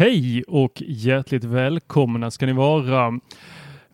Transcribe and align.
Hej 0.00 0.44
och 0.46 0.82
hjärtligt 0.86 1.44
välkomna 1.44 2.30
ska 2.30 2.46
ni 2.46 2.52
vara. 2.52 3.20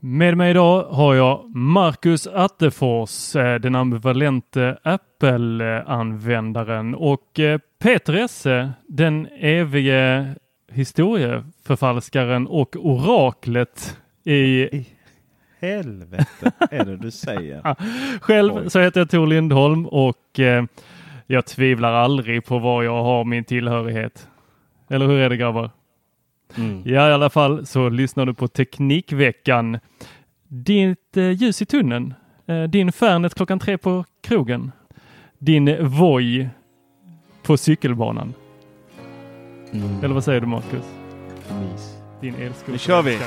Med 0.01 0.37
mig 0.37 0.51
idag 0.51 0.85
har 0.85 1.15
jag 1.15 1.57
Marcus 1.57 2.27
Attefors, 2.27 3.37
eh, 3.37 3.55
den 3.55 3.75
ambivalente 3.75 4.79
Apple-användaren 4.83 6.95
och 6.95 7.41
eh, 7.41 7.61
Peter 7.79 8.15
Esse, 8.15 8.73
den 8.89 9.29
evige 9.41 10.35
historieförfalskaren 10.73 12.47
och 12.47 12.77
oraklet 12.77 13.99
i... 14.25 14.69
Helvete 15.61 16.53
är 16.71 16.85
det 16.85 16.97
du 16.97 17.11
säger. 17.11 17.77
Själv 18.21 18.69
så 18.69 18.81
heter 18.81 19.01
jag 19.01 19.11
Tor 19.11 19.27
Lindholm 19.27 19.87
och 19.87 20.41
eh, 20.41 20.65
jag 21.27 21.47
tvivlar 21.47 21.93
aldrig 21.93 22.45
på 22.45 22.59
var 22.59 22.83
jag 22.83 23.03
har 23.03 23.25
min 23.25 23.45
tillhörighet. 23.45 24.29
Eller 24.91 25.07
hur 25.07 25.19
är 25.19 25.31
det 25.31 25.37
grabbar? 25.37 25.71
Mm. 26.59 26.83
Ja, 26.85 27.09
i 27.09 27.13
alla 27.13 27.31
fall 27.31 27.67
så 27.67 27.89
lyssnar 27.89 28.27
du 28.27 28.35
på 28.35 28.49
Teknikveckan. 28.49 29.79
Ditt 30.49 31.17
eh, 31.17 31.31
ljus 31.31 31.63
i 31.63 31.67
tunneln, 31.67 32.15
eh, 32.47 32.63
din 32.63 32.93
Fernet 32.93 33.35
klockan 33.35 33.59
tre 33.59 33.79
på 33.79 34.05
krogen, 34.23 34.73
din 35.39 35.89
Voi 35.89 36.49
på 37.43 37.57
cykelbanan. 37.57 38.35
Mm. 39.73 40.05
Eller 40.05 40.15
vad 40.15 40.25
säger 40.25 40.41
du 40.41 40.47
Marcus? 40.47 40.85
Mys. 41.61 41.97
Din 42.21 42.35
älskare. 42.35 42.73
Nu 42.73 42.79
kör 42.79 43.03
vi. 43.03 43.19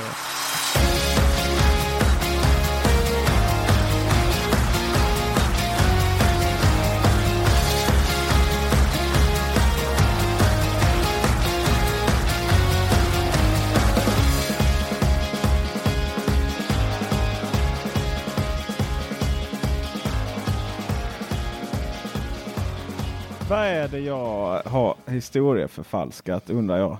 Är 23.80 23.88
det 23.88 23.98
jag 23.98 24.62
har 24.64 24.94
historieförfalskat 25.06 26.50
undrar 26.50 26.78
jag? 26.78 26.96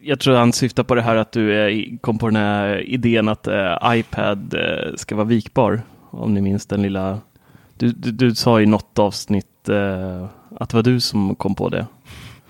Jag 0.00 0.20
tror 0.20 0.34
han 0.34 0.52
syftar 0.52 0.82
på 0.82 0.94
det 0.94 1.02
här 1.02 1.16
att 1.16 1.32
du 1.32 1.98
kom 2.00 2.18
på 2.18 2.26
den 2.26 2.36
här 2.36 2.88
idén 2.88 3.28
att 3.28 3.46
eh, 3.46 3.76
iPad 3.84 4.54
eh, 4.54 4.94
ska 4.96 5.16
vara 5.16 5.26
vikbar. 5.26 5.82
Om 6.10 6.34
ni 6.34 6.40
minns 6.40 6.66
den 6.66 6.82
lilla... 6.82 7.20
Du, 7.74 7.92
du, 7.92 8.12
du 8.12 8.34
sa 8.34 8.60
i 8.60 8.66
något 8.66 8.98
avsnitt 8.98 9.68
eh, 9.68 10.26
att 10.56 10.68
det 10.70 10.76
var 10.76 10.82
du 10.82 11.00
som 11.00 11.34
kom 11.34 11.54
på 11.54 11.68
det. 11.68 11.86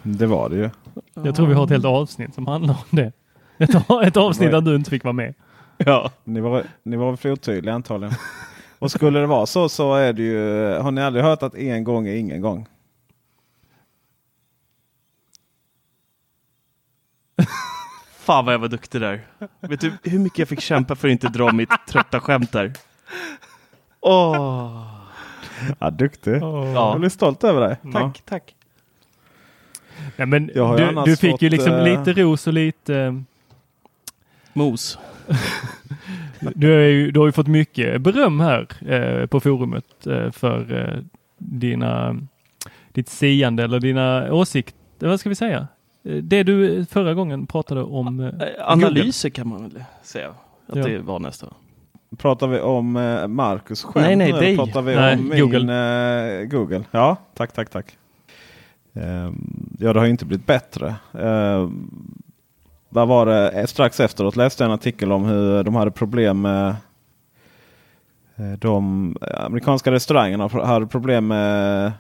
Det 0.02 0.26
var 0.26 0.48
det 0.48 0.56
ju. 0.56 0.70
Jag 1.14 1.36
tror 1.36 1.46
vi 1.46 1.54
har 1.54 1.64
ett 1.64 1.70
helt 1.70 1.84
avsnitt 1.84 2.34
som 2.34 2.46
handlar 2.46 2.75
om 2.75 2.96
det. 2.96 3.12
Ett, 3.58 3.70
ett 4.02 4.16
avsnitt 4.16 4.50
där 4.50 4.60
du 4.60 4.76
inte 4.76 4.91
fick 4.91 5.04
vara 5.04 5.12
med. 5.12 5.34
Ja. 5.76 6.10
Ni 6.25 6.41
var, 6.41 6.62
ni 6.82 6.96
var 6.96 7.16
för 7.16 7.32
otydliga 7.32 7.75
antagligen. 7.75 8.14
Och 8.78 8.91
skulle 8.91 9.20
det 9.20 9.26
vara 9.26 9.46
så 9.46 9.69
så 9.69 9.94
är 9.94 10.12
det 10.12 10.22
ju. 10.22 10.72
Har 10.78 10.91
ni 10.91 11.02
aldrig 11.02 11.25
hört 11.25 11.42
att 11.42 11.54
en 11.54 11.84
gång 11.84 12.08
är 12.08 12.14
ingen 12.14 12.41
gång? 12.41 12.66
Fan 18.19 18.44
vad 18.44 18.54
jag 18.54 18.58
var 18.58 18.69
duktig 18.69 19.00
där. 19.00 19.20
Vet 19.60 19.80
du 19.80 19.92
hur 20.02 20.19
mycket 20.19 20.38
jag 20.38 20.48
fick 20.48 20.60
kämpa 20.60 20.94
för 20.97 21.08
att 21.08 21.12
inte 21.12 21.28
dra 21.28 21.52
mitt 21.52 21.70
trötta 21.88 22.20
skämt 22.20 22.52
där? 22.52 22.72
Åh! 24.00 24.92
Ja, 25.78 25.91
duktig. 25.91 26.36
Ja. 26.41 26.91
Jag 26.91 27.00
blir 27.00 27.10
stolt 27.10 27.44
över 27.44 27.60
dig. 27.60 27.76
Tack, 27.92 28.22
tack. 28.25 28.54
Ja, 30.16 30.26
men 30.26 30.50
Jag 30.54 30.66
har 30.66 30.78
ju 30.78 30.86
du, 30.86 31.02
du 31.04 31.16
fick 31.16 31.42
ju 31.42 31.48
fått, 31.50 31.58
liksom 31.58 31.72
eh, 31.72 31.84
lite 31.84 32.12
ros 32.22 32.46
och 32.46 32.52
lite... 32.52 32.96
eh, 32.96 33.12
Mos. 34.52 34.98
Du, 36.54 36.75
är 36.75 36.88
ju, 36.88 37.10
du 37.10 37.20
har 37.20 37.26
ju 37.26 37.32
fått 37.32 37.46
mycket 37.46 38.00
beröm 38.00 38.41
här 38.41 38.66
eh, 38.92 39.26
på 39.26 39.41
forumet 39.41 40.06
eh, 40.06 40.30
för 40.30 40.72
eh, 40.78 41.02
dina, 41.38 42.16
ditt 42.92 43.08
siande 43.08 43.64
eller 43.64 43.80
dina 43.80 44.32
åsikter. 44.32 45.06
Vad 45.08 45.20
ska 45.20 45.28
vi 45.28 45.34
säga? 45.34 45.69
Eh, 46.06 46.15
Det 46.17 46.43
du 46.43 46.84
förra 46.84 47.15
gången 47.15 47.47
pratade 47.47 47.83
om. 47.83 48.21
Eh, 48.21 48.27
Eh, 48.27 48.71
Analyser 48.72 49.28
kan 49.31 49.49
man 49.49 49.62
väl 49.62 49.84
säga 50.03 50.28
att 50.69 50.77
Ja. 50.77 50.84
det 50.87 50.99
var 50.99 51.19
nästa. 51.19 51.47
Pratar 52.17 52.47
vi 52.47 52.61
om 52.61 52.97
eh, 52.97 53.27
Marcus 53.28 53.83
skämt 53.84 54.06
Nej, 54.06 54.17
nej, 54.17 54.33
dig. 54.33 54.56
Pratar 54.56 54.83
vi 54.83 54.94
Nej, 54.94 55.15
om 55.15 55.28
min 55.28 55.41
Google. 55.41 56.41
eh, 56.41 56.44
Google? 56.49 56.84
Ja, 56.91 57.17
tack, 57.34 57.53
tack, 57.53 57.71
tack. 57.71 57.99
Ehm, 58.94 59.75
ja, 59.78 59.93
det 59.93 59.99
har 59.99 60.05
ju 60.06 60.11
inte 60.11 60.25
blivit 60.27 60.47
bättre. 60.47 60.94
Um, 61.12 61.91
vad 62.88 63.09
var 63.09 63.27
det? 63.27 63.50
Eh, 63.50 63.67
Strax 63.67 64.00
efteråt 64.00 64.37
läste 64.37 64.62
jag 64.65 64.69
en 64.69 64.75
artikel 64.75 65.12
om 65.12 65.25
hur 65.25 65.62
de 65.65 65.75
hade 65.75 65.91
problem 65.91 66.41
med 66.41 66.69
eh, 68.37 68.53
de 68.59 69.17
amerikanska 69.37 69.93
restaurangerna 69.93 70.49
hade 70.49 70.87
problem 70.87 71.27
med 71.27 71.93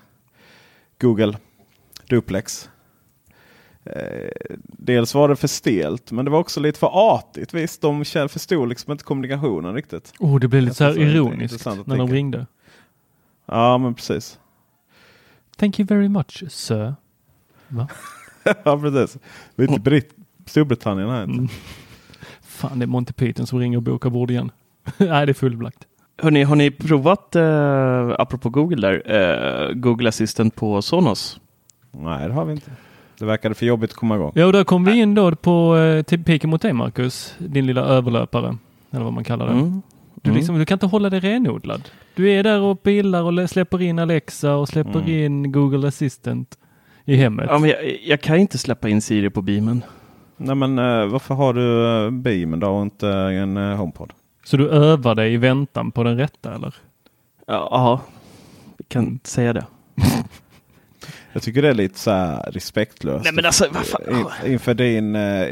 Google 1.00 1.36
Duplex. 2.08 2.70
Eh, 3.86 4.56
dels 4.62 5.14
var 5.14 5.28
det 5.28 5.36
för 5.36 5.48
stelt 5.48 6.12
men 6.12 6.24
det 6.24 6.30
var 6.30 6.38
också 6.38 6.60
lite 6.60 6.78
för 6.78 6.90
artigt. 6.92 7.54
Visst, 7.54 7.82
de 7.82 8.04
förstod 8.04 8.68
liksom 8.68 8.92
inte 8.92 9.04
kommunikationen 9.04 9.74
riktigt. 9.74 10.12
oh, 10.18 10.40
det 10.40 10.48
blev 10.48 10.62
lite 10.62 10.74
så 10.74 10.84
här 10.84 10.98
ironiskt 10.98 11.66
när 11.66 11.76
de 11.76 11.84
tänka. 11.84 12.14
ringde. 12.14 12.46
Ja, 13.46 13.78
men 13.78 13.94
precis. 13.94 14.38
Thank 15.56 15.80
you 15.80 15.86
very 15.86 16.08
much, 16.08 16.44
sir. 16.48 16.94
Va? 17.68 17.88
ja, 18.64 18.80
precis. 18.80 19.22
Lite 19.56 19.80
Brit 19.80 20.14
Storbritannien 20.46 21.10
här. 21.10 21.22
Mm. 21.22 21.48
Fan, 22.42 22.78
det 22.78 22.84
är 22.84 22.86
Monty 22.86 23.12
Python 23.12 23.46
som 23.46 23.58
ringer 23.58 23.76
och 23.76 23.82
bokar 23.82 24.10
bord 24.10 24.30
igen. 24.30 24.50
Nej, 24.96 25.26
det 25.26 25.32
är 25.32 25.34
fullbelagt. 25.34 25.86
Hörrni, 26.18 26.42
har 26.42 26.56
ni 26.56 26.70
provat, 26.70 27.36
eh, 27.36 28.14
apropå 28.18 28.48
Google 28.48 28.88
där, 28.88 29.02
eh, 29.68 29.72
Google 29.72 30.08
Assistant 30.08 30.54
på 30.54 30.82
Sonos? 30.82 31.40
Nej, 31.90 32.28
det 32.28 32.34
har 32.34 32.44
vi 32.44 32.52
inte. 32.52 32.70
Det 33.18 33.24
verkade 33.24 33.54
för 33.54 33.66
jobbigt 33.66 33.90
att 33.90 33.96
komma 33.96 34.14
igång. 34.14 34.32
Ja, 34.34 34.46
och 34.46 34.52
där 34.52 34.64
kom 34.64 34.84
vi 34.84 34.98
in 34.98 35.14
då 35.14 35.34
på 35.36 35.76
eh, 35.76 36.02
till 36.02 36.24
piken 36.24 36.50
mot 36.50 36.62
dig, 36.62 36.72
Marcus. 36.72 37.34
Din 37.38 37.66
lilla 37.66 37.80
överlöpare. 37.80 38.56
Eller 38.90 39.04
vad 39.04 39.12
man 39.12 39.24
kallar 39.24 39.46
det. 39.46 39.52
Mm. 39.52 39.82
Du, 40.14 40.30
Mm. 40.30 40.36
liksom, 40.38 40.58
du 40.58 40.64
kan 40.64 40.74
inte 40.76 40.86
hålla 40.86 41.10
dig 41.10 41.20
renodlad. 41.20 41.88
Du 42.14 42.30
är 42.30 42.42
där 42.42 42.60
och 42.60 42.82
pilar 42.82 43.22
och 43.22 43.32
lä- 43.32 43.48
släpper 43.48 43.82
in 43.82 43.98
Alexa 43.98 44.54
och 44.56 44.68
släpper 44.68 44.98
Mm. 44.98 45.10
in 45.10 45.52
Google 45.52 45.88
Assistant. 45.88 46.58
i 47.08 47.16
hemmet. 47.16 47.46
Ja, 47.50 47.58
men 47.58 47.70
jag, 47.70 47.98
jag 48.06 48.20
kan 48.20 48.36
inte 48.36 48.58
släppa 48.58 48.88
in 48.88 49.02
Siri 49.02 49.30
på 49.30 49.42
beamen. 49.42 49.82
Nej 50.36 50.54
men 50.56 50.78
eh, 50.78 51.06
varför 51.06 51.34
har 51.34 51.54
du 51.54 51.60
uh, 51.62 52.10
Beamen 52.10 52.60
då 52.60 52.68
och 52.68 52.82
inte 52.82 53.08
en 53.10 53.56
HomePod? 53.56 54.12
Så 54.44 54.56
du 54.56 54.68
övar 54.68 55.14
dig 55.14 55.34
i 55.34 55.36
väntan 55.36 55.90
på 55.92 56.02
den 56.02 56.16
rätta 56.16 56.54
eller? 56.54 56.74
Ja, 57.46 57.68
ja, 57.70 58.00
vi 58.78 58.84
kan 58.88 59.20
säga 59.24 59.52
det. 59.52 59.64
Jag 61.36 61.42
tycker 61.42 61.62
det 61.62 61.68
är 61.68 61.74
lite 61.74 61.98
så 61.98 62.10
här 62.10 62.50
respektlöst. 62.52 63.24
Nej, 63.24 63.32
men 63.32 63.46
alltså, 63.46 63.66
vad 63.70 63.86
fan? 63.86 64.00
In, 64.44 64.52
inför 64.52 64.74
din, 64.74 65.16
eh, 65.16 65.48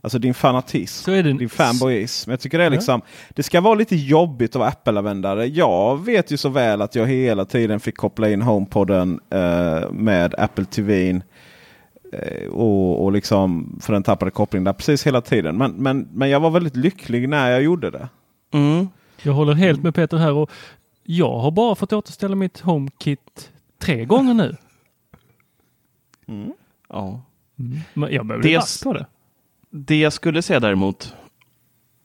alltså 0.00 0.18
din 0.18 0.34
fanatism. 0.34 1.04
Så 1.04 1.12
är 1.12 1.22
det. 1.22 1.32
Din 1.32 1.48
fanboyism. 1.48 2.30
Jag 2.30 2.40
tycker 2.40 2.58
det 2.58 2.64
är 2.64 2.70
liksom, 2.70 3.02
det 3.30 3.42
ska 3.42 3.60
vara 3.60 3.74
lite 3.74 3.96
jobbigt 3.96 4.50
att 4.50 4.60
vara 4.60 4.68
Apple-användare. 4.68 5.46
Jag 5.46 6.04
vet 6.04 6.30
ju 6.30 6.36
så 6.36 6.48
väl 6.48 6.82
att 6.82 6.94
jag 6.94 7.06
hela 7.06 7.44
tiden 7.44 7.80
fick 7.80 7.96
koppla 7.96 8.30
in 8.30 8.42
HomePoden 8.42 9.20
eh, 9.30 9.90
med 9.90 10.34
Apple 10.38 10.64
TV. 10.64 11.20
Eh, 12.12 12.48
och, 12.48 13.04
och 13.04 13.12
liksom 13.12 13.78
för 13.82 13.92
den 13.92 14.02
tappade 14.02 14.30
kopplingen 14.30 14.64
där 14.64 14.72
precis 14.72 15.06
hela 15.06 15.20
tiden. 15.20 15.56
Men, 15.56 15.72
men, 15.72 16.08
men 16.12 16.30
jag 16.30 16.40
var 16.40 16.50
väldigt 16.50 16.76
lycklig 16.76 17.28
när 17.28 17.50
jag 17.50 17.62
gjorde 17.62 17.90
det. 17.90 18.08
Mm. 18.52 18.88
Jag 19.22 19.32
håller 19.32 19.54
helt 19.54 19.82
med 19.82 19.94
Peter 19.94 20.16
här 20.16 20.32
och 20.32 20.50
jag 21.04 21.38
har 21.38 21.50
bara 21.50 21.74
fått 21.74 21.92
återställa 21.92 22.36
mitt 22.36 22.60
HomeKit 22.60 23.50
tre 23.78 24.04
gånger 24.04 24.34
nu. 24.34 24.56
Ja. 26.88 27.20
Men 27.94 28.12
jag 28.12 28.26
behöver 28.26 28.42
Det- 28.48 28.82
på 28.84 28.92
det. 28.92 29.06
Det 29.70 30.00
jag 30.00 30.12
skulle 30.12 30.42
säga 30.42 30.60
däremot 30.60 31.14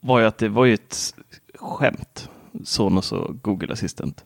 var 0.00 0.20
ju 0.20 0.26
att 0.26 0.38
det 0.38 0.48
var 0.48 0.64
ju 0.64 0.74
ett 0.74 1.14
skämt. 1.54 2.30
Sonos 2.64 3.12
och 3.12 3.42
Google 3.42 3.72
Assistant. 3.72 4.24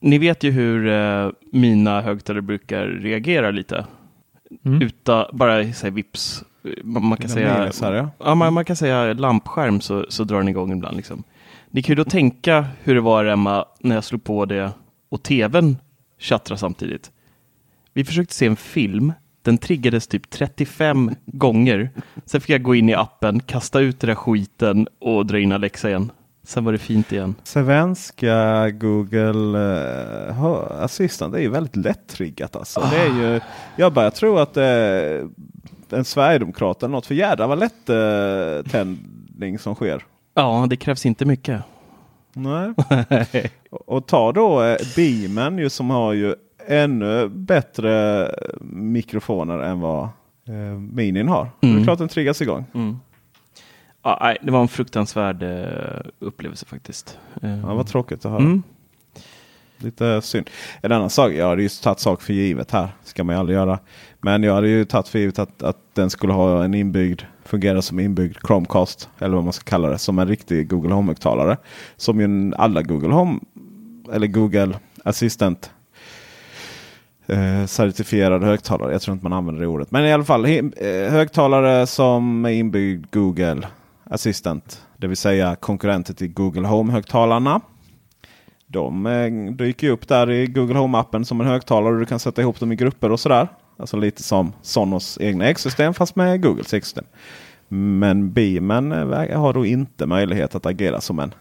Ni 0.00 0.18
vet 0.18 0.42
ju 0.44 0.50
hur 0.50 0.88
eh, 0.88 1.30
mina 1.52 2.00
högtalare 2.00 2.42
brukar 2.42 2.86
reagera 2.86 3.50
lite. 3.50 3.86
Mm. 4.64 4.82
Utan 4.82 5.24
bara 5.32 5.72
säga 5.72 5.90
vips. 5.90 6.44
Man, 6.84 7.04
man 7.06 7.18
kan 7.18 7.30
säga, 7.30 7.48
här, 7.54 7.92
ja. 7.92 8.10
ja, 8.18 8.34
man, 8.34 8.52
man 8.52 8.64
kan 8.64 8.76
säga 8.76 9.12
lampskärm 9.12 9.80
så, 9.80 10.06
så 10.08 10.24
drar 10.24 10.38
den 10.38 10.48
igång 10.48 10.72
ibland. 10.72 10.96
Liksom. 10.96 11.22
Ni 11.70 11.82
kan 11.82 11.92
ju 11.96 12.04
då 12.04 12.10
tänka 12.10 12.66
hur 12.82 12.94
det 12.94 13.00
var 13.00 13.24
Emma 13.24 13.64
när 13.80 13.94
jag 13.94 14.04
slog 14.04 14.24
på 14.24 14.44
det 14.44 14.70
och 15.08 15.22
tvn 15.22 15.76
tjattrar 16.18 16.56
samtidigt. 16.56 17.10
Vi 17.92 18.04
försökte 18.04 18.34
se 18.34 18.46
en 18.46 18.56
film. 18.56 19.12
Den 19.42 19.58
triggades 19.58 20.06
typ 20.06 20.30
35 20.30 21.10
gånger. 21.26 21.90
Sen 22.24 22.40
fick 22.40 22.50
jag 22.50 22.62
gå 22.62 22.74
in 22.74 22.88
i 22.88 22.94
appen, 22.94 23.40
kasta 23.40 23.80
ut 23.80 24.00
den 24.00 24.08
där 24.08 24.14
skiten 24.14 24.88
och 25.00 25.26
dra 25.26 25.38
in 25.38 25.52
Alexa 25.52 25.88
igen. 25.88 26.12
Sen 26.44 26.64
var 26.64 26.72
det 26.72 26.78
fint 26.78 27.12
igen. 27.12 27.34
Svenska 27.42 28.70
Google 28.70 29.58
uh, 30.28 30.44
Assistant 30.70 31.34
är 31.34 31.38
ju 31.38 31.48
väldigt 31.48 31.76
lätt-triggat. 31.76 32.56
Alltså. 32.56 32.80
Det 32.90 32.96
är 32.96 33.08
ju, 33.08 33.40
jag 33.76 33.92
börjar 33.92 34.10
tro 34.10 34.38
att 34.38 34.54
är 34.56 35.28
en 35.90 36.04
Sverigedemokrat 36.04 36.82
eller 36.82 36.92
något. 36.92 37.06
För 37.06 37.14
jädrar 37.14 37.48
vad 37.48 37.58
lätt 37.58 37.90
uh, 37.90 38.70
tändning 38.70 39.58
som 39.58 39.74
sker. 39.74 40.04
Ja, 40.34 40.66
det 40.70 40.76
krävs 40.76 41.06
inte 41.06 41.24
mycket. 41.24 41.62
Nej. 42.32 42.74
och, 43.70 44.06
ta 44.06 44.32
då 44.32 44.62
uh, 44.62 44.76
Beamen 44.96 45.58
ju, 45.58 45.70
som 45.70 45.90
har 45.90 46.12
ju 46.12 46.34
ännu 46.66 47.28
bättre 47.28 48.28
mikrofoner 48.60 49.58
än 49.58 49.80
vad 49.80 50.08
uh, 50.48 50.54
Minin 50.78 51.28
har. 51.28 51.50
Det 51.60 51.66
är 51.66 51.70
Mm. 51.70 51.84
klart 51.84 51.98
den 51.98 52.08
triggas 52.08 52.42
igång. 52.42 52.64
Mm. 52.74 52.96
Ja, 54.02 54.18
nej, 54.22 54.38
det 54.42 54.50
var 54.52 54.60
en 54.60 54.68
fruktansvärd 54.68 55.42
eh, 55.42 56.00
upplevelse 56.18 56.66
faktiskt. 56.66 57.18
Eh, 57.42 57.58
Ja, 57.60 57.74
vad 57.74 57.86
tråkigt 57.86 58.24
att 58.24 58.30
höra. 58.32 58.40
mm. 58.42 58.62
Lite 59.78 60.22
synd. 60.22 60.50
En 60.80 60.92
annan 60.92 61.10
sak, 61.10 61.32
jag 61.32 61.48
hade 61.48 61.62
ju 61.62 61.68
tagit 61.68 61.98
sak 62.00 62.22
för 62.22 62.32
givet 62.32 62.70
här. 62.70 62.88
ska 63.04 63.24
man 63.24 63.34
ju 63.34 63.40
aldrig 63.40 63.56
göra. 63.58 63.78
Men 64.20 64.42
jag 64.42 64.54
hade 64.54 64.68
ju 64.68 64.84
tagit 64.84 65.08
för 65.08 65.18
givet 65.18 65.38
att, 65.38 65.62
att 65.62 65.76
den 65.94 66.10
skulle 66.10 66.32
ha 66.32 66.64
en 66.64 66.74
inbyggd, 66.74 67.22
fungera 67.44 67.82
som 67.82 67.98
inbyggd 68.00 68.36
Chromecast. 68.46 69.08
Eller 69.18 69.34
vad 69.34 69.44
man 69.44 69.52
ska 69.52 69.70
kalla 69.70 69.88
det. 69.88 69.98
Som 69.98 70.18
en 70.18 70.28
riktig 70.28 70.68
Google 70.68 70.94
Home-högtalare. 70.94 71.56
Som 71.96 72.20
ju 72.20 72.52
alla 72.56 72.82
Google 72.82 73.14
Home, 73.14 73.40
eller 74.12 74.26
Google 74.26 74.78
Assistant 75.04 75.70
eh, 77.26 77.66
certifierade 77.66 78.46
högtalare. 78.46 78.92
Jag 78.92 79.02
tror 79.02 79.12
inte 79.12 79.24
man 79.24 79.32
använder 79.32 79.62
det 79.62 79.68
ordet. 79.68 79.90
Men 79.90 80.04
i 80.04 80.12
alla 80.12 80.24
fall 80.24 80.44
eh, 80.44 80.62
högtalare 81.10 81.86
som 81.86 82.44
är 82.44 82.50
inbyggd 82.50 83.06
Google 83.10 83.68
Assistant. 84.04 84.82
Det 84.96 85.06
vill 85.06 85.16
säga 85.16 85.56
konkurrenter 85.56 86.14
till 86.14 86.32
Google 86.32 86.68
Home-högtalarna. 86.68 87.60
De 88.66 89.06
eh, 89.06 89.54
dyker 89.54 89.90
upp 89.90 90.08
där 90.08 90.30
i 90.30 90.46
Google 90.46 90.74
Home-appen 90.74 91.24
som 91.24 91.40
en 91.40 91.46
högtalare. 91.46 91.92
och 91.94 92.00
Du 92.00 92.06
kan 92.06 92.18
sätta 92.18 92.42
ihop 92.42 92.60
dem 92.60 92.72
i 92.72 92.76
grupper 92.76 93.12
och 93.12 93.20
sådär. 93.20 93.48
Alltså 93.76 93.96
lite 93.96 94.22
som 94.22 94.52
Sonos 94.62 95.18
egna 95.20 95.48
ekosystem 95.48 95.94
fast 95.94 96.16
med 96.16 96.42
Googles 96.42 96.74
ekosystem. 96.74 97.04
Men 97.68 98.32
Beamen 98.32 98.92
eh, 98.92 99.40
har 99.40 99.52
då 99.52 99.66
inte 99.66 100.06
möjlighet 100.06 100.54
att 100.54 100.66
agera 100.66 101.00
som 101.00 101.18
en 101.18 101.34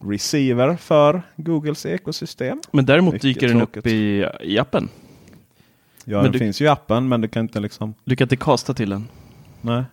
receiver 0.00 0.76
för 0.76 1.22
Googles 1.36 1.86
ekosystem. 1.86 2.60
Men 2.72 2.84
däremot 2.86 3.12
Mycket 3.12 3.22
dyker 3.22 3.48
den 3.48 3.60
upp 3.62 3.72
tråkigt. 3.72 3.92
i, 3.92 4.26
i 4.40 4.58
appen. 4.58 4.88
Ja, 6.04 6.16
Men 6.16 6.22
den 6.24 6.32
du- 6.32 6.38
finns 6.38 6.60
ju 6.60 6.64
i 6.64 6.68
appen 6.68 7.08
men 7.08 7.20
du 7.20 7.28
kan 7.28 7.42
inte 7.42 7.60
liksom... 7.60 7.94
Du 8.04 8.16
kan 8.16 8.24
inte 8.24 8.36
kasta 8.36 8.74
till 8.74 8.90
den. 8.90 9.08
Nej. 9.60 9.84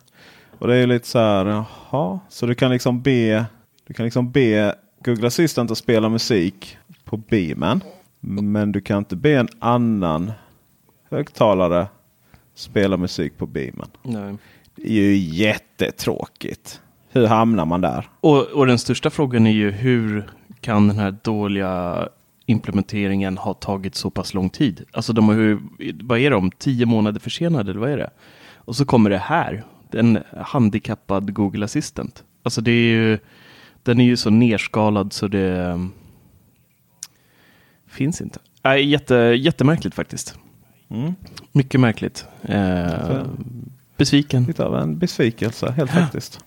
Och 0.59 0.67
det 0.67 0.75
är 0.75 0.87
lite 0.87 1.07
så 1.07 1.19
här, 1.19 1.45
jaha. 1.45 2.19
Så 2.29 2.45
du 2.45 2.55
kan 2.55 2.71
liksom 2.71 3.01
be, 3.01 3.45
du 3.87 3.93
kan 3.93 4.03
liksom 4.05 4.31
be 4.31 4.75
Google 5.03 5.27
Assistant 5.27 5.71
att 5.71 5.77
spela 5.77 6.09
musik 6.09 6.77
på 7.05 7.17
Beamen. 7.17 7.83
Men 8.19 8.71
du 8.71 8.81
kan 8.81 8.97
inte 8.97 9.15
be 9.15 9.31
en 9.39 9.47
annan 9.59 10.31
högtalare 11.11 11.87
spela 12.55 12.97
musik 12.97 13.37
på 13.37 13.45
Beamen. 13.45 13.87
Nej. 14.03 14.35
Det 14.75 14.87
är 14.87 14.91
ju 14.91 15.15
jättetråkigt. 15.17 16.81
Hur 17.11 17.27
hamnar 17.27 17.65
man 17.65 17.81
där? 17.81 18.09
Och, 18.21 18.41
och 18.47 18.67
den 18.67 18.79
största 18.79 19.09
frågan 19.09 19.47
är 19.47 19.51
ju 19.51 19.71
hur 19.71 20.29
kan 20.61 20.87
den 20.87 20.97
här 20.99 21.15
dåliga 21.23 22.07
implementeringen 22.51 23.37
ha 23.37 23.53
tagit 23.53 23.95
så 23.95 24.09
pass 24.09 24.33
lång 24.33 24.49
tid? 24.49 24.85
Alltså 24.91 25.13
de 25.13 25.27
har 25.27 25.35
ju, 25.35 25.59
vad 26.03 26.19
är 26.19 26.31
de, 26.31 26.51
tio 26.51 26.85
månader 26.85 27.19
försenade 27.19 27.71
eller 27.71 27.79
vad 27.79 27.91
är 27.91 27.97
det? 27.97 28.09
Och 28.55 28.75
så 28.75 28.85
kommer 28.85 29.09
det 29.09 29.17
här, 29.17 29.63
en 29.91 30.23
handikappad 30.37 31.33
Google 31.33 31.65
Assistant. 31.65 32.23
Alltså 32.43 32.61
det 32.61 32.71
är 32.71 32.95
ju, 32.95 33.19
den 33.83 33.99
är 33.99 34.05
ju 34.05 34.17
så 34.17 34.29
nerskalad 34.29 35.13
så 35.13 35.27
det 35.27 35.71
um, 35.71 35.91
finns 37.87 38.21
inte. 38.21 38.39
Nej, 38.63 38.85
jätte, 38.85 39.15
jättemärkligt 39.15 39.95
faktiskt. 39.95 40.35
Mm. 40.89 41.15
Mycket 41.51 41.79
märkligt. 41.79 42.25
Eh, 42.41 43.23
besviken. 43.97 44.43
Lite 44.43 44.65
av 44.65 44.75
en 44.75 44.97
besvikelse 44.97 45.71
helt 45.71 45.91
faktiskt. 45.91 46.39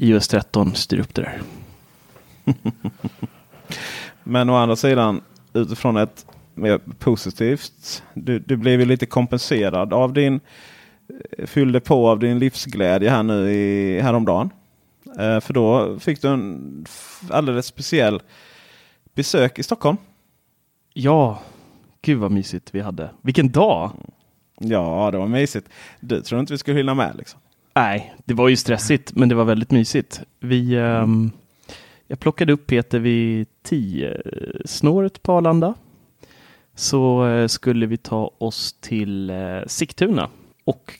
iOS 0.00 0.28
13 0.28 0.74
styr 0.74 0.98
upp 0.98 1.14
det 1.14 1.22
där. 1.22 1.42
Men 4.22 4.50
å 4.50 4.54
andra 4.54 4.76
sidan 4.76 5.20
utifrån 5.52 5.96
ett 5.96 6.26
mer 6.54 6.78
positivt. 6.98 8.02
Du, 8.14 8.38
du 8.38 8.56
blev 8.56 8.80
ju 8.80 8.86
lite 8.86 9.06
kompenserad 9.06 9.92
av 9.92 10.12
din 10.12 10.40
fyllde 11.46 11.80
på 11.80 12.08
av 12.08 12.18
din 12.18 12.38
livsglädje 12.38 13.10
här 13.10 13.22
nu 13.22 13.50
i, 13.50 14.00
häromdagen. 14.00 14.50
Eh, 15.18 15.40
för 15.40 15.52
då 15.52 15.98
fick 15.98 16.22
du 16.22 16.28
en 16.28 16.86
alldeles 17.30 17.66
speciell 17.66 18.20
besök 19.14 19.58
i 19.58 19.62
Stockholm. 19.62 19.96
Ja, 20.94 21.42
gud 22.02 22.18
vad 22.18 22.30
mysigt 22.30 22.74
vi 22.74 22.80
hade. 22.80 23.10
Vilken 23.22 23.52
dag! 23.52 23.90
Ja, 24.60 25.10
det 25.12 25.18
var 25.18 25.26
mysigt. 25.26 25.68
Du 26.00 26.22
tror 26.22 26.40
inte 26.40 26.52
vi 26.52 26.58
skulle 26.58 26.76
hinna 26.76 26.94
med 26.94 27.16
liksom? 27.16 27.40
Nej, 27.74 28.14
det 28.24 28.34
var 28.34 28.48
ju 28.48 28.56
stressigt, 28.56 29.14
men 29.14 29.28
det 29.28 29.34
var 29.34 29.44
väldigt 29.44 29.70
mysigt. 29.70 30.20
Vi, 30.40 30.76
ehm, 30.76 31.30
jag 32.08 32.20
plockade 32.20 32.52
upp 32.52 32.66
Peter 32.66 32.98
vid 32.98 33.46
10 33.62 34.22
snåret 34.64 35.22
på 35.22 35.32
Arlanda. 35.32 35.74
Så 36.74 37.26
eh, 37.26 37.46
skulle 37.46 37.86
vi 37.86 37.96
ta 37.96 38.30
oss 38.38 38.72
till 38.80 39.30
eh, 39.30 39.36
Sigtuna. 39.66 40.28
Och 40.64 40.92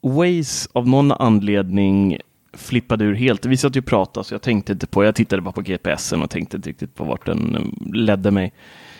Waze 0.00 0.68
av 0.72 0.88
någon 0.88 1.12
anledning 1.12 2.18
flippade 2.52 3.04
ur 3.04 3.14
helt. 3.14 3.46
Vi 3.46 3.56
satt 3.56 3.76
ju 3.76 3.80
och 3.80 3.86
pratade 3.86 4.24
så 4.24 4.34
jag 4.34 4.42
tänkte 4.42 4.72
inte 4.72 4.86
på, 4.86 5.04
jag 5.04 5.14
tittade 5.14 5.42
bara 5.42 5.52
på 5.52 5.60
GPSen 5.62 6.22
och 6.22 6.30
tänkte 6.30 6.56
inte 6.56 6.68
riktigt 6.68 6.94
på 6.94 7.04
vart 7.04 7.26
den 7.26 7.54
eh, 7.54 7.92
ledde 7.94 8.30
mig. 8.30 8.52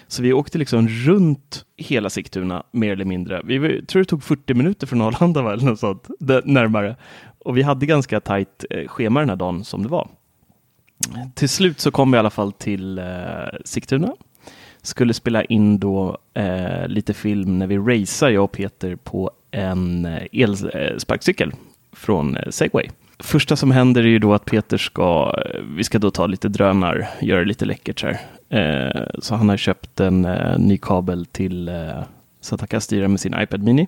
Så 0.07 0.23
vi 0.23 0.33
åkte 0.33 0.59
liksom 0.59 0.89
runt 0.89 1.65
hela 1.77 2.11
Sigtuna, 2.11 2.63
mer 2.71 2.93
eller 2.93 3.05
mindre. 3.05 3.43
Vi 3.45 3.59
var- 3.59 3.87
tror 3.87 4.03
det 4.03 4.07
tog 4.09 4.23
40 4.23 4.55
minuter 4.55 4.87
från 4.87 5.01
Arlanda, 5.03 5.43
va, 5.43 5.53
eller 5.53 5.65
något 5.65 5.79
sånt, 5.81 6.07
närmare. 6.45 6.97
Och 7.39 7.57
vi 7.57 7.63
hade 7.63 7.87
ganska 7.87 8.21
tajt 8.21 8.65
schema 8.87 9.21
den 9.21 9.29
här 9.29 9.37
dagen 9.37 9.65
som 9.65 9.83
det 9.83 9.89
var. 9.89 10.09
Till 11.35 11.49
slut 11.49 11.81
så 11.81 11.91
kom 11.91 12.11
vi 12.11 12.17
i 12.17 12.19
alla 12.19 12.31
fall 12.31 12.53
till 12.53 12.99
eh, 12.99 13.05
Sigtuna. 13.65 14.13
Skulle 14.83 15.15
spela 15.15 15.45
in 15.45 15.79
då 15.79 16.19
eh, 16.35 16.89
lite 16.89 17.15
film 17.15 17.59
när 17.59 17.67
vi 17.67 17.79
racear, 17.79 18.31
jag 18.31 18.45
och 18.45 18.53
Peter, 18.53 18.97
på 18.97 19.31
en 19.51 20.05
eh, 20.05 20.23
elsparkcykel 20.33 21.49
eh, 21.49 21.55
från 21.93 22.37
eh, 22.37 22.51
Segway. 22.51 22.89
Första 23.19 23.57
som 23.57 23.71
händer 23.71 24.03
är 24.03 24.09
ju 24.09 24.19
då 24.19 24.35
att 24.35 24.45
Peter 24.45 24.77
ska, 24.79 25.43
eh, 25.45 25.61
vi 25.77 25.85
ska 25.85 25.99
då 25.99 26.11
ta 26.11 26.27
lite 26.27 26.49
drönar, 26.49 27.09
göra 27.21 27.45
lite 27.45 27.65
läckert 27.65 28.01
så 28.01 28.07
här. 28.07 28.21
Eh, 28.49 29.07
så 29.19 29.35
han 29.35 29.49
har 29.49 29.57
köpt 29.57 30.01
en 30.01 30.25
eh, 30.25 30.59
ny 30.59 30.79
kabel 30.79 31.27
till 31.27 31.69
eh, 31.69 32.03
så 32.41 32.55
att 32.55 32.61
han 32.61 32.69
kan 32.69 32.81
styra 32.81 33.09
med 33.09 33.21
sin 33.21 33.41
iPad 33.41 33.63
Mini. 33.63 33.87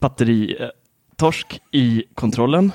batteritorsk 0.00 1.52
eh, 1.52 1.80
i 1.80 2.04
kontrollen. 2.14 2.72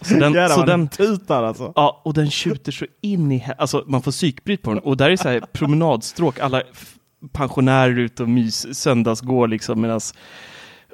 Så 0.00 0.14
den, 0.14 0.32
Jävlar 0.32 0.56
så 0.56 0.64
den, 0.64 0.88
tutar 0.88 1.42
alltså. 1.42 1.72
Ja, 1.76 2.02
och 2.04 2.14
den 2.14 2.30
tjuter 2.30 2.72
så 2.72 2.86
in 3.00 3.32
i... 3.32 3.46
Alltså 3.58 3.84
man 3.86 4.02
får 4.02 4.10
psykbryt 4.12 4.62
på 4.62 4.70
den. 4.70 4.78
Och 4.78 4.96
där 4.96 5.10
är 5.10 5.16
så 5.16 5.28
här 5.28 5.40
promenadstråk, 5.52 6.38
alla 6.38 6.62
pensionärer 7.32 7.98
ute 7.98 8.22
och 8.22 8.28
mys, 8.28 8.78
söndagsgår 8.78 9.48
liksom 9.48 9.80
medans... 9.80 10.14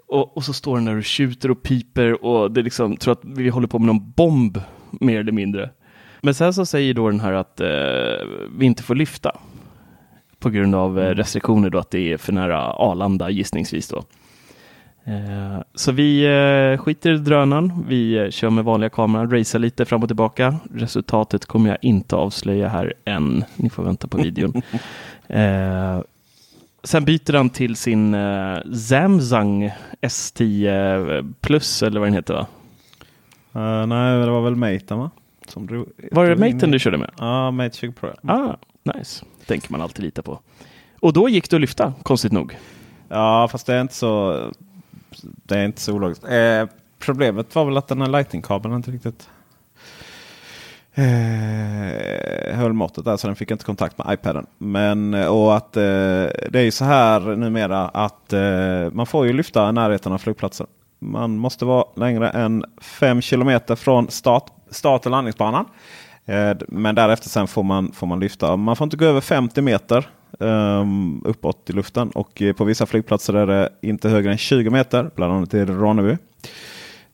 Och, 0.08 0.36
och 0.36 0.44
så 0.44 0.52
står 0.52 0.76
den 0.76 0.84
där 0.84 0.96
och 0.96 1.04
tjuter 1.04 1.50
och 1.50 1.62
piper 1.62 2.25
och 2.25 2.50
det 2.50 2.60
är 2.60 2.64
liksom, 2.64 2.96
tror 2.96 3.12
att 3.12 3.25
vi 3.25 3.48
håller 3.48 3.68
på 3.68 3.78
med 3.78 3.86
någon 3.86 4.10
bomb 4.10 4.60
mer 4.90 5.20
eller 5.20 5.32
mindre. 5.32 5.70
Men 6.20 6.34
sen 6.34 6.54
så 6.54 6.66
säger 6.66 6.94
då 6.94 7.10
den 7.10 7.20
här 7.20 7.32
att 7.32 7.60
eh, 7.60 7.66
vi 8.58 8.66
inte 8.66 8.82
får 8.82 8.94
lyfta 8.94 9.32
på 10.38 10.50
grund 10.50 10.75
av 10.75 10.98
eh, 10.98 11.14
restriktioner 11.14 11.70
då 11.70 11.78
att 11.78 11.90
det 11.90 12.12
är 12.12 12.16
för 12.16 12.32
nära 12.32 12.62
Arlanda 12.62 13.30
gissningsvis 13.30 13.88
då. 13.88 14.04
Eh, 15.06 15.60
Så 15.75 15.92
vi 15.92 16.25
eh, 16.25 16.78
skiter 16.82 17.14
i 17.14 17.18
drönaren, 17.18 17.84
vi 17.88 18.18
eh, 18.18 18.30
kör 18.30 18.50
med 18.50 18.64
vanliga 18.64 18.90
kameran, 18.90 19.30
racear 19.30 19.58
lite 19.60 19.84
fram 19.84 20.02
och 20.02 20.08
tillbaka. 20.08 20.56
Resultatet 20.75 21.46
kommer 21.46 21.70
jag 21.70 21.78
inte 21.82 22.16
avslöja 22.16 22.68
här 22.68 22.94
än. 23.04 23.44
Ni 23.56 23.70
får 23.70 23.82
vänta 23.82 24.08
på 24.08 24.16
videon. 24.16 24.62
sen 26.84 27.04
byter 27.04 27.32
han 27.36 27.50
till 27.50 27.76
sin 27.76 28.16
Samsung 28.88 29.70
S10 30.00 31.34
Plus 31.40 31.82
eller 31.82 32.00
vad 32.00 32.06
den 32.08 32.14
heter 32.14 32.34
va? 32.34 32.46
Eh, 33.54 33.86
nej, 33.86 34.20
det 34.20 34.30
var 34.30 34.40
väl 34.42 34.56
Maten 34.56 34.98
va? 34.98 35.10
Som 35.48 35.66
drog, 35.66 35.88
Var 36.12 36.26
det 36.26 36.36
Maten 36.36 36.70
du 36.70 36.78
körde 36.78 36.98
med? 36.98 37.10
Ja, 37.18 37.50
Mate 37.50 37.76
20 37.76 37.92
Pro. 37.92 38.10
Ah, 38.22 38.56
nice. 38.94 39.25
Tänker 39.46 39.72
man 39.72 39.80
alltid 39.82 40.04
lita 40.04 40.22
på. 40.22 40.40
Och 41.00 41.12
då 41.12 41.28
gick 41.28 41.50
det 41.50 41.56
att 41.56 41.60
lyfta, 41.60 41.92
konstigt 42.02 42.32
nog. 42.32 42.56
Ja, 43.08 43.48
fast 43.52 43.66
det 43.66 43.75
är 43.75 43.80
inte 43.80 43.94
så, 43.94 44.40
det 45.22 45.58
är 45.58 45.64
inte 45.64 45.80
så 45.80 45.92
ologiskt. 45.92 46.25
Eh, 46.25 46.66
problemet 46.98 47.54
var 47.54 47.64
väl 47.64 47.76
att 47.76 47.88
den 47.88 48.00
här 48.00 48.08
Lightning-kabeln 48.08 48.75
inte 48.75 48.90
riktigt 48.90 49.28
eh, 50.94 52.56
höll 52.56 52.72
måttet 52.72 53.04
där. 53.04 53.16
Så 53.16 53.26
den 53.26 53.36
fick 53.36 53.50
inte 53.50 53.64
kontakt 53.64 53.98
med 53.98 54.14
iPaden. 54.14 54.46
Men 54.58 55.14
eh, 55.14 55.26
och 55.26 55.56
att 55.56 55.76
eh, 55.76 55.82
det 55.82 56.54
är 56.54 56.62
ju 56.62 56.70
så 56.70 56.84
här 56.84 57.20
numera 57.20 57.88
att 57.88 58.32
eh, 58.32 58.90
man 58.92 59.06
får 59.06 59.26
ju 59.26 59.32
lyfta 59.32 59.72
närheten 59.72 60.12
av 60.12 60.18
flygplatsen. 60.18 60.66
Man 60.98 61.36
måste 61.36 61.64
vara 61.64 61.84
längre 61.96 62.30
än 62.30 62.64
5 62.80 63.20
kilometer 63.20 63.76
från 63.76 64.10
start, 64.10 64.46
start 64.70 65.06
och 65.06 65.10
landningsbanan. 65.10 65.64
Eh, 66.26 66.56
men 66.68 66.95
därefter 66.95 67.28
sen 67.28 67.47
får 67.47 67.62
man, 67.62 67.92
får 67.92 68.06
man 68.06 68.21
lyfta. 68.21 68.56
Man 68.56 68.76
får 68.76 68.85
inte 68.85 68.97
gå 68.97 69.04
över 69.04 69.21
50 69.21 69.61
meter 69.62 70.09
um, 70.38 71.23
uppåt 71.25 71.71
i 71.71 71.73
luften. 71.73 72.11
Och 72.11 72.42
eh, 72.42 72.52
på 72.52 72.64
vissa 72.64 72.87
flygplatser 72.87 73.35
är 73.35 73.47
det 73.47 73.68
inte 73.83 74.09
högre 74.09 74.30
än 74.33 74.38
20 74.38 74.71
meter. 74.71 75.11
Bland 75.14 75.33
annat 75.33 75.54
i 75.54 75.64
Ronneby. 75.64 76.16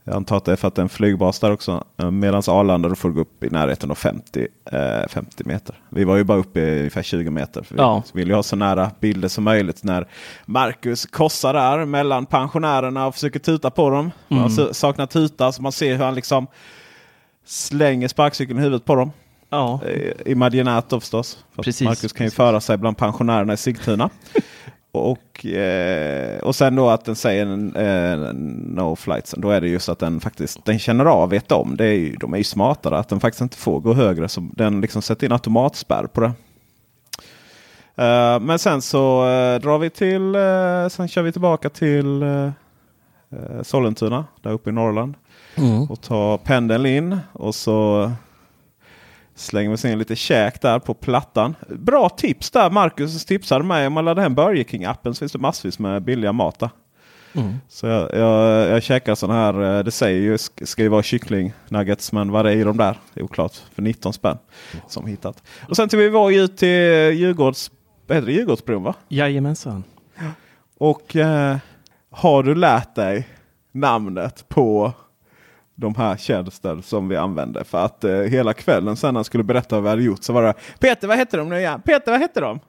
Jag 0.04 0.14
antar 0.16 0.36
att 0.36 0.44
det 0.44 0.52
är 0.52 0.56
för 0.56 0.68
att 0.68 0.74
det 0.74 0.80
är 0.80 0.82
en 0.82 0.88
flygbas 0.88 1.38
där 1.40 1.50
också. 1.52 1.84
Eh, 1.96 2.10
Medan 2.10 2.42
Arlanda 2.48 2.88
då 2.88 2.94
får 2.94 3.10
gå 3.10 3.20
upp 3.20 3.44
i 3.44 3.50
närheten 3.50 3.90
av 3.90 3.94
50, 3.94 4.46
eh, 4.72 5.08
50 5.08 5.44
meter. 5.46 5.74
Vi 5.88 6.04
var 6.04 6.16
ju 6.16 6.24
bara 6.24 6.38
uppe 6.38 6.60
i 6.60 6.78
ungefär 6.78 7.02
20 7.02 7.30
meter. 7.30 7.62
För 7.62 7.76
Ja. 7.76 8.02
Vi 8.12 8.20
vill 8.20 8.28
ju 8.28 8.34
ha 8.34 8.42
så 8.42 8.56
nära 8.56 8.90
bilder 9.00 9.28
som 9.28 9.44
möjligt 9.44 9.84
när 9.84 10.08
Marcus 10.46 11.06
korsar 11.06 11.52
där 11.54 11.84
mellan 11.84 12.26
pensionärerna 12.26 13.06
och 13.06 13.14
försöker 13.14 13.38
tuta 13.40 13.70
på 13.70 13.90
dem. 13.90 14.10
Mm. 14.28 14.50
Sa- 14.50 14.74
saknar 14.74 15.06
tuta 15.06 15.52
så 15.52 15.62
man 15.62 15.72
ser 15.72 15.96
hur 15.96 16.04
han 16.04 16.14
liksom 16.14 16.46
slänger 17.44 18.08
sparkcykeln 18.08 18.58
i 18.58 18.62
huvudet 18.62 18.84
på 18.84 18.94
dem. 18.94 19.12
Ja, 19.50 19.80
Eh, 19.86 20.32
Imaginärt 20.32 20.88
då 20.88 21.00
förstås. 21.00 21.44
För 21.54 21.62
Precis, 21.62 21.84
Marcus 21.84 22.12
kan 22.12 22.26
ju 22.26 22.30
föra 22.30 22.60
sig 22.60 22.76
bland 22.76 22.96
pensionärerna 22.96 23.52
i 23.52 23.56
Sigtuna. 23.56 24.10
och, 24.92 25.46
eh, 25.46 26.40
och 26.40 26.54
sen 26.56 26.76
då 26.76 26.88
att 26.88 27.04
den 27.04 27.16
säger 27.16 27.46
eh, 27.76 28.32
no 28.34 28.96
flights. 28.96 29.34
Då 29.38 29.50
är 29.50 29.60
det 29.60 29.68
just 29.68 29.88
att 29.88 29.98
den 29.98 30.20
faktiskt 30.20 30.64
den 30.64 30.78
känner 30.78 31.04
av, 31.04 31.30
vet 31.30 31.52
om. 31.52 31.76
Det 31.76 31.84
är 31.84 31.92
ju, 31.92 32.16
de 32.16 32.34
är 32.34 32.38
ju 32.38 32.44
smartare 32.44 32.98
att 32.98 33.08
den 33.08 33.20
faktiskt 33.20 33.40
inte 33.40 33.56
får 33.56 33.80
gå 33.80 33.94
högre. 33.94 34.28
Så 34.28 34.48
den 34.54 34.80
liksom 34.80 35.02
sätter 35.02 35.26
in 35.26 35.32
automatspärr 35.32 36.06
på 36.06 36.20
det. 36.20 36.32
Eh, 37.96 38.40
men 38.40 38.58
sen 38.58 38.82
så 38.82 39.28
eh, 39.28 39.60
drar 39.60 39.78
vi 39.78 39.90
till, 39.90 40.34
eh, 40.34 40.88
sen 40.88 41.08
kör 41.08 41.22
vi 41.22 41.32
tillbaka 41.32 41.68
till 41.68 42.24
Sollentuna 43.62 44.24
där 44.42 44.50
uppe 44.50 44.70
i 44.70 44.72
Norrland. 44.72 45.14
Mm. 45.56 45.82
Och 45.90 46.00
tar 46.00 46.38
pendeln 46.38 46.86
in 46.86 47.18
och 47.32 47.54
så 47.54 48.12
slänger 49.34 49.76
vi 49.86 49.92
in 49.92 49.98
lite 49.98 50.16
käk 50.16 50.60
där 50.60 50.78
på 50.78 50.94
plattan. 50.94 51.54
Bra 51.68 52.08
tips 52.08 52.50
där 52.50 52.70
Marcus 52.70 53.24
tipsade 53.24 53.64
mig. 53.64 53.86
Om 53.86 53.92
man 53.92 54.04
laddar 54.04 54.22
hem 54.22 54.34
Burger 54.34 54.64
King-appen 54.64 55.12
så 55.12 55.18
finns 55.18 55.32
det 55.32 55.38
massvis 55.38 55.78
med 55.78 56.02
billiga 56.02 56.32
mat 56.32 56.58
där. 56.58 56.70
Mm. 57.34 57.54
Så 57.68 57.86
jag, 57.86 58.14
jag, 58.14 58.68
jag 58.68 58.82
käkar 58.82 59.14
sån 59.14 59.30
här, 59.30 59.78
eh, 59.78 59.84
det 59.84 59.90
säger 59.90 60.20
ju 60.20 60.36
sk- 60.36 60.64
ska 60.64 60.82
ju 60.82 60.88
vara 60.88 61.02
kyckling 61.02 61.52
nuggets 61.68 62.12
men 62.12 62.30
vad 62.30 62.44
det 62.44 62.52
är 62.52 62.56
i 62.56 62.62
de 62.64 62.76
där 62.76 62.96
det 63.14 63.20
är 63.20 63.24
oklart. 63.24 63.52
För 63.74 63.82
19 63.82 64.12
spänn 64.12 64.38
som 64.88 65.06
hittat. 65.06 65.42
Och 65.68 65.76
sen 65.76 65.88
till 65.88 65.98
vi 65.98 66.08
var 66.08 66.30
ju 66.30 66.48
till 66.48 66.68
Djurgårds, 67.18 67.70
heter 68.08 68.26
det, 68.26 68.32
Djurgårdsbron 68.32 68.82
va? 68.82 68.94
jajamensan. 69.08 69.84
Och 70.78 71.16
eh, 71.16 71.56
har 72.10 72.42
du 72.42 72.54
lärt 72.54 72.94
dig 72.94 73.28
namnet 73.72 74.44
på 74.48 74.92
de 75.82 75.94
här 75.94 76.16
tjänster 76.16 76.80
som 76.82 77.08
vi 77.08 77.16
använde? 77.16 77.64
För 77.64 77.84
att 77.84 78.04
eh, 78.04 78.16
hela 78.16 78.52
kvällen 78.52 78.96
sen 78.96 79.14
när 79.14 79.18
han 79.18 79.24
skulle 79.24 79.44
berätta 79.44 79.74
vad 79.74 79.82
vi 79.82 79.88
hade 79.88 80.02
gjort 80.02 80.22
så 80.22 80.32
var 80.32 80.42
det 80.42 80.54
Peter 80.78 81.08
vad 81.08 81.18
heter 81.18 81.38
de 81.38 81.48
nu 81.48 81.58
igen? 81.58 81.82
Peter 81.82 82.12
vad 82.12 82.20
heter 82.20 82.40
de? 82.40 82.60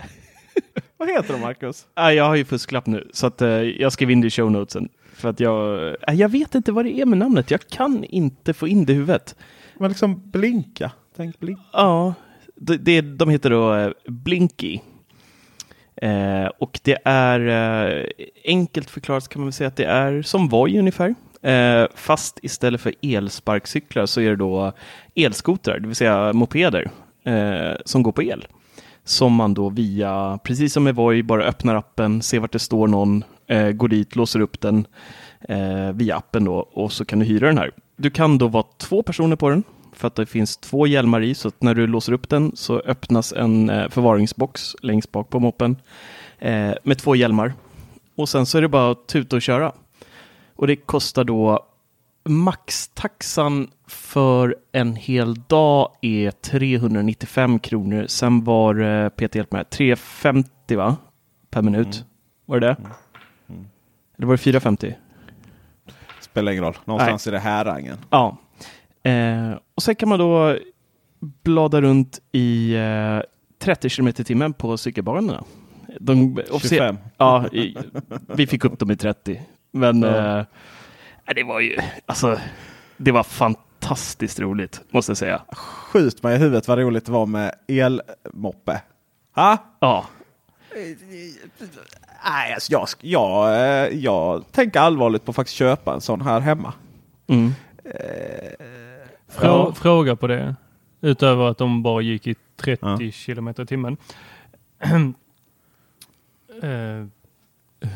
vad 0.98 1.10
heter 1.10 1.34
de 1.34 1.42
Marcus? 1.42 1.86
Ah, 1.94 2.12
jag 2.12 2.24
har 2.24 2.36
ju 2.36 2.46
fusklapp 2.46 2.86
nu, 2.86 3.10
så 3.14 3.28
att, 3.28 3.42
eh, 3.42 3.50
jag 3.50 3.94
skrev 3.94 4.12
in 4.12 4.22
det 4.22 4.28
i 4.28 4.30
show 4.30 4.52
notesen. 4.52 4.90
För 5.14 5.30
att 5.30 5.40
jag, 5.40 5.88
eh, 6.08 6.14
jag 6.14 6.30
vet 6.30 6.56
inte 6.56 6.72
vad 6.72 6.86
det 6.86 7.00
är 7.00 7.06
med 7.06 7.18
namnet. 7.18 7.52
Jag 7.52 7.68
kan 7.68 8.04
inte 8.04 8.54
få 8.54 8.68
in 8.68 8.86
det 8.86 8.94
i 8.94 8.96
huvudet. 8.96 9.36
Men 9.78 9.90
liksom 9.90 10.32
blinka. 10.32 10.92
Tänk 11.16 11.40
blink. 11.40 11.60
Ja, 11.74 12.14
det, 12.56 12.78
det, 12.78 13.02
de 13.02 13.30
heter 13.30 13.50
då 13.50 13.76
eh, 13.76 13.92
Blinky. 14.08 14.80
Eh, 15.96 16.46
och 16.60 16.80
det 16.84 16.98
är 17.06 17.40
eh, 17.48 18.06
enkelt 18.46 18.90
förklarat 18.90 19.30
kan 19.30 19.42
man 19.42 19.48
väl 19.48 19.54
säga 19.54 19.68
att 19.68 19.76
det 19.76 19.86
är 19.86 20.22
som 20.22 20.50
Voi 20.50 20.80
ungefär. 20.80 21.16
Eh, 21.44 21.86
fast 21.96 22.40
istället 22.42 22.82
för 22.82 22.94
elsparkcyklar 23.02 24.06
så 24.06 24.22
är 24.22 24.30
det 24.30 24.36
då 24.36 24.72
elskotrar, 25.16 25.80
det 25.80 25.88
vill 25.88 25.96
säga 25.96 26.34
mopeder 26.34 26.92
eh, 27.24 27.76
som 27.86 28.04
går 28.04 28.12
på 28.12 28.24
el. 28.24 28.48
Som 29.04 29.34
man 29.34 29.54
då 29.54 29.70
via, 29.70 30.40
precis 30.44 30.74
som 30.74 30.84
med 30.84 30.96
Voi, 30.96 31.24
bara 31.24 31.44
öppnar 31.44 31.76
appen, 31.76 32.22
ser 32.22 32.40
vart 32.40 32.52
det 32.52 32.60
står 32.60 32.88
någon, 32.88 33.24
eh, 33.48 33.70
går 33.70 33.88
dit, 33.88 34.16
låser 34.16 34.40
upp 34.40 34.62
den 34.62 34.88
eh, 35.50 35.92
via 35.94 36.16
appen 36.16 36.44
då 36.44 36.56
och 36.56 36.92
så 36.92 37.06
kan 37.06 37.20
du 37.20 37.26
hyra 37.26 37.48
den 37.48 37.58
här. 37.58 37.72
Du 37.96 38.10
kan 38.10 38.38
då 38.38 38.48
vara 38.48 38.66
två 38.78 39.04
personer 39.04 39.36
på 39.36 39.50
den 39.50 39.64
för 39.94 40.08
att 40.08 40.16
det 40.16 40.26
finns 40.26 40.58
två 40.58 40.88
hjälmar 40.88 41.22
i 41.22 41.36
så 41.36 41.48
att 41.48 41.62
när 41.62 41.76
du 41.76 41.88
låser 41.88 42.14
upp 42.14 42.30
den 42.30 42.52
så 42.56 42.80
öppnas 42.80 43.34
en 43.34 43.70
eh, 43.70 43.90
förvaringsbox 43.90 44.76
längst 44.82 45.12
bak 45.12 45.30
på 45.30 45.40
moppen 45.40 45.78
eh, 46.40 46.72
med 46.84 46.98
två 46.98 47.16
hjälmar. 47.16 47.54
Och 48.16 48.30
sen 48.30 48.46
så 48.46 48.58
är 48.58 48.62
det 48.62 48.68
bara 48.68 48.92
att 48.92 49.08
tuta 49.08 49.36
och 49.36 49.42
köra. 49.42 49.72
Och 50.64 50.68
det 50.68 50.76
kostar 50.76 51.24
då 51.24 51.66
maxtaxan 52.30 53.70
för 53.88 54.56
en 54.72 54.96
hel 54.96 55.36
dag 55.36 55.92
är 56.02 56.32
395 56.32 57.60
kronor. 57.60 58.06
Sen 58.08 58.44
var 58.44 58.76
eh, 58.80 59.10
Peter 59.10 59.40
hjälp 59.40 59.52
mig, 59.52 59.66
350 59.66 60.76
va? 60.76 60.96
Per 61.50 61.62
minut. 61.62 62.06
Var 62.46 62.60
det 62.60 62.68
det? 62.68 62.76
Eller 64.18 64.28
var 64.28 64.34
det 64.34 64.38
450? 64.38 64.96
Spelar 66.22 66.52
ingen 66.52 66.64
roll. 66.64 66.78
Någonstans 66.86 67.28
i 67.28 67.32
det 67.32 67.40
här 67.40 67.66
rangen. 67.66 67.98
Ja. 68.10 68.38
Eh, 69.04 69.52
och 69.76 69.84
sen 69.84 69.96
kan 69.96 70.10
man 70.10 70.20
då 70.20 70.58
blada 71.44 71.82
runt 71.82 72.20
i 72.32 72.76
eh, 72.76 73.20
30 73.60 73.90
km 73.90 74.08
i 74.08 74.14
timmen 74.14 74.54
på 74.54 74.78
cykelbanorna. 74.78 75.44
De, 76.00 76.38
officie- 76.38 76.70
25. 76.70 76.98
Ja, 77.18 77.48
i, 77.48 77.78
vi 78.28 78.48
fick 78.48 78.66
upp 78.66 78.80
dem 78.80 78.92
i 78.92 78.96
30. 78.96 79.42
Men 79.74 80.02
Ja. 80.02 80.40
eh, 80.40 80.46
det 81.36 81.44
var 81.44 81.60
ju, 81.60 81.78
alltså, 82.06 82.40
det 82.98 83.12
var 83.12 83.24
fantastiskt 83.24 84.40
roligt, 84.40 84.82
måste 84.90 85.10
jag 85.10 85.18
säga. 85.18 85.42
Skjut 85.52 86.24
mig 86.24 86.36
i 86.36 86.40
huvudet 86.40 86.68
vad 86.68 86.78
roligt 86.80 87.06
det 87.06 87.12
var 87.12 87.26
med 87.26 87.52
elmoppe. 87.68 88.82
Ha? 89.36 89.58
Ja, 89.80 90.06
Nej, 92.26 92.54
alltså 92.54 92.72
jag, 92.72 92.88
jag, 93.02 93.54
eh, 93.56 93.88
jag 94.00 94.52
tänker 94.52 94.80
allvarligt 94.80 95.26
på 95.26 95.32
att 95.32 95.36
faktiskt 95.36 95.58
köpa 95.58 95.94
en 95.94 96.02
sån 96.02 96.22
här 96.22 96.40
hemma. 96.40 96.74
mm. 97.28 97.52
Frå, 99.28 99.48
Ja. 99.48 99.74
Fråga 99.76 100.16
på 100.16 100.28
det. 100.28 100.56
Utöver 101.02 101.48
att 101.50 101.58
de 101.58 101.84
bara 101.84 102.02
gick 102.02 102.28
i 102.28 102.36
30 102.56 102.86
Ja. 103.06 103.12
kilometer 103.12 103.64
i 103.64 103.66
timmen. 103.66 103.98
Eh, 106.64 107.06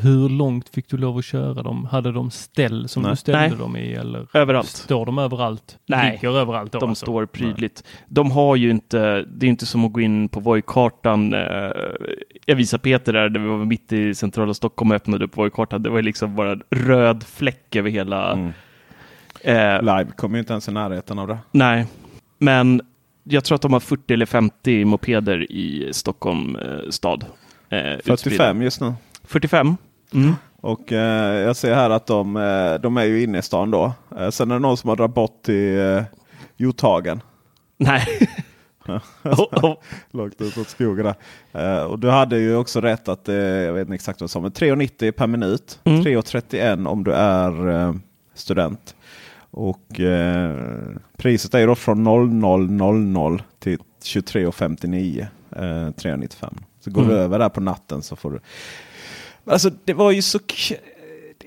hur 0.01 0.29
långt 0.29 0.69
fick 0.69 0.89
du 0.89 0.97
lov 0.97 1.17
att 1.17 1.25
köra 1.25 1.63
dem? 1.63 1.85
Hade 1.85 2.11
de 2.11 2.31
ställ 2.31 2.87
som 2.87 3.03
Nej. 3.03 3.11
du 3.11 3.15
ställde 3.15 3.39
Nej. 3.47 3.57
dem 3.57 3.77
i 3.77 3.93
eller 3.93 4.27
Överallt. 4.33 4.67
står 4.67 5.05
de 5.05 5.17
överallt? 5.17 5.77
Nej. 5.85 6.11
Ligger 6.11 6.37
överallt 6.37 6.71
då 6.71 6.79
De 6.79 6.89
alltså? 6.89 7.05
står 7.05 7.25
prydligt. 7.25 7.83
De 8.07 8.31
har 8.31 8.55
ju 8.55 8.69
inte, 8.69 9.21
det 9.21 9.45
är 9.45 9.49
inte 9.49 9.65
som 9.65 9.85
att 9.85 9.93
gå 9.93 10.01
in 10.01 10.29
på 10.29 10.39
Voi-kartan. 10.39 11.33
eh, 11.33 11.71
Jag 12.45 12.55
visade 12.55 12.81
Peter 12.83 13.13
där, 13.13 13.29
där 13.29 13.39
vi 13.39 13.47
var 13.47 13.65
mitt 13.65 13.91
i 13.93 14.15
centrala 14.15 14.53
Stockholm 14.53 14.91
och 14.91 14.95
öppnade 14.95 15.25
upp 15.25 15.37
Voi-kartan. 15.37 15.83
Det 15.83 15.89
var 15.89 16.01
liksom 16.01 16.35
bara 16.35 16.51
en 16.51 16.63
röd 16.69 17.23
fläck 17.23 17.75
över 17.75 17.89
hela... 17.89 18.33
Mm. 18.33 18.53
Eh, 19.41 19.81
Live 19.81 20.11
kommer 20.15 20.35
ju 20.35 20.39
inte 20.39 20.53
ens 20.53 20.67
i 20.67 20.71
närheten 20.71 21.19
av 21.19 21.27
det. 21.27 21.37
nej, 21.51 21.85
men 22.37 22.81
jag 23.23 23.43
tror 23.43 23.55
att 23.55 23.61
de 23.61 23.73
har 23.73 23.79
40 23.79 24.13
eller 24.13 24.25
50 24.25 24.85
mopeder 24.85 25.51
i 25.51 25.89
Stockholm 25.91 26.55
eh, 26.55 26.89
stad. 26.89 27.25
Eh, 27.69 27.93
utspridda. 27.93 28.17
45 28.17 28.61
just 28.61 28.81
nu. 28.81 28.93
45? 29.27 29.77
Mm. 30.13 30.33
Och 30.61 30.91
eh, 30.91 31.35
jag 31.35 31.55
ser 31.55 31.75
här 31.75 31.89
att 31.89 32.07
de, 32.07 32.37
eh, 32.37 32.73
de 32.81 32.97
är 32.97 33.03
ju 33.03 33.23
inne 33.23 33.37
i 33.37 33.41
stan 33.41 33.71
då. 33.71 33.93
Eh, 34.17 34.29
sen 34.29 34.51
är 34.51 34.55
det 34.55 34.59
någon 34.59 34.77
som 34.77 34.89
har 34.89 34.95
dragit 34.95 35.15
bort 35.15 35.41
till 35.43 35.79
eh, 35.79 36.03
Hjorthagen. 36.57 37.21
Nej. 37.77 38.05
Oh, 39.23 39.43
oh. 39.51 39.75
Långt 40.11 40.41
utåt 40.41 40.69
skogen 40.69 41.05
där. 41.05 41.15
Eh, 41.79 41.83
och 41.83 41.99
du 41.99 42.09
hade 42.09 42.37
ju 42.39 42.55
också 42.55 42.81
rätt 42.81 43.07
att, 43.07 43.29
eh, 43.29 43.35
jag 43.35 43.73
vet 43.73 43.81
inte 43.81 43.95
exakt 43.95 44.21
vad 44.21 44.29
sa, 44.29 44.39
men 44.39 44.51
3,90 44.51 45.11
per 45.11 45.27
minut. 45.27 45.79
Mm. 45.83 46.01
3,31 46.01 46.87
om 46.87 47.03
du 47.03 47.11
är 47.13 47.69
eh, 47.69 47.93
student. 48.33 48.95
Och 49.51 50.01
priset 51.17 51.53
är 51.53 51.59
ju 51.59 51.65
då 51.65 51.75
från 51.75 52.07
00.00 52.07 53.41
till 53.59 53.77
23.59. 54.03 55.21
Eh, 55.51 55.57
3,95. 55.59 56.53
Så 56.79 56.91
går 56.91 57.01
Mm. 57.01 57.13
du 57.15 57.21
över 57.21 57.39
där 57.39 57.49
på 57.49 57.61
natten 57.61 58.01
så 58.01 58.15
får 58.15 58.31
du. 58.31 58.39
Alltså 59.47 59.69
det 59.85 59.93
var 59.93 60.11
ju 60.11 60.21
så 60.21 60.39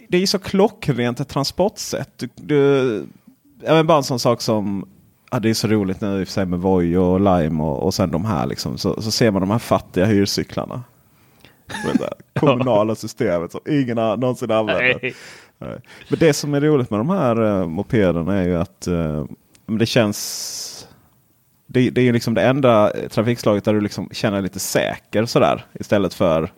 det 0.09 0.17
är 0.17 0.21
ju 0.21 0.27
så 0.27 0.39
klockrent 0.39 1.21
ett 1.21 1.29
transportsätt. 1.29 2.19
Du, 2.19 2.29
du, 2.35 3.07
jag 3.63 3.75
vet 3.75 3.87
bara 3.87 3.99
en 3.99 4.05
sån 4.05 4.19
sak 4.19 4.43
som 4.43 4.89
Ja, 5.33 5.41
det 5.41 5.51
är 5.51 5.55
så 5.55 5.69
roligt 5.69 6.01
nu 6.01 6.21
i 6.21 6.25
och 6.25 6.29
för 6.29 6.33
sig 6.33 6.47
med 6.47 6.59
Voi 6.59 6.97
och 6.97 7.21
Lime 7.21 7.63
och, 7.63 7.83
och 7.83 7.95
sen 7.95 8.11
de 8.11 8.25
här. 8.25 8.47
Liksom. 8.47 8.79
Så, 8.79 9.03
så 9.03 9.11
ser 9.11 9.31
man 9.31 9.41
de 9.43 9.51
här 9.51 9.59
fattiga 9.59 10.05
hyrcyklarna. 10.05 10.83
Kommunala 12.35 12.95
systemet 12.95 13.53
som 13.53 13.61
ingen 13.69 13.99
har 13.99 14.17
någonsin 14.17 14.51
använder. 14.51 14.99
Nej. 15.59 15.79
Men 16.09 16.19
det 16.19 16.33
som 16.33 16.55
är 16.55 16.61
roligt 16.61 16.91
med 16.91 17.01
de 17.01 17.11
här 17.11 17.41
uh, 17.41 17.67
mopederna 17.67 18.39
är 18.39 18.49
ju 18.49 18.57
att 18.57 18.89
uh, 18.89 19.25
det 19.67 19.87
känns... 19.87 20.89
Det, 21.67 21.91
det 21.91 22.01
är 22.01 22.05
ju 22.05 22.13
liksom 22.13 22.35
det 22.35 22.43
enda 22.43 22.93
trafikslaget 23.11 23.65
där 23.65 23.75
du 23.75 23.81
liksom 23.81 24.09
känner 24.13 24.37
dig 24.37 24.43
lite 24.43 24.61
säker 24.61 25.27
sådär. 25.27 25.65
Istället 25.75 26.15
för 26.15 26.53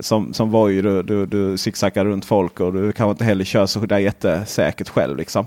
som, 0.00 0.34
som 0.34 0.50
Voi, 0.50 0.82
du, 0.82 1.02
du, 1.02 1.26
du 1.26 1.58
zigzaggar 1.58 2.04
runt 2.04 2.24
folk 2.24 2.60
och 2.60 2.72
du 2.72 2.92
kanske 2.92 3.10
inte 3.10 3.24
heller 3.24 3.44
kör 3.44 3.66
så 3.66 3.80
där 3.80 3.98
jättesäkert 3.98 4.88
själv. 4.88 5.16
Liksom. 5.16 5.46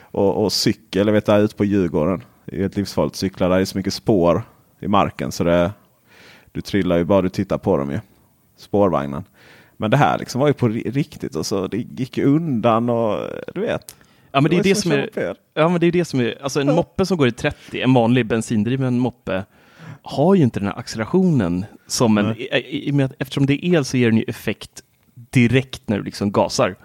Och, 0.00 0.44
och 0.44 0.52
cykel, 0.52 1.06
jag 1.06 1.14
vet 1.14 1.26
där 1.26 1.40
ute 1.40 1.56
på 1.56 1.64
Djurgården. 1.64 2.22
Det 2.44 2.62
är 2.62 2.66
ett 2.66 2.76
livsfarligt 2.76 3.16
cyklar. 3.16 3.48
Där 3.48 3.60
är 3.60 3.64
så 3.64 3.78
mycket 3.78 3.94
spår 3.94 4.42
i 4.80 4.88
marken 4.88 5.32
så 5.32 5.44
det, 5.44 5.72
du 6.52 6.60
trillar 6.60 6.96
ju 6.96 7.04
bara 7.04 7.22
du 7.22 7.28
tittar 7.28 7.58
på 7.58 7.76
dem 7.76 7.90
ju. 7.90 8.00
Spårvagnen. 8.56 9.24
Men 9.76 9.90
det 9.90 9.96
här 9.96 10.18
liksom 10.18 10.40
var 10.40 10.48
ju 10.48 10.54
på 10.54 10.68
ri- 10.68 10.90
riktigt 10.90 11.36
och 11.36 11.46
så 11.46 11.66
det 11.66 11.76
gick 11.76 12.18
undan 12.18 12.90
och 12.90 13.18
du 13.54 13.60
vet. 13.60 13.96
Ja 14.32 14.40
men 14.40 14.50
det 14.50 14.56
är 14.58 14.62
det 14.62 14.74
som 14.74 14.92
är, 14.92 15.00
moped. 15.02 15.36
ja 15.54 15.68
men 15.68 15.80
det 15.80 15.86
är 15.86 15.92
det 15.92 16.04
som 16.04 16.20
är, 16.20 16.38
alltså 16.42 16.60
en 16.60 16.74
moppe 16.74 17.06
som 17.06 17.16
går 17.16 17.28
i 17.28 17.32
30, 17.32 17.80
en 17.82 17.94
vanlig 17.94 18.26
bensindriven 18.26 18.98
moppe, 18.98 19.44
har 20.02 20.34
ju 20.34 20.42
inte 20.42 20.60
den 20.60 20.68
här 20.68 20.78
accelerationen 20.78 21.64
som 21.92 22.18
en, 22.18 22.36
i, 22.36 22.88
i, 22.88 23.02
att 23.02 23.12
eftersom 23.18 23.46
det 23.46 23.66
är 23.66 23.74
el 23.74 23.84
så 23.84 23.96
ger 23.96 24.10
den 24.10 24.16
ju 24.16 24.24
effekt 24.28 24.82
direkt 25.14 25.88
när 25.88 25.98
du 25.98 26.04
liksom 26.04 26.32
gasar. 26.32 26.76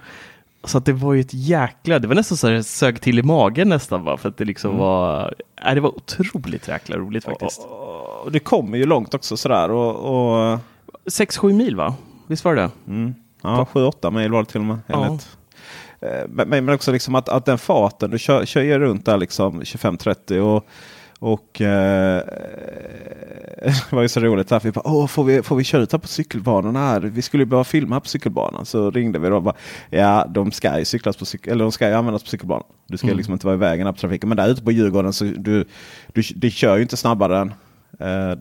Så 0.63 0.77
att 0.77 0.85
det 0.85 0.93
var 0.93 1.13
ju 1.13 1.21
ett 1.21 1.33
jäkla, 1.33 1.99
det 1.99 2.07
var 2.07 2.15
nästan 2.15 2.37
så 2.37 2.47
här 2.47 2.61
sög 2.61 3.01
till 3.01 3.19
i 3.19 3.23
magen 3.23 3.69
nästan 3.69 4.03
va, 4.03 4.17
för 4.17 4.29
att 4.29 4.37
det 4.37 4.45
liksom 4.45 4.77
var, 4.77 5.33
nej, 5.63 5.75
det 5.75 5.81
var 5.81 5.97
otroligt 5.97 6.67
jäkla 6.67 6.97
roligt 6.97 7.23
faktiskt. 7.23 7.59
Och, 7.59 8.25
och 8.25 8.31
det 8.31 8.39
kommer 8.39 8.77
ju 8.77 8.85
långt 8.85 9.13
också 9.13 9.37
sådär. 9.37 9.71
Och, 9.71 9.95
och, 9.95 10.59
6-7 11.05 11.53
mil 11.53 11.75
va? 11.75 11.95
Visst 12.27 12.45
var 12.45 12.55
det 12.55 12.61
det? 12.61 12.91
mm, 12.91 13.15
ja, 13.41 13.67
7-8 13.73 14.11
mil 14.11 14.31
var 14.31 14.39
det 14.39 14.45
till 14.45 14.59
och 14.59 14.65
med. 14.65 14.79
Ja. 14.87 15.17
Eh, 16.01 16.27
Men, 16.29 16.49
men 16.49 16.69
också 16.69 16.91
liksom 16.91 17.15
att, 17.15 17.29
att 17.29 17.45
den 17.45 17.57
farten, 17.57 18.11
du 18.11 18.19
kör, 18.19 18.45
kör 18.45 18.79
runt 18.79 19.05
där 19.05 19.17
liksom 19.17 19.62
25-30 19.62 20.39
och, 20.39 20.67
och 21.19 21.62
eh, 21.62 22.21
det 23.63 23.91
var 23.91 24.01
ju 24.01 24.08
så 24.10 24.19
roligt. 24.19 24.51
Här. 24.51 24.60
Vi 24.63 24.71
bara, 24.71 24.88
Åh, 24.88 25.08
får, 25.08 25.23
vi, 25.23 25.43
får 25.43 25.56
vi 25.56 25.63
köra 25.63 25.99
på 25.99 26.08
cykelbanan 26.08 26.75
här? 26.75 27.01
Vi 27.01 27.21
skulle 27.21 27.41
ju 27.43 27.47
bara 27.49 27.63
filma 27.63 27.99
på 27.99 28.08
cykelbanan. 28.08 28.65
Så 28.65 28.91
ringde 28.91 29.19
vi 29.19 29.30
då 29.30 29.36
och 29.36 29.43
bara, 29.43 29.56
ja 29.89 30.27
de 30.30 30.51
ska 30.51 30.80
ju 30.80 30.86
cyklas 30.86 31.17
på 31.17 31.25
cykel, 31.25 31.51
eller 31.53 31.63
de 31.63 31.71
ska 31.71 31.88
ju 31.88 31.93
användas 31.93 32.23
på 32.23 32.30
cykelbanan. 32.30 32.63
Du 32.88 32.97
ska 32.97 33.08
Mm. 33.08 33.17
liksom 33.17 33.34
inte 33.34 33.45
vara 33.45 33.56
i 33.56 33.60
vägen 33.60 33.93
på 33.93 33.99
trafiken. 33.99 34.30
Men 34.30 34.38
där 34.38 34.49
ute 34.49 34.63
på 34.63 34.71
Djurgården 34.71 35.13
så 35.13 35.23
du, 35.23 35.65
du, 36.13 36.23
det 36.36 36.49
kör 36.49 36.75
ju 36.75 36.82
inte 36.82 36.97
snabbare 36.97 37.38
än 37.39 37.53
eh, 37.99 38.38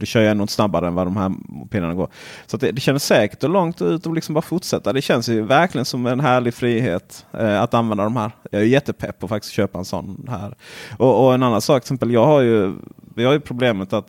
du 0.00 0.06
kör 0.06 0.20
ju 0.20 0.26
ändå 0.26 0.42
inte 0.42 0.52
snabbare 0.52 0.86
än 0.86 0.94
vad 0.94 1.06
de 1.06 1.16
här 1.16 1.28
mopederna 1.28 1.94
går. 1.94 2.08
Så 2.46 2.56
att 2.56 2.60
det, 2.60 2.72
det 2.72 2.80
känns 2.80 3.04
säkert 3.04 3.44
och 3.44 3.50
långt 3.50 3.82
ut 3.82 4.06
och 4.06 4.14
liksom 4.14 4.34
bara 4.34 4.42
fortsätta. 4.42 4.92
Det 4.92 5.02
känns 5.02 5.28
ju 5.28 5.42
verkligen 5.42 5.84
som 5.84 6.06
en 6.06 6.20
härlig 6.20 6.54
frihet 6.54 7.26
eh, 7.32 7.62
att 7.62 7.74
använda 7.74 8.04
de 8.04 8.16
här. 8.16 8.30
Jag 8.50 8.62
är 8.62 8.66
jättepepp 8.66 9.18
på 9.18 9.26
att 9.26 9.30
faktiskt 9.30 9.54
köpa 9.54 9.78
en 9.78 9.84
sån 9.84 10.26
här. 10.30 10.54
Och, 10.98 11.24
och 11.24 11.34
en 11.34 11.42
annan 11.42 11.60
sak, 11.60 11.82
till 11.82 11.86
exempel, 11.86 12.10
jag 12.10 12.26
har 12.26 12.40
ju, 12.40 12.74
vi 13.14 13.24
har 13.24 13.32
ju 13.32 13.40
problemet 13.40 13.92
att 13.92 14.06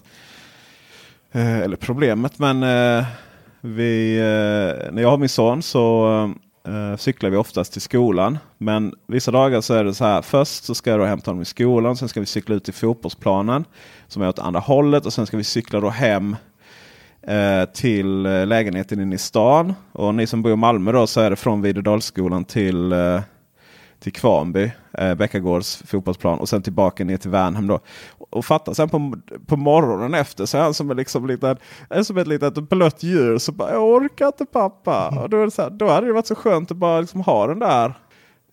Eh, 1.32 1.60
eller 1.60 1.76
problemet, 1.78 2.40
men 2.40 2.64
eh, 2.64 3.06
vi, 3.62 4.18
eh, 4.18 4.94
när 4.94 5.02
jag 5.02 5.10
har 5.10 5.18
min 5.18 5.30
son 5.30 5.62
så 5.62 6.14
eh, 6.14 6.30
eh, 6.68 6.98
cyklar 6.98 7.30
vi 7.30 7.38
oftast 7.38 7.74
till 7.74 7.82
skolan. 7.82 8.38
Men 8.58 8.94
vissa 9.08 9.32
dagar 9.32 9.62
så 9.62 9.74
är 9.74 9.84
det 9.84 9.94
så 9.94 10.06
här. 10.06 10.22
Först 10.22 10.64
så 10.64 10.76
ska 10.76 10.90
jag 10.90 11.00
då 11.00 11.06
hämta 11.06 11.32
honom 11.32 11.42
i 11.42 11.46
skolan. 11.46 11.98
Sen 11.98 12.10
ska 12.10 12.20
vi 12.20 12.26
cykla 12.26 12.56
ut 12.56 12.64
till 12.64 12.74
fotbollsplanen 12.74 13.66
som 14.08 14.22
är 14.22 14.30
åt 14.30 14.40
andra 14.40 14.60
hållet. 14.60 15.06
Och 15.06 15.14
sen 15.14 15.28
ska 15.28 15.38
vi 15.38 15.44
cykla 15.44 15.80
då 15.80 15.90
hem 15.90 16.36
eh, 17.22 17.66
till 17.74 18.26
eh, 18.26 18.46
lägenheten 18.46 19.02
inne 19.02 19.16
i 19.16 19.18
stan. 19.18 19.74
Och 19.92 20.16
ni 20.16 20.28
som 20.28 20.42
bor 20.42 20.52
i 20.52 20.56
Malmö 20.56 20.92
då 20.92 21.08
så 21.08 21.22
är 21.22 21.30
det 21.30 21.36
från 21.36 21.62
Videdalsskolan 21.62 22.46
till 22.46 22.92
eh, 22.92 23.22
till 24.02 24.14
Kvarnby, 24.14 24.72
eh, 24.94 25.16
Bäckagårds 25.16 25.84
fotbollsplan 25.86 26.40
och 26.40 26.50
sen 26.50 26.62
tillbaka 26.62 27.04
ner 27.06 27.18
till 27.18 27.30
Värnhem. 27.30 27.68
Då. 27.68 27.80
Och 28.32 28.46
fattar 28.46 28.74
sen 28.74 28.90
på, 28.90 29.14
på 29.46 29.58
morgonen 29.58 30.14
efter 30.14 30.46
så 30.46 30.58
är 30.58 30.62
han 30.62 30.74
som, 30.74 30.92
är 30.92 30.96
liksom 30.96 31.28
liten, 31.28 31.58
är 31.90 32.04
som 32.04 32.18
ett 32.18 32.28
litet 32.28 32.70
blött 32.70 33.04
djur. 33.04 33.38
Så 33.38 33.52
bara, 33.52 33.72
jag 33.72 33.84
orkar 33.84 34.28
inte 34.28 34.46
pappa. 34.46 35.22
Och 35.22 35.30
då, 35.30 35.38
är 35.38 35.46
det 35.46 35.52
så 35.52 35.62
här, 35.62 35.70
då 35.70 35.88
hade 35.88 36.08
det 36.08 36.14
varit 36.14 36.28
så 36.28 36.36
skönt 36.36 36.72
att 36.72 36.78
bara 36.78 37.02
liksom 37.02 37.22
ha 37.22 37.48
den 37.48 37.60
där 37.60 37.94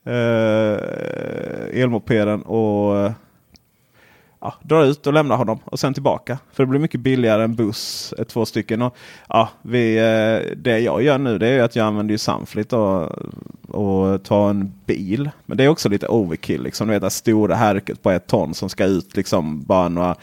eh, 0.06 1.82
elmopeden 1.82 2.42
och 2.42 2.96
eh, 2.96 3.12
ja, 4.40 4.54
dra 4.62 4.84
ut 4.84 5.06
och 5.06 5.12
lämna 5.12 5.36
honom 5.36 5.58
och 5.64 5.80
sen 5.80 5.94
tillbaka. 5.94 6.38
För 6.52 6.62
det 6.62 6.66
blir 6.66 6.80
mycket 6.80 7.00
billigare 7.00 7.44
än 7.44 7.54
buss, 7.54 8.14
två 8.28 8.46
stycken. 8.46 8.82
Och, 8.82 8.96
ja, 9.28 9.48
vi, 9.62 9.96
eh, 9.96 10.56
det 10.56 10.78
jag 10.78 11.02
gör 11.02 11.18
nu 11.18 11.38
det 11.38 11.48
är 11.48 11.62
att 11.62 11.76
jag 11.76 11.86
använder 11.86 12.12
ju 12.12 12.18
Sunflit 12.18 12.72
och, 12.72 13.08
och 13.68 14.22
tar 14.22 14.50
en 14.50 14.72
bil. 14.86 15.30
Men 15.46 15.56
det 15.56 15.64
är 15.64 15.68
också 15.68 15.88
lite 15.88 16.08
overkill. 16.08 16.62
Liksom, 16.62 16.86
du 16.86 16.92
vet, 16.94 17.02
det 17.02 17.10
stora 17.10 17.54
härket 17.54 18.02
på 18.02 18.10
ett 18.10 18.26
ton 18.26 18.54
som 18.54 18.68
ska 18.68 18.84
ut 18.84 19.16
liksom 19.16 19.62
bara 19.62 19.88
några 19.88 20.16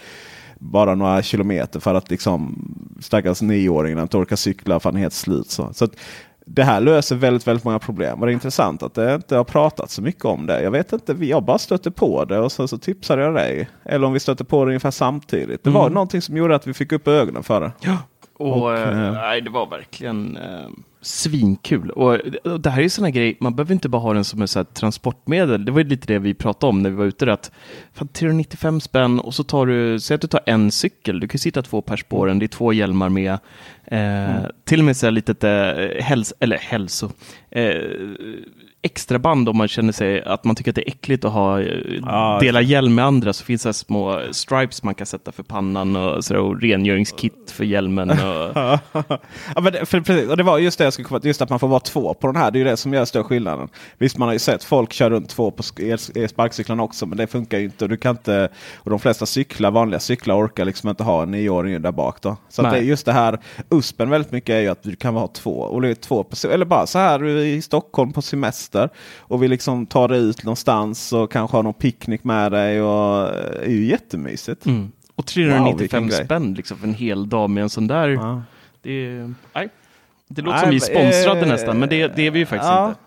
bara 0.60 0.96
några 0.96 1.22
kilometer 1.22 1.80
för 1.80 1.96
att 1.96 2.12
liksom 2.12 2.56
stackars 3.00 3.42
nioåringen 3.42 4.00
inte 4.00 4.18
orkar 4.18 4.36
cykla 4.36 4.80
för 4.80 4.90
han 4.90 4.98
är 4.98 5.02
helt 5.02 5.14
slut. 5.14 5.50
Så, 5.50 5.74
så 5.74 5.86
att, 5.86 5.92
det 6.46 6.64
här 6.64 6.82
löser 6.82 7.16
väldigt, 7.16 7.48
väldigt 7.48 7.64
många 7.66 7.80
problem. 7.80 8.20
Och 8.20 8.26
det 8.26 8.32
är 8.32 8.34
intressant 8.34 8.84
att 8.84 8.94
det 8.94 9.16
inte 9.16 9.36
har 9.38 9.44
pratat 9.44 9.90
så 9.92 10.02
mycket 10.02 10.26
om 10.26 10.46
det. 10.46 10.64
Jag 10.64 10.72
vet 10.72 10.94
inte, 10.94 11.14
har 11.32 11.42
bara 11.42 11.58
stötte 11.58 11.92
på 11.92 12.26
det 12.26 12.40
och 12.40 12.52
så, 12.52 12.68
så 12.68 12.78
tipsade 12.78 13.22
jag 13.24 13.34
dig. 13.34 13.70
Eller 13.86 14.08
om 14.08 14.14
vi 14.14 14.20
stötte 14.20 14.44
på 14.44 14.66
det 14.66 14.70
ungefär 14.70 14.92
samtidigt. 14.92 15.64
Det 15.64 15.70
var 15.70 15.82
Mm. 15.82 15.94
någonting 15.94 16.22
som 16.22 16.38
gjorde 16.38 16.56
att 16.56 16.68
vi 16.68 16.74
fick 16.74 16.92
upp 16.92 17.08
ögonen 17.08 17.44
för 17.44 17.62
det. 17.62 17.72
Och, 18.38 18.62
Och, 18.62 18.78
eh, 18.78 19.06
eh, 19.08 19.14
nej, 19.14 19.42
det 19.42 19.50
var 19.50 19.70
verkligen 19.70 20.38
eh, 20.38 20.68
svinkul. 21.06 21.90
Och, 21.92 22.20
det 22.60 22.70
här 22.70 22.78
är 22.78 22.84
ju 22.84 22.90
sådana 22.90 23.10
grejer, 23.10 23.36
man 23.40 23.56
behöver 23.56 23.74
inte 23.74 23.90
bara 23.90 24.02
ha 24.02 24.14
den 24.14 24.24
som 24.24 24.42
ett 24.42 24.50
så 24.50 24.64
transportmedel. 24.64 25.66
Det 25.66 25.72
var 25.72 25.80
ju 25.80 25.88
lite 25.88 26.08
det 26.08 26.20
vi 26.20 26.34
pratade 26.34 26.70
om 26.70 26.84
när 26.84 26.90
vi 26.90 26.96
var 26.96 27.06
ute. 27.06 27.34
Att, 27.34 27.52
fan, 27.94 28.08
395 28.08 28.82
spänn 28.82 29.20
och 29.20 29.34
så 29.34 29.44
tar 29.44 29.66
du, 29.66 30.00
säg 30.00 30.16
att 30.16 30.22
du 30.22 30.28
tar 30.28 30.42
en 30.46 30.72
cykel, 30.72 31.20
du 31.20 31.28
kan 31.28 31.40
sitta 31.40 31.62
två 31.62 31.82
per 31.82 31.98
spåren, 31.98 32.40
det 32.40 32.46
är 32.46 32.48
två 32.48 32.74
hjälmar 32.74 33.10
med. 33.10 33.38
Eh, 33.86 34.46
Till 34.64 34.80
och 34.80 34.86
med 34.86 34.98
så 34.98 35.06
här 35.06 35.12
litet 35.12 35.44
eh, 35.44 36.04
häls 36.04 36.34
eller 36.40 36.58
hälso, 36.58 37.12
eh, 37.56 37.76
extra 38.82 39.20
band 39.20 39.50
om 39.50 39.58
man 39.58 39.68
känner 39.68 39.94
sig 39.94 40.24
att 40.24 40.44
man 40.44 40.56
tycker 40.56 40.72
att 40.72 40.76
det 40.76 40.90
är 40.90 40.92
äckligt 40.92 41.26
att 41.26 41.32
ha 41.32 41.62
Ja, 41.62 42.38
dela 42.42 42.62
hjälm 42.62 42.96
med 42.96 43.06
andra 43.06 43.34
så 43.34 43.46
finns 43.46 43.64
det 43.64 43.74
små 43.74 44.22
stripes 44.32 44.84
man 44.84 44.96
kan 44.96 45.08
sätta 45.08 45.32
för 45.32 45.44
pannan 45.44 45.96
och, 45.96 46.26
så, 46.26 46.38
och 46.38 46.62
rengöringskit 46.62 47.52
för 47.52 47.64
hjälmen. 47.64 48.10
Och, 48.10 48.18
ja, 49.56 49.62
men 49.62 49.74
det, 49.74 49.86
för, 49.86 50.02
precis, 50.02 50.30
och 50.30 50.38
det 50.38 50.44
var 50.44 50.58
just 50.58 50.78
det 50.78 50.84
jag 50.84 50.94
skulle 50.94 51.08
komma 51.08 51.20
just 51.24 51.42
att 51.42 51.50
man 51.50 51.60
får 51.60 51.68
vara 51.68 51.80
två 51.80 52.14
på 52.14 52.28
den 52.28 52.36
här. 52.36 52.52
Det 52.52 52.58
är 52.58 52.60
ju 52.60 52.66
det 52.66 52.78
som 52.78 52.94
gör 52.94 53.06
större 53.06 53.24
skillnaden. 53.24 53.70
Visst, 53.98 54.18
man 54.18 54.28
har 54.28 54.34
ju 54.34 54.40
sett 54.40 54.64
folk 54.64 54.94
köra 54.94 55.10
runt 55.10 55.30
två 55.30 55.52
på 55.52 55.64
sparkcyklarna 55.64 56.84
också, 56.84 57.06
men 57.06 57.18
det 57.18 57.28
funkar 57.28 57.58
ju 57.58 57.66
inte. 57.66 57.86
Och, 57.86 57.90
du 57.90 57.98
kan 57.98 58.12
inte, 58.12 58.50
och 58.76 58.90
de 58.90 59.00
flesta 59.00 59.26
cyklar, 59.26 59.72
vanliga 59.72 60.00
cyklar 60.00 60.36
orkar 60.46 60.66
liksom 60.66 60.90
inte 60.90 61.04
ha 61.04 61.24
en 61.24 61.32
nioåring 61.32 61.82
där 61.82 61.92
bak. 61.92 62.22
Då. 62.22 62.38
Så 62.50 62.62
det, 62.62 62.80
just 62.80 63.06
det 63.06 63.14
här 63.14 63.40
USPen 63.70 64.10
väldigt 64.10 64.32
mycket 64.32 64.54
är 64.54 64.60
ju 64.60 64.68
att 64.68 64.84
du 64.84 64.96
kan 64.96 65.16
ha 65.16 65.28
två. 65.28 65.52
Och 65.52 65.82
det 65.82 65.90
är 65.90 65.96
två 65.96 66.24
person, 66.24 66.52
eller 66.52 66.66
bara 66.66 66.88
så 66.88 67.00
här 67.00 67.45
i 67.46 67.62
Stockholm 67.62 68.14
på 68.14 68.22
semester. 68.22 68.90
Och 69.20 69.44
vi 69.44 69.48
liksom 69.48 69.86
tar 69.86 70.08
dig 70.08 70.20
ut 70.20 70.44
någonstans 70.44 71.14
och 71.14 71.32
kanske 71.32 71.58
har 71.58 71.64
någon 71.64 71.74
picknick 71.74 72.24
med 72.24 72.52
dig. 72.52 72.82
Och, 72.82 73.32
det 73.32 73.66
är 73.66 73.70
ju 73.70 73.86
jättemysigt. 73.86 74.66
mm. 74.66 74.92
och 75.16 75.24
Wow, 75.24 75.24
395 75.24 75.78
vilken 75.78 76.08
grej. 76.08 76.26
spänn 76.26 76.54
liksom, 76.54 76.78
för 76.78 76.88
en 76.88 76.94
hel 76.94 77.30
dag 77.30 77.50
med 77.50 77.64
en 77.64 77.70
sån 77.70 77.88
där. 77.88 78.10
Ja. 78.10 78.44
Det, 78.82 78.92
är, 78.92 79.34
nej. 79.54 79.70
det 80.28 80.42
låter 80.42 80.56
Nej, 80.56 80.62
som 80.62 80.70
vi 80.70 80.76
är 80.76 80.80
sponsrade 80.80 81.42
eh, 81.42 81.48
nästan, 81.48 81.80
men 81.80 81.90
det, 81.90 82.08
det 82.08 82.28
är 82.28 82.32
vi 82.32 82.40
ju 82.40 82.46
faktiskt 82.46 82.70
ja. 82.72 82.88
inte. 82.88 83.00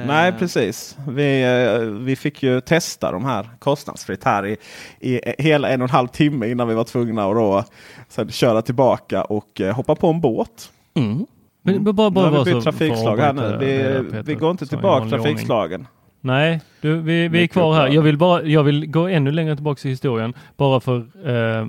Eh, 0.00 0.06
Nej, 0.06 0.32
precis. 0.32 0.96
Vi, 1.08 1.42
eh, 1.42 1.80
vi 1.80 2.16
fick 2.16 2.42
ju 2.42 2.60
testa 2.60 3.12
de 3.12 3.24
här 3.24 3.50
kostnadsfritt 3.58 4.24
här 4.24 4.46
i, 4.46 4.56
i 5.00 5.20
hela 5.38 5.68
en 5.68 5.82
och 5.82 5.88
en 5.88 5.94
halv 5.94 6.08
timme 6.08 6.48
innan 6.48 6.68
vi 6.68 6.74
var 6.74 6.84
tvungna 6.84 7.24
att 7.24 7.34
då, 7.34 7.64
sen 8.08 8.30
köra 8.30 8.62
tillbaka 8.62 9.24
och 9.24 9.60
eh, 9.60 9.74
hoppa 9.74 9.94
på 9.94 10.08
en 10.08 10.20
båt. 10.20 10.70
Mm. 10.94 11.26
Men 11.62 11.84
bara, 11.84 11.92
bara, 11.92 12.10
Nu 12.10 12.20
har 12.20 12.30
bara 12.30 12.44
vi 12.44 12.54
bytt 12.54 12.62
trafikslag 12.64 13.16
här 13.16 13.32
nu. 13.32 13.56
Vi, 13.60 14.22
vi 14.24 14.34
går 14.34 14.50
inte 14.50 14.66
tillbaka 14.66 15.02
ordning. 15.04 15.10
trafikslagen. 15.22 15.86
Nej, 16.20 16.60
du, 16.80 16.96
vi, 17.00 17.28
vi 17.28 17.42
är 17.42 17.46
kvar 17.46 17.74
här. 17.74 17.88
Jag 17.88 18.02
vill, 18.02 18.18
bara, 18.18 18.42
jag 18.42 18.62
vill 18.62 18.86
gå 18.90 19.08
ännu 19.08 19.30
längre 19.30 19.54
tillbaka 19.56 19.88
i 19.88 19.90
historien. 19.90 20.34
Bara 20.56 20.80
för 20.80 20.96
eh, 21.24 21.66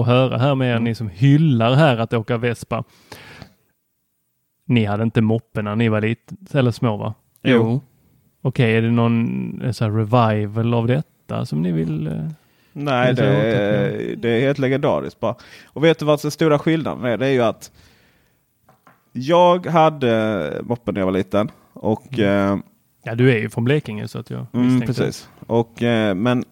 att 0.00 0.06
höra 0.06 0.38
här 0.38 0.54
med 0.54 0.68
er, 0.68 0.72
Mm. 0.72 0.84
ni 0.84 0.94
som 0.94 1.08
hyllar 1.08 1.74
här 1.74 1.96
att 1.98 2.12
åka 2.12 2.36
Vespa. 2.36 2.84
Ni 4.66 4.84
hade 4.84 5.02
inte 5.02 5.20
moppe 5.20 5.62
när 5.62 5.76
ni 5.76 5.88
var 5.88 6.00
lite 6.00 6.58
eller 6.58 6.70
små 6.70 6.96
va? 6.96 7.14
Jo. 7.42 7.80
Okej, 8.42 8.76
är 8.76 8.82
det 8.82 8.90
någon 8.90 9.62
eh, 9.64 9.70
så 9.72 9.84
här 9.84 9.90
revival 9.92 10.74
av 10.74 10.86
detta 10.86 11.46
som 11.46 11.62
ni 11.62 11.72
vill? 11.72 12.06
Eh... 12.06 12.12
Nej, 12.72 13.14
Det 13.14 14.16
det 14.18 14.28
är 14.28 14.40
helt 14.40 14.58
legendariskt 14.58 15.20
bara. 15.20 15.34
Och 15.66 15.84
vet 15.84 15.98
du 15.98 16.04
vad 16.04 16.22
den 16.22 16.30
stora 16.30 16.58
skillnaden 16.58 17.04
är? 17.04 17.16
Det 17.16 17.26
är 17.26 17.30
ju 17.30 17.42
att 17.42 17.70
jag 19.16 19.66
hade 19.66 20.60
moppen 20.64 20.94
när 20.94 21.00
jag 21.00 21.06
var 21.06 21.12
liten. 21.12 21.50
Och 21.72 22.18
eh, 22.18 22.58
Ja, 23.02 23.14
du 23.14 23.32
är 23.32 23.38
ju 23.38 23.50
från 23.50 23.64
Blekinge 23.64 24.08
så 24.08 24.18
att 24.18 24.30
jag 24.30 24.46
Mm, 24.52 24.80
precis. 24.80 25.28
Och, 25.46 25.82
eh, 25.82 26.14
men 26.14 26.44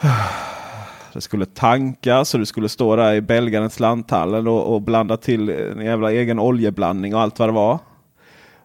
det 1.12 1.20
skulle 1.20 1.46
tankas 1.46 2.34
och 2.34 2.40
du 2.40 2.46
skulle 2.46 2.68
stå 2.68 2.96
där 2.96 3.14
i 3.14 3.20
Belgarens 3.20 3.80
lanthallen 3.80 4.46
och, 4.48 4.74
och 4.74 4.82
blanda 4.82 5.16
till 5.16 5.48
en 5.50 5.84
jävla 5.84 6.12
egen 6.12 6.38
oljeblandning 6.38 7.14
och 7.14 7.20
allt 7.20 7.38
vad 7.38 7.48
det 7.48 7.52
var. 7.52 7.78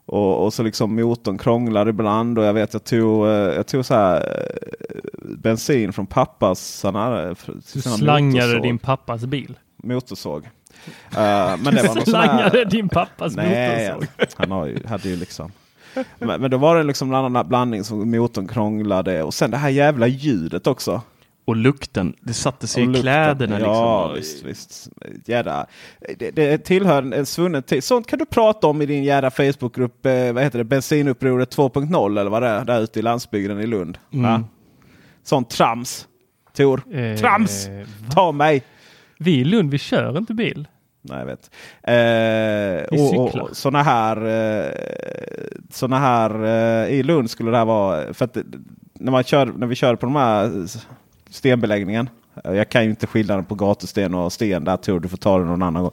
Och, 0.05 0.43
och 0.45 0.53
så 0.53 0.63
liksom 0.63 0.95
motorn 0.95 1.38
krånglar 1.38 1.88
ibland 1.89 2.39
och 2.39 2.45
jag 2.45 2.53
vet 2.53 2.73
jag 2.73 2.84
tog, 2.84 3.25
eh, 3.27 3.31
jag 3.31 3.67
tog 3.67 3.86
så 3.86 3.93
här 3.93 4.17
eh, 4.17 4.95
bensin 5.38 5.93
från 5.93 6.05
pappas 6.08 6.60
sån 6.60 6.95
här, 6.95 7.27
eh, 7.29 7.36
Du 7.73 7.81
sån 7.81 7.91
här 7.91 7.97
slangade 7.97 8.47
motorsåg. 8.47 8.63
din 8.63 8.77
pappas 8.77 9.25
bil. 9.25 9.58
motorsåg. 9.77 10.49
Eh, 11.17 11.58
men 11.58 11.76
det 11.76 11.84
var 11.88 11.95
någon 11.95 12.06
sån 12.06 12.15
här- 12.15 12.28
slangade 12.28 12.65
din 12.65 12.89
pappas 12.89 13.36
Nej, 13.36 13.93
motorsåg. 13.93 14.08
han 14.38 14.52
har 14.52 14.65
ju, 14.65 14.88
hade 14.88 15.10
ju 15.10 15.15
liksom. 15.15 15.52
Men, 16.19 16.41
men 16.41 16.52
då 16.52 16.58
var 16.58 16.76
det 16.78 16.84
liksom 16.84 17.10
en 17.10 17.15
annan 17.26 17.48
blandning 17.48 17.84
som 17.84 18.12
motorn 18.12 18.48
krånglade 18.48 19.24
och 19.24 19.34
sen 19.34 19.52
det 19.52 19.58
här 19.58 19.69
jävla 19.69 20.08
ljudet 20.08 20.67
också. 20.67 21.02
Och 21.48 21.56
lukten, 21.56 22.13
det 22.21 22.34
satte 22.34 22.67
sig 22.67 22.84
Och 22.84 22.89
i 22.89 22.91
lukten. 22.91 23.02
kläderna. 23.04 23.60
Ja, 23.60 24.13
liksom. 24.15 24.15
visst, 24.15 24.43
visst. 24.45 24.89
Jädra. 25.26 25.65
Det, 26.19 26.32
det 26.32 26.58
tillhör 26.58 27.13
en 27.13 27.26
svunnen 27.26 27.63
tid. 27.63 27.84
Sånt 27.84 28.08
kan 28.08 28.19
du 28.19 28.26
prata 28.26 28.67
om 28.67 28.82
i 28.82 28.86
din 28.86 29.04
jädra 29.04 29.32
Facebookgrupp. 29.32 30.06
Eh, 30.06 30.34
vad 30.34 30.43
heter 30.43 30.58
det? 30.58 30.63
Bensinupproret 30.63 31.58
2.0 31.58 32.19
eller 32.19 32.32
vad 32.32 32.41
det 32.41 32.48
är. 32.50 32.65
Där 32.65 32.82
ute 32.82 33.00
i 33.00 33.02
landsbygden 33.02 33.60
i 33.62 33.67
Lund. 33.67 33.98
Mm. 34.13 34.43
Sånt 35.24 35.50
trams. 35.50 36.08
Tor. 36.58 36.82
Eh, 36.93 37.17
Trams! 37.17 37.67
va? 37.67 38.12
Ta 38.12 38.32
mig! 38.32 38.63
Vi 39.19 39.32
i 39.39 39.43
Lund, 39.43 39.71
vi 39.71 39.78
kör 39.78 40.17
inte 40.17 40.34
bil. 40.34 40.67
Nej, 41.09 41.19
jag 41.19 41.25
vet. 41.25 41.51
Eh, 41.83 42.99
och, 42.99 43.09
cyklar. 43.09 43.41
och 43.41 43.57
såna 43.57 43.83
här, 43.83 44.17
eh, 44.25 44.71
såna 45.71 45.99
här 45.99 46.43
eh, 46.43 46.93
i 46.93 47.03
Lund 47.03 47.29
skulle 47.29 47.51
det 47.51 47.57
här 47.57 47.65
vara. 47.65 48.13
För 48.13 48.25
att 48.25 48.37
när, 48.93 49.11
man 49.11 49.23
kör, 49.23 49.45
när 49.45 49.67
vi 49.67 49.75
kör 49.75 49.95
på 49.95 50.05
de 50.05 50.15
här 50.15 50.65
stenbeläggningen. 51.29 52.09
eh, 52.43 52.53
Jag 52.53 52.69
kan 52.69 52.83
ju 52.83 52.89
inte 52.89 53.07
skillnaden 53.07 53.45
på 53.45 53.55
gatusten 53.55 54.13
och 54.13 54.33
sten 54.33 54.63
där 54.63 54.77
tror 54.77 54.99
du 54.99 55.07
får 55.07 55.17
ta 55.17 55.39
det 55.39 55.45
någon 55.45 55.63
annan 55.63 55.83
gång. 55.83 55.91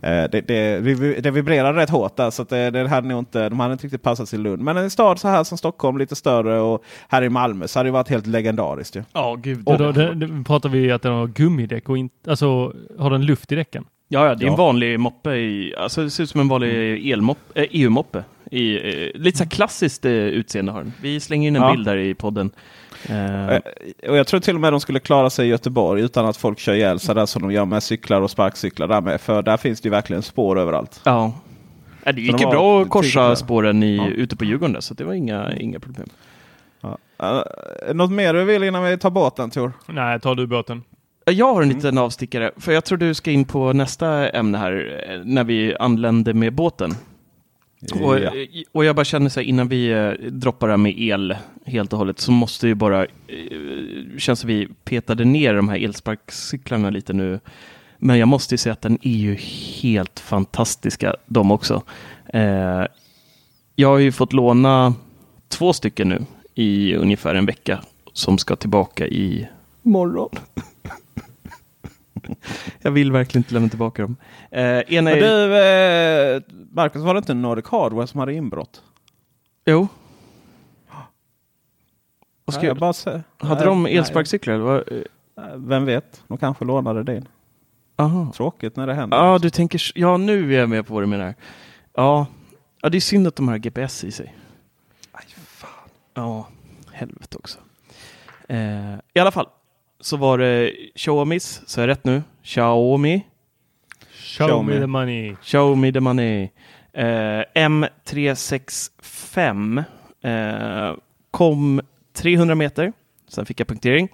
Eh, 0.00 0.24
det, 0.30 0.40
det, 0.40 0.80
det 1.20 1.30
vibrerar 1.30 1.74
rätt 1.74 1.90
hårt 1.90 2.16
där 2.16 2.30
så 2.30 2.42
att 2.42 2.48
det, 2.48 2.70
det 2.70 2.88
hade 2.88 3.08
nog 3.08 3.18
inte, 3.18 3.48
de 3.48 3.60
hade 3.60 3.72
inte 3.72 3.84
riktigt 3.84 4.02
passat 4.02 4.28
till 4.28 4.42
Lund. 4.42 4.62
Men 4.62 4.76
en 4.76 4.90
stad 4.90 5.18
så 5.18 5.28
här 5.28 5.44
som 5.44 5.58
Stockholm, 5.58 5.98
lite 5.98 6.16
större 6.16 6.60
och 6.60 6.84
här 7.08 7.22
i 7.22 7.28
Malmö 7.28 7.68
så 7.68 7.78
hade 7.78 7.88
det 7.88 7.92
varit 7.92 8.08
helt 8.08 8.26
legendariskt. 8.26 8.96
Ja, 9.12 9.34
gud. 9.34 9.68
Och 9.68 9.78
då, 9.78 9.92
det, 9.92 10.14
det, 10.14 10.44
pratar 10.44 10.68
vi 10.68 10.92
att 10.92 11.02
den 11.02 11.12
har 11.12 11.26
gummidäck 11.26 11.88
och 11.88 11.98
inte, 11.98 12.30
alltså 12.30 12.72
har 12.98 13.10
den 13.10 13.26
luft 13.26 13.52
i 13.52 13.54
däcken? 13.54 13.84
Ja, 14.08 14.26
ja, 14.26 14.34
det 14.34 14.46
är 14.46 14.50
en 14.50 14.56
vanlig 14.56 15.00
moppe. 15.00 15.30
I, 15.34 15.74
alltså 15.78 16.02
det 16.02 16.10
ser 16.10 16.22
ut 16.22 16.30
som 16.30 16.40
en 16.40 16.48
vanlig 16.48 17.10
elmoppe, 17.12 17.60
eh, 17.62 17.66
EU-moppe. 17.70 18.24
I, 18.50 18.76
eh, 18.76 19.10
lite 19.20 19.38
så 19.38 19.44
här 19.44 19.50
klassiskt 19.50 20.04
eh, 20.04 20.12
utseende 20.12 20.72
har 20.72 20.80
den. 20.82 20.92
Vi 21.02 21.20
slänger 21.20 21.48
in 21.48 21.56
en 21.56 21.62
Ja. 21.62 21.72
bild 21.72 21.84
där 21.86 21.96
i 21.96 22.14
podden. 22.14 22.50
Eh, 23.08 23.48
Eh, 23.48 23.60
Och 24.08 24.16
jag 24.16 24.26
tror 24.26 24.40
till 24.40 24.54
och 24.54 24.60
med 24.60 24.72
de 24.72 24.80
skulle 24.80 25.00
klara 25.00 25.30
sig 25.30 25.46
i 25.46 25.50
Göteborg 25.50 26.02
utan 26.02 26.26
att 26.26 26.36
folk 26.36 26.58
kör 26.58 26.74
ihjäl 26.74 26.98
sig 27.00 27.14
där 27.14 27.26
som 27.26 27.42
de 27.42 27.50
gör 27.52 27.64
med 27.64 27.82
cyklar 27.82 28.20
och 28.20 28.30
sparkcyklar. 28.30 28.88
Där 28.88 29.00
med, 29.00 29.20
för 29.20 29.42
där 29.42 29.56
finns 29.56 29.80
det 29.80 29.86
ju 29.86 29.90
verkligen 29.90 30.22
spår 30.22 30.58
överallt. 30.58 31.00
ja. 31.04 31.32
Ja, 32.04 32.12
det 32.12 32.20
gick 32.20 32.32
de 32.32 32.38
ju 32.38 32.44
har 32.44 32.52
bra 32.52 32.82
att 32.82 32.88
korsa 32.88 33.28
där. 33.28 33.34
spåren 33.34 33.82
i, 33.82 33.96
Ja. 33.96 34.06
ute 34.08 34.36
på 34.36 34.44
Djurgården 34.44 34.72
där, 34.72 34.80
så 34.80 34.94
det 34.94 35.04
var 35.04 35.12
inga, 35.14 35.52
inga 35.56 35.80
problem. 35.80 36.08
Ja. 36.80 36.98
Eh, 37.88 37.94
något 37.94 38.10
mer 38.10 38.34
du 38.34 38.44
vill 38.44 38.64
innan 38.64 38.84
vi 38.84 38.98
tar 38.98 39.10
båten 39.10 39.50
Tor? 39.50 39.72
Nej, 39.86 40.20
tar 40.20 40.34
du 40.34 40.46
båten? 40.46 40.82
Jag 41.30 41.54
har 41.54 41.62
en 41.62 41.68
liten 41.68 41.98
avstickare, 41.98 42.50
för 42.56 42.72
jag 42.72 42.84
tror 42.84 42.98
du 42.98 43.14
ska 43.14 43.30
in 43.30 43.44
på 43.44 43.72
nästa 43.72 44.28
ämne 44.30 44.58
här, 44.58 45.04
eh, 45.10 45.20
när 45.24 45.44
vi 45.44 45.76
anlände 45.80 46.34
med 46.34 46.52
båten. 46.52 46.94
Och, 48.02 48.18
Ja. 48.18 48.32
och 48.72 48.84
jag 48.84 48.96
bara 48.96 49.04
känner 49.04 49.28
så 49.28 49.40
här, 49.40 49.46
innan 49.46 49.68
vi 49.68 49.90
eh, 49.90 50.10
droppar 50.30 50.66
det 50.66 50.72
här 50.72 50.78
med 50.78 50.94
el 50.98 51.36
helt 51.66 51.92
och 51.92 51.98
hållet, 51.98 52.18
så 52.18 52.32
måste 52.32 52.66
ju 52.68 52.74
bara, 52.74 53.02
eh, 53.04 53.08
känns 54.18 54.40
som 54.40 54.48
vi 54.48 54.68
petade 54.84 55.24
ner 55.24 55.54
de 55.54 55.68
här 55.68 55.84
elsparkcyklarna 55.84 56.90
lite 56.90 57.12
nu. 57.12 57.40
Men 57.98 58.18
jag 58.18 58.28
måste 58.28 58.54
ju 58.54 58.58
säga 58.58 58.72
att 58.72 58.82
den 58.82 58.98
är 59.02 59.16
ju 59.16 59.34
helt 59.82 60.20
fantastiska, 60.20 61.14
de 61.26 61.50
också. 61.50 61.82
Eh, 62.26 62.84
jag 63.76 63.88
har 63.88 63.98
ju 63.98 64.12
fått 64.12 64.32
låna 64.32 64.94
två 65.48 65.72
stycken 65.72 66.08
nu 66.08 66.24
i 66.54 66.94
ungefär 66.94 67.34
en 67.34 67.46
vecka, 67.46 67.80
som 68.12 68.38
ska 68.38 68.56
tillbaka 68.56 69.06
i 69.06 69.48
morgon. 69.82 70.30
jag 72.82 72.90
vill 72.90 73.12
verkligen 73.12 73.40
inte 73.40 73.54
lämna 73.54 73.68
tillbaka 73.68 74.02
dem. 74.02 74.16
Eh, 74.50 74.62
ena 74.94 75.10
är... 75.10 75.20
du, 75.20 75.56
eh, 75.56 76.42
Marcus, 76.72 77.02
var 77.02 77.14
det 77.14 77.18
inte 77.18 77.34
Nordic 77.34 77.66
Hardware 77.68 78.06
som 78.06 78.20
hade 78.20 78.34
inbrott? 78.34 78.82
Jo. 79.64 79.88
Vad 82.44 82.54
ska 82.54 82.66
jag... 82.66 82.76
bara 82.78 82.92
säger- 82.92 83.22
Hade 83.38 83.64
de 83.64 83.86
elsparkcyklar? 83.86 84.84
Eh, 84.92 85.02
Vem 85.56 85.84
vet? 85.84 86.22
De 86.28 86.38
kanske 86.38 86.64
lånade 86.64 87.02
din. 87.02 87.28
Aha. 87.96 88.32
Tråkigt 88.34 88.76
när 88.76 88.86
det 88.86 88.94
händer. 88.94 89.16
Ja, 89.16 89.38
du 89.38 89.50
tänker... 89.50 89.80
Ja, 89.94 90.16
nu 90.16 90.54
är 90.54 90.58
jag 90.58 90.68
med 90.68 90.86
på 90.86 90.94
vad 90.94 91.02
du 91.02 91.06
menar. 91.06 91.34
Ja, 91.94 92.26
ja 92.82 92.88
det 92.88 92.98
är 92.98 93.00
synd 93.00 93.26
att 93.26 93.36
de 93.36 93.48
har 93.48 93.58
GPS 93.58 94.04
i 94.04 94.10
sig. 94.12 94.34
Aj, 95.12 95.24
fan. 95.36 95.70
Ja, 96.14 96.48
helvete 96.92 97.36
också. 97.38 97.58
Eh, 98.48 98.94
I 99.14 99.18
alla 99.20 99.30
fall, 99.30 99.46
så 100.00 100.16
var 100.16 100.38
det 100.38 100.72
Xiaomis, 100.94 101.62
så 101.66 101.80
är 101.80 101.86
rätt 101.86 102.04
nu? 102.04 102.22
Xiaomi. 102.42 103.24
Show, 104.38 104.64
me 104.64 104.80
the 104.80 104.86
money. 104.86 105.36
Show 105.42 105.78
me 105.78 105.92
the 105.92 106.00
money. 106.00 106.48
Eh, 106.92 107.42
M365 107.54 109.84
eh, 110.22 110.94
kom 111.30 111.80
300 112.12 112.54
meter. 112.54 112.92
Sen 113.28 113.46
fick 113.46 113.60
jag 113.60 113.68
punktering. 113.68 114.08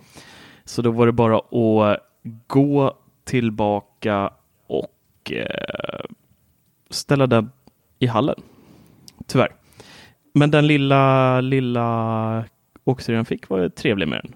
Så 0.64 0.82
då 0.82 0.90
var 0.90 1.06
det 1.06 1.12
bara 1.12 1.36
att 1.36 2.00
gå 2.46 2.98
tillbaka 3.24 4.30
och 4.66 5.32
eh, 5.32 6.04
ställa 6.90 7.26
den 7.26 7.50
i 7.98 8.06
hallen. 8.06 8.42
Tyvärr. 9.26 9.54
Men 10.32 10.50
den 10.50 10.66
lilla, 10.66 11.40
lilla 11.40 12.44
åkturen 12.84 13.24
fick 13.24 13.48
var 13.48 13.68
trevlig 13.68 14.08
med 14.08 14.20
den. 14.22 14.34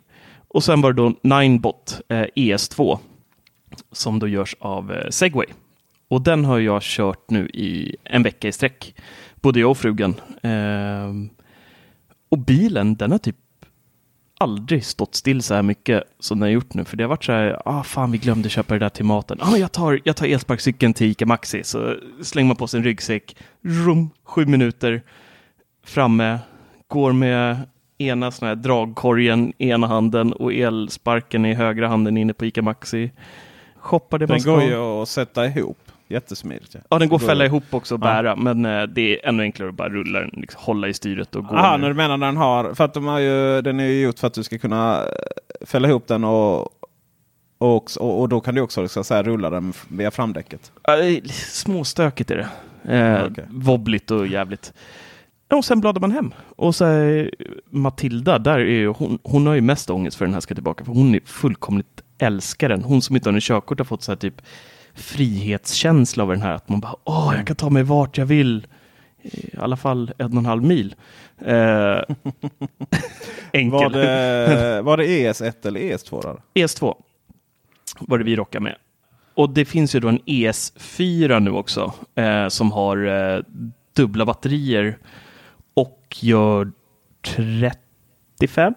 Och 0.48 0.64
sen 0.64 0.80
var 0.80 0.92
det 0.92 1.02
då 1.02 1.14
Ninebot 1.22 2.00
eh, 2.08 2.26
ES2 2.34 2.98
som 3.92 4.18
då 4.18 4.28
görs 4.28 4.56
av 4.58 4.92
eh, 4.92 5.10
Segway. 5.10 5.46
Och 6.08 6.22
den 6.22 6.44
har 6.44 6.58
jag 6.58 6.82
kört 6.82 7.30
nu 7.30 7.48
i 7.48 7.96
en 8.04 8.22
vecka 8.22 8.48
i 8.48 8.52
sträck. 8.52 8.94
Både 9.34 9.60
jag 9.60 9.70
och 9.70 9.78
frugan. 9.78 10.14
Eh, 10.42 11.14
och 12.28 12.38
bilen, 12.38 12.96
den 12.96 13.10
har 13.10 13.18
typ 13.18 13.36
aldrig 14.40 14.84
stått 14.84 15.14
still 15.14 15.42
så 15.42 15.54
här 15.54 15.62
mycket 15.62 16.04
som 16.18 16.38
den 16.38 16.42
har 16.42 16.52
gjort 16.52 16.74
nu. 16.74 16.84
För 16.84 16.96
det 16.96 17.04
har 17.04 17.08
varit 17.08 17.24
så 17.24 17.32
här, 17.32 17.62
ah 17.64 17.82
fan 17.82 18.10
vi 18.10 18.18
glömde 18.18 18.48
köpa 18.48 18.74
det 18.74 18.80
där 18.80 18.88
till 18.88 19.04
maten. 19.04 19.38
Ah, 19.40 19.56
jag 19.56 19.72
tar, 19.72 20.00
jag 20.04 20.16
tar 20.16 20.26
elsparkcykeln 20.26 20.94
till 20.94 21.06
Ica 21.10 21.26
Maxi. 21.26 21.64
Så 21.64 21.96
slänger 22.22 22.48
man 22.48 22.56
på 22.56 22.66
sin 22.66 22.84
ryggsäck, 22.84 23.36
rum, 23.62 24.10
sju 24.24 24.46
minuter 24.46 25.02
framme, 25.84 26.38
går 26.88 27.12
med 27.12 27.56
ena 27.98 28.30
sån 28.30 28.48
här 28.48 28.54
dragkorgen 28.54 29.52
i 29.58 29.68
ena 29.68 29.86
handen 29.86 30.32
och 30.32 30.52
elsparken 30.52 31.46
i 31.46 31.54
högra 31.54 31.88
handen 31.88 32.16
inne 32.16 32.32
på 32.34 32.44
Ica 32.46 32.62
Maxi. 32.62 33.10
Man 34.10 34.20
Den 34.20 34.42
går 34.42 34.62
ju 34.62 34.74
att 34.76 35.08
sätta 35.08 35.46
ihop 35.46 35.78
jättesmidigt. 36.08 36.74
Ja, 36.74 36.80
Ja, 36.90 36.98
den 36.98 37.08
går 37.08 37.16
att 37.16 37.26
fälla 37.26 37.44
ihop 37.44 37.64
också 37.70 37.94
och 37.94 38.00
Ja. 38.00 38.04
bära, 38.04 38.36
men 38.36 38.64
eh, 38.66 38.82
det 38.82 39.00
är 39.24 39.28
ännu 39.28 39.42
enklare 39.42 39.68
att 39.68 39.74
bara 39.74 39.88
rulla 39.88 40.20
den, 40.20 40.30
liksom, 40.36 40.60
hålla 40.64 40.88
i 40.88 40.94
styret 40.94 41.36
och 41.36 41.44
gå. 41.44 41.54
Aha, 41.56 41.76
nu. 41.76 41.80
när 41.82 41.88
du 41.88 41.94
menar 41.94 42.18
den 42.18 42.36
har, 42.36 42.74
för 42.74 42.84
att 42.84 42.94
de 42.94 43.06
har 43.06 43.18
ju, 43.18 43.62
den 43.62 43.80
är 43.80 43.84
ju 43.84 44.02
gjort 44.02 44.18
för 44.18 44.26
att 44.26 44.34
du 44.34 44.42
ska 44.42 44.58
kunna 44.58 44.96
eh, 45.02 45.66
fälla 45.66 45.88
ihop 45.88 46.06
den 46.06 46.24
och, 46.24 46.60
och, 47.58 47.90
och, 47.98 48.20
och 48.20 48.28
då 48.28 48.40
kan 48.40 48.54
du 48.54 48.60
också 48.60 48.88
så 48.88 49.04
säga, 49.04 49.22
rulla 49.22 49.50
den 49.50 49.72
via 49.88 50.10
framdäcket. 50.10 50.72
Ja, 50.82 50.96
Småstökigt 51.32 52.30
är 52.30 52.36
det. 52.36 52.48
Eh, 52.98 53.24
Okej. 53.30 53.44
Wobbligt 53.50 54.10
och 54.10 54.26
jävligt. 54.26 54.72
Och 55.48 55.64
sen 55.64 55.80
bladar 55.80 56.00
man 56.00 56.12
hem. 56.12 56.34
Och 56.56 56.74
så 56.74 56.84
är 56.84 57.30
Matilda, 57.70 58.38
där 58.38 58.58
är 58.58 58.64
ju, 58.64 58.88
hon, 58.88 59.18
hon 59.22 59.46
har 59.46 59.54
ju 59.54 59.60
mest 59.60 59.90
ångest 59.90 60.16
för 60.16 60.24
den 60.24 60.34
här 60.34 60.40
ska 60.40 60.54
tillbaka. 60.54 60.84
För 60.84 60.92
hon 60.92 61.14
är 61.14 61.20
fullkomligt 61.24 62.02
älskar 62.18 62.68
den. 62.68 62.82
Hon 62.82 63.02
som 63.02 63.16
inte 63.16 63.28
har 63.28 63.32
något 63.32 63.42
körkort 63.42 63.78
har 63.78 63.84
fått 63.84 64.02
så 64.02 64.12
här 64.12 64.16
typ 64.16 64.42
frihetskänsla 64.94 66.22
av 66.22 66.28
den 66.30 66.42
här. 66.42 66.52
Att 66.52 66.68
man 66.68 66.80
bara, 66.80 66.96
åh, 67.04 67.32
jag 67.36 67.46
kan 67.46 67.56
ta 67.56 67.70
mig 67.70 67.82
vart 67.82 68.18
jag 68.18 68.26
vill. 68.26 68.66
I 69.22 69.56
alla 69.58 69.76
fall 69.76 70.12
en 70.18 70.32
och 70.32 70.38
en 70.38 70.46
halv 70.46 70.62
mil. 70.64 70.94
Eh, 71.38 71.98
enkel. 73.52 73.70
Var 73.70 73.90
det, 73.90 74.82
var 74.82 74.96
det 74.96 75.04
ES1 75.04 75.66
eller 75.66 75.80
ES2? 75.80 76.22
Då? 76.22 76.38
ES2 76.54 76.94
var 78.00 78.18
det 78.18 78.24
vi 78.24 78.36
rockade 78.36 78.62
med. 78.62 78.76
Och 79.34 79.50
det 79.50 79.64
finns 79.64 79.94
ju 79.94 80.00
då 80.00 80.08
en 80.08 80.20
ES4 80.20 81.40
nu 81.40 81.50
också 81.50 81.92
eh, 82.14 82.48
som 82.48 82.72
har 82.72 83.06
eh, 83.06 83.42
dubbla 83.92 84.24
batterier 84.24 84.98
och 85.80 86.16
gör 86.20 86.72
35 87.22 88.74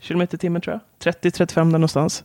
kilometer 0.00 0.34
i 0.34 0.38
timmen 0.38 0.62
tror 0.62 0.80
jag. 1.00 1.14
30-35 1.14 1.54
där 1.56 1.64
någonstans. 1.64 2.24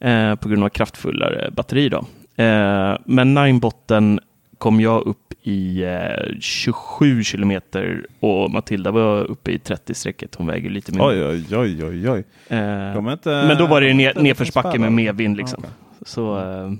Eh, 0.00 0.34
på 0.34 0.48
grund 0.48 0.64
av 0.64 0.68
kraftfullare 0.68 1.50
batteri 1.50 1.88
då. 1.88 1.98
Eh, 2.44 2.96
men 3.04 3.34
Ninebotten 3.34 4.20
kom 4.58 4.80
jag 4.80 5.06
upp 5.06 5.32
i 5.42 5.82
eh, 5.82 6.38
27 6.40 7.22
kilometer 7.22 8.06
och 8.20 8.50
Matilda 8.50 8.90
var 8.90 9.24
uppe 9.24 9.50
i 9.52 9.58
30-strecket. 9.58 10.34
Hon 10.36 10.46
väger 10.46 10.70
lite 10.70 10.92
mindre. 10.92 11.08
Oj, 11.08 11.44
oj, 11.50 11.56
oj, 11.58 11.84
oj, 11.84 12.10
oj. 12.10 12.24
Eh, 12.48 12.58
är 12.58 13.12
inte, 13.12 13.28
men 13.30 13.58
då 13.58 13.66
var 13.66 13.80
det 13.80 13.86
de 13.86 13.90
är 13.90 13.94
ner, 13.94 14.14
nedförsbacke 14.14 14.78
med 14.78 14.92
medvind 14.92 15.36
liksom. 15.36 15.58
Okej. 15.58 15.70
Så, 16.06 16.38
eh, 16.38 16.72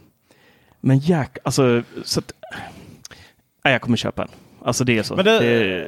men 0.81 0.99
jäk, 0.99 1.39
alltså, 1.45 1.83
så 2.05 2.21
att, 2.21 2.33
nej, 3.65 3.73
jag 3.75 3.81
kommer 3.81 3.97
köpa 3.97 4.23
en. 4.23 4.29
Alltså 4.65 4.85
det 4.85 4.99
är 4.99 5.03
så. 5.03 5.15
Det- 5.15 5.23
det, 5.23 5.87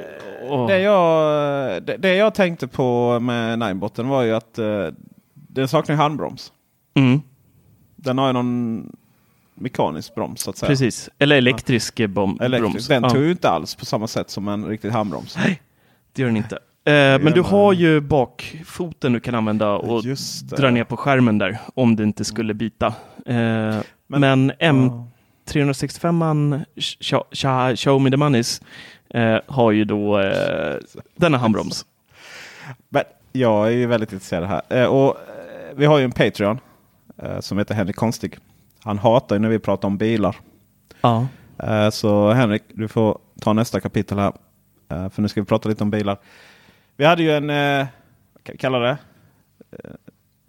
åh. 0.49 0.67
Det 0.67 0.79
jag, 0.79 1.83
det, 1.83 1.97
det 1.97 2.15
jag 2.15 2.33
tänkte 2.35 2.67
på 2.67 3.19
med 3.19 3.59
Ninebotten 3.59 4.07
var 4.07 4.21
ju 4.23 4.35
att 4.35 4.59
eh, 4.59 4.87
den 5.33 5.67
saknar 5.67 5.95
handbroms. 5.95 6.51
mm, 6.95 7.21
Den 7.95 8.17
har 8.17 8.27
ju 8.27 8.33
någon 8.33 8.95
mekanisk 9.55 10.15
broms 10.15 10.41
så 10.41 10.49
att 10.49 10.57
säga. 10.57 10.67
precis. 10.69 11.09
Eller 11.19 11.35
elektrisk 11.35 11.99
ja. 11.99 12.07
bom, 12.07 12.39
Elektrisk. 12.41 12.71
broms. 12.73 12.87
Den 12.87 13.03
Ja, 13.03 13.09
tog 13.09 13.21
ju 13.23 13.31
inte 13.31 13.49
alls 13.49 13.75
på 13.75 13.85
samma 13.85 14.07
sätt 14.07 14.29
som 14.29 14.47
en 14.47 14.65
riktig 14.65 14.89
handbroms. 14.89 15.37
Det 16.13 16.21
gör 16.21 16.27
den 16.27 16.37
inte. 16.37 16.55
Eh, 16.55 16.91
men 16.93 17.23
du 17.25 17.31
men- 17.41 17.43
har 17.45 17.73
ju 17.73 18.01
bakfoten 18.01 19.13
du 19.13 19.19
kan 19.19 19.35
använda 19.35 19.71
och 19.71 20.03
dra 20.57 20.69
ner 20.69 20.83
på 20.83 20.97
skärmen 20.97 21.37
där 21.37 21.57
om 21.75 21.95
det 21.95 22.03
inte 22.03 22.23
skulle 22.25 22.53
bita. 22.53 22.87
Eh, 23.25 23.75
men 24.07 24.51
M365an 25.45 26.65
Sh- 26.75 27.23
Sh- 27.31 27.75
Show 27.75 28.01
Me 28.01 28.09
The 28.11 28.17
Moneys 28.17 28.61
eh, 29.09 29.37
har 29.47 29.71
ju 29.71 29.85
då 29.85 30.19
eh, 30.19 30.75
denna 31.15 31.37
handbroms. 31.37 31.85
Men 32.89 33.03
jag 33.31 33.67
är 33.67 33.71
ju 33.71 33.85
väldigt 33.85 34.13
intresserad 34.13 34.47
här. 34.47 34.61
Eh, 34.69 34.85
och, 34.85 35.09
eh, 35.09 35.75
vi 35.75 35.85
har 35.85 35.97
ju 35.97 36.03
en 36.03 36.11
Patreon 36.11 36.59
eh, 37.17 37.39
som 37.39 37.57
heter 37.57 37.75
Henrik 37.75 37.95
Konstig. 37.95 38.37
Han 38.83 38.97
hatar 38.97 39.35
ju 39.35 39.39
när 39.39 39.49
vi 39.49 39.59
pratar 39.59 39.87
om 39.87 39.97
bilar. 39.97 40.35
Ja. 41.01 41.27
Eh, 41.59 41.89
så 41.89 42.31
Henrik, 42.31 42.63
du 42.67 42.87
får 42.87 43.17
ta 43.41 43.53
nästa 43.53 43.79
kapitel 43.79 44.19
här. 44.19 44.33
För 45.09 45.21
nu 45.21 45.27
ska 45.27 45.41
vi 45.41 45.47
prata 45.47 45.69
lite 45.69 45.83
om 45.83 45.91
bilar. 45.91 46.17
Vi 46.95 47.05
hade 47.05 47.23
ju 47.23 47.31
en, 47.31 47.49
eh, 47.49 47.87
vad 48.33 48.43
kan 48.43 48.53
vi 48.53 48.57
kalla 48.57 48.79
det? 48.79 48.97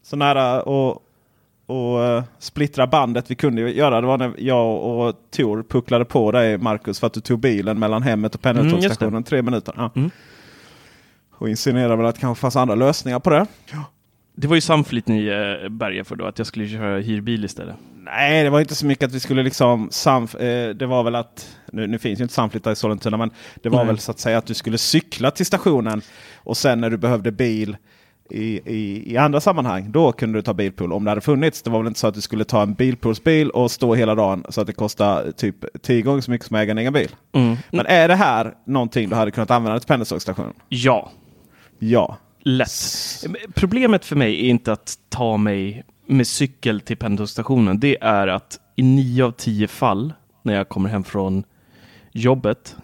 Så 0.03 0.17
nära 0.17 0.63
och, 0.63 1.03
och 1.69 2.05
eh, 2.05 2.25
splittra 2.39 2.87
bandet 2.87 3.31
vi 3.31 3.35
kunde 3.35 3.61
göra. 3.71 4.01
Det 4.01 4.07
var 4.07 4.19
när 4.19 4.33
jag 4.39 4.83
och 4.85 5.15
Tor 5.31 5.63
pucklade 5.69 6.05
på 6.05 6.33
dig 6.33 6.59
Marcus 6.59 7.01
för 7.01 7.07
att 7.07 7.13
du 7.13 7.21
tåg 7.21 7.39
bilen 7.39 7.79
mellan 7.79 8.03
hemmet 8.03 8.35
och 8.35 8.47
Mm, 8.47 8.57
pendeltågsstationen. 8.57 9.25
tre 9.25 9.43
minuter. 9.43 9.75
Ja. 9.77 9.91
Mm. 9.97 10.11
Och 11.33 11.49
insinuerade 11.49 11.97
väl 11.97 12.07
att 12.07 12.15
det 12.15 12.21
kanske 12.21 12.41
fanns 12.41 12.57
andra 12.57 12.75
lösningar 12.75 13.21
på 13.21 13.31
det. 13.31 13.47
Det 14.35 14.47
var 14.47 14.55
ju 14.55 14.61
samflit 14.61 15.09
ni 15.09 15.27
eh, 15.27 15.69
bärgade 15.69 16.05
för 16.05 16.17
då, 16.17 16.27
att 16.27 16.39
jag 16.39 16.47
skulle 16.47 16.69
köra 16.69 16.99
hyrbil 17.01 17.45
istället. 17.45 17.77
Nej, 18.05 18.45
det 18.45 18.51
var 18.51 18.61
inte 18.61 18.75
så 18.75 18.87
mycket 18.87 19.05
att 19.07 19.13
vi 19.15 19.21
skulle 19.21 19.43
liksom 19.43 19.89
samf 19.91 20.35
eh, 20.35 20.75
Det 20.75 20.87
var 20.87 21.03
väl 21.05 21.15
att 21.15 21.57
nu, 21.73 21.87
nu 21.87 21.99
finns 21.99 22.21
ju 22.21 22.23
inte 22.23 22.35
Samflytta 22.35 22.73
i 22.73 22.77
Sollentuna, 22.77 23.17
men 23.17 23.31
det 23.63 23.69
var 23.69 23.79
Nej. 23.79 23.87
väl 23.87 23.99
så 23.99 24.11
att 24.11 24.19
säga 24.19 24.39
att 24.39 24.47
du 24.47 24.55
skulle 24.55 24.79
cykla 24.79 25.31
till 25.31 25.47
stationen 25.47 26.03
och 26.37 26.57
sen 26.57 26.81
när 26.81 26.91
du 26.91 26.97
behövde 26.97 27.33
bil 27.33 27.77
i, 28.31 28.61
i, 28.75 29.13
i 29.13 29.17
andra 29.17 29.41
sammanhang, 29.41 29.93
då 29.93 30.13
kunde 30.13 30.39
du 30.39 30.43
ta 30.43 30.55
bilpool 30.55 30.93
om 30.93 31.05
det 31.05 31.11
hade 31.11 31.21
funnits. 31.21 31.63
Det 31.63 31.71
var 31.71 31.79
väl 31.79 31.87
inte 31.87 32.01
så 32.01 32.07
att 32.07 32.15
du 32.15 32.21
skulle 32.21 32.45
ta 32.45 32.63
en 32.63 32.75
bilpoolsbil 32.75 33.51
och 33.51 33.71
stå 33.71 33.95
hela 33.95 34.15
dagen 34.15 34.45
så 34.49 34.61
att 34.61 34.67
det 34.67 34.73
kostar 34.73 35.33
typ 35.33 35.83
tio 35.83 36.03
gånger 36.03 36.21
så 36.21 36.31
mycket 36.31 36.47
som 36.47 36.57
att 36.57 36.63
äga 36.63 36.71
en 36.71 36.79
egen 36.79 36.93
bil. 36.93 37.11
Mm. 37.33 37.57
Men 37.71 37.87
är 37.87 38.09
det 38.09 38.15
här 38.15 38.55
någonting 38.67 39.09
du 39.09 39.17
hade 39.17 39.31
kunnat 39.31 39.51
använda 39.51 39.81
till 39.81 39.89
pendeltågsstationen? 39.89 40.53
Ja, 40.69 41.11
Ja. 41.79 42.17
lätt. 42.43 42.71
Problemet 43.55 44.05
för 44.05 44.17
mig 44.17 44.35
är 44.47 44.51
inte 44.51 44.73
att 44.73 44.95
ta 45.09 45.37
mig 45.37 45.85
med 46.07 46.27
cykel 46.27 46.81
till 46.81 46.97
pendelstationen. 46.97 47.81
Det 47.81 47.97
är 48.01 48.29
att 48.29 48.61
i 48.77 48.83
nio 48.83 49.25
av 49.25 49.31
tio 49.33 49.69
fall 49.69 50.13
när 50.43 50.55
jag 50.55 50.69
kommer 50.69 50.89
hem 50.89 51.05
från 51.05 51.45
jobbet 52.13 52.77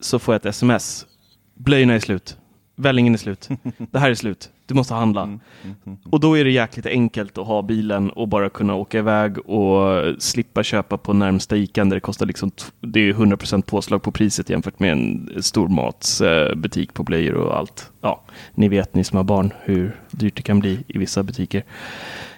så 0.00 0.18
får 0.18 0.34
jag 0.34 0.38
ett 0.40 0.46
sms. 0.46 1.06
Blöjorna 1.54 1.94
är 1.94 2.00
slut. 2.00 2.36
Vällingen 2.80 3.14
är 3.14 3.18
slut. 3.18 3.48
Det 3.90 3.98
här 3.98 4.10
är 4.10 4.14
slut. 4.14 4.50
Du 4.66 4.74
måste 4.74 4.94
handla. 4.94 5.38
Och 6.10 6.20
då 6.20 6.38
är 6.38 6.44
det 6.44 6.50
jäkligt 6.50 6.86
enkelt 6.86 7.38
att 7.38 7.46
ha 7.46 7.62
bilen 7.62 8.10
och 8.10 8.28
bara 8.28 8.48
kunna 8.50 8.74
åka 8.74 8.98
iväg 8.98 9.38
och 9.48 10.04
slippa 10.22 10.62
köpa 10.62 10.98
på 10.98 11.12
närmsta 11.12 11.56
Ican 11.56 11.88
där 11.88 11.96
det 11.96 12.00
kostar 12.00 12.26
liksom, 12.26 12.50
det 12.80 13.00
är 13.00 13.12
100% 13.12 13.62
påslag 13.62 14.02
på 14.02 14.12
priset 14.12 14.50
jämfört 14.50 14.78
med 14.80 14.92
en 14.92 15.30
stormatsbutik 15.42 16.94
på 16.94 17.02
blöjor 17.02 17.34
och 17.34 17.56
allt. 17.58 17.90
Ja, 18.00 18.20
ni 18.54 18.68
vet 18.68 18.94
ni 18.94 19.04
som 19.04 19.16
har 19.16 19.24
barn 19.24 19.52
hur 19.62 19.96
dyrt 20.10 20.36
det 20.36 20.42
kan 20.42 20.60
bli 20.60 20.84
i 20.88 20.98
vissa 20.98 21.22
butiker. 21.22 21.64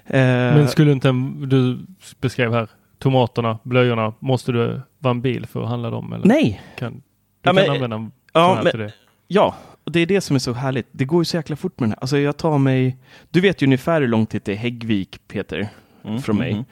Eh, 0.06 0.20
Men 0.20 0.68
skulle 0.68 0.92
inte 0.92 1.08
en, 1.08 1.48
du 1.48 1.78
beskrev 2.20 2.52
här, 2.52 2.68
tomaterna, 2.98 3.58
blöjorna, 3.62 4.12
måste 4.18 4.52
du 4.52 4.80
vara 4.98 5.10
en 5.10 5.20
bil 5.20 5.46
för 5.46 5.62
att 5.62 5.68
handla 5.68 5.90
dem? 5.90 6.12
Eller? 6.12 6.26
nej, 6.26 6.60
Kan, 6.78 6.92
du 6.92 7.00
Ja, 7.42 7.48
kan 7.48 7.54
men- 7.54 7.70
använda 7.70 7.96
en 7.96 8.12
ja, 8.32 8.60
men- 8.62 8.70
till 8.70 8.80
det. 8.80 8.92
Ja, 9.28 9.54
och 9.84 9.92
det 9.92 10.00
är 10.00 10.06
det 10.06 10.20
som 10.20 10.36
är 10.36 10.40
så 10.40 10.52
härligt. 10.52 10.86
Det 10.92 11.04
går 11.04 11.20
ju 11.20 11.24
så 11.24 11.36
jäkla 11.36 11.56
fort 11.56 11.80
med 11.80 11.88
den 11.88 11.92
här. 11.92 11.98
Alltså 12.00 12.18
jag 12.18 12.36
tar 12.36 12.58
mig... 12.58 12.96
Du 13.30 13.40
vet 13.40 13.62
ju 13.62 13.66
ungefär 13.66 14.00
hur 14.00 14.08
långt 14.08 14.30
det 14.30 14.38
är 14.38 14.40
till 14.40 14.56
Häggvik, 14.56 15.20
Peter, 15.28 15.68
från 16.24 16.36
mig. 16.36 16.64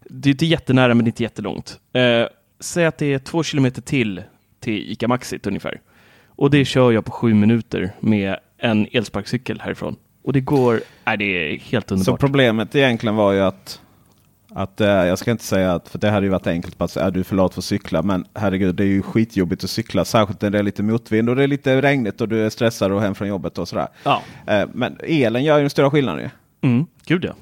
Det 0.00 0.28
är 0.28 0.30
inte 0.30 0.46
jättenära, 0.46 0.94
men 0.94 1.04
det 1.04 1.08
är 1.08 1.10
inte 1.10 1.22
jättelångt. 1.22 1.78
Eh, 1.92 2.26
säg 2.60 2.86
att 2.86 2.98
det 2.98 3.12
är 3.12 3.18
två 3.18 3.42
kilometer 3.42 3.82
till 3.82 4.22
till 4.60 4.92
Ica 4.92 5.08
Maxit 5.08 5.46
ungefär. 5.46 5.80
Och 6.26 6.50
det 6.50 6.64
kör 6.64 6.92
jag 6.92 7.04
på 7.04 7.10
sju 7.10 7.34
minuter 7.34 7.92
med 8.00 8.36
en 8.58 8.86
elsparkcykel 8.92 9.60
härifrån. 9.60 9.96
Och 10.22 10.32
det 10.32 10.40
går... 10.40 10.80
Nej, 11.04 11.16
det 11.16 11.24
är 11.24 11.58
helt 11.58 11.88
Så 11.88 11.94
underbart. 11.94 12.20
problemet 12.20 12.74
egentligen 12.74 13.16
var 13.16 13.32
ju 13.32 13.40
att, 13.40 13.80
att 14.54 14.80
eh, 14.80 14.88
jag 14.88 15.18
ska 15.18 15.30
inte 15.30 15.44
säga 15.44 15.72
att, 15.72 15.88
för 15.88 15.98
det 15.98 16.10
hade 16.10 16.26
ju 16.26 16.30
varit 16.32 16.46
enkelt 16.46 16.78
på 16.78 16.84
att 16.84 16.90
säga, 16.90 17.06
är 17.06 17.10
du 17.10 17.20
är 17.20 17.24
för 17.24 17.36
lat 17.36 17.54
för 17.54 17.60
att 17.60 17.64
cykla. 17.64 18.02
Men 18.02 18.24
herregud, 18.34 18.74
det 18.74 18.82
är 18.84 18.88
ju 18.88 19.02
skitjobbigt 19.02 19.64
att 19.64 19.70
cykla. 19.70 20.04
Särskilt 20.04 20.42
när 20.42 20.50
det 20.50 20.58
är 20.58 20.62
lite 20.62 20.82
motvind 20.82 21.30
och 21.30 21.36
det 21.36 21.42
är 21.42 21.46
lite 21.48 21.82
regnigt 21.82 22.20
och 22.20 22.28
du 22.28 22.46
är 22.46 22.50
stressad 22.50 22.92
och 22.92 23.00
hem 23.00 23.14
från 23.14 23.28
jobbet 23.28 23.58
och 23.58 23.68
sådär. 23.68 23.86
Ja, 24.04 24.22
Eh, 24.46 24.68
men 24.72 24.96
elen 25.02 25.44
gör 25.44 25.56
ju 25.56 25.60
den 25.62 25.70
stora 25.70 25.90
skillnaden 25.90 26.22
ju. 26.22 26.30
mm, 26.70 26.86
gud 27.06 27.24
ja. 27.24 27.32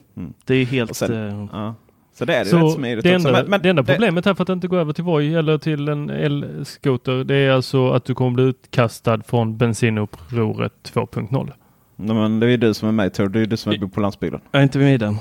Det 0.44 0.54
är 0.54 0.64
helt... 0.64 0.96
sen- 0.96 1.28
eh, 1.28 1.46
Ja. 1.52 1.74
Så 2.14 2.24
det 2.24 2.34
är 2.34 2.44
det 2.44 2.50
ju 2.50 2.56
rätt 2.56 2.60
Så 2.62 2.70
smidigt 2.70 3.04
det 3.04 3.12
enda, 3.12 3.32
Men- 3.32 3.46
men 3.50 3.62
det 3.62 3.68
enda 3.68 3.82
problemet 3.84 4.24
här 4.24 4.34
för 4.34 4.42
att 4.42 4.48
inte 4.48 4.68
gå 4.68 4.76
över 4.76 4.92
till 4.92 5.04
Voi 5.04 5.34
eller 5.34 5.58
till 5.58 5.88
en 5.88 6.10
elskoter 6.10 7.24
det 7.24 7.34
är 7.36 7.50
alltså 7.50 7.90
att 7.90 8.04
du 8.04 8.14
kommer 8.14 8.30
bli 8.30 8.44
utkastad 8.44 9.22
från 9.26 9.56
bensinupproret 9.56 10.72
2.0. 10.82 11.52
Nej, 11.96 12.16
men 12.16 12.40
det 12.40 12.46
är 12.46 12.50
ju 12.50 12.56
du 12.56 12.74
som 12.74 12.88
är 12.88 12.92
med 12.92 13.14
Tor. 13.14 13.28
Det 13.28 13.38
är 13.38 13.40
ju 13.40 13.46
du 13.46 13.56
som 13.56 13.74
bor 13.80 13.88
på 13.88 14.00
landsbygden. 14.00 14.40
Jag 14.50 14.58
är 14.58 14.62
inte 14.62 14.78
med 14.78 14.94
i 14.94 14.98
den. 14.98 15.16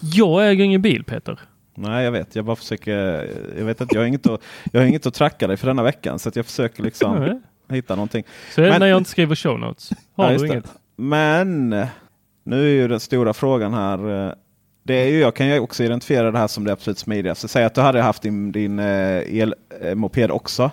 Jag 0.00 0.50
äger 0.50 0.64
ingen 0.64 0.82
bil 0.82 1.04
Peter. 1.04 1.40
Nej, 1.74 2.04
jag 2.04 2.12
vet. 2.12 2.36
Jag 2.36 2.44
bara 2.44 2.56
försöker. 2.56 2.92
Jag 3.58 3.64
vet 3.64 3.80
att 3.80 3.92
jag 3.92 4.00
har 4.00 4.06
inget 4.06 4.26
att, 4.26 4.40
jag 4.72 4.80
har 4.80 4.86
inget 4.86 5.06
att 5.06 5.14
tracka 5.14 5.46
dig 5.46 5.56
för 5.56 5.66
denna 5.66 5.82
veckan. 5.82 6.18
Så 6.18 6.28
att 6.28 6.36
jag 6.36 6.46
försöker 6.46 6.82
liksom 6.82 7.40
hitta 7.70 7.94
någonting. 7.94 8.24
Så 8.54 8.60
är 8.60 8.64
det 8.64 8.70
Men- 8.70 8.80
när 8.80 8.86
jag 8.86 8.98
inte 8.98 9.10
skriver 9.10 9.34
show 9.34 9.58
notes. 9.60 9.90
Har 10.14 10.24
Ja, 10.24 10.28
du 10.28 10.32
just 10.34 10.42
det. 10.46 10.52
inget? 10.52 10.72
Men 10.96 11.70
nu 12.44 12.64
är 12.66 12.72
ju 12.82 12.88
den 12.88 13.00
stora 13.00 13.32
frågan 13.34 13.74
här. 13.74 14.26
eh, 14.28 14.32
Det 14.82 14.94
är 14.94 15.06
ju, 15.08 15.18
jag 15.20 15.34
kan 15.34 15.46
ju 15.48 15.58
också 15.60 15.84
identifiera 15.84 16.30
det 16.30 16.38
här 16.38 16.46
som 16.46 16.64
det 16.64 16.72
absolut 16.72 16.98
smidigaste. 16.98 17.48
Säg 17.48 17.64
att 17.64 17.74
du 17.74 17.80
hade 17.80 18.02
haft 18.02 18.22
din, 18.22 18.52
din 18.52 18.78
eh, 18.78 19.22
elmoped 19.80 20.30
också. 20.30 20.70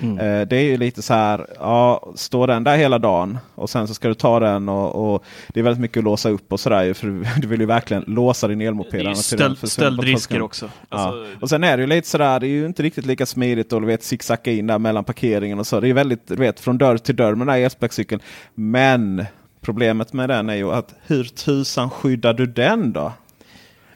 Mm. 0.00 0.18
Eh, 0.18 0.46
Det 0.48 0.56
är 0.56 0.62
ju 0.62 0.76
lite 0.76 1.02
så 1.02 1.14
här, 1.14 1.46
ja, 1.58 2.12
står 2.16 2.46
den 2.46 2.64
där 2.64 2.76
hela 2.76 2.98
dagen 2.98 3.38
och 3.54 3.70
sen 3.70 3.88
så 3.88 3.94
ska 3.94 4.08
du 4.08 4.14
ta 4.14 4.40
den 4.40 4.68
och, 4.68 5.14
och 5.14 5.24
det 5.48 5.60
är 5.60 5.64
väldigt 5.64 5.80
mycket 5.80 5.98
att 5.98 6.04
låsa 6.04 6.28
upp 6.30 6.52
och 6.52 6.60
sådär. 6.60 6.94
För 6.94 7.06
du, 7.06 7.24
du 7.40 7.46
vill 7.48 7.60
ju 7.60 7.66
verkligen 7.66 8.04
låsa 8.06 8.48
din 8.48 8.60
elmoped. 8.60 9.04
Det 9.04 9.10
är 9.10 9.14
stöld, 9.14 9.68
stöldrisker 9.70 10.42
också. 10.42 10.70
Ja. 10.90 10.96
Alltså, 10.98 11.24
Och 11.40 11.48
sen 11.48 11.64
är 11.64 11.76
det 11.76 11.80
ju 11.80 11.86
lite 11.86 12.08
sådär, 12.08 12.40
det 12.40 12.46
är 12.46 12.48
ju 12.48 12.66
inte 12.66 12.82
riktigt 12.82 13.06
lika 13.06 13.26
smidigt 13.26 13.72
att 13.72 13.80
du 13.80 13.86
vet 13.86 14.02
zigzacka 14.02 14.50
in 14.52 14.66
där 14.66 14.78
mellan 14.78 15.04
parkeringen 15.04 15.58
och 15.58 15.66
så. 15.66 15.80
Det 15.80 15.88
är 15.88 15.94
väldigt, 15.94 16.28
du 16.28 16.36
vet, 16.36 16.60
från 16.60 16.78
dörr 16.78 16.98
till 16.98 17.16
dörr 17.16 17.34
med 17.34 17.46
den 17.46 17.54
här 17.54 17.60
elsparkcykeln. 17.60 18.20
Men 18.54 19.24
problemet 19.60 20.12
med 20.12 20.28
den 20.28 20.50
är 20.50 20.54
ju 20.56 20.72
att 20.72 20.94
hur 21.06 21.24
tusan 21.24 21.90
skyddar 21.90 22.34
du 22.34 22.46
den 22.46 22.92
då? 22.92 23.12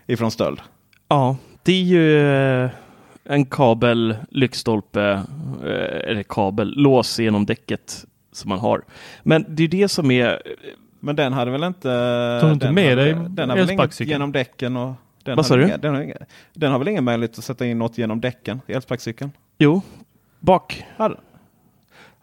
Ifrån 0.07 0.31
stöld? 0.31 0.61
Ja, 1.09 1.37
det 1.63 1.73
är 1.73 1.83
ju 1.83 2.27
eh, 2.65 2.71
en 3.25 3.45
kabel, 3.45 4.17
lyktstolpe, 4.31 5.03
eh, 5.65 6.11
eller 6.11 6.23
kabel, 6.23 6.75
lås 6.77 7.19
genom 7.19 7.47
däcket 7.47 8.05
som 8.33 8.49
man 8.49 8.59
har. 8.59 8.83
Men 9.23 9.45
det 9.49 9.63
är 9.63 9.69
det 9.69 9.89
som 9.89 10.11
är... 10.11 10.43
Men 11.01 11.17
den 11.17 11.33
hade 11.33 11.51
väl 11.51 11.65
inte... 11.65 11.89
Tar 12.41 12.47
du 12.47 12.53
inte 12.53 12.67
den 12.67 12.75
med 12.75 12.89
hade, 12.89 13.05
dig 13.05 13.15
Den 13.29 13.51
har 13.51 13.57
väl 13.57 13.71
inget 13.71 14.01
genom 14.01 14.33
däcken 14.33 14.77
och... 14.77 14.95
Den 15.25 15.37
Vad 15.37 15.47
sa 15.47 15.57
du? 15.57 15.65
inga- 15.65 15.77
Den, 15.77 15.95
har 15.95 16.03
inga, 16.03 16.15
den 16.53 16.73
har 16.73 16.79
väl 16.79 16.89
ingen 16.89 17.05
möjlighet 17.05 17.39
att 17.39 17.45
sätta 17.45 17.67
in 17.67 17.79
något 17.79 17.99
genom 17.99 18.21
däcken? 18.21 18.61
Elsparkcykeln? 18.67 19.31
Jo, 19.59 19.83
bak. 20.39 20.85
Hade. 20.97 21.17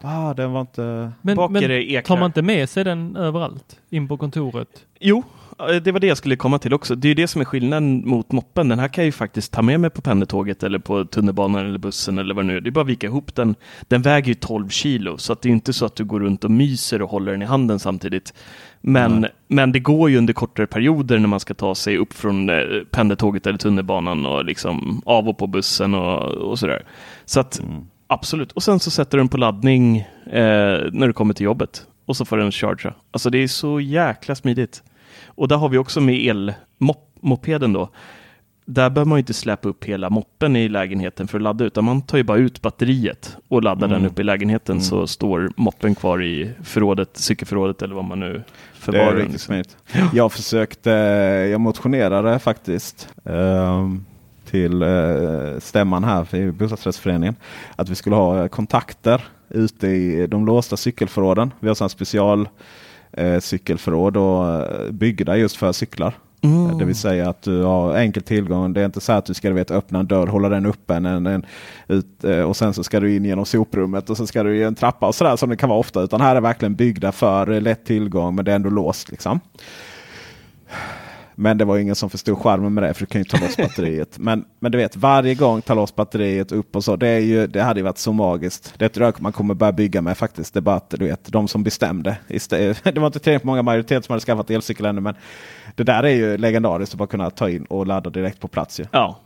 Ah, 0.00 0.34
den 0.34 0.52
var 0.52 0.60
inte... 0.60 1.12
Men, 1.22 1.36
men 1.52 2.02
tar 2.02 2.16
man 2.16 2.26
inte 2.26 2.42
med 2.42 2.68
sig 2.70 2.84
den 2.84 3.16
överallt? 3.16 3.80
In 3.90 4.08
på 4.08 4.16
kontoret? 4.16 4.86
Jo, 5.00 5.22
det 5.58 5.92
var 5.92 6.00
det 6.00 6.06
jag 6.06 6.16
skulle 6.16 6.36
komma 6.36 6.58
till 6.58 6.74
också. 6.74 6.94
Det 6.94 7.06
är 7.06 7.08
ju 7.08 7.14
det 7.14 7.28
som 7.28 7.40
är 7.40 7.44
skillnaden 7.44 8.08
mot 8.08 8.32
moppen. 8.32 8.68
Den 8.68 8.78
här 8.78 8.88
kan 8.88 9.02
jag 9.02 9.06
ju 9.06 9.12
faktiskt 9.12 9.52
ta 9.52 9.62
med 9.62 9.80
mig 9.80 9.90
på 9.90 10.02
pendeltåget 10.02 10.62
eller 10.62 10.78
på 10.78 11.04
tunnelbanan 11.04 11.66
eller 11.66 11.78
bussen 11.78 12.18
eller 12.18 12.34
vad 12.34 12.44
det 12.44 12.46
nu 12.46 12.56
är. 12.56 12.60
Det 12.60 12.68
är 12.68 12.72
bara 12.72 12.80
att 12.80 12.88
vika 12.88 13.06
ihop 13.06 13.34
den. 13.34 13.54
Den 13.88 14.02
väger 14.02 14.28
ju 14.28 14.34
12 14.34 14.68
kilo 14.68 15.18
så 15.18 15.32
att 15.32 15.42
det 15.42 15.48
är 15.48 15.50
inte 15.50 15.72
så 15.72 15.86
att 15.86 15.96
du 15.96 16.04
går 16.04 16.20
runt 16.20 16.44
och 16.44 16.50
myser 16.50 17.02
och 17.02 17.10
håller 17.10 17.32
den 17.32 17.42
i 17.42 17.44
handen 17.44 17.78
samtidigt. 17.78 18.34
Men, 18.80 19.26
men 19.48 19.72
det 19.72 19.80
går 19.80 20.10
ju 20.10 20.18
under 20.18 20.32
kortare 20.32 20.66
perioder 20.66 21.18
när 21.18 21.28
man 21.28 21.40
ska 21.40 21.54
ta 21.54 21.74
sig 21.74 21.98
upp 21.98 22.12
från 22.12 22.50
eh, 22.50 22.56
pendeltåget 22.90 23.46
eller 23.46 23.58
tunnelbanan 23.58 24.26
och 24.26 24.44
liksom 24.44 25.02
av 25.06 25.28
och 25.28 25.38
på 25.38 25.46
bussen 25.46 25.94
och, 25.94 26.22
och 26.22 26.58
sådär. 26.58 26.86
Så 27.24 27.40
att 27.40 27.60
absolut. 28.06 28.52
Och 28.52 28.62
sen 28.62 28.80
så 28.80 28.90
sätter 28.90 29.18
du 29.18 29.20
den 29.20 29.28
på 29.28 29.36
laddning 29.36 29.98
eh, 30.26 30.78
när 30.92 31.06
du 31.06 31.12
kommer 31.12 31.34
till 31.34 31.44
jobbet 31.44 31.86
och 32.06 32.16
så 32.16 32.24
får 32.24 32.36
den 32.36 32.52
chargea. 32.52 32.94
Alltså 33.10 33.30
det 33.30 33.38
är 33.38 33.48
så 33.48 33.80
jäkla 33.80 34.34
smidigt. 34.34 34.82
Och 35.38 35.48
där 35.48 35.56
har 35.56 35.68
vi 35.68 35.78
också 35.78 36.00
med 36.00 36.14
elmopeden 36.14 37.72
då. 37.72 37.88
Där 38.64 38.90
behöver 38.90 39.08
man 39.08 39.18
ju 39.18 39.20
inte 39.20 39.34
släppa 39.34 39.68
upp 39.68 39.84
hela 39.84 40.10
moppen 40.10 40.56
i 40.56 40.68
lägenheten 40.68 41.28
för 41.28 41.38
att 41.38 41.42
ladda, 41.42 41.64
utan 41.64 41.84
man 41.84 42.02
tar 42.02 42.18
ju 42.18 42.24
bara 42.24 42.38
ut 42.38 42.62
batteriet 42.62 43.36
och 43.48 43.62
laddar 43.62 43.88
den 43.88 44.06
upp 44.06 44.18
i 44.18 44.22
lägenheten 44.22 44.80
så 44.80 45.06
står 45.06 45.50
moppen 45.56 45.94
kvar 45.94 46.22
i 46.22 46.50
förrådet, 46.62 47.16
cykelförrådet 47.16 47.82
eller 47.82 47.94
vad 47.94 48.04
man 48.04 48.20
nu 48.20 48.32
Det 48.32 48.38
är 48.38 48.44
förvarar 48.74 49.16
riktigt 49.16 49.32
Liksom. 49.32 49.46
smidigt. 49.46 49.76
Jag 50.14 50.32
försökte, 50.32 50.90
jag 51.50 51.60
motionerade 51.60 52.38
faktiskt 52.38 53.08
ehm, 53.24 54.04
till 54.44 54.82
eh, 54.82 55.58
stämman 55.58 56.04
här 56.04 56.34
i 56.34 56.52
bostadsrättsföreningen. 56.52 57.36
Att 57.76 57.88
vi 57.88 57.94
skulle 57.94 58.16
ha 58.16 58.48
kontakter 58.48 59.24
ute 59.48 59.86
i 59.86 60.26
de 60.26 60.46
låsta 60.46 60.76
cykelförråden. 60.76 61.52
Vi 61.60 61.68
har 61.68 61.74
sådana 61.74 61.88
special 61.88 62.48
eh, 63.12 63.40
cykelförråd 63.40 64.16
och 64.16 64.46
eh, 64.48 64.90
byggda 64.90 65.36
just 65.36 65.56
för 65.56 65.72
cyklar. 65.72 66.14
Mm. 66.40 66.78
Det 66.78 66.84
vill 66.84 66.94
säga 66.94 67.28
att 67.28 67.42
du 67.42 67.62
har 67.62 67.96
enkel 67.96 68.22
tillgång. 68.22 68.72
Det 68.72 68.80
är 68.80 68.84
inte 68.84 69.00
så 69.00 69.12
att 69.12 69.26
du 69.26 69.34
ska 69.34 69.52
vet, 69.52 69.70
öppna 69.70 69.98
en 69.98 70.06
dörr, 70.06 70.26
hålla 70.26 70.48
den 70.48 70.66
öppen 70.66 71.06
en, 71.06 71.26
en, 71.26 71.46
ut, 71.88 72.24
eh, 72.24 72.40
och 72.40 72.56
sen 72.56 72.74
så 72.74 72.84
ska 72.84 73.00
du 73.00 73.16
in 73.16 73.24
genom 73.24 73.46
soprummet 73.46 74.10
och 74.10 74.16
så 74.16 74.26
ska 74.26 74.42
du 74.42 74.56
i 74.56 74.62
en 74.62 74.74
trappa 74.74 75.06
och 75.06 75.14
sådär 75.14 75.36
som 75.36 75.50
det 75.50 75.56
kan 75.56 75.68
vara 75.68 75.78
ofta. 75.78 76.02
Utan 76.02 76.20
här 76.20 76.36
är 76.36 76.40
verkligen 76.40 76.74
byggda 76.74 77.12
för 77.12 77.50
eh, 77.50 77.60
lätt 77.60 77.84
tillgång 77.84 78.34
men 78.34 78.44
det 78.44 78.50
är 78.50 78.56
ändå 78.56 78.70
låst. 78.70 79.10
Liksom. 79.10 79.40
Men 81.40 81.58
det 81.58 81.64
var 81.64 81.78
ingen 81.78 81.94
som 81.94 82.10
förstod 82.10 82.38
charmen 82.38 82.74
med 82.74 82.82
det 82.82 82.94
för 82.94 83.00
du 83.00 83.06
kan 83.06 83.20
ju 83.20 83.24
ta 83.24 83.38
loss 83.38 83.56
batteriet. 83.56 84.18
Men, 84.18 84.44
men 84.58 84.72
du 84.72 84.78
vet 84.78 84.96
varje 84.96 85.34
gång 85.34 85.62
ta 85.62 85.74
loss 85.74 85.94
batteriet 85.94 86.52
upp 86.52 86.76
och 86.76 86.84
så. 86.84 86.96
Det, 86.96 87.08
är 87.08 87.18
ju, 87.18 87.46
det 87.46 87.62
hade 87.62 87.80
ju 87.80 87.84
varit 87.84 87.98
så 87.98 88.12
magiskt. 88.12 88.74
Det 88.78 88.88
tror 88.88 89.06
jag 89.06 89.22
man 89.22 89.32
kommer 89.32 89.54
börja 89.54 89.72
bygga 89.72 90.02
med 90.02 90.18
faktiskt. 90.18 90.54
Det 90.54 90.58
är 90.58 90.62
bara 90.62 90.76
att 90.76 90.90
du 90.90 91.04
vet 91.04 91.32
de 91.32 91.48
som 91.48 91.62
bestämde. 91.62 92.16
Det 92.28 92.98
var 92.98 93.06
inte 93.06 93.18
tillräckligt 93.18 93.44
många 93.44 93.62
majoritet 93.62 94.04
som 94.04 94.12
hade 94.12 94.24
skaffat 94.24 94.50
elcykel 94.50 94.86
ännu. 94.86 95.00
Men 95.00 95.14
det 95.74 95.84
där 95.84 96.02
är 96.02 96.14
ju 96.14 96.38
legendariskt 96.38 96.94
att 96.94 96.98
bara 96.98 97.08
kunna 97.08 97.30
ta 97.30 97.50
in 97.50 97.64
och 97.64 97.86
ladda 97.86 98.10
direkt 98.10 98.40
på 98.40 98.48
plats. 98.48 98.80
Ju. 98.80 98.84
Ja. 98.90 99.20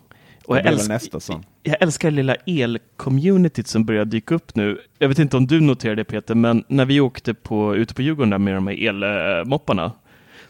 Och 0.44 0.57
jag, 0.57 1.03
som. 1.22 1.42
jag 1.62 1.77
älskar 1.81 2.11
det 2.11 2.16
lilla 2.16 2.37
el-communityt 2.46 3.66
som 3.66 3.85
börjar 3.85 4.05
dyka 4.05 4.35
upp 4.35 4.55
nu. 4.55 4.79
Jag 4.98 5.09
vet 5.09 5.18
inte 5.18 5.37
om 5.37 5.46
du 5.46 5.61
noterade 5.61 6.01
det 6.01 6.05
Peter, 6.05 6.35
men 6.35 6.64
när 6.68 6.85
vi 6.85 7.01
åkte 7.01 7.35
på, 7.35 7.77
ute 7.77 7.94
på 7.94 8.03
Djurgården 8.03 8.31
där 8.31 8.38
med 8.38 8.55
de 8.55 8.66
här 8.66 8.88
elmopparna 8.88 9.92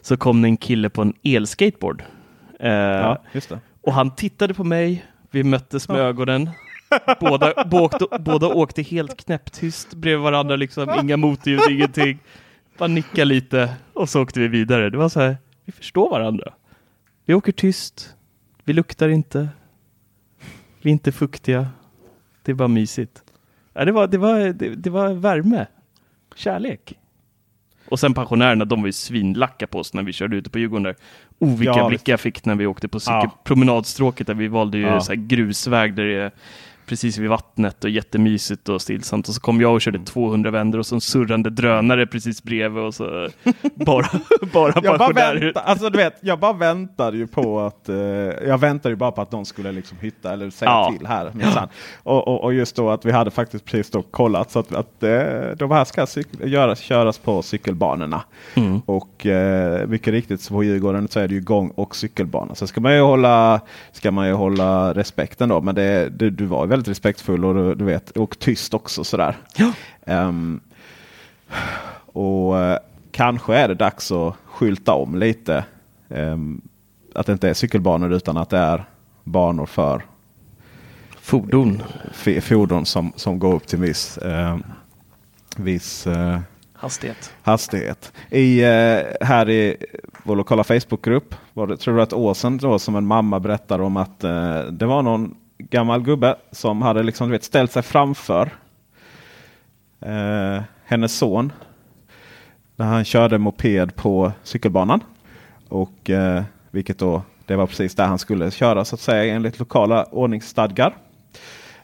så 0.03 0.17
kom 0.17 0.41
det 0.41 0.47
en 0.47 0.57
kille 0.57 0.89
på 0.89 1.01
en 1.01 1.13
elskateboard. 1.23 2.03
Eh, 2.59 2.71
Ja. 2.71 3.17
Och 3.81 3.93
han 3.93 4.15
tittade 4.15 4.53
på 4.53 4.63
mig, 4.63 5.05
vi 5.31 5.43
möttes 5.43 5.89
med 5.89 5.97
ögonen. 5.97 6.49
Båda, 7.19 7.53
båda, 7.67 8.19
båda 8.19 8.47
åkte 8.47 8.81
helt 8.81 9.17
knäpptyst 9.25 9.93
bredvid 9.93 10.23
varandra, 10.23 10.55
liksom. 10.55 10.89
inga 11.01 11.17
motljud, 11.17 11.59
ingenting. 11.69 12.19
Bara 12.77 12.87
nicka 12.87 13.23
lite 13.23 13.73
och 13.93 14.09
så 14.09 14.21
åkte 14.21 14.39
vi 14.39 14.47
vidare. 14.47 14.89
Det 14.89 14.97
var 14.97 15.09
så 15.09 15.19
här, 15.21 15.37
vi 15.65 15.71
förstår 15.71 16.09
varandra. 16.09 16.53
Vi 17.25 17.33
åker 17.33 17.51
tyst, 17.51 18.15
vi 18.63 18.73
luktar 18.73 19.09
inte, 19.09 19.49
vi 20.81 20.89
är 20.89 20.91
inte 20.91 21.11
fuktiga. 21.11 21.67
Det 22.43 22.51
är 22.51 22.55
bara 22.55 22.67
mysigt. 22.67 23.23
Ja, 23.73 23.85
det, 23.85 23.91
var, 23.91 24.07
det, 24.07 24.17
var, 24.17 24.39
det, 24.39 24.75
det 24.75 24.89
var 24.89 25.13
värme, 25.13 25.67
kärlek. 26.35 26.93
Och 27.93 27.99
sen 27.99 28.13
pensionärerna, 28.13 28.65
de 28.65 28.81
var 28.81 28.87
ju 28.87 28.91
svinlacka 28.91 29.67
på 29.67 29.79
oss 29.79 29.93
när 29.93 30.03
vi 30.03 30.13
körde 30.13 30.35
ute 30.37 30.49
på 30.49 30.59
Djurgården 30.59 30.83
där. 30.83 30.95
Oh, 31.39 31.57
vilka 31.57 31.73
Ja, 31.79 31.87
blickar 31.87 32.13
jag 32.13 32.19
fick 32.19 32.45
när 32.45 32.55
vi 32.55 32.65
åkte 32.65 32.87
på 32.87 32.99
cykel, 32.99 33.13
Ja. 33.23 33.37
promenadstråket 33.43 34.27
där 34.27 34.33
vi 34.33 34.47
valde 34.47 34.77
ju 34.77 34.83
Ja. 34.83 34.99
så 35.01 35.13
grusväg 35.15 35.93
där 35.95 36.03
det 36.03 36.15
är 36.21 36.31
precis 36.93 37.17
vid 37.17 37.29
vattnet 37.29 37.83
och 37.83 37.89
jättemysigt 37.89 38.69
och 38.69 38.81
stillsamt. 38.81 39.27
Och 39.27 39.35
så 39.35 39.41
kom 39.41 39.61
jag 39.61 39.73
och 39.73 39.81
körde 39.81 39.99
200 39.99 40.51
vändor 40.51 40.79
och 40.79 40.85
så 40.85 40.95
en 40.95 41.01
surrande 41.01 41.49
drönare 41.49 42.07
precis 42.07 42.43
bredvid 42.43 42.83
och 42.83 42.93
så 42.95 43.27
bara, 43.75 44.07
bara 44.53 44.73
Jag 44.83 44.99
bara, 44.99 45.13
väntar, 45.13 45.61
alltså, 45.65 45.89
du 45.89 45.97
vet, 45.97 46.13
jag 46.21 46.39
bara 46.39 46.53
väntade 46.53 47.17
ju 47.17 47.27
på 47.27 47.59
att 47.61 47.89
eh, 47.89 47.95
jag 48.47 48.57
väntade 48.57 48.89
ju 48.93 48.95
bara 48.95 49.11
på 49.11 49.21
att 49.21 49.31
någon 49.31 49.45
skulle 49.45 49.71
liksom 49.71 49.97
hitta 50.01 50.33
eller 50.33 50.49
säga 50.49 50.71
Ja. 50.71 50.93
till 50.97 51.07
här. 51.07 51.31
Och, 52.03 52.27
och, 52.27 52.43
och 52.43 52.53
just 52.53 52.75
då 52.75 52.89
att 52.89 53.05
vi 53.05 53.11
hade 53.11 53.31
faktiskt 53.31 53.65
precis 53.65 53.91
då 53.91 54.01
kollat 54.01 54.51
så 54.51 54.59
att, 54.59 54.75
att 54.75 55.03
eh, 55.03 55.21
de 55.57 55.71
här 55.71 55.85
ska 55.85 56.05
cykel, 56.05 56.51
göras, 56.53 56.79
köras 56.79 57.17
på 57.17 57.41
cykelbanorna. 57.41 58.21
Mm. 58.55 58.79
Och 58.85 59.25
eh, 59.25 59.87
mycket 59.87 60.13
riktigt 60.13 60.41
så 60.41 60.53
på 60.53 60.63
Djurgården 60.63 61.07
så 61.07 61.19
är 61.19 61.27
det 61.27 61.33
ju 61.33 61.41
gång 61.41 61.69
och 61.75 61.95
cykelbana. 61.95 62.55
Så 62.55 62.67
ska 62.67 62.81
man 62.81 62.95
ju 62.95 63.01
hålla, 63.01 63.61
ska 63.91 64.11
man 64.11 64.27
ju 64.27 64.33
hålla 64.33 64.93
respekten 64.93 65.49
då. 65.49 65.61
Men 65.61 65.75
det, 65.75 66.09
det, 66.09 66.29
du 66.29 66.45
var 66.45 66.63
ju 66.65 66.69
väldigt 66.83 66.97
respektfull 66.97 67.45
och 67.45 67.77
du, 67.77 67.85
vet, 67.85 68.11
och 68.17 68.39
tyst 68.39 68.73
också 68.73 69.03
sådär. 69.03 69.37
Ja. 69.57 69.73
Ehm, 70.05 70.59
och 72.13 72.59
eh, 72.59 72.79
kanske 73.11 73.55
är 73.55 73.67
det 73.67 73.75
dags 73.75 74.11
att 74.11 74.35
skylta 74.45 74.93
om 74.93 75.15
lite. 75.15 75.65
Ehm, 76.09 76.61
att 77.15 77.25
det 77.25 77.33
inte 77.33 77.49
är 77.49 77.53
cykelbanor 77.53 78.13
utan 78.13 78.37
att 78.37 78.49
det 78.49 78.57
är 78.57 78.85
banor 79.23 79.65
för 79.65 80.05
Fordon. 81.21 81.81
fordon 82.41 82.85
som, 82.85 83.13
som 83.15 83.39
går 83.39 83.53
upp 83.53 83.67
till 83.67 83.79
viss, 83.79 84.17
ehm, 84.17 84.63
viss 85.57 86.07
eh, 86.07 86.39
Hastighet. 86.73 87.33
hastighet. 87.43 88.11
I, 88.31 88.63
eh, 88.63 89.27
här 89.27 89.49
i 89.49 89.77
vår 90.23 90.35
lokala 90.35 90.63
Facebookgrupp 90.63 91.35
var 91.53 91.67
det 91.67 91.77
tror 91.77 91.97
jag 91.97 92.07
ett 92.07 92.13
år 92.13 92.33
sedan 92.33 92.57
då, 92.57 92.79
som 92.79 92.95
en 92.95 93.05
mamma 93.05 93.39
berättade 93.39 93.83
om 93.83 93.97
att 93.97 94.23
eh, 94.23 94.61
det 94.71 94.85
var 94.85 95.01
någon 95.01 95.35
gammal 95.57 96.01
gubbe 96.01 96.35
som 96.51 96.81
hade 96.81 97.03
liksom, 97.03 97.27
du 97.27 97.31
vet, 97.31 97.43
ställt 97.43 97.71
sig 97.71 97.81
framför 97.81 98.49
eh, 99.99 100.61
hennes 100.85 101.17
son. 101.17 101.51
När 102.75 102.85
han 102.85 103.05
körde 103.05 103.37
moped 103.37 103.95
på 103.95 104.31
cykelbanan. 104.43 105.03
Och 105.69 106.09
eh, 106.09 106.43
vilket 106.71 106.99
då 106.99 107.21
det 107.45 107.55
var 107.55 107.67
precis 107.67 107.95
där 107.95 108.05
han 108.05 108.19
skulle 108.19 108.51
köra 108.51 108.85
så 108.85 108.95
att 108.95 109.01
säga 109.01 109.35
enligt 109.35 109.59
lokala 109.59 110.03
ordningsstadgar. 110.03 110.95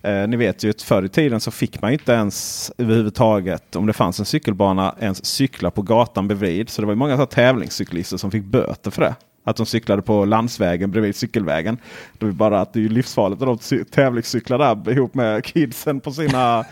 Eh, 0.02 0.28
ni 0.28 0.38
vet 0.38 0.64
ju 0.64 0.70
att 0.70 0.82
förr 0.82 1.06
i 1.06 1.10
tiden 1.10 1.40
så 1.40 1.52
fick 1.52 1.82
man 1.82 1.92
ju 1.92 1.98
inte 1.98 2.12
ens 2.12 2.72
överhuvudtaget 2.78 3.76
om 3.76 3.86
det 3.86 3.94
fanns 3.94 4.20
en 4.20 4.26
cykelbana 4.26 4.96
ens 5.00 5.26
cykla 5.26 5.72
på 5.72 5.82
gatan 5.82 6.28
bredvid. 6.28 6.70
Så 6.70 6.82
det 6.82 6.86
var 6.86 6.94
ju 6.94 6.98
många 6.98 7.14
så 7.14 7.18
här 7.18 7.26
tävlingscyklister 7.26 8.18
som 8.18 8.32
fick 8.32 8.44
böter 8.44 8.92
för 8.92 9.02
det. 9.02 9.16
Att 9.44 9.56
de 9.56 9.66
cyklade 9.66 10.02
på 10.02 10.26
landsvägen 10.26 10.92
bredvid 10.92 11.16
cykelvägen. 11.16 11.78
Det 12.18 12.26
är 12.26 12.32
bara 12.32 12.62
att 12.62 12.74
det 12.74 12.86
är 12.86 12.90
livsfarligt 12.90 13.42
att 13.42 13.48
de 13.48 13.58
cy- 13.58 13.84
tävlingscyklar 13.84 14.58
där 14.76 14.92
ihop 14.94 15.14
med 15.14 15.46
kidsen 15.46 16.00
på 16.00 16.12
sina 16.12 16.60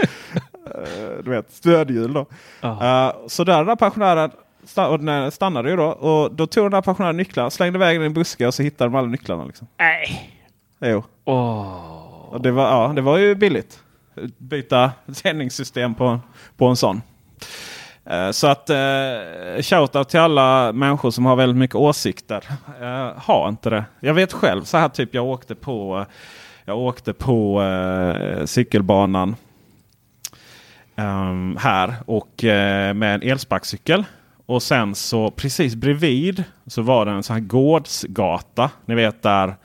eh, 0.75 1.23
du 1.23 1.29
vet, 1.31 1.51
stödhjul. 1.51 2.13
Då. 2.13 2.25
Eh, 2.61 3.11
så 3.27 3.43
där 3.43 3.57
den 3.57 3.65
där 3.65 3.75
pensionären 3.75 4.31
sta- 4.65 4.87
och 4.87 4.99
den 4.99 5.31
stannade 5.31 5.69
ju 5.69 5.75
då. 5.75 5.85
Och 5.85 6.35
då 6.35 6.47
tog 6.47 6.63
den 6.65 6.71
där 6.71 6.81
pensionären 6.81 7.17
nycklarna, 7.17 7.49
slängde 7.49 7.77
iväg 7.77 7.95
den 7.95 8.03
i 8.03 8.05
en 8.05 8.13
buske 8.13 8.47
och 8.47 8.53
så 8.53 8.63
hittade 8.63 8.89
de 8.89 8.95
alla 8.95 9.07
nycklarna. 9.07 9.45
Liksom. 9.45 9.67
Nej. 9.79 10.31
Jo. 10.81 11.03
Åh. 11.25 11.93
Och 12.29 12.41
det, 12.41 12.51
var, 12.51 12.63
ja, 12.63 12.93
det 12.95 13.01
var 13.01 13.17
ju 13.17 13.35
billigt. 13.35 13.79
Byta 14.37 14.91
sändningssystem 15.13 15.95
på, 15.95 16.19
på 16.57 16.65
en 16.67 16.75
sån. 16.75 17.01
Eh, 18.09 18.31
så 18.31 18.47
att 18.47 18.69
eh, 18.69 19.61
shoutout 19.61 20.09
till 20.09 20.19
alla 20.19 20.73
människor 20.73 21.11
som 21.11 21.25
har 21.25 21.35
väldigt 21.35 21.57
mycket 21.57 21.75
åsikter. 21.75 22.43
Eh, 22.81 23.21
ha 23.21 23.49
inte 23.49 23.69
det. 23.69 23.85
Jag 23.99 24.13
vet 24.13 24.33
själv 24.33 24.63
så 24.63 24.77
här 24.77 24.89
typ 24.89 25.13
jag 25.13 25.25
åkte 25.25 25.55
på 25.55 26.05
jag 26.65 26.77
åkte 26.77 27.13
på 27.13 27.61
eh, 27.63 28.45
cykelbanan 28.45 29.35
ehm, 30.95 31.57
här 31.59 31.95
och 32.05 32.43
eh, 32.43 32.93
med 32.93 33.15
en 33.15 33.21
elsparkcykel. 33.21 34.03
Och 34.45 34.63
sen 34.63 34.95
så 34.95 35.31
precis 35.31 35.75
bredvid 35.75 36.43
så 36.67 36.81
var 36.81 37.05
det 37.05 37.11
en 37.11 37.23
sån 37.23 37.33
här 37.33 37.43
gårdsgata. 37.43 38.69
Ni 38.85 38.95
vet 38.95 39.23
där 39.23 39.55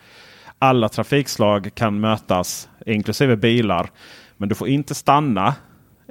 alla 0.59 0.89
trafikslag 0.89 1.71
kan 1.75 2.01
mötas 2.01 2.69
inklusive 2.87 3.37
bilar. 3.37 3.91
Men 4.37 4.49
du 4.49 4.55
får 4.55 4.69
inte 4.69 4.95
stanna 4.95 5.55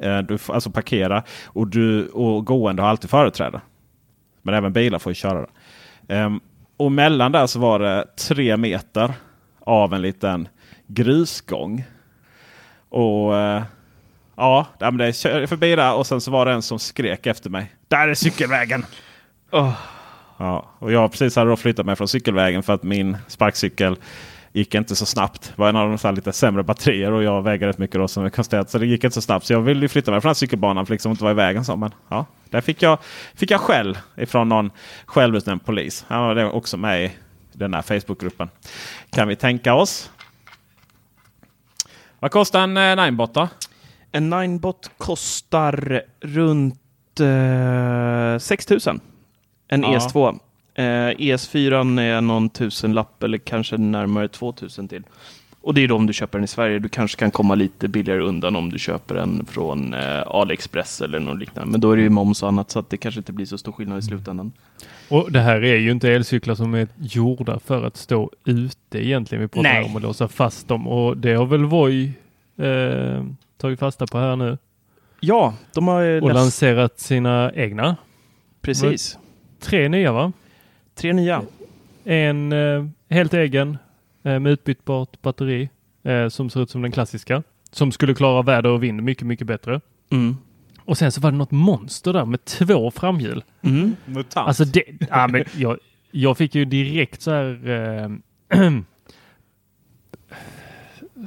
eh, 0.01 0.17
Du 0.19 0.37
får 0.37 0.53
alltså 0.53 0.71
parkera 0.71 1.23
och, 1.45 1.67
du, 1.67 2.07
och 2.07 2.45
gående 2.45 2.81
har 2.81 2.89
alltid 2.89 3.09
företräde. 3.09 3.61
Men 4.41 4.53
även 4.53 4.73
bilar 4.73 4.99
får 4.99 5.09
ju 5.09 5.15
köra. 5.15 5.45
Ehm, 6.07 6.39
och 6.77 6.91
mellan 6.91 7.31
där 7.31 7.47
så 7.47 7.59
var 7.59 7.79
det 7.79 8.05
tre 8.27 8.57
meter 8.57 9.13
av 9.59 9.93
en 9.93 10.01
liten 10.01 10.47
grusgång. 10.87 11.83
Och 12.89 13.37
eh, 13.37 13.63
ja, 14.35 14.67
men 14.79 14.97
det 14.97 15.13
körde 15.13 15.47
förbi 15.47 15.75
där 15.75 15.93
och 15.93 16.07
sen 16.07 16.21
så 16.21 16.31
var 16.31 16.45
det 16.45 16.51
en 16.51 16.61
som 16.61 16.79
skrek 16.79 17.25
efter 17.25 17.49
mig. 17.49 17.71
Där 17.87 18.07
är 18.07 18.13
cykelvägen! 18.13 18.85
Åh. 19.51 19.73
Ja, 20.37 20.69
och 20.79 20.91
jag 20.91 21.11
precis 21.11 21.35
hade 21.35 21.49
då 21.49 21.55
flyttat 21.55 21.85
mig 21.85 21.95
från 21.95 22.07
cykelvägen 22.07 22.63
för 22.63 22.73
att 22.73 22.83
min 22.83 23.17
sparkcykel 23.27 23.95
gick 24.53 24.75
inte 24.75 24.95
så 24.95 25.05
snabbt. 25.05 25.41
Det 25.55 25.61
var 25.61 25.69
en 25.69 25.75
av 25.75 25.89
de 25.89 25.97
så 25.97 26.11
lite 26.11 26.33
sämre 26.33 26.63
batterier 26.63 27.11
och 27.11 27.23
jag 27.23 27.41
väger 27.41 27.67
rätt 27.67 27.77
mycket 27.77 27.95
då 27.95 28.07
som 28.07 28.31
konstigt. 28.31 28.69
Så 28.69 28.77
det 28.77 28.85
gick 28.85 29.03
inte 29.03 29.13
så 29.13 29.21
snabbt. 29.21 29.45
Så 29.45 29.53
jag 29.53 29.61
ville 29.61 29.87
flytta 29.87 30.11
mig 30.11 30.21
från 30.21 30.35
cykelbanan 30.35 30.85
för 30.85 30.93
liksom 30.93 31.11
inte 31.11 31.23
vara 31.23 31.31
i 31.31 31.35
vägen. 31.35 31.65
Så. 31.65 31.75
Men 31.75 31.91
ja, 32.09 32.25
där 32.49 32.61
fick 32.61 32.81
jag, 32.81 32.97
fick 33.35 33.51
jag 33.51 33.61
skäll 33.61 33.97
ifrån 34.17 34.49
någon 34.49 34.71
självutnämnd 35.05 35.65
polis. 35.65 36.05
Han 36.07 36.21
var 36.21 36.51
också 36.51 36.77
med 36.77 37.05
i 37.05 37.11
den 37.53 37.73
här 37.73 37.81
Facebookgruppen. 37.81 38.49
Kan 39.09 39.27
vi 39.27 39.35
tänka 39.35 39.73
oss. 39.73 40.11
Vad 42.19 42.31
kostar 42.31 42.61
en 42.63 42.77
eh, 42.77 42.95
Ninebot 42.95 43.33
då? 43.33 43.47
En 44.11 44.29
Ninebot 44.29 44.91
kostar 44.97 46.01
runt 46.21 47.19
eh, 47.19 48.39
6000. 48.39 48.99
En 49.67 49.81
Ja. 49.81 49.87
ES2. 49.87 50.39
Eh, 50.73 50.83
ES4 50.83 51.99
är 52.01 52.21
någon 52.21 52.49
tusenlapp 52.49 53.23
eller 53.23 53.37
kanske 53.37 53.77
närmare 53.77 54.27
2000 54.27 54.87
till. 54.87 55.03
Och 55.61 55.73
det 55.73 55.81
är 55.81 55.91
om 55.91 56.07
du 56.07 56.13
köper 56.13 56.37
den 56.37 56.43
i 56.43 56.47
Sverige. 56.47 56.79
Du 56.79 56.89
kanske 56.89 57.19
kan 57.19 57.31
komma 57.31 57.55
lite 57.55 57.87
billigare 57.87 58.21
undan 58.21 58.55
om 58.55 58.69
du 58.69 58.79
köper 58.79 59.15
den 59.15 59.45
från 59.45 59.93
eh, 59.93 60.21
AliExpress 60.27 61.01
eller 61.01 61.19
något 61.19 61.39
liknande. 61.39 61.71
Men 61.71 61.81
då 61.81 61.91
är 61.91 61.97
det 61.97 62.03
ju 62.03 62.09
moms 62.09 62.43
och 62.43 62.49
annat 62.49 62.71
så 62.71 62.79
att 62.79 62.89
det 62.89 62.97
kanske 62.97 63.19
inte 63.19 63.33
blir 63.33 63.45
så 63.45 63.57
stor 63.57 63.71
skillnad 63.71 63.99
i 63.99 64.01
slutändan. 64.01 64.51
Och 65.09 65.31
det 65.31 65.39
här 65.39 65.63
är 65.63 65.75
ju 65.75 65.91
inte 65.91 66.11
elcyklar 66.11 66.55
som 66.55 66.73
är 66.73 66.87
gjorda 66.97 67.59
för 67.59 67.83
att 67.83 67.97
stå 67.97 68.31
ute 68.45 69.05
egentligen. 69.05 69.41
Vi 69.41 69.47
pratar 69.47 69.69
Nej. 69.69 69.83
om 69.85 69.95
att 69.95 70.01
låsa 70.01 70.27
fast 70.27 70.67
dem 70.67 70.87
och 70.87 71.17
det 71.17 71.33
har 71.33 71.45
väl 71.45 71.65
Voi 71.65 72.13
eh, 72.57 73.25
tagit 73.57 73.79
fasta 73.79 74.07
på 74.07 74.17
här 74.17 74.35
nu 74.35 74.57
Ja, 75.23 75.53
de 75.73 75.87
har 75.87 76.01
ju 76.01 76.21
och 76.21 76.33
lanserat 76.33 76.99
sina 76.99 77.51
egna. 77.55 77.95
Precis. 78.61 79.17
Tre 79.59 79.89
nya 79.89 80.11
va? 80.11 80.31
Tre 80.95 81.13
nya. 81.13 81.41
En 82.03 82.51
eh, 82.51 82.85
helt 83.09 83.33
egen 83.33 83.77
eh, 84.23 84.39
med 84.39 84.51
utbytbart 84.51 85.21
batteri 85.21 85.69
eh, 86.03 86.27
som 86.27 86.49
ser 86.49 86.61
ut 86.61 86.69
som 86.69 86.81
den 86.81 86.91
klassiska. 86.91 87.43
Som 87.71 87.91
skulle 87.91 88.13
klara 88.13 88.41
väder 88.41 88.69
och 88.69 88.83
vind 88.83 89.03
mycket, 89.03 89.27
mycket 89.27 89.47
bättre. 89.47 89.81
Mm. 90.11 90.37
Och 90.85 90.97
sen 90.97 91.11
så 91.11 91.21
var 91.21 91.31
det 91.31 91.37
något 91.37 91.51
monster 91.51 92.13
där 92.13 92.25
med 92.25 92.45
två 92.45 92.91
framhjul. 92.91 93.43
Mm. 93.61 93.95
Mutant. 94.05 94.47
Alltså 94.47 94.65
det, 94.65 94.83
ja, 95.09 95.27
men 95.27 95.43
jag, 95.57 95.77
jag 96.11 96.37
fick 96.37 96.55
ju 96.55 96.65
direkt 96.65 97.21
så 97.21 97.31
här 97.31 97.69
eh, 97.69 98.09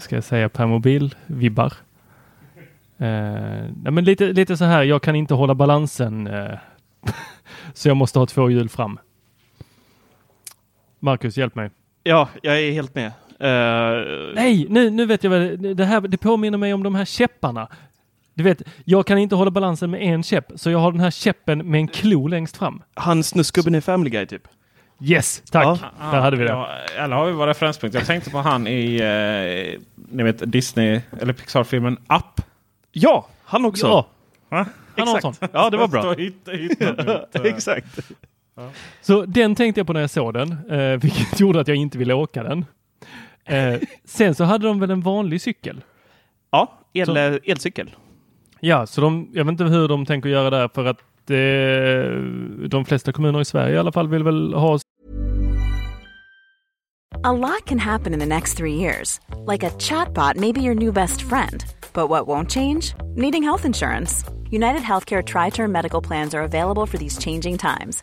ska 0.00 0.14
jag 0.14 0.24
säga 0.24 0.48
permobil-vibbar. 0.48 1.72
Eh, 2.98 3.70
nej, 3.82 3.92
men 3.92 4.04
lite, 4.04 4.32
lite 4.32 4.56
så 4.56 4.64
här, 4.64 4.82
jag 4.82 5.02
kan 5.02 5.16
inte 5.16 5.34
hålla 5.34 5.54
balansen 5.54 6.26
eh, 6.26 6.58
så 7.74 7.88
jag 7.88 7.96
måste 7.96 8.18
ha 8.18 8.26
två 8.26 8.50
hjul 8.50 8.68
fram. 8.68 8.98
Marcus, 11.04 11.36
hjälp 11.36 11.54
mig. 11.54 11.70
Ja, 12.02 12.28
jag 12.42 12.60
är 12.60 12.72
helt 12.72 12.94
med. 12.94 13.06
Eh, 13.40 14.04
Nej, 14.34 14.66
nu, 14.70 14.90
nu 14.90 15.06
vet 15.06 15.24
jag 15.24 15.30
vad 15.30 15.40
det, 15.76 15.84
här 15.84 16.00
det 16.00 16.16
påminner 16.16 16.58
mig 16.58 16.74
om 16.74 16.82
de 16.82 16.94
här 16.94 17.04
käpparna. 17.04 17.68
Du 18.34 18.44
vet, 18.44 18.62
jag 18.84 19.06
kan 19.06 19.18
inte 19.18 19.34
hålla 19.34 19.50
balansen 19.50 19.90
med 19.90 20.02
en 20.02 20.22
käpp, 20.22 20.52
så 20.54 20.70
jag 20.70 20.78
har 20.78 20.92
den 20.92 21.00
här 21.00 21.10
käppen 21.10 21.70
med 21.70 21.78
en 21.78 21.88
klo 21.88 22.26
längst 22.26 22.56
fram. 22.56 22.82
Han 22.94 23.22
snuskgubben 23.22 23.74
i 23.74 23.80
Family 23.80 24.10
Guy 24.10 24.26
typ. 24.26 24.48
Yes, 25.02 25.42
tack. 25.50 25.64
Ja. 25.64 25.78
Där 26.12 26.20
hade 26.20 26.36
vi 26.36 26.44
det. 26.44 26.50
Ja, 26.50 26.68
eller 26.98 27.16
har 27.16 27.26
vi 27.26 27.32
vår 27.32 27.46
referenspunkt. 27.46 27.94
Jag 27.94 28.06
tänkte 28.06 28.30
på 28.30 28.38
han 28.38 28.66
i 28.66 28.96
eh, 28.96 29.80
ni 30.10 30.22
vet 30.22 30.52
Disney 30.52 31.00
eller 31.20 31.32
Pixar-filmen 31.32 31.92
Up. 31.92 32.44
Ja, 32.92 33.28
han 33.44 33.64
också. 33.64 33.86
Ja, 33.86 34.06
han 34.48 34.58
har 34.96 35.06
en 35.06 35.16
Exakt. 35.16 35.38
sån. 35.38 35.48
Ja, 35.52 35.70
det 35.70 35.76
var 35.76 35.88
bra. 35.88 36.02
Stå 37.60 37.74
eh, 38.56 38.64
Exakt. 38.64 38.78
Så 39.06 39.24
den 39.26 39.54
tänkte 39.54 39.80
jag 39.80 39.86
på 39.86 39.92
när 39.92 40.00
jag 40.00 40.10
såg 40.10 40.34
den, 40.34 40.52
eh, 40.70 41.00
vilket 41.00 41.40
gjorde 41.40 41.60
att 41.60 41.68
jag 41.68 41.76
inte 41.76 41.98
ville 41.98 42.14
åka 42.14 42.42
den. 42.42 42.64
Eh, 43.44 43.80
sen 44.04 44.34
så 44.34 44.44
hade 44.44 44.66
de 44.66 44.80
väl 44.80 44.90
en 44.90 45.00
vanlig 45.00 45.40
cykel. 45.40 45.84
Ja, 46.50 46.78
el, 46.92 47.06
Så- 47.06 47.38
elcykel. 47.44 47.94
Ja, 48.60 48.86
så 48.86 49.00
de, 49.00 49.28
jag 49.32 49.44
vet 49.44 49.52
inte 49.52 49.64
hur 49.64 49.88
de 49.88 50.06
tänker 50.06 50.28
göra 50.28 50.50
där 50.50 50.68
för 50.74 50.84
att 50.84 51.00
eh, 51.30 52.68
de 52.68 52.84
flesta 52.84 53.12
kommuner 53.12 53.40
i 53.40 53.44
Sverige 53.44 53.74
i 53.74 53.78
alla 53.78 53.92
fall 53.92 54.08
vill 54.08 54.24
väl 54.24 54.54
ha 54.54 54.78
A 57.24 57.32
lot 57.32 57.64
can 57.64 57.78
happen 57.78 58.12
in 58.12 58.18
the 58.20 58.26
next 58.26 58.56
three 58.58 58.74
years. 58.74 59.20
Like 59.46 59.66
a 59.66 59.70
chatbot 59.78 60.36
may 60.36 60.52
be 60.52 60.60
your 60.60 60.74
new 60.74 60.92
best 60.92 61.22
friend. 61.22 61.64
But 61.94 62.08
what 62.10 62.26
won't 62.26 62.50
change? 62.50 62.94
Needing 63.16 63.42
health 63.44 63.64
insurance. 63.64 64.24
United 64.50 64.82
Healthcare 64.82 65.22
Tri 65.22 65.50
Term 65.50 65.72
Medical 65.72 66.02
Plans 66.02 66.34
are 66.34 66.42
available 66.42 66.86
for 66.86 66.98
these 66.98 67.18
changing 67.18 67.58
times. 67.58 68.02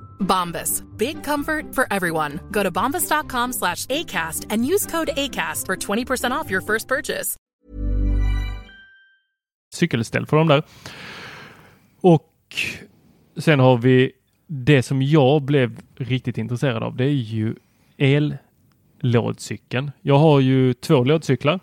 Bombas. 0.21 0.83
Big 0.97 1.23
comfort 1.23 1.75
for 1.75 1.85
everyone. 1.91 2.39
Go 2.51 2.63
to 2.63 2.71
bombas.com 2.71 3.53
slash 3.53 3.85
ACAST 3.85 4.45
and 4.49 4.65
use 4.65 4.85
code 4.85 5.09
ACAST 5.17 5.65
for 5.65 5.75
20% 5.75 6.31
off 6.31 6.51
your 6.51 6.61
first 6.61 6.87
purchase. 6.87 7.37
Cykelställ 9.73 10.25
för 10.25 10.37
dem 10.37 10.47
där. 10.47 10.63
Och 12.01 12.29
sen 13.37 13.59
har 13.59 13.77
vi 13.77 14.11
det 14.47 14.83
som 14.83 15.01
jag 15.01 15.41
blev 15.41 15.79
riktigt 15.95 16.37
intresserad 16.37 16.83
av. 16.83 16.95
Det 16.95 17.03
är 17.03 17.09
ju 17.09 17.55
ellådcykeln. 17.97 19.91
Jag 20.01 20.17
har 20.17 20.39
ju 20.39 20.73
två 20.73 21.03
lådcyklar. 21.03 21.59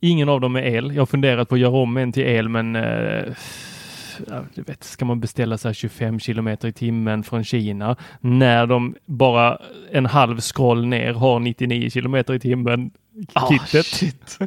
Ingen 0.00 0.28
av 0.28 0.40
dem 0.40 0.56
är 0.56 0.62
el. 0.62 0.94
Jag 0.94 1.00
har 1.00 1.06
funderat 1.06 1.48
på 1.48 1.54
att 1.54 1.60
göra 1.60 1.76
om 1.76 1.96
en 1.96 2.12
till 2.12 2.22
el, 2.22 2.48
men 2.48 2.76
eh, 2.76 3.34
du 4.54 4.62
vet, 4.62 4.84
ska 4.84 5.04
man 5.04 5.20
beställa 5.20 5.58
sig 5.58 5.74
25 5.74 6.20
kilometer 6.20 6.68
i 6.68 6.72
timmen 6.72 7.22
från 7.22 7.44
Kina 7.44 7.96
när 8.20 8.66
de 8.66 8.94
bara 9.06 9.58
en 9.92 10.06
halv 10.06 10.40
scroll 10.40 10.86
ner 10.86 11.12
har 11.12 11.40
99 11.40 11.90
kilometer 11.90 12.34
i 12.34 12.38
timmen 12.40 12.90
Ah, 13.32 13.48
kittet. 13.50 13.86
shit. 13.86 14.38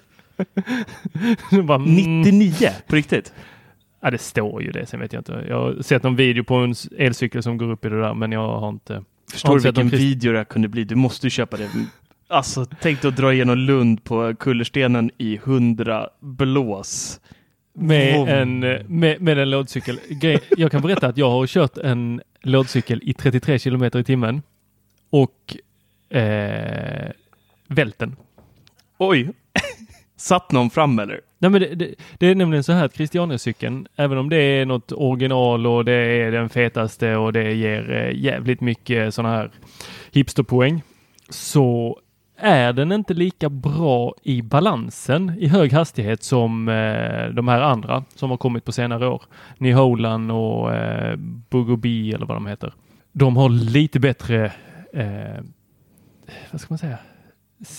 bara, 1.64 1.76
mm. 1.76 2.22
99 2.22 2.70
på 2.88 2.96
riktigt? 2.96 3.34
Ja, 4.02 4.12
det 4.12 4.18
står 4.18 4.64
ju 4.64 4.72
det. 4.72 4.86
Sen 4.86 5.00
vet 5.00 5.14
jag 5.14 5.20
inte. 5.20 5.46
Jag 5.50 5.56
har 5.56 5.82
sett 5.82 6.04
någon 6.04 6.16
video 6.16 6.44
på 6.44 6.56
en 6.56 6.76
elcykel 6.98 7.44
som 7.44 7.58
går 7.58 7.72
upp 7.72 7.86
i 7.86 7.90
det 7.90 8.02
där, 8.02 8.14
men 8.14 8.32
jag 8.32 8.60
har 8.60 8.70
inte. 8.70 9.04
Förstår 9.32 9.56
du 9.56 9.60
vilken 9.64 9.90
krist- 9.90 10.00
video 10.02 10.34
det 10.34 10.46
kunde 10.46 10.68
bli? 10.68 10.84
Du 10.84 10.96
måste 10.96 11.26
ju 11.26 11.30
köpa 11.32 11.58
det. 11.58 11.70
Alltså, 12.28 12.66
tänk 12.82 13.02
dig 13.02 13.10
att 13.10 13.16
dra 13.16 13.34
igenom 13.34 13.58
Lund 13.58 14.04
på 14.04 14.36
kullerstenen 14.40 15.12
i 15.18 15.36
100 15.38 16.10
blås. 16.20 17.20
Med 17.80 18.42
en, 18.42 18.60
med, 18.88 19.22
med 19.22 19.38
en 19.38 19.50
lådcykel. 19.50 20.00
Jag 20.58 20.72
kan 20.72 20.82
berätta 20.82 21.08
att 21.08 21.18
jag 21.18 21.30
har 21.30 21.48
kört 21.48 21.78
en 21.78 22.22
lådcykel 22.42 23.02
i 23.04 23.14
33 23.14 23.60
kilometer 23.60 24.00
i 24.00 24.04
timmen 24.04 24.42
och 25.10 25.58
eh, 26.18 27.12
vält 27.68 28.00
den. 28.00 28.16
Oj! 28.98 29.30
Satt 30.18 30.52
någon 30.52 30.70
fram 30.70 31.00
eller? 31.00 31.22
Nej, 31.38 31.52
men 31.52 31.62
det, 31.62 31.76
det, 31.76 31.96
det 32.18 32.28
är 32.28 32.36
nämligen 32.36 32.64
så 32.64 32.72
här 32.72 32.86
att 32.86 32.96
Christiania-cykeln, 32.96 33.88
även 33.96 34.18
om 34.18 34.30
det 34.30 34.38
är 34.38 34.66
något 34.66 34.92
original 34.92 35.68
och 35.68 35.86
det 35.86 35.94
är 35.94 36.32
den 36.32 36.50
fetaste 36.50 37.16
och 37.16 37.34
det 37.34 37.54
ger 37.54 37.92
eh, 37.92 38.24
jävligt 38.24 38.62
mycket 38.62 39.14
sådana 39.14 39.36
här 39.36 39.52
hipsterpoäng, 40.12 40.82
så 41.30 42.00
är 42.42 42.74
den 42.74 42.92
inte 42.92 43.14
lika 43.14 43.50
bra 43.50 44.14
i 44.24 44.42
balansen 44.42 45.34
i 45.40 45.48
hög 45.48 45.74
hastighet 45.74 46.24
som 46.24 46.70
eh, 46.70 47.28
de 47.30 47.48
här 47.48 47.62
andra 47.62 48.04
som 48.16 48.30
har 48.30 48.38
kommit 48.38 48.66
på 48.66 48.72
senare 48.72 49.08
år. 49.08 49.22
New 49.58 49.76
Holland 49.76 50.32
och 50.32 50.74
eh, 50.74 51.16
Bugobi 51.50 52.14
eller 52.14 52.26
vad 52.26 52.38
de 52.38 52.48
heter. 52.48 52.74
De 53.12 53.38
har 53.38 53.50
lite 53.50 54.00
bättre, 54.00 54.46
eh, 54.94 55.44
vad 56.52 56.62
ska 56.62 56.68
man 56.74 56.78
säga, 56.78 56.98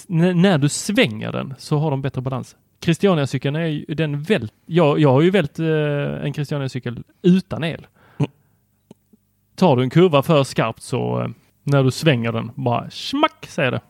n- 0.09 0.43
när 0.43 0.59
du 0.59 0.69
svänger 0.69 1.33
den 1.33 1.55
så 1.59 1.79
har 1.79 1.91
de 1.91 2.03
bättre 2.03 2.21
balans. 2.21 2.57
Christiania-cykeln 2.85 3.57
är 3.57 3.67
ju 3.67 3.85
den 3.95 4.23
vält. 4.23 4.53
Jag, 4.67 5.01
jag 5.01 5.13
har 5.13 5.21
ju 5.21 5.31
vält 5.31 5.59
eh, 5.59 5.67
en 6.27 6.33
Christiania-cykel 6.35 7.03
utan 7.23 7.65
el. 7.65 7.87
Tar 9.55 9.77
du 9.77 9.83
en 9.83 9.91
kurva 9.91 10.23
för 10.23 10.45
skarpt 10.45 10.83
så 10.83 11.21
eh, 11.23 11.29
när 11.63 11.83
du 11.85 11.91
svänger 11.91 12.33
den 12.33 12.51
bara 12.55 12.91
smack 12.91 13.47
säger 13.49 13.71
det. 13.71 13.81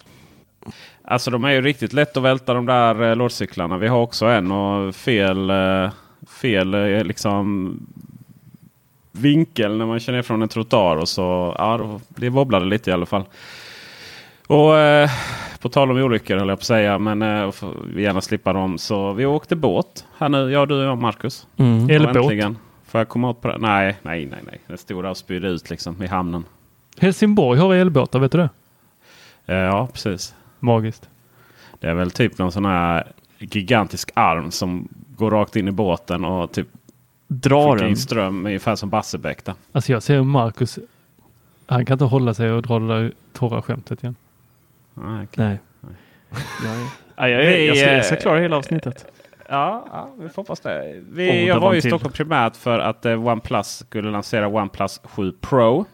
Alltså 1.03 1.31
de 1.31 1.45
är 1.45 1.51
ju 1.51 1.63
riktigt 1.63 1.93
lätt 1.93 2.17
att 2.17 2.23
välta 2.23 2.55
de 2.55 2.67
där 2.67 3.03
eh, 3.11 3.17
lådcyklarna. 3.17 3.79
Vi 3.79 3.89
har 3.89 3.99
också 3.99 4.27
en 4.27 4.53
och 4.53 4.95
fel, 4.95 5.51
eh, 5.51 5.91
fel 6.41 6.75
eh, 6.75 7.05
liksom 7.05 7.73
vinkel 9.13 9.77
när 9.77 9.87
man 9.87 10.01
kör 10.01 10.13
ner 10.13 10.23
från 10.23 10.43
en 10.43 10.49
trottoar 10.49 10.97
och 10.97 11.09
så 11.09 11.55
ja, 11.59 12.01
det 12.09 12.29
wobblade 12.29 12.67
lite 12.67 12.91
i 12.91 12.93
alla 12.93 13.07
fall. 13.07 13.25
Och 14.47 14.79
eh, 14.79 15.11
på 15.61 15.69
tal 15.69 15.91
om 15.91 15.97
olyckor 15.97 16.37
höll 16.37 16.49
jag 16.49 16.59
på 16.59 16.63
att 16.63 16.67
säga, 16.67 16.99
men 16.99 17.23
eh, 17.23 17.53
vi 17.95 18.03
gärna 18.03 18.21
slippa 18.21 18.53
dem. 18.53 18.79
Så 18.79 19.13
vi 19.13 19.27
åkte 19.27 19.57
båt 19.57 20.05
här 20.19 20.29
nu, 20.29 20.51
jag, 20.53 20.69
du 20.69 20.75
och 20.79 20.85
jag 20.85 20.99
Marcus. 20.99 21.47
Mm. 21.57 21.91
Elbåt. 21.91 22.17
äntligen 22.17 22.57
Får 22.87 23.01
jag 23.01 23.09
komma 23.09 23.31
åt 23.31 23.41
på 23.41 23.49
det? 23.49 23.59
Nej, 23.59 23.97
nej, 24.03 24.27
nej, 24.27 24.41
nej. 24.47 24.61
Den 24.67 24.79
stod 24.79 25.05
där 25.05 25.11
och 25.11 25.17
spydde 25.17 25.49
ut 25.49 25.71
liksom 25.71 26.03
i 26.03 26.07
hamnen. 26.07 26.45
Helsingborg 26.99 27.61
har 27.61 27.75
elbåtar, 27.75 28.19
vet 28.19 28.33
du 28.33 28.39
det? 28.39 28.49
Eh, 29.47 29.59
Ja, 29.59 29.89
precis. 29.93 30.35
Magiskt. 30.61 31.09
Det 31.81 31.87
är 31.89 31.95
väl 31.95 32.11
typ 32.11 32.39
någon 32.39 32.53
sån 32.53 32.65
här 32.65 33.13
gigantisk 33.39 34.11
arm 34.15 34.51
som 34.51 34.89
går 35.17 35.31
rakt 35.31 35.57
in 35.57 35.69
i 35.69 35.73
båten 35.73 36.25
och 36.25 36.53
typ 36.53 36.69
Drar 37.27 37.77
den. 37.77 37.89
in 37.89 37.97
ström 37.97 38.47
ungefär 38.47 38.77
som 38.77 38.89
Barsebäck. 38.91 39.49
Alltså 39.73 39.93
jag 39.93 40.03
ser 40.03 40.23
Marcus, 40.23 40.79
han 41.67 41.87
kan 41.87 41.95
inte 41.95 42.05
hålla 42.05 42.35
sig 42.35 42.53
och 42.53 42.63
dra 42.63 42.79
det 42.79 42.87
där 42.89 43.13
torra 43.33 43.63
skämtet 43.63 44.03
igen. 44.03 44.17
Nej. 44.95 45.25
okej. 45.33 45.59
Nej. 45.81 46.87
Ja, 47.17 47.29
jag, 47.29 47.45
jag, 47.45 47.61
jag, 47.61 47.77
ska, 47.77 47.93
jag 47.93 48.05
ska 48.05 48.17
klara 48.17 48.39
hela 48.41 48.57
avsnittet. 48.57 49.07
Ja, 49.49 49.87
ja, 49.93 50.11
vi 50.19 50.29
får 50.29 50.43
hoppas 50.43 50.61
det. 50.61 51.03
Vi, 51.11 51.27
det 51.27 51.43
jag 51.43 51.55
var 51.55 51.61
var 51.61 51.73
en 51.73 51.79
i. 51.79 51.83
Stockholm 51.83 52.13
primärt 52.13 52.57
för 52.57 52.79
att 52.79 53.07
eh, 53.07 53.27
OnePlus 53.27 53.79
skulle 53.79 54.11
lansera 54.11 54.49
OnePlus 54.49 55.01
7 55.05 55.33
Pro. 55.33 55.85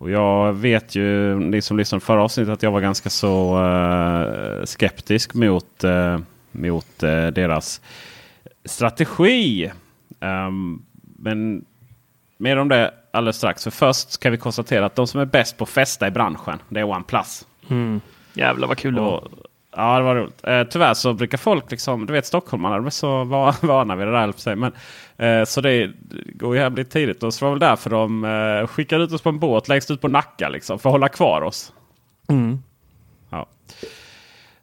Och 0.00 0.10
jag 0.10 0.52
vet 0.52 0.94
ju, 0.94 1.34
ni 1.40 1.62
som 1.62 1.76
lyssnade 1.76 2.04
förra 2.04 2.22
avsnittet, 2.22 2.52
att 2.52 2.62
jag 2.62 2.70
var 2.70 2.80
ganska 2.80 3.10
så 3.10 3.64
eh, 3.64 4.64
skeptisk 4.64 5.34
mot, 5.34 5.84
eh, 5.84 6.18
mot 6.52 7.02
eh, 7.02 7.26
deras 7.26 7.80
strategi. 8.64 9.72
Ehm, 10.20 10.82
men 11.16 11.64
mer 12.36 12.56
om 12.56 12.68
det 12.68 12.94
alldeles 13.10 13.36
strax. 13.36 13.64
För 13.64 13.70
först 13.70 14.20
kan 14.20 14.32
vi 14.32 14.38
konstatera 14.38 14.86
att 14.86 14.96
de 14.96 15.06
som 15.06 15.20
är 15.20 15.24
bäst 15.24 15.56
på 15.56 15.64
att 15.64 15.70
festa 15.70 16.06
i 16.06 16.10
branschen, 16.10 16.58
det 16.68 16.80
är 16.80 16.84
OnePlus. 16.84 17.46
Mm. 17.68 18.00
Jävlar 18.34 18.68
vad 18.68 18.78
kul 18.78 18.94
det 18.94 19.00
var. 19.00 19.28
Och, 19.72 19.78
ja, 19.78 19.96
det 19.98 20.04
var 20.04 20.14
roligt. 20.16 20.40
Eh, 20.44 20.62
tyvärr 20.64 20.94
så 20.94 21.12
brukar 21.12 21.38
folk, 21.38 21.70
liksom, 21.70 22.06
du 22.06 22.12
vet 22.12 22.26
stockholmarna, 22.26 22.76
de 22.76 22.86
är 22.86 22.90
så 22.90 23.24
va- 23.24 23.54
vana 23.62 23.96
vid 23.96 24.06
det 24.06 24.12
där. 24.12 24.32
säga. 24.32 24.56
Men, 24.56 24.72
eh, 25.16 25.44
så 25.44 25.60
det 25.60 25.90
går 26.34 26.54
ju 26.56 26.60
jävligt 26.62 26.90
tidigt. 26.90 27.22
Och 27.22 27.34
så 27.34 27.44
var 27.44 27.50
det 27.50 27.58
väl 27.60 27.68
därför 27.70 27.90
de 27.90 28.24
eh, 28.24 28.66
skickade 28.66 29.04
ut 29.04 29.12
oss 29.12 29.22
på 29.22 29.28
en 29.28 29.38
båt 29.38 29.68
längst 29.68 29.90
ut 29.90 30.00
på 30.00 30.08
Nacka 30.08 30.48
liksom, 30.48 30.78
för 30.78 30.88
att 30.88 30.94
hålla 30.94 31.08
kvar 31.08 31.42
oss. 31.42 31.72
Mm. 32.28 32.62
Ja. 33.30 33.46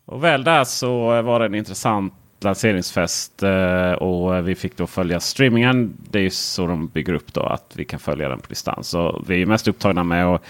Och 0.05 0.23
väl 0.23 0.43
där 0.43 0.63
så 0.63 1.21
var 1.21 1.39
det 1.39 1.45
en 1.45 1.55
intressant 1.55 2.13
lanseringsfest 2.39 3.43
eh, 3.43 3.91
och 3.91 4.47
vi 4.47 4.55
fick 4.55 4.77
då 4.77 4.87
följa 4.87 5.19
streamingen. 5.19 5.93
Det 6.09 6.19
är 6.19 6.23
ju 6.23 6.29
så 6.29 6.67
de 6.67 6.87
bygger 6.87 7.13
upp 7.13 7.33
då 7.33 7.41
att 7.43 7.73
vi 7.75 7.85
kan 7.85 7.99
följa 7.99 8.29
den 8.29 8.39
på 8.39 8.47
distans. 8.47 8.87
Så 8.87 9.23
vi 9.27 9.41
är 9.41 9.45
mest 9.45 9.67
upptagna 9.67 10.03
med 10.03 10.25
att 10.25 10.41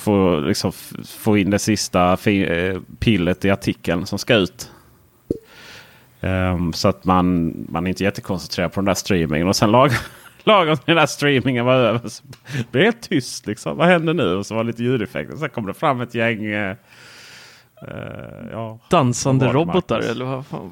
få, 0.00 0.40
liksom, 0.40 0.72
få 1.18 1.38
in 1.38 1.50
det 1.50 1.58
sista 1.58 2.18
eh, 2.26 2.80
pillet 2.98 3.44
i 3.44 3.50
artikeln 3.50 4.06
som 4.06 4.18
ska 4.18 4.34
ut. 4.34 4.70
Ehm, 6.20 6.72
så 6.72 6.88
att 6.88 7.04
man, 7.04 7.54
man 7.68 7.86
är 7.86 7.88
inte 7.88 8.04
jättekoncentrerad 8.04 8.72
på 8.72 8.80
den 8.80 8.84
där 8.84 8.94
streamingen. 8.94 9.48
Och 9.48 9.56
sen 9.56 9.70
lag, 9.70 9.90
lagom 10.44 10.76
till 10.76 10.86
den 10.86 10.96
där 10.96 11.06
streamingen 11.06 11.64
var 11.64 11.74
över 11.74 12.08
så 12.08 12.22
blev 12.70 12.84
det 12.84 13.08
tyst. 13.08 13.46
Liksom. 13.46 13.76
Vad 13.76 13.88
händer 13.88 14.14
nu? 14.14 14.34
Och 14.34 14.46
så 14.46 14.54
var 14.54 14.64
det 14.64 14.66
lite 14.66 14.82
ljudeffekter. 14.82 15.36
Sen 15.36 15.50
kom 15.50 15.66
det 15.66 15.74
fram 15.74 16.00
ett 16.00 16.14
gäng 16.14 16.44
eh, 16.44 16.76
ja, 18.52 18.78
Dansande 18.90 19.52
robotar 19.52 19.96
Marcus? 19.96 20.10
eller 20.10 20.24
vad 20.24 20.46
fan? 20.46 20.70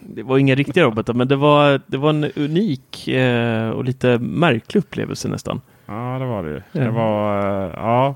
Det 0.00 0.22
var 0.22 0.38
inga 0.38 0.54
riktiga 0.54 0.84
robotar 0.84 1.14
men 1.14 1.28
det 1.28 1.36
var, 1.36 1.80
det 1.86 1.96
var 1.96 2.10
en 2.10 2.24
unik 2.36 3.08
eh, 3.08 3.70
och 3.70 3.84
lite 3.84 4.18
märklig 4.18 4.80
upplevelse 4.80 5.28
nästan. 5.28 5.60
Ja, 5.86 6.18
det 6.18 6.26
var 6.26 6.42
det 6.42 6.50
ju. 6.50 6.62
Det 6.72 6.90
var, 6.90 7.38
eh, 7.64 7.72
ja. 7.76 8.14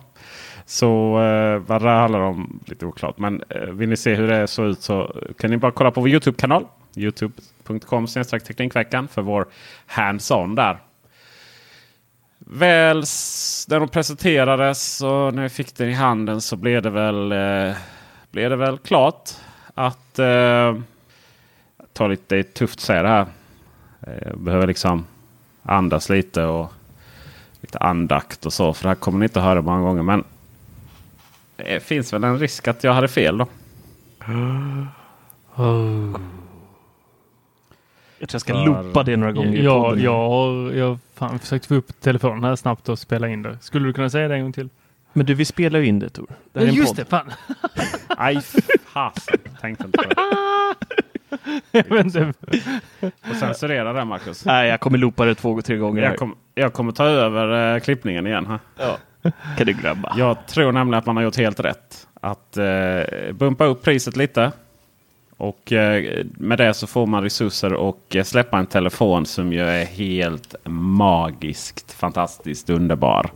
Så 0.66 1.22
eh, 1.22 1.58
vad 1.58 1.82
det 1.82 1.90
handlar 1.90 2.20
om 2.20 2.60
lite 2.66 2.86
oklart. 2.86 3.18
Men 3.18 3.42
eh, 3.48 3.60
vill 3.60 3.88
ni 3.88 3.96
se 3.96 4.14
hur 4.14 4.28
det 4.28 4.46
såg 4.46 4.66
ut 4.66 4.82
så 4.82 5.22
kan 5.38 5.50
ni 5.50 5.56
bara 5.56 5.72
kolla 5.72 5.90
på 5.90 6.00
vår 6.00 6.08
Youtube-kanal. 6.08 6.66
Youtube.com 6.96 8.06
Teknikveckan 8.06 9.08
för 9.08 9.22
vår 9.22 9.46
hands-on 9.86 10.54
där. 10.54 10.78
Väl 12.38 12.96
när 13.68 13.80
de 13.80 13.88
presenterades 13.88 15.00
och 15.00 15.34
när 15.34 15.42
vi 15.42 15.48
fick 15.48 15.76
den 15.76 15.88
i 15.88 15.92
handen 15.92 16.40
så 16.40 16.56
blev 16.56 16.82
det 16.82 16.90
väl, 16.90 17.32
eh, 17.32 17.76
blev 18.30 18.50
det 18.50 18.56
väl 18.56 18.78
klart 18.78 19.30
att 19.74 20.18
eh, 20.18 20.78
ta 21.92 22.06
lite, 22.06 22.34
det 22.34 22.38
är 22.38 22.42
tufft 22.42 22.78
att 22.78 22.80
säga 22.80 23.02
det 23.02 23.08
här. 23.08 23.26
Eh, 24.00 24.28
jag 24.28 24.38
behöver 24.38 24.66
liksom 24.66 25.06
andas 25.62 26.08
lite 26.08 26.44
och 26.44 26.72
lite 27.60 27.78
andakt 27.78 28.46
och 28.46 28.52
så. 28.52 28.74
För 28.74 28.82
det 28.82 28.88
här 28.88 28.94
kommer 28.94 29.18
ni 29.18 29.24
inte 29.24 29.38
att 29.38 29.44
höra 29.44 29.62
många 29.62 29.80
gånger. 29.80 30.02
Men 30.02 30.24
det 31.56 31.82
finns 31.82 32.12
väl 32.12 32.24
en 32.24 32.38
risk 32.38 32.68
att 32.68 32.84
jag 32.84 32.92
hade 32.92 33.08
fel 33.08 33.38
då. 33.38 33.46
Jag 38.18 38.28
tror 38.28 38.34
jag 38.34 38.40
ska 38.40 38.52
loopa 38.64 39.02
det 39.02 39.16
några 39.16 39.32
gånger 39.32 39.62
Ja, 39.62 39.82
podden. 39.84 40.04
jag 40.04 40.12
har 41.18 41.38
försökt 41.38 41.66
få 41.66 41.74
upp 41.74 42.00
telefonen 42.00 42.44
här 42.44 42.56
snabbt 42.56 42.88
och 42.88 42.98
spela 42.98 43.28
in 43.28 43.42
det. 43.42 43.58
Skulle 43.60 43.86
du 43.86 43.92
kunna 43.92 44.10
säga 44.10 44.28
det 44.28 44.34
en 44.34 44.42
gång 44.42 44.52
till? 44.52 44.68
Men 45.12 45.26
du, 45.26 45.34
vi 45.34 45.44
spelar 45.44 45.78
ju 45.78 45.86
in 45.86 45.98
det 45.98 46.08
Tor. 46.08 46.26
Det 46.52 46.60
här 46.60 46.66
är 46.66 46.70
Ja, 46.70 46.72
en 46.72 46.78
just 46.78 46.96
podd. 46.96 46.96
det, 46.96 47.10
fan. 47.10 47.32
Aj, 48.16 48.40
fasen. 48.86 49.38
Tänkte 49.60 49.84
inte 49.84 49.98
på 49.98 50.04
det. 50.08 50.14
Och 53.30 53.36
censurera 53.36 53.92
det 53.92 54.04
Marcus. 54.04 54.44
Nej, 54.44 54.68
jag 54.68 54.80
kommer 54.80 54.98
loopa 54.98 55.24
det 55.24 55.34
två, 55.34 55.62
tre 55.62 55.76
gånger. 55.76 56.02
Jag, 56.02 56.16
kom, 56.16 56.36
jag 56.54 56.72
kommer 56.72 56.92
ta 56.92 57.04
över 57.04 57.74
eh, 57.74 57.80
klippningen 57.80 58.26
igen. 58.26 58.46
Här. 58.46 58.58
Ja. 58.78 58.96
Kan 59.56 59.66
du 59.66 59.72
glömma. 59.72 60.12
Jag 60.16 60.46
tror 60.46 60.72
nämligen 60.72 60.98
att 60.98 61.06
man 61.06 61.16
har 61.16 61.22
gjort 61.22 61.36
helt 61.36 61.60
rätt. 61.60 62.06
Att 62.20 62.56
eh, 62.56 63.32
bumpa 63.32 63.64
upp 63.64 63.82
priset 63.82 64.16
lite. 64.16 64.52
Och 65.36 65.72
eh, 65.72 66.24
med 66.24 66.58
det 66.58 66.74
så 66.74 66.86
får 66.86 67.06
man 67.06 67.22
resurser 67.22 67.72
och 67.72 68.16
eh, 68.16 68.24
släppa 68.24 68.58
en 68.58 68.66
telefon 68.66 69.26
som 69.26 69.52
ju 69.52 69.60
är 69.60 69.84
helt 69.84 70.54
magiskt 70.64 71.92
fantastiskt 71.92 72.70
underbar. 72.70 73.30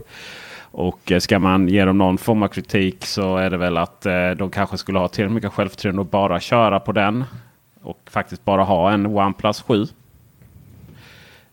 Och 0.71 1.13
eh, 1.13 1.19
ska 1.19 1.39
man 1.39 1.69
ge 1.69 1.85
dem 1.85 1.99
någon 1.99 2.19
form 2.19 2.43
av 2.43 2.49
kritik 2.49 3.05
så 3.05 3.37
är 3.37 3.51
det 3.51 3.57
väl 3.57 3.77
att 3.77 4.07
eh, 4.07 4.31
de 4.31 4.51
kanske 4.51 4.79
skulle 4.79 4.99
ha 4.99 5.09
tillräckligt 5.09 5.35
mycket 5.35 5.53
självförtroende 5.53 6.01
och 6.01 6.07
bara 6.07 6.41
köra 6.41 6.81
på 6.81 6.93
den. 6.93 7.25
Och 7.83 8.01
faktiskt 8.11 8.45
bara 8.45 8.63
ha 8.63 8.91
en 8.91 9.07
OnePlus 9.07 9.63
7. 9.63 9.87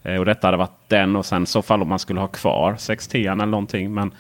Eh, 0.06 0.20
och 0.20 0.26
detta 0.26 0.48
hade 0.48 0.58
varit 0.58 0.80
den 0.88 1.16
och 1.16 1.26
sen 1.26 1.44
i 1.44 1.46
så 1.46 1.62
fall 1.62 1.82
om 1.82 1.88
man 1.88 2.00
skulle 2.00 2.20
ha 2.20 2.28
kvar 2.28 2.74
6T 2.74 3.32
eller 3.32 3.46
någonting. 3.46 3.94
Men 3.94 4.12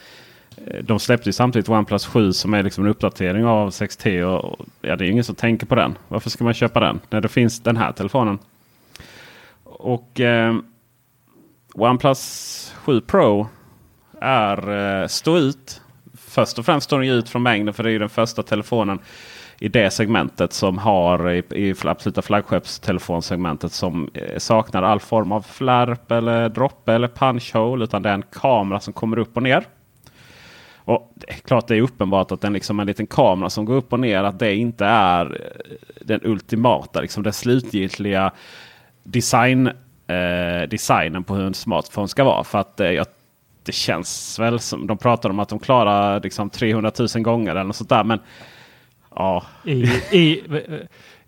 eh, 0.65 0.83
de 0.83 0.99
släppte 0.99 1.29
ju 1.29 1.33
samtidigt 1.33 1.69
OnePlus 1.69 2.05
7 2.05 2.33
som 2.33 2.53
är 2.53 2.63
liksom 2.63 2.83
en 2.83 2.89
uppdatering 2.89 3.45
av 3.45 3.69
6T. 3.69 4.23
Och, 4.23 4.45
och, 4.45 4.65
ja, 4.81 4.95
det 4.95 5.03
är 5.03 5.05
ju 5.05 5.11
ingen 5.11 5.23
som 5.23 5.35
tänker 5.35 5.65
på 5.65 5.75
den. 5.75 5.97
Varför 6.07 6.29
ska 6.29 6.43
man 6.43 6.53
köpa 6.53 6.79
den 6.79 6.99
när 7.09 7.21
det 7.21 7.27
finns 7.27 7.59
den 7.59 7.77
här 7.77 7.91
telefonen? 7.91 8.39
Och 9.63 10.19
eh, 10.19 10.55
OnePlus 11.73 12.73
7 12.75 13.01
Pro 13.01 13.47
är 14.21 14.71
eh, 15.01 15.07
stå 15.07 15.37
ut. 15.37 15.81
Först 16.17 16.59
och 16.59 16.65
främst 16.65 16.85
står 16.85 16.99
den 16.99 17.09
ut 17.09 17.29
från 17.29 17.43
mängden 17.43 17.73
för 17.73 17.83
det 17.83 17.89
är 17.89 17.91
ju 17.91 17.99
den 17.99 18.09
första 18.09 18.43
telefonen 18.43 18.99
i 19.59 19.67
det 19.67 19.91
segmentet 19.91 20.53
som 20.53 20.77
har 20.77 21.31
i, 21.31 21.43
i 21.51 21.75
absoluta 21.83 22.21
flaggskeppstelefonsegmentet 22.21 23.71
som 23.71 24.09
eh, 24.13 24.37
saknar 24.37 24.83
all 24.83 24.99
form 24.99 25.31
av 25.31 25.41
flärp 25.41 26.11
eller 26.11 26.49
droppe 26.49 26.93
eller 26.93 27.07
punchhole. 27.07 27.83
Utan 27.83 28.01
det 28.01 28.09
är 28.09 28.13
en 28.13 28.23
kamera 28.31 28.79
som 28.79 28.93
kommer 28.93 29.19
upp 29.19 29.37
och 29.37 29.43
ner. 29.43 29.65
Och 30.85 31.13
det 31.15 31.29
är 31.29 31.33
klart 31.33 31.67
det 31.67 31.75
är 31.75 31.81
uppenbart 31.81 32.31
att 32.31 32.41
den 32.41 32.53
liksom 32.53 32.79
en 32.79 32.87
liten 32.87 33.07
kamera 33.07 33.49
som 33.49 33.65
går 33.65 33.75
upp 33.75 33.93
och 33.93 33.99
ner 33.99 34.23
att 34.23 34.39
det 34.39 34.55
inte 34.55 34.85
är 34.85 35.25
eh, 35.25 35.85
den 36.01 36.19
ultimata, 36.23 37.01
liksom 37.01 37.23
den 37.23 37.33
slutgiltiga 37.33 38.31
design, 39.03 39.67
eh, 40.07 40.69
designen 40.69 41.23
på 41.23 41.35
hur 41.35 41.45
en 41.45 41.53
smartphone 41.53 42.07
ska 42.07 42.23
vara. 42.23 42.43
För 42.43 42.59
att 42.59 42.79
eh, 42.79 42.91
jag, 42.91 43.07
det 43.63 43.71
känns 43.71 44.39
väl 44.39 44.59
som 44.59 44.87
de 44.87 44.97
pratar 44.97 45.29
om 45.29 45.39
att 45.39 45.49
de 45.49 45.59
klarar 45.59 46.21
liksom 46.21 46.49
300 46.49 46.91
000 46.99 47.23
gånger 47.23 47.51
eller 47.51 47.63
något 47.63 47.75
sånt 47.75 47.89
där. 47.89 48.03
Men 48.03 48.19
ja, 49.15 49.43
I, 49.63 49.83
i, 50.11 50.43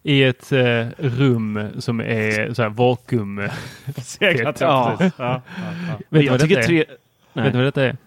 I 0.03 0.23
ett 0.23 0.51
eh, 0.51 0.88
rum 0.97 1.67
som 1.79 1.99
är 2.01 2.53
så 2.53 2.61
här 2.61 2.69
vakuum. 2.69 3.49
Seglat, 4.03 4.61
ja. 4.61 4.97
Ja, 4.99 5.11
ja, 5.17 5.41
ja. 5.57 5.99
Vet 6.09 6.21
du 6.23 6.29
vad 6.29 6.39
detta 6.49 6.61
tre- 6.61 6.79
är? 6.81 6.85
Nej. 7.33 7.43
Vet 7.43 7.53
du 7.53 7.57
vad 7.57 7.67
detta 7.67 7.83
är? 7.83 7.97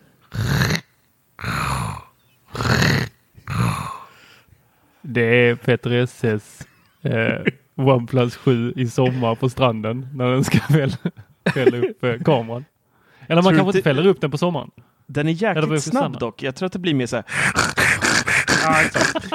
Det 5.02 5.20
är 5.48 5.54
Peter 5.54 5.90
Esses 5.90 6.66
eh, 7.02 7.42
OnePlus 7.74 8.36
7 8.36 8.72
i 8.76 8.86
sommar 8.88 9.34
på 9.34 9.48
stranden 9.48 10.08
när 10.14 10.30
den 10.30 10.44
ska 10.44 10.58
fälla, 10.58 10.96
fälla 11.54 11.76
upp 11.78 12.04
eh, 12.04 12.14
kameran. 12.24 12.64
Eller 13.26 13.42
man 13.42 13.54
kanske 13.56 13.78
inte 13.78 13.82
fäller 13.82 14.06
upp 14.06 14.20
den 14.20 14.30
på 14.30 14.38
sommaren. 14.38 14.70
Den 15.06 15.28
är 15.28 15.32
jäkligt 15.32 15.82
snabb 15.82 16.18
dock. 16.18 16.42
Jag 16.42 16.56
tror 16.56 16.66
att 16.66 16.72
det 16.72 16.78
blir 16.78 16.94
mer 16.94 17.06
så 17.06 17.16
här. 17.16 17.24
Ja, 18.62 18.82
exakt. 18.84 19.32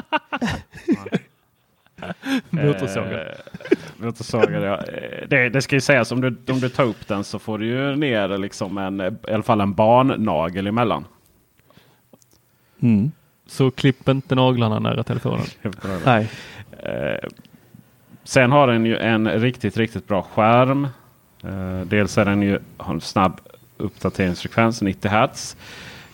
Motorsågar. 2.50 3.36
Eh, 3.70 3.78
motorsågar 3.98 4.62
ja. 4.62 4.76
Eh, 4.76 5.28
det, 5.28 5.50
det 5.50 5.62
ska 5.62 5.76
ju 5.76 5.82
sägas 5.82 6.12
om 6.12 6.22
du, 6.22 6.28
om 6.28 6.60
du 6.60 6.70
tar 6.70 6.84
upp 6.84 7.08
den 7.08 7.24
så 7.24 7.40
får 7.40 7.58
du 7.58 7.66
ju 7.66 7.96
ner 7.96 8.38
liksom 8.38 8.78
en, 8.78 9.00
eh, 9.00 9.14
i 9.28 9.34
alla 9.34 9.44
fall 9.44 9.62
en 9.62 9.74
barnnagel 9.74 10.68
emellan. 10.68 11.06
Mm. 12.82 13.12
Så 13.48 13.72
klipp 13.72 14.10
inte 14.10 14.36
naglarna 14.36 14.80
nära 14.80 15.04
telefonen. 15.04 15.46
Nej. 16.06 16.30
Eh, 16.80 17.30
sen 18.24 18.52
har 18.52 18.68
den 18.68 18.86
ju 18.86 18.98
en 18.98 19.30
riktigt, 19.30 19.78
riktigt 19.78 20.08
bra 20.08 20.22
skärm. 20.22 20.88
Eh, 21.44 21.82
dels 21.86 22.18
är 22.18 22.26
den 22.26 22.42
ju 22.42 22.60
har 22.78 22.94
en 22.94 23.02
snabb 23.02 23.42
uppdateringsfrekvens, 23.78 24.82
90 24.82 25.12
Hz. 25.12 25.56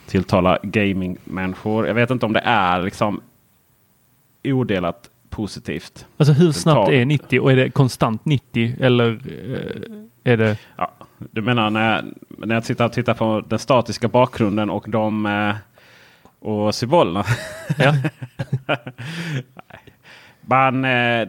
Tilltalar 0.07 0.59
gamingmänniskor. 0.63 1.87
Jag 1.87 1.93
vet 1.93 2.09
inte 2.09 2.25
om 2.25 2.33
det 2.33 2.41
är 2.43 2.81
liksom 2.81 3.21
odelat 4.43 5.09
positivt. 5.29 6.05
Alltså 6.17 6.33
hur 6.33 6.51
snabbt 6.51 6.89
är 6.89 7.05
90 7.05 7.39
och 7.39 7.51
är 7.51 7.55
det 7.55 7.69
konstant 7.69 8.25
90 8.25 8.75
eller 8.79 9.11
eh, 9.11 10.33
är 10.33 10.37
det? 10.37 10.57
Ja, 10.77 10.91
du 11.17 11.41
menar 11.41 11.69
när, 11.69 12.05
när 12.29 12.55
jag 12.55 12.63
tittar, 12.63 12.89
tittar 12.89 13.13
på 13.13 13.43
den 13.47 13.59
statiska 13.59 14.07
bakgrunden 14.07 14.69
och 14.69 14.85
de 14.89 15.25
eh, 15.25 15.55
och 16.39 16.75
symbolerna? 16.75 17.25
Ja. 17.77 17.93
Men 20.41 20.85
eh, 20.85 21.27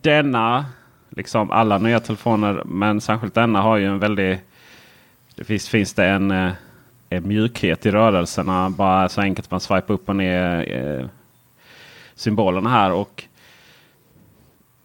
denna, 0.00 0.64
liksom 1.10 1.50
alla 1.50 1.78
nya 1.78 2.00
telefoner, 2.00 2.62
men 2.64 3.00
särskilt 3.00 3.34
denna 3.34 3.60
har 3.60 3.76
ju 3.76 3.86
en 3.86 3.98
väldigt... 3.98 4.40
Det 5.34 5.44
finns, 5.44 5.68
finns 5.68 5.94
det 5.94 6.06
en 6.06 6.52
Eh, 7.10 7.22
mjukhet 7.22 7.86
i 7.86 7.90
rörelserna. 7.90 8.70
Bara 8.70 9.08
så 9.08 9.20
enkelt 9.20 9.50
man 9.50 9.60
swipar 9.60 9.94
upp 9.94 10.08
och 10.08 10.16
ner 10.16 10.72
eh, 10.76 11.06
symbolerna 12.14 12.70
här. 12.70 12.92
och 12.92 13.24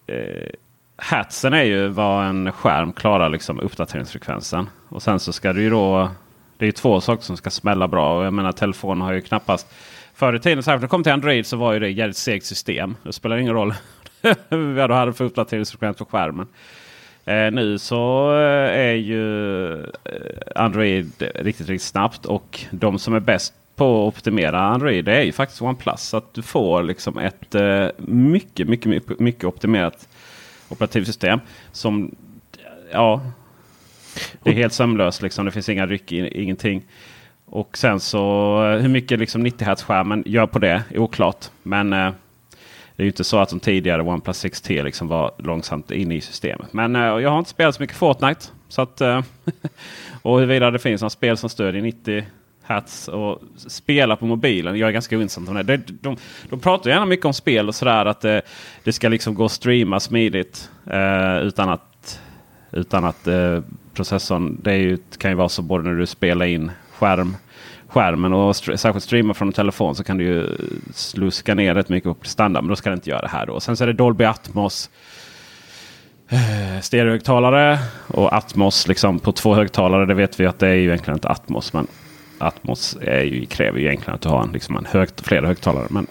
eh, 0.07 0.49
Hatsen 0.95 1.53
är 1.53 1.63
ju 1.63 1.87
vad 1.87 2.25
en 2.25 2.51
skärm 2.51 2.93
klarar 2.93 3.29
liksom 3.29 3.59
uppdateringsfrekvensen. 3.59 4.69
Och 4.89 5.01
sen 5.01 5.19
så 5.19 5.33
ska 5.33 5.53
det 5.53 5.61
ju 5.61 5.69
då. 5.69 6.09
Det 6.57 6.65
är 6.65 6.67
ju 6.67 6.71
två 6.71 7.01
saker 7.01 7.23
som 7.23 7.37
ska 7.37 7.49
smälla 7.49 7.87
bra. 7.87 8.17
Och 8.17 8.25
jag 8.25 8.33
menar 8.33 8.51
telefonen 8.51 9.01
har 9.01 9.13
ju 9.13 9.21
knappast. 9.21 9.73
Förr 10.13 10.35
i 10.35 10.39
tiden, 10.39 10.63
särskilt 10.63 10.81
när 10.81 10.87
det 10.87 10.91
kom 10.91 11.03
till 11.03 11.11
Android, 11.11 11.45
så 11.45 11.57
var 11.57 11.73
ju 11.73 11.79
det 11.79 11.87
ett 11.87 11.97
jävligt 11.97 12.17
segt 12.17 12.45
system. 12.45 12.95
Det 13.03 13.13
spelar 13.13 13.37
ingen 13.37 13.53
roll 13.53 13.73
vad 14.49 14.89
du 14.89 14.93
hade 14.93 15.13
för 15.13 15.25
uppdateringsfrekvens 15.25 15.97
på 15.97 16.05
skärmen. 16.05 16.47
Eh, 17.25 17.51
nu 17.51 17.77
så 17.77 18.31
eh, 18.31 18.79
är 18.79 18.93
ju 18.93 19.73
eh, 19.83 19.85
Android 20.55 21.11
riktigt, 21.19 21.69
riktigt 21.69 21.81
snabbt. 21.81 22.25
Och 22.25 22.59
de 22.71 22.99
som 22.99 23.13
är 23.13 23.19
bäst 23.19 23.53
på 23.75 24.07
att 24.07 24.13
optimera 24.13 24.59
Android 24.59 25.05
det 25.05 25.15
är 25.15 25.21
ju 25.21 25.31
faktiskt 25.31 25.61
OnePlus. 25.61 26.01
Så 26.01 26.17
att 26.17 26.33
du 26.33 26.41
får 26.41 26.83
liksom 26.83 27.17
ett 27.17 27.55
eh, 27.55 27.87
mycket, 27.97 28.67
mycket, 28.67 28.85
mycket, 28.85 29.19
mycket 29.19 29.43
optimerat 29.43 30.07
operativsystem. 30.69 31.39
Som, 31.71 32.15
ja, 32.91 33.21
det 34.43 34.49
är 34.49 34.53
helt 34.53 34.73
sömlöst 34.73 35.21
liksom. 35.21 35.45
Det 35.45 35.51
finns 35.51 35.69
inga 35.69 35.85
ryck, 35.85 36.11
ingenting. 36.11 36.83
Och 37.45 37.77
sen 37.77 37.99
så 37.99 38.55
eh, 38.65 38.79
hur 38.79 38.89
mycket 38.89 39.19
liksom 39.19 39.43
90 39.43 39.67
Hz 39.67 39.83
skärmen 39.83 40.23
gör 40.25 40.47
på 40.47 40.59
det 40.59 40.83
är 40.89 40.99
oklart. 40.99 41.45
Men 41.63 41.93
eh, 41.93 42.11
det 42.95 43.01
är 43.01 43.05
ju 43.05 43.09
inte 43.09 43.23
så 43.23 43.37
att 43.37 43.49
de 43.49 43.59
tidigare 43.59 44.01
OnePlus 44.01 44.45
6T 44.45 44.83
liksom 44.83 45.07
var 45.07 45.31
långsamt 45.37 45.91
inne 45.91 46.15
i 46.15 46.21
systemet. 46.21 46.73
Men 46.73 46.95
eh, 46.95 47.01
jag 47.01 47.29
har 47.29 47.39
inte 47.39 47.49
spelat 47.49 47.75
så 47.75 47.81
mycket 47.81 47.97
Fortnite. 47.97 48.45
Så 48.67 48.81
att, 48.81 49.01
eh, 49.01 49.21
och 50.21 50.39
huruvida 50.39 50.71
det 50.71 50.79
finns 50.79 51.01
några 51.01 51.09
spel 51.09 51.37
som 51.37 51.49
stödjer 51.49 51.81
90 51.81 52.25
Hz 52.67 53.07
och 53.07 53.41
spela 53.55 54.15
på 54.15 54.25
mobilen. 54.25 54.79
Jag 54.79 54.87
är 54.87 54.93
ganska 54.93 55.17
ointressant 55.17 55.49
om 55.49 55.55
det. 55.55 55.63
De, 55.63 55.77
de, 55.77 56.17
de 56.49 56.59
pratar 56.59 56.89
gärna 56.89 57.05
mycket 57.05 57.25
om 57.25 57.33
spel 57.33 57.67
och 57.67 57.75
sådär. 57.75 58.05
Att 58.05 58.25
eh, 58.25 58.39
det 58.83 58.93
ska 58.93 59.09
liksom 59.09 59.35
gå 59.35 59.45
att 59.45 59.51
streama 59.51 59.99
smidigt. 59.99 60.69
Eh, 60.85 61.37
utan 61.37 61.69
att, 61.69 62.21
utan 62.71 63.05
att 63.05 63.27
eh, 63.27 63.59
processorn. 63.93 64.59
Det 64.61 64.75
ju, 64.75 64.97
kan 65.17 65.31
ju 65.31 65.35
vara 65.35 65.49
så 65.49 65.61
både 65.61 65.83
när 65.83 65.99
du 65.99 66.05
spelar 66.05 66.45
in 66.45 66.71
skärm 66.91 67.35
skärmen 67.93 68.33
och 68.33 68.51
st 68.51 68.77
särskilt 68.77 69.03
streama 69.03 69.33
från 69.33 69.47
en 69.47 69.53
telefon 69.53 69.95
så 69.95 70.03
kan 70.03 70.17
du 70.17 70.23
ju 70.23 70.57
sluska 70.93 71.55
ner 71.55 71.75
rätt 71.75 71.89
mycket 71.89 72.09
på 72.09 72.13
prestanda. 72.13 72.61
Men 72.61 72.69
då 72.69 72.75
ska 72.75 72.89
det 72.89 72.93
inte 72.93 73.09
göra 73.09 73.21
det 73.21 73.27
här 73.27 73.45
då. 73.45 73.59
Sen 73.59 73.77
så 73.77 73.83
är 73.83 73.87
det 73.87 73.93
Dolby 73.93 74.23
Atmos. 74.23 74.89
Eh, 76.29 76.81
stereohögtalare 76.81 77.79
och 78.07 78.33
Atmos 78.33 78.87
liksom 78.87 79.19
på 79.19 79.31
två 79.31 79.55
högtalare. 79.55 80.05
Det 80.05 80.13
vet 80.13 80.39
vi 80.39 80.45
att 80.45 80.59
det 80.59 80.67
är 80.67 80.73
ju 80.73 80.83
egentligen 80.83 81.17
inte 81.17 81.29
Atmos. 81.29 81.73
Men 81.73 81.87
Atmos 82.37 82.97
är 83.01 83.23
ju, 83.23 83.45
kräver 83.45 83.79
ju 83.79 83.85
egentligen 83.85 84.15
att 84.15 84.21
du 84.21 84.29
har 84.29 84.43
en, 84.43 84.51
liksom 84.51 84.77
en 84.77 84.85
högt, 84.85 85.27
flera 85.27 85.47
högtalare. 85.47 85.87
Men 85.89 86.07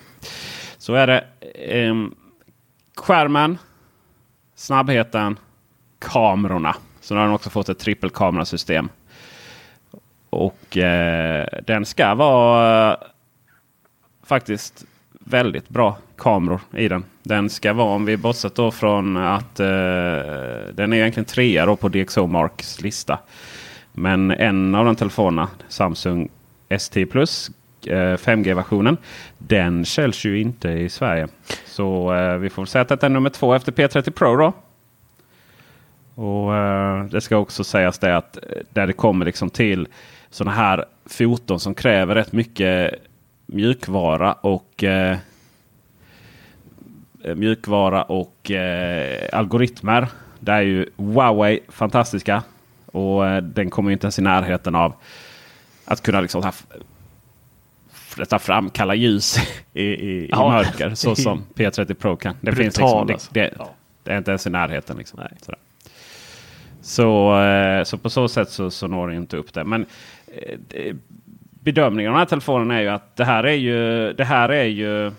så 0.78 0.94
är 0.94 1.06
det. 1.06 1.24
Ehm, 1.68 2.14
skärmen, 2.96 3.58
snabbheten, 4.56 5.38
kamerorna. 5.98 6.76
Så 7.00 7.14
nu 7.14 7.20
har 7.20 7.26
den 7.26 7.34
också 7.34 7.50
fått 7.50 7.68
ett 7.68 7.78
trippelkamerasystem. 7.78 8.88
Och 10.32 10.76
eh, 10.76 11.46
den 11.66 11.84
ska 11.84 12.14
vara 12.14 12.92
eh, 12.92 12.96
faktiskt 14.24 14.84
väldigt 15.12 15.68
bra 15.68 15.96
kameror 16.16 16.60
i 16.76 16.88
den. 16.88 17.04
Den 17.22 17.50
ska 17.50 17.72
vara, 17.72 17.88
om 17.88 18.04
vi 18.04 18.16
bortsett 18.16 18.54
då 18.54 18.70
från 18.70 19.16
att 19.16 19.60
eh, 19.60 19.66
den 20.72 20.92
är 20.92 20.94
egentligen 20.94 21.24
trea 21.24 21.66
då 21.66 21.76
på 21.76 21.88
DxO 21.88 22.26
Marks 22.26 22.80
lista. 22.80 23.18
Men 23.92 24.30
en 24.30 24.74
av 24.74 24.84
de 24.84 24.96
telefonerna, 24.96 25.48
Samsung 25.68 26.28
S10 26.68 27.06
Plus, 27.06 27.50
eh, 27.86 28.16
5G-versionen, 28.16 28.96
den 29.38 29.84
säljs 29.84 30.24
ju 30.24 30.40
inte 30.40 30.68
i 30.68 30.88
Sverige. 30.88 31.28
Så 31.66 32.14
eh, 32.14 32.36
vi 32.36 32.50
får 32.50 32.64
säga 32.64 32.82
att 32.82 32.88
den 32.88 32.98
är 33.02 33.08
nummer 33.08 33.30
två 33.30 33.54
efter 33.54 33.72
P30 33.72 34.10
Pro 34.10 34.36
då. 34.36 34.52
Och 36.14 36.56
eh, 36.56 37.04
Det 37.04 37.20
ska 37.20 37.36
också 37.36 37.64
sägas 37.64 37.98
det 37.98 38.16
att 38.16 38.36
eh, 38.36 38.42
där 38.70 38.86
det 38.86 38.92
kommer 38.92 39.24
liksom 39.24 39.50
till 39.50 39.88
sådana 40.32 40.56
här 40.56 40.84
foton 41.06 41.60
som 41.60 41.74
kräver 41.74 42.14
rätt 42.14 42.32
mycket 42.32 42.94
mjukvara 43.46 44.32
och 44.32 44.84
eh, 44.84 45.16
mjukvara 47.36 48.02
och 48.02 48.50
eh, 48.50 49.28
algoritmer. 49.32 50.08
Där 50.40 50.54
är 50.56 50.60
ju 50.60 50.90
Huawei 50.96 51.60
fantastiska. 51.68 52.42
Och 52.86 53.26
eh, 53.26 53.42
den 53.42 53.70
kommer 53.70 53.90
inte 53.90 54.04
ens 54.04 54.18
i 54.18 54.22
närheten 54.22 54.74
av 54.74 54.94
att 55.84 56.02
kunna 56.02 56.20
liksom 56.20 56.42
ta, 56.42 56.52
ta 58.24 58.38
fram 58.38 58.70
kalla 58.70 58.94
ljus 58.94 59.36
i, 59.72 59.82
i, 59.84 60.28
Ja. 60.30 60.46
i 60.46 60.50
mörker. 60.50 60.94
Så 60.94 61.14
som 61.16 61.44
P30 61.54 61.94
Pro 61.94 62.16
kan. 62.16 62.36
Det, 62.40 62.52
finns 62.52 62.74
Brutal, 62.74 63.06
liksom, 63.08 63.30
det, 63.32 63.44
alltså. 63.44 63.64
det, 63.64 64.10
det 64.10 64.12
är 64.12 64.18
inte 64.18 64.30
ens 64.30 64.46
i 64.46 64.50
närheten. 64.50 64.96
Liksom. 64.96 65.20
Sådär. 65.42 65.58
Så, 66.82 67.40
eh, 67.40 67.84
så 67.84 67.98
på 67.98 68.10
så 68.10 68.28
sätt 68.28 68.50
så, 68.50 68.70
så 68.70 68.86
når 68.86 69.08
det 69.08 69.14
inte 69.16 69.36
upp 69.36 69.52
det. 69.52 69.64
Men 69.64 69.86
det- 70.68 70.96
bedömningen 71.60 72.10
av 72.10 72.14
den 72.14 72.18
här 72.20 72.26
telefonen 72.26 72.70
är 72.70 72.80
ju 72.80 72.88
att 72.88 73.16
det 73.16 73.24
här 73.24 73.44
är 73.44 73.52
ju... 73.54 74.12
Det 74.12 74.24
här 74.24 74.48
är 74.48 74.64
ju 74.64 75.12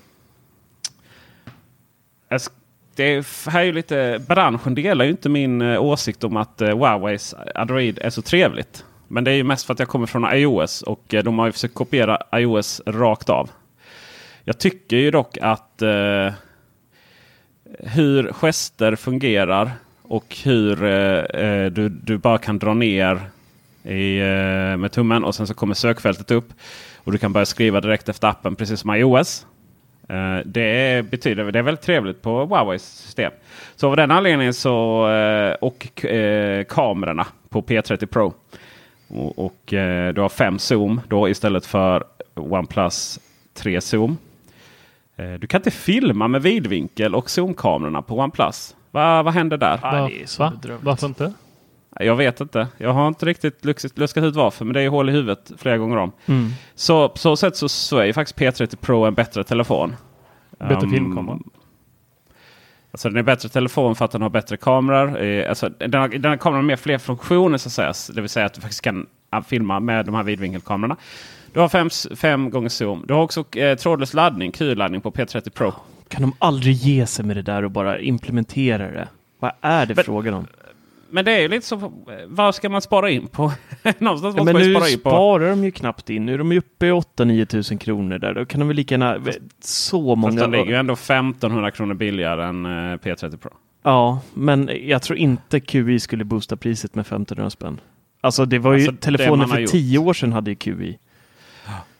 det 2.95 3.03
är, 3.03 3.49
här 3.49 3.59
är 3.59 3.65
ju 3.65 3.71
lite, 3.73 4.21
branschen 4.27 4.75
delar 4.75 5.05
ju 5.05 5.11
inte 5.11 5.29
min 5.29 5.61
åsikt 5.61 6.23
om 6.23 6.37
att 6.37 6.59
Huaweis 6.61 7.35
Android 7.55 7.99
är 8.01 8.09
så 8.09 8.21
trevligt. 8.21 8.85
Men 9.07 9.23
det 9.23 9.31
är 9.31 9.35
ju 9.35 9.43
mest 9.43 9.65
för 9.65 9.73
att 9.73 9.79
jag 9.79 9.87
kommer 9.87 10.05
från 10.05 10.33
iOS 10.33 10.81
och 10.81 11.03
de 11.23 11.39
har 11.39 11.45
ju 11.45 11.51
försökt 11.51 11.73
kopiera 11.73 12.17
iOS 12.35 12.81
rakt 12.85 13.29
av. 13.29 13.49
Jag 14.43 14.57
tycker 14.57 14.97
ju 14.97 15.11
dock 15.11 15.37
att 15.41 15.81
eh, 15.81 16.33
hur 17.79 18.31
gester 18.33 18.95
fungerar 18.95 19.71
och 20.13 20.37
hur 20.43 20.83
eh, 20.83 21.43
eh, 21.43 21.71
du, 21.71 21.89
du 21.89 22.17
bara 22.17 22.37
kan 22.37 22.59
dra 22.59 22.73
ner 22.73 23.21
i, 23.83 24.19
eh, 24.19 24.77
med 24.77 24.91
tummen 24.91 25.23
och 25.23 25.35
sen 25.35 25.47
så 25.47 25.53
kommer 25.53 25.73
sökfältet 25.73 26.31
upp. 26.31 26.53
Och 26.97 27.11
du 27.11 27.17
kan 27.17 27.33
börja 27.33 27.45
skriva 27.45 27.81
direkt 27.81 28.09
efter 28.09 28.27
appen 28.27 28.55
precis 28.55 28.79
som 28.79 28.95
iOS. 28.95 29.45
Eh, 30.09 30.37
det 30.45 31.05
betyder 31.11 31.51
det 31.51 31.59
är 31.59 31.63
väldigt 31.63 31.85
trevligt 31.85 32.21
på 32.21 32.45
Huaweis 32.45 32.83
system. 32.83 33.31
Så 33.75 33.87
av 33.87 33.95
den 33.95 34.11
anledningen 34.11 34.53
så 34.53 35.09
eh, 35.09 35.53
och 35.53 36.05
eh, 36.05 36.63
kamerorna 36.63 37.27
på 37.49 37.61
P30 37.61 38.05
Pro. 38.05 38.33
Och, 39.07 39.45
och 39.45 39.73
eh, 39.73 40.13
du 40.13 40.21
har 40.21 40.29
fem 40.29 40.59
zoom 40.59 41.01
då 41.07 41.29
istället 41.29 41.65
för 41.65 42.03
OnePlus 42.35 43.19
3 43.53 43.81
zoom. 43.81 44.17
Eh, 45.15 45.33
du 45.33 45.47
kan 45.47 45.59
inte 45.59 45.71
filma 45.71 46.27
med 46.27 46.41
vidvinkel 46.41 47.15
och 47.15 47.29
zoomkamerorna 47.29 48.01
på 48.01 48.19
OnePlus. 48.19 48.75
Va, 48.93 49.23
vad 49.23 49.33
händer 49.33 49.57
där? 49.57 49.77
Va- 49.81 50.09
va? 50.39 50.51
Varför 50.83 51.07
inte? 51.07 51.33
Jag 51.99 52.15
vet 52.15 52.41
inte. 52.41 52.67
Jag 52.77 52.93
har 52.93 53.07
inte 53.07 53.25
riktigt 53.25 53.65
luskat, 53.65 53.97
luskat 53.97 54.23
ut 54.23 54.35
varför. 54.35 54.65
Men 54.65 54.73
det 54.73 54.81
är 54.81 54.89
hål 54.89 55.09
i 55.09 55.11
huvudet 55.11 55.51
flera 55.57 55.77
gånger 55.77 55.97
om. 55.97 56.11
Mm. 56.25 56.49
Så 56.75 57.09
på 57.09 57.17
så 57.17 57.35
sätt 57.35 57.55
så, 57.57 57.69
så 57.69 57.97
är 57.97 58.05
ju 58.05 58.13
faktiskt 58.13 58.39
P30 58.39 58.75
Pro 58.75 59.05
en 59.05 59.13
bättre 59.13 59.43
telefon. 59.43 59.95
Bättre 60.59 60.75
Um, 60.85 60.91
filmkamera. 60.91 61.39
Alltså 62.91 63.09
den 63.09 63.17
är 63.17 63.23
bättre 63.23 63.49
telefon 63.49 63.95
för 63.95 64.05
att 64.05 64.11
den 64.11 64.21
har 64.21 64.29
bättre 64.29 64.57
kameror. 64.57 65.21
Eh, 65.23 65.49
Alltså, 65.49 65.69
den, 65.69 65.93
har, 65.93 66.07
den 66.07 66.25
här 66.31 66.37
kameran 66.37 66.63
har 66.63 66.67
mer 66.67 66.75
fler 66.75 66.97
funktioner 66.97 67.57
så 67.57 67.67
att 67.69 67.73
säga. 67.73 68.15
Det 68.15 68.21
vill 68.21 68.29
säga 68.29 68.45
att 68.45 68.53
du 68.53 68.61
faktiskt 68.61 68.81
kan 68.81 69.07
ah, 69.29 69.41
filma 69.41 69.79
med 69.79 70.05
de 70.05 70.15
här 70.15 70.23
vidvinkelkamerorna. 70.23 70.95
Du 71.53 71.59
har 71.59 71.69
fem, 71.69 71.89
fem 72.15 72.49
gånger 72.49 72.69
zoom. 72.69 73.03
Du 73.07 73.13
har 73.13 73.21
också 73.21 73.57
eh, 73.57 73.77
trådlös 73.77 74.13
laddning, 74.13 74.51
Q-laddning 74.51 75.01
på 75.01 75.11
P30 75.11 75.49
Pro. 75.49 75.73
Kan 76.13 76.21
de 76.21 76.33
aldrig 76.39 76.73
ge 76.75 77.05
sig 77.05 77.25
med 77.25 77.35
det 77.37 77.41
där 77.41 77.65
och 77.65 77.71
bara 77.71 77.99
implementera 77.99 78.91
det? 78.91 79.07
Vad 79.39 79.51
är 79.61 79.85
det 79.85 79.95
frågan 79.95 80.33
om? 80.33 80.47
Men 81.09 81.25
det 81.25 81.31
är 81.31 81.41
ju 81.41 81.47
lite 81.47 81.65
så. 81.65 81.93
Vad 82.27 82.55
ska 82.55 82.69
man 82.69 82.81
spara 82.81 83.09
in 83.09 83.27
på? 83.27 83.43
Någonstans 83.97 84.35
Ja, 84.37 84.43
måste 84.43 84.43
men 84.43 84.53
man 84.53 84.61
ju 84.61 84.67
nu 84.67 84.75
spara 84.75 84.89
in 84.89 84.99
på. 84.99 85.09
sparar 85.09 85.49
de 85.49 85.63
ju 85.63 85.71
knappt 85.71 86.09
in. 86.09 86.25
Nu 86.25 86.33
är 86.33 86.37
de 86.37 86.51
ju 86.51 86.57
uppe 86.57 86.87
i 86.87 86.91
8-9 86.91 87.45
tusen 87.45 87.77
kronor 87.77 88.17
där. 88.17 88.33
Då 88.33 88.45
kan 88.45 88.59
de 88.59 88.67
väl 88.67 88.77
lika 88.77 88.93
gärna... 88.93 89.19
Så 89.61 90.15
många... 90.15 90.31
Fast 90.31 90.37
den 90.41 90.51
ligger 90.51 90.65
ju 90.65 90.75
ändå 90.75 90.93
1500 90.93 91.71
kronor 91.71 91.93
billigare 91.93 92.43
än 92.45 92.65
eh, 92.65 92.69
P30 92.97 93.37
Pro. 93.37 93.51
Ja, 93.83 94.19
men 94.33 94.69
jag 94.83 95.01
tror 95.01 95.17
inte 95.19 95.59
QI 95.59 95.99
skulle 95.99 96.23
boosta 96.23 96.57
priset 96.57 96.95
med 96.95 97.01
1500 97.05 97.49
spänn. 97.49 97.79
Alltså 98.21 98.45
det 98.45 98.59
var 98.59 98.73
ju 98.73 98.87
Alltså, 98.87 98.95
telefonen 99.01 99.47
för 99.47 99.59
gjort. 99.59 99.71
10 99.71 99.97
år 99.97 100.13
sedan 100.13 100.33
hade 100.33 100.51
ju 100.51 100.55
QI. 100.55 100.97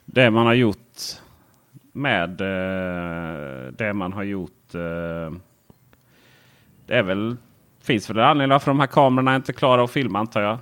Det 0.05 0.29
man 0.31 0.45
har 0.45 0.53
gjort 0.53 0.77
med 1.93 2.41
eh, 2.41 3.71
det 3.71 3.93
man 3.93 4.13
har 4.13 4.23
gjort. 4.23 4.75
Eh, 4.75 5.37
det 6.85 6.95
är 6.95 7.03
väl, 7.03 7.35
finns 7.83 8.09
väl 8.09 8.17
en 8.17 8.23
anledning 8.23 8.53
varför 8.53 8.71
de 8.71 8.79
här 8.79 8.87
kamerorna 8.87 9.31
är 9.31 9.35
inte 9.35 9.53
klara 9.53 9.83
att 9.83 9.91
filma 9.91 10.19
antar 10.19 10.41
jag. 10.41 10.57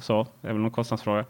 Så, 0.00 0.26
det 0.40 0.48
är 0.48 0.52
väl 0.52 0.62
någon 0.62 0.70
kostnadsfråga. 0.70 1.24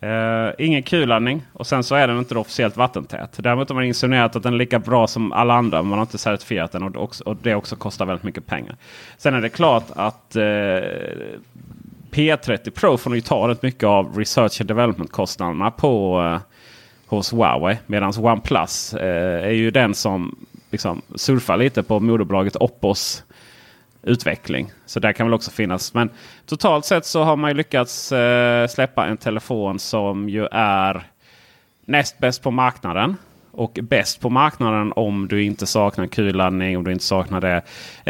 Eh, 0.00 0.50
ingen 0.58 0.82
Q-laddning 0.82 1.42
och 1.52 1.66
sen 1.66 1.84
så 1.84 1.94
är 1.94 2.08
den 2.08 2.18
inte 2.18 2.38
officiellt 2.38 2.76
vattentät. 2.76 3.38
Däremot 3.42 3.68
har 3.68 3.74
man 3.74 3.84
insinuerat 3.84 4.36
att 4.36 4.42
den 4.42 4.54
är 4.54 4.58
lika 4.58 4.78
bra 4.78 5.06
som 5.06 5.32
alla 5.32 5.54
andra. 5.54 5.82
Men 5.82 5.88
man 5.88 5.98
har 5.98 6.06
inte 6.06 6.18
certifierat 6.18 6.72
den 6.72 6.82
och 6.82 6.90
det 6.90 6.98
också, 6.98 7.24
och 7.24 7.36
det 7.42 7.54
också 7.54 7.76
kostar 7.76 8.06
väldigt 8.06 8.24
mycket 8.24 8.46
pengar. 8.46 8.76
Sen 9.16 9.34
är 9.34 9.40
det 9.40 9.48
klart 9.48 9.84
att 9.96 10.36
eh, 10.36 10.42
P30 12.10 12.70
Pro 12.70 12.96
får 12.96 13.14
ju 13.14 13.20
ta 13.20 13.48
rätt 13.48 13.62
mycket 13.62 13.84
av 13.84 14.16
research 14.16 14.60
and 14.60 14.68
development 14.68 15.12
kostnaderna 15.12 15.70
på 15.70 16.22
eh, 16.22 16.40
hos 17.08 17.32
Huawei. 17.32 17.76
Medan 17.86 18.12
OnePlus 18.18 18.94
eh, 18.94 19.46
är 19.46 19.52
ju 19.52 19.70
den 19.70 19.94
som 19.94 20.46
liksom 20.70 21.02
surfar 21.14 21.56
lite 21.56 21.82
på 21.82 22.00
moderbolaget 22.00 22.56
Oppos 22.56 23.24
utveckling. 24.02 24.72
Så 24.86 25.00
där 25.00 25.12
kan 25.12 25.26
väl 25.26 25.34
också 25.34 25.50
finnas. 25.50 25.94
Men 25.94 26.10
totalt 26.46 26.84
sett 26.84 27.04
så 27.04 27.22
har 27.22 27.36
man 27.36 27.50
ju 27.50 27.56
lyckats 27.56 28.12
eh, 28.12 28.66
släppa 28.66 29.06
en 29.06 29.16
telefon 29.16 29.78
som 29.78 30.28
ju 30.28 30.46
är 30.52 31.06
näst 31.84 32.18
bäst 32.18 32.42
på 32.42 32.50
marknaden. 32.50 33.16
Och 33.50 33.78
bäst 33.82 34.20
på 34.20 34.30
marknaden 34.30 34.92
om 34.96 35.28
du 35.28 35.44
inte 35.44 35.66
saknar 35.66 36.06
kulladdning. 36.06 36.76
om 36.76 36.84
du 36.84 36.92
inte 36.92 37.04
saknar 37.04 37.40
det. 37.40 37.62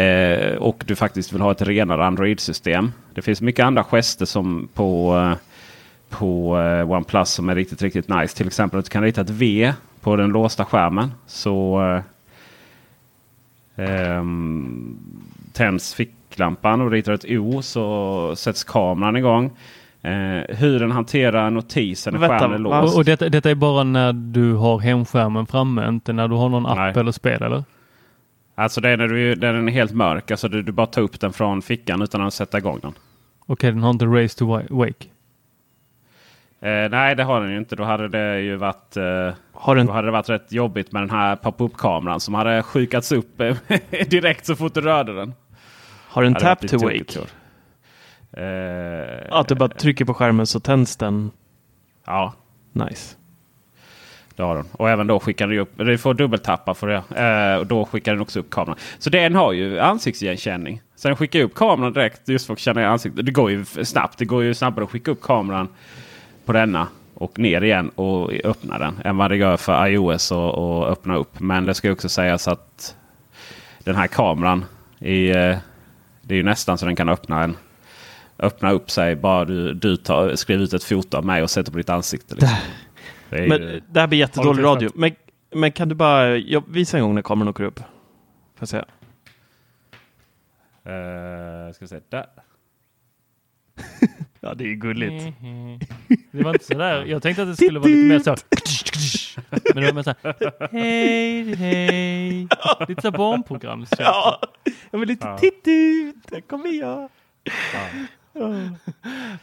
Eh, 0.02 0.56
och 0.56 0.84
du 0.86 0.96
faktiskt 0.96 1.32
vill 1.32 1.40
ha 1.40 1.52
ett 1.52 1.62
renare 1.62 2.06
Android-system. 2.06 2.92
Det 3.14 3.22
finns 3.22 3.40
mycket 3.40 3.64
andra 3.64 3.84
gester 3.84 4.26
som 4.26 4.68
på, 4.74 5.16
eh, 5.16 5.36
på 6.08 6.58
eh, 6.58 6.90
OnePlus 6.90 7.28
som 7.30 7.48
är 7.48 7.54
riktigt, 7.54 7.82
riktigt 7.82 8.08
nice. 8.08 8.36
Till 8.36 8.46
exempel 8.46 8.78
att 8.78 8.84
du 8.84 8.90
kan 8.90 9.02
rita 9.02 9.20
ett 9.20 9.30
V 9.30 9.72
på 10.00 10.16
den 10.16 10.30
låsta 10.30 10.64
skärmen. 10.64 11.12
Så 11.26 11.82
eh, 13.76 13.84
ehm, 13.86 14.98
tänds 15.52 15.94
ficklampan 15.94 16.80
och 16.80 16.90
ritar 16.90 17.12
ett 17.12 17.24
O 17.28 17.62
så 17.62 18.36
sätts 18.36 18.64
kameran 18.64 19.16
igång. 19.16 19.50
Eh, 20.02 20.56
hur 20.56 20.80
den 20.80 20.90
hanterar 20.90 21.50
notisen 21.50 22.14
när 22.14 22.28
skärmen 22.28 22.52
är 22.52 22.58
låst. 22.58 22.94
Och, 22.94 22.98
och 22.98 23.04
detta, 23.04 23.28
detta 23.28 23.50
är 23.50 23.54
bara 23.54 23.84
när 23.84 24.12
du 24.12 24.52
har 24.54 24.78
hemskärmen 24.78 25.46
framme, 25.46 25.88
inte 25.88 26.12
när 26.12 26.28
du 26.28 26.34
har 26.34 26.48
någon 26.48 26.66
app 26.66 26.76
Nej. 26.76 26.92
eller 26.96 27.12
spel 27.12 27.42
eller? 27.42 27.64
Alltså 28.54 28.80
det 28.80 28.88
är 28.88 28.96
när, 28.96 29.08
du, 29.08 29.36
när 29.36 29.52
den 29.52 29.68
är 29.68 29.72
helt 29.72 29.92
mörk. 29.92 30.30
Alltså 30.30 30.48
du, 30.48 30.62
du 30.62 30.72
bara 30.72 30.86
tar 30.86 31.02
upp 31.02 31.20
den 31.20 31.32
från 31.32 31.62
fickan 31.62 32.02
utan 32.02 32.22
att 32.22 32.34
sätta 32.34 32.58
igång 32.58 32.78
den. 32.82 32.92
Okej, 33.46 33.72
den 33.72 33.82
har 33.82 33.90
inte 33.90 34.04
race 34.06 34.38
to 34.38 34.44
wa- 34.44 34.78
wake. 34.78 35.06
Eh, 36.60 36.90
nej, 36.90 37.14
det 37.16 37.22
har 37.24 37.40
den 37.40 37.50
ju 37.50 37.58
inte. 37.58 37.76
Då 37.76 37.84
hade 37.84 38.08
det 38.08 38.40
ju 38.40 38.56
varit, 38.56 38.96
eh, 38.96 39.34
Har 39.52 39.76
den- 39.76 39.86
då 39.86 39.92
hade 39.92 40.08
det 40.08 40.12
varit 40.12 40.28
rätt 40.28 40.52
jobbigt 40.52 40.92
med 40.92 41.02
den 41.02 41.10
här 41.10 41.36
pop-up-kameran 41.36 42.20
som 42.20 42.34
hade 42.34 42.62
sjukats 42.62 43.12
upp 43.12 43.40
eh, 43.40 43.56
direkt 44.08 44.46
så 44.46 44.56
fort 44.56 44.74
du 44.74 44.80
rörde 44.80 45.14
den. 45.14 45.34
Har 46.08 46.22
den 46.22 46.34
tap 46.34 46.68
to 46.68 46.78
wake? 46.78 47.18
Eh, 48.32 49.26
Att 49.38 49.48
du 49.48 49.54
bara 49.54 49.68
trycker 49.68 50.04
på 50.04 50.14
skärmen 50.14 50.46
så 50.46 50.60
tänds 50.60 50.96
den? 50.96 51.30
Ja. 52.06 52.32
Nice. 52.72 53.16
Det 54.36 54.42
har 54.42 54.54
den. 54.56 54.66
Och 54.72 54.90
även 54.90 55.06
då 55.06 55.20
skickar 55.20 55.46
den 55.48 55.58
upp, 55.58 55.72
du 55.76 55.98
får 55.98 56.14
dubbeltappa 56.14 56.74
för 56.74 56.86
det. 56.86 57.22
Eh, 57.22 57.58
och 57.60 57.66
då 57.66 57.84
skickar 57.84 58.12
den 58.12 58.20
också 58.22 58.40
upp 58.40 58.50
kameran. 58.50 58.76
Så 58.98 59.10
den 59.10 59.34
har 59.34 59.52
ju 59.52 59.78
ansiktsigenkänning. 59.80 60.82
Så 60.96 61.08
den 61.08 61.16
skickar 61.16 61.40
upp 61.40 61.54
kameran 61.54 61.92
direkt 61.92 62.28
just 62.28 62.46
för 62.46 62.52
att 62.52 62.58
känna 62.58 62.86
ansiktet. 62.88 63.26
Det 63.26 63.32
går 63.32 63.50
ju 63.50 63.64
snabbt. 63.64 64.18
Det 64.18 64.24
går 64.24 64.42
ju 64.44 64.54
snabbare 64.54 64.84
att 64.84 64.90
skicka 64.90 65.10
upp 65.10 65.22
kameran 65.22 65.68
på 66.48 66.52
denna 66.52 66.88
och 67.14 67.38
ner 67.38 67.64
igen 67.64 67.88
och 67.88 68.32
öppna 68.44 68.78
den 68.78 69.00
än 69.04 69.16
vad 69.16 69.30
det 69.30 69.36
gör 69.36 69.56
för 69.56 69.86
iOS 69.86 70.30
och, 70.30 70.54
och 70.54 70.88
öppna 70.88 71.16
upp. 71.16 71.40
Men 71.40 71.64
det 71.64 71.74
ska 71.74 71.92
också 71.92 72.08
sägas 72.08 72.48
att 72.48 72.96
den 73.84 73.94
här 73.94 74.06
kameran 74.06 74.64
i, 74.98 75.28
eh, 75.28 75.58
det 76.22 76.34
är 76.34 76.36
ju 76.36 76.42
nästan 76.42 76.78
så 76.78 76.86
den 76.86 76.96
kan 76.96 77.08
öppna 77.08 77.44
en 77.44 77.56
öppna 78.38 78.70
upp 78.70 78.90
sig 78.90 79.16
bara 79.16 79.44
du, 79.44 79.74
du 79.74 79.96
tar, 79.96 80.34
skriver 80.34 80.64
ut 80.64 80.72
ett 80.72 80.84
foto 80.84 81.16
av 81.16 81.24
mig 81.24 81.42
och 81.42 81.50
sätter 81.50 81.72
på 81.72 81.78
ditt 81.78 81.90
ansikte. 81.90 82.34
Liksom. 82.34 82.56
Det, 83.30 83.48
men, 83.48 83.62
ju... 83.62 83.80
det 83.88 84.00
här 84.00 84.06
blir 84.06 84.18
jättedålig 84.18 84.64
radio. 84.64 84.90
Men, 84.94 85.10
men 85.54 85.72
kan 85.72 85.88
du 85.88 85.94
bara 85.94 86.36
ja, 86.36 86.62
visa 86.68 86.96
en 86.96 87.02
gång 87.02 87.14
när 87.14 87.22
kameran 87.22 87.48
åker 87.48 87.64
upp? 87.64 87.78
Får 87.78 87.86
jag 88.58 88.68
se. 88.68 88.76
Uh, 88.76 88.82
ska 91.72 91.84
vi 91.84 91.88
se. 91.88 92.00
Där. 92.08 92.26
ja, 94.40 94.54
det 94.54 94.64
är 94.64 94.68
ju 94.68 94.74
gulligt. 94.74 95.34
det 96.32 96.42
var 96.42 96.52
inte 96.52 96.64
så 96.64 96.78
där. 96.78 97.04
Jag 97.06 97.22
tänkte 97.22 97.42
att 97.42 97.48
det 97.48 97.56
skulle 97.56 97.78
vara 97.78 97.88
lite 97.88 98.04
mer 98.04 98.18
så. 98.18 98.36
Men 99.74 99.82
det 99.82 99.86
var 99.86 99.92
mer 99.92 100.02
så 100.02 100.14
här. 100.22 100.68
Hej, 100.72 101.54
hej. 101.54 102.48
Lite 102.88 103.02
så 103.02 103.10
barnprogram. 103.10 103.86
Ja, 103.98 104.40
jag 104.90 104.98
vill 104.98 105.08
lite 105.08 105.26
ja. 105.26 105.38
titt 105.38 105.62
ut. 105.64 106.16
Där 106.30 106.40
kommer 106.40 106.70
jag. 106.70 107.08
Ja. 107.72 107.80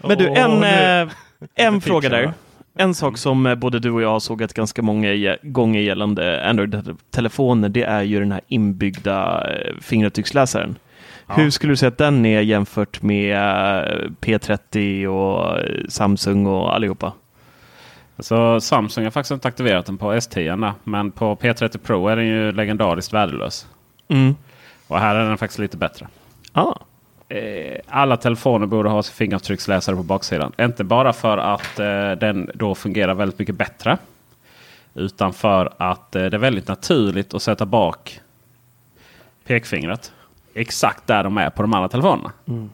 Men 0.08 0.18
du, 0.18 0.28
en, 0.28 0.52
oh, 0.52 1.02
eh, 1.02 1.10
en 1.56 1.82
fråga 1.82 2.10
där. 2.10 2.34
En 2.78 2.96
sak 2.96 3.18
som 3.18 3.46
eh, 3.46 3.56
både 3.56 3.80
du 3.80 3.92
och 3.92 4.02
jag 4.02 4.10
har 4.10 4.20
sågat 4.20 4.54
ganska 4.54 4.82
många 4.82 5.38
gånger 5.42 5.80
gällande 5.80 6.50
Android-telefoner, 6.50 7.70
det 7.70 7.84
är 7.84 8.02
ju 8.02 8.20
den 8.20 8.32
här 8.32 8.42
inbyggda 8.48 9.48
eh, 9.52 9.74
fingeravtrycksläsaren. 9.82 10.76
Hur 11.28 11.50
skulle 11.50 11.74
du 11.74 11.78
säga 11.78 11.88
att 11.88 11.98
den 11.98 12.26
är 12.26 12.42
jämfört 12.42 13.02
med 13.02 13.36
eh, 13.36 14.10
P30 14.22 15.08
och 15.08 15.60
Samsung 15.92 16.46
och 16.46 16.76
allihopa? 16.76 17.14
Så 18.20 18.62
Samsung 18.62 19.04
har 19.04 19.12
faktiskt 19.12 19.32
inte 19.32 19.48
aktiverat 19.48 19.86
den 19.86 19.98
på 19.98 20.14
S10 20.14 20.74
men 20.84 21.12
på 21.12 21.36
P30 21.36 21.78
Pro 21.78 22.08
är 22.08 22.16
den 22.16 22.28
ju 22.28 22.52
legendariskt 22.52 23.14
värdelös. 23.14 23.68
Mm. 24.08 24.36
Och 24.88 25.00
här 25.00 25.16
är 25.16 25.30
den 25.30 25.38
faktiskt 25.38 25.60
lite 25.60 25.78
bättre. 25.78 26.08
Ah. 26.54 26.74
Eh, 27.30 27.80
alla 27.88 28.18
telefoner 28.18 28.66
borde 28.66 28.90
ha 28.90 29.04
fingeravtrycksläsare 29.04 29.96
på 29.96 30.04
baksidan. 30.04 30.52
Inte 30.60 30.84
bara 30.84 31.14
för 31.14 31.38
att 31.38 31.80
eh, 31.80 32.12
den 32.12 32.52
då 32.54 32.76
fungerar 32.76 33.14
väldigt 33.14 33.40
mycket 33.40 33.56
bättre. 33.56 33.98
Utan 34.94 35.34
för 35.34 35.74
att 35.78 36.16
eh, 36.16 36.26
det 36.26 36.38
är 36.38 36.40
väldigt 36.40 36.68
naturligt 36.68 37.34
att 37.34 37.42
sätta 37.42 37.66
bak 37.66 38.20
pekfingret 39.46 40.12
exakt 40.56 41.08
där 41.08 41.24
de 41.24 41.38
är 41.38 41.50
på 41.50 41.62
de 41.62 41.74
andra 41.74 41.90
telefonerna. 41.90 42.32
Mm. 42.48 42.70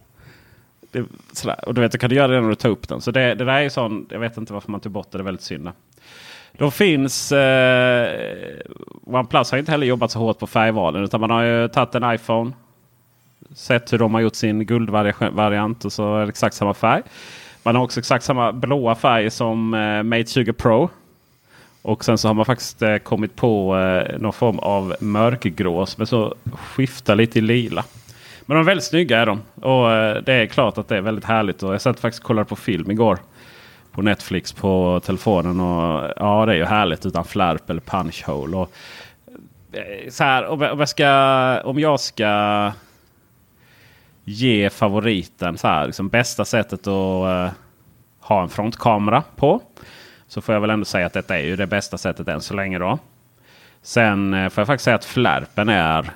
Det, 0.92 1.06
sådär. 1.34 1.68
Och 1.68 1.74
du 1.74 1.82
vet, 1.82 1.92
du 1.92 1.98
kan 1.98 2.10
du 2.10 2.16
göra 2.16 2.28
det 2.28 2.42
när 2.42 2.50
du 2.50 2.56
tar 2.56 2.70
upp 2.70 2.88
den. 2.88 3.02
Så 3.02 3.12
det, 3.12 3.36
det 3.36 3.46
där 3.46 3.62
är 3.62 3.70
sån, 3.70 4.06
jag 4.10 4.20
vet 4.20 4.38
inte 4.38 4.54
varför 4.54 4.72
man 4.72 4.80
tog 4.80 4.92
bort 4.92 5.12
det. 5.12 5.18
Det 5.18 5.22
är 5.22 5.26
väldigt 5.26 5.44
synd. 5.44 5.72
De 6.58 6.72
finns... 6.72 7.32
Eh, 7.32 8.60
OnePlus 9.04 9.52
har 9.52 9.58
inte 9.58 9.72
heller 9.72 9.88
jobbat 9.88 10.12
så 10.12 10.20
hårt 10.20 10.40
på 10.40 10.48
färgvalen. 10.48 11.04
Utan 11.04 11.22
man 11.22 11.30
har 11.30 11.44
ju 11.44 11.68
tagit 11.68 11.96
en 11.96 12.14
iPhone 12.14 12.52
sett 13.56 13.94
hur 13.94 13.98
de 13.98 14.14
har 14.14 14.22
gjort 14.22 14.36
sin 14.36 14.66
guldvariant 14.66 15.86
och 15.86 15.94
så 15.94 16.18
är 16.18 16.22
det 16.22 16.30
exakt 16.30 16.56
samma 16.56 16.74
färg. 16.74 17.04
Man 17.64 17.76
har 17.76 17.84
också 17.84 18.00
exakt 18.00 18.26
samma 18.26 18.52
blåa 18.52 18.96
färg 18.96 19.30
som 19.30 19.74
eh, 19.74 20.04
Mate 20.04 20.26
20 20.26 20.54
Pro. 20.54 20.90
Och 21.82 22.06
sen 22.06 22.18
så 22.18 22.28
har 22.28 22.34
man 22.34 22.46
faktiskt 22.46 22.82
eh, 22.82 22.98
kommit 22.98 23.36
på 23.36 23.78
eh, 23.78 24.20
någon 24.20 24.34
form 24.34 24.60
av 24.60 24.96
mörkgrå 25.00 25.86
som 25.86 26.02
är 26.02 26.06
så 26.06 26.36
skiftar 26.54 27.16
lite 27.16 27.40
i 27.40 27.42
lila. 27.42 27.84
Men 28.46 28.56
de 28.56 28.62
är 28.62 28.66
väldigt 28.66 28.86
snygga 28.86 29.20
är 29.20 29.26
de. 29.26 29.42
Och 29.56 29.92
eh, 29.92 30.24
det 30.24 30.34
är 30.34 30.46
klart 30.46 30.78
att 30.78 30.88
det 30.88 30.98
är 30.98 31.02
väldigt 31.02 31.26
härligt. 31.26 31.64
Och 31.64 31.74
jag 31.74 31.82
satt 31.82 32.00
faktiskt 32.00 32.24
och 32.24 32.28
kollade 32.28 32.50
på 32.50 32.56
film 32.56 32.92
igår. 32.92 33.20
På 33.92 34.02
Netflix 34.02 34.54
på 34.54 35.02
telefonen. 35.06 35.60
Och 35.60 36.14
ja 36.16 36.46
det 36.46 36.52
är 36.52 36.58
ju 36.58 36.66
härligt 36.66 37.06
utan 37.06 37.26
flärp 37.26 37.70
eller 37.70 37.82
punch 37.82 38.24
hole. 38.26 38.58
Och, 38.58 38.72
eh, 39.74 40.10
så 40.10 40.24
här, 40.24 40.46
om 40.46 40.62
jag 40.62 40.90
ska, 40.90 41.62
om 41.64 41.80
jag 41.80 42.00
ska 42.00 42.72
ge 44.24 44.70
favoriten 44.70 45.58
så 45.58 45.68
här, 45.68 45.86
liksom 45.86 46.10
bästa 46.10 46.46
sättet 46.46 46.88
att 46.88 46.88
uh, 46.88 47.50
ha 48.20 48.42
en 48.42 48.50
frontkamera 48.50 49.24
på. 49.36 49.62
Så 50.32 50.42
får 50.42 50.54
jag 50.54 50.62
väl 50.62 50.70
ändå 50.70 50.86
säga 50.86 51.06
att 51.06 51.14
detta 51.14 51.38
är 51.38 51.44
ju 51.44 51.56
det 51.56 51.68
bästa 51.68 51.98
sättet 51.98 52.28
än 52.28 52.42
så 52.42 52.54
länge. 52.54 52.80
då. 52.80 53.00
Sen 53.82 54.34
uh, 54.34 54.50
får 54.50 54.62
jag 54.62 54.68
faktiskt 54.68 54.84
säga 54.84 54.96
att 54.96 55.06
flärpen 55.06 55.70
är 55.70 56.12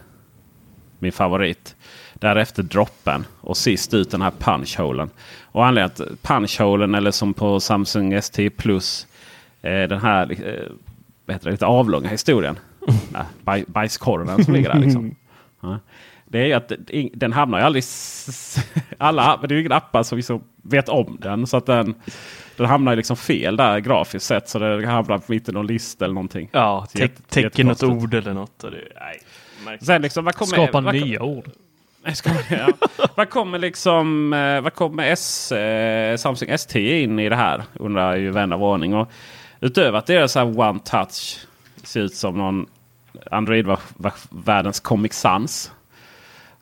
min 1.00 1.12
favorit. 1.12 1.76
Därefter 2.14 2.64
droppen 2.64 3.26
och 3.42 3.58
sist 3.58 3.94
ut 3.94 4.12
den 4.12 4.22
här 4.22 4.32
punchholen. 4.40 5.10
Och 5.44 5.66
anledningen 5.66 6.14
att 6.14 6.22
punchholen 6.22 6.96
eller 6.96 7.12
som 7.12 7.34
på 7.34 7.60
Samsung 7.60 8.14
S10 8.14 8.50
Plus. 8.50 9.08
Eh, 9.62 9.88
den 9.88 10.02
här 10.02 10.32
eh, 10.32 10.72
det, 11.26 11.46
lite 11.46 11.66
avlånga 11.66 12.10
historien. 12.10 12.60
Baj, 13.44 13.66
bajskorven 13.68 14.46
som 14.46 14.54
ligger 14.54 14.74
där. 14.74 14.80
Liksom. 14.80 15.16
Ja. 15.62 15.80
Det 16.36 16.42
är 16.42 16.46
ju 16.46 16.54
att 16.54 16.72
den 17.14 17.34
hamnar 17.34 17.60
ju 17.60 17.66
aldrig... 17.66 17.84
Alla, 18.98 19.38
det 19.38 19.54
är 19.54 19.58
ju 19.58 19.66
inga 19.66 19.76
appar 19.76 20.04
som 20.04 20.18
liksom 20.18 20.44
vet 20.62 20.90
om 20.90 21.18
den. 21.22 21.48
Så 21.48 21.58
att 21.58 21.66
den, 21.66 21.96
den 22.58 22.66
hamnar 22.66 22.92
ju 22.92 22.96
liksom 22.96 23.18
fel 23.18 23.58
där 23.58 23.80
grafiskt 23.80 24.26
sett. 24.26 24.50
Så 24.50 24.60
det 24.60 24.88
hamnar 24.88 25.22
mitt 25.28 25.50
i 25.50 25.52
någon 25.52 25.68
lista 25.68 26.06
eller 26.06 26.14
någonting. 26.14 26.50
Ja, 26.52 26.88
te 26.94 27.08
täcker 27.08 27.64
något 27.64 27.84
ord 27.84 28.14
eller 28.14 28.34
något. 28.34 28.64
Och 28.64 28.72
det, 28.72 28.82
nej, 29.66 29.80
Sen 29.82 30.02
liksom, 30.02 30.26
vad 30.26 30.36
kommer, 30.36 30.54
Skapa 30.54 30.82
vad, 30.82 30.96
nya 30.96 31.22
ord. 31.22 31.50
ja. 32.50 32.68
vad 33.16 33.30
kommer 33.30 33.60
liksom 33.60 34.34
eh, 34.34 34.62
vad 34.62 34.74
kommer 34.74 35.12
S, 35.12 35.52
eh, 35.52 36.18
Samsung 36.18 36.50
S10 36.50 37.04
in 37.04 37.20
i 37.20 37.30
det 37.30 37.36
här? 37.36 37.64
Undrar 37.74 38.16
ju 38.16 38.32
vän 38.32 38.54
av 38.54 38.64
ordning. 38.64 38.94
Och 38.94 39.12
utöver 39.60 39.98
att 39.98 40.06
det 40.06 40.16
är 40.16 40.28
så 40.28 40.40
här 40.40 40.60
one 40.60 40.80
touch. 40.80 41.46
Ser 41.84 42.02
ut 42.02 42.16
som 42.16 42.38
någon 42.38 42.66
Android-världens 43.32 44.80
Comic 44.80 45.14
Sans. 45.14 45.72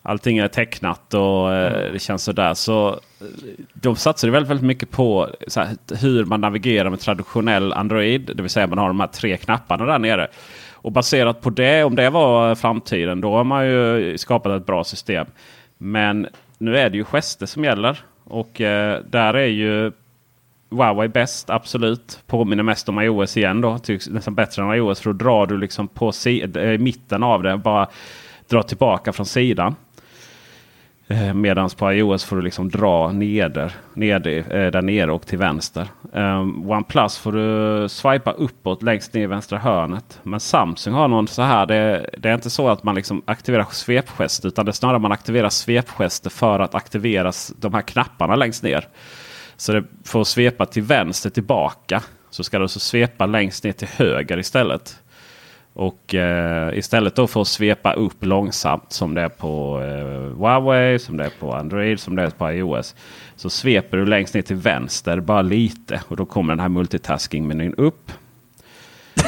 Allting 0.06 0.38
är 0.38 0.48
tecknat 0.48 1.14
och 1.14 1.54
eh, 1.54 1.74
mm. 1.74 1.94
det 1.94 2.00
känns 2.00 2.24
sådär. 2.24 2.54
Så 2.54 2.90
eh, 2.90 3.28
de 3.74 3.96
satsar 3.96 4.28
väldigt, 4.28 4.50
väldigt 4.50 4.66
mycket 4.66 4.92
på 4.92 5.30
här, 5.56 5.96
hur 6.02 6.26
man 6.26 6.42
navigerar 6.42 6.90
med 6.90 7.00
traditionell 7.00 7.74
Android. 7.74 8.32
Det 8.36 8.42
vill 8.42 8.50
säga 8.50 8.68
man 8.68 8.78
har 8.78 8.88
de 8.88 9.00
här 9.00 9.08
tre 9.08 9.38
knapparna 9.38 9.86
där 9.86 10.00
nere. 10.00 10.28
Och 10.72 10.92
baserat 10.92 11.42
på 11.42 11.50
det, 11.50 11.84
om 11.84 11.96
det 11.96 12.10
var 12.10 12.56
framtiden, 12.56 13.22
då 13.22 13.36
har 13.36 13.44
man 13.44 13.68
ju 13.68 14.18
skapat 14.18 14.62
ett 14.62 14.66
bra 14.66 14.84
system. 14.84 15.28
Men 15.78 16.28
nu 16.58 16.78
är 16.78 16.90
det 16.90 16.98
ju 16.98 17.04
gester 17.04 17.46
som 17.46 17.64
gäller. 17.64 18.00
Och 18.24 18.62
eh, 18.62 19.02
där 19.10 19.34
är 19.34 19.48
ju 19.48 19.92
Huawei 20.70 21.08
bäst, 21.08 21.50
absolut. 21.50 22.20
Påminner 22.28 22.64
mest 22.64 22.90
om 22.90 23.00
iOS 23.00 23.38
igen 23.38 23.62
då. 23.62 23.78
Tycks 23.78 24.10
nästan 24.10 24.36
bättre 24.36 24.64
än 24.64 24.74
iOS. 24.74 25.00
För 25.00 25.14
då 25.14 25.26
drar 25.26 25.46
du 25.46 25.58
liksom 25.58 25.88
på 25.88 26.12
eh, 26.26 26.80
mitten 26.80 27.24
av 27.24 27.44
det. 27.44 27.58
Bara 27.58 27.88
dra 28.50 28.64
tillbaka 28.64 29.14
från 29.14 29.26
sidan. 29.26 29.76
Eh, 31.08 31.34
Medan 31.34 31.70
på 31.70 31.94
iOS 31.94 32.24
får 32.24 32.36
du 32.36 32.42
liksom 32.42 32.70
dra 32.70 33.12
neder, 33.12 33.72
neder, 33.94 34.38
eh, 34.38 34.72
där 34.72 34.82
nere 34.82 35.12
och 35.12 35.28
till 35.28 35.38
vänster. 35.38 35.88
Ehm, 36.14 36.72
OnePlus 36.72 37.18
får 37.18 37.32
du 37.32 37.90
swipa 37.90 38.32
uppåt 38.32 38.84
längst 38.84 39.14
ner 39.14 39.22
i 39.22 39.28
vänstra 39.28 39.58
hörnet. 39.58 40.20
Men 40.24 40.40
Samsung 40.40 40.94
har 40.94 41.08
någon 41.08 41.28
så 41.28 41.42
här. 41.42 41.66
Det, 41.66 42.10
det 42.18 42.30
är 42.30 42.34
inte 42.34 42.50
så 42.50 42.70
att 42.70 42.84
man 42.84 42.96
liksom 42.96 43.22
aktiverar 43.26 43.66
svepgester. 43.72 44.48
Utan 44.48 44.66
det 44.66 44.70
är 44.70 44.74
snarare 44.74 45.00
man 45.00 45.12
aktiverar 45.12 45.50
svepgester 45.50 46.30
för 46.30 46.60
att 46.60 46.76
aktivera 46.76 47.32
de 47.58 47.74
här 47.74 47.82
knapparna 47.82 48.36
längst 48.36 48.64
ner. 48.64 48.88
Så 49.58 49.74
det 49.74 49.84
får 50.06 50.24
svepa 50.24 50.66
till 50.66 50.84
vänster 50.84 51.30
tillbaka. 51.30 52.04
Så 52.30 52.44
ska 52.44 52.58
du 52.58 52.64
alltså 52.64 52.80
svepa 52.80 53.26
längst 53.26 53.64
ner 53.64 53.72
till 53.72 53.88
höger 53.88 54.40
istället. 54.40 55.03
Och 55.74 56.16
eh, 56.16 56.78
istället 56.78 57.16
då 57.16 57.28
för 57.28 57.42
att 57.42 57.48
svepa 57.48 57.94
upp 57.94 58.26
långsamt 58.26 58.94
som 58.94 59.14
det 59.14 59.22
är 59.22 59.30
på 59.30 59.82
eh, 59.82 60.38
Huawei, 60.38 61.00
som 61.00 61.18
det 61.18 61.26
är 61.26 61.32
på 61.40 61.54
Android, 61.54 62.00
som 62.00 62.16
det 62.16 62.24
är 62.24 62.30
på 62.30 62.52
iOS. 62.52 62.96
Så 63.36 63.50
sveper 63.50 63.98
du 63.98 64.06
längst 64.06 64.34
ner 64.34 64.42
till 64.42 64.56
vänster 64.56 65.20
bara 65.20 65.42
lite 65.42 66.02
och 66.08 66.18
då 66.18 66.26
kommer 66.26 66.54
den 66.54 66.60
här 66.60 66.70
multitasking-menyn 66.70 67.74
upp. 67.78 68.12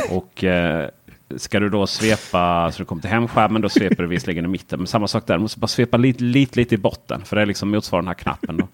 och 0.09 0.43
eh, 0.43 0.89
ska 1.35 1.59
du 1.59 1.69
då 1.69 1.87
svepa 1.87 2.71
så 2.71 2.79
du 2.79 2.85
kommer 2.85 3.01
till 3.01 3.11
hemskärmen 3.11 3.61
då 3.61 3.69
sveper 3.69 4.03
du 4.03 4.07
visserligen 4.07 4.45
i 4.45 4.47
mitten. 4.47 4.79
Men 4.79 4.87
samma 4.87 5.07
sak 5.07 5.27
där, 5.27 5.33
du 5.33 5.41
måste 5.41 5.59
bara 5.59 5.67
svepa 5.67 5.97
lite, 5.97 6.23
lite, 6.23 6.59
lite 6.59 6.75
i 6.75 6.77
botten. 6.77 7.21
För 7.25 7.35
det 7.35 7.41
är 7.41 7.45
liksom 7.45 7.69
motsvarar 7.71 8.01
den 8.01 8.07
här 8.07 8.15
knappen. 8.15 8.57
Då. 8.57 8.67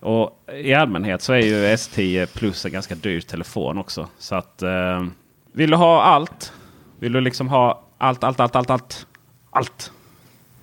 och 0.00 0.44
i 0.54 0.74
allmänhet 0.74 1.22
så 1.22 1.32
är 1.32 1.38
ju 1.38 1.66
S10 1.66 2.26
Plus 2.26 2.64
en 2.64 2.72
ganska 2.72 2.94
dyr 2.94 3.20
telefon 3.20 3.78
också. 3.78 4.08
Så 4.18 4.34
att 4.34 4.62
eh, 4.62 5.06
vill 5.52 5.70
du 5.70 5.76
ha 5.76 6.02
allt 6.02 6.52
vill 6.98 7.12
du 7.12 7.20
liksom 7.20 7.48
ha 7.48 7.82
allt, 7.98 8.24
allt, 8.24 8.40
allt, 8.40 8.56
allt, 8.56 8.70
allt. 8.70 9.06
Allt. 9.50 9.92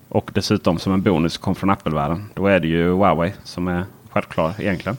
Och 0.08 0.30
dessutom 0.34 0.78
som 0.78 0.92
en 0.92 1.02
bonus 1.02 1.38
kom 1.38 1.54
från 1.54 1.70
Apple-världen. 1.70 2.24
Då 2.34 2.46
är 2.46 2.60
det 2.60 2.68
ju 2.68 2.88
Huawei 2.88 3.32
som 3.44 3.68
är 3.68 3.84
självklar 4.10 4.54
egentligen. 4.58 4.96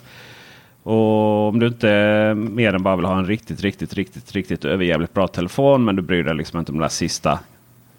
Och 0.83 1.47
om 1.47 1.59
du 1.59 1.67
inte 1.67 2.33
mer 2.35 2.73
än 2.73 2.83
bara 2.83 2.95
vill 2.95 3.05
ha 3.05 3.17
en 3.17 3.25
riktigt, 3.25 3.61
riktigt, 3.61 3.93
riktigt, 3.93 4.31
riktigt 4.31 4.65
överjävligt 4.65 5.13
bra 5.13 5.27
telefon. 5.27 5.85
Men 5.85 5.95
du 5.95 6.01
bryr 6.01 6.23
dig 6.23 6.35
liksom 6.35 6.59
inte 6.59 6.71
om 6.71 6.77
de 6.77 6.81
där 6.81 6.89
sista 6.89 7.39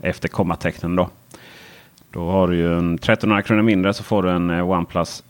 efter 0.01 0.29
kommatecknen 0.29 0.97
då. 0.97 1.11
Då 2.11 2.31
har 2.31 2.49
du 2.49 2.57
ju 2.57 2.79
en 2.79 2.95
1300 2.95 3.43
kronor 3.43 3.63
mindre 3.63 3.95
så 3.95 4.03
får 4.03 4.23
du 4.23 4.31
en 4.31 4.51
eh, 4.51 4.71
OnePlus 4.71 5.23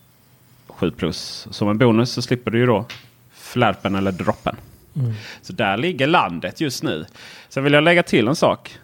7 0.69 0.91
Plus. 0.91 1.49
Som 1.51 1.69
en 1.69 1.79
bonus 1.79 2.13
så 2.13 2.23
slipper 2.23 2.51
du 2.51 2.59
ju 2.59 2.67
då 2.67 2.85
flärpen 3.33 3.95
eller 3.95 4.13
droppen. 4.13 4.57
Mm. 4.97 5.13
Så 5.43 5.53
där 5.53 5.77
ligger 5.77 6.07
landet 6.07 6.61
just 6.61 6.83
nu. 6.83 7.07
Sen 7.49 7.65
vill 7.65 7.73
jag 7.73 7.85
lägga 7.85 8.03
till 8.03 8.29
en 8.29 8.37
sak. 8.37 8.79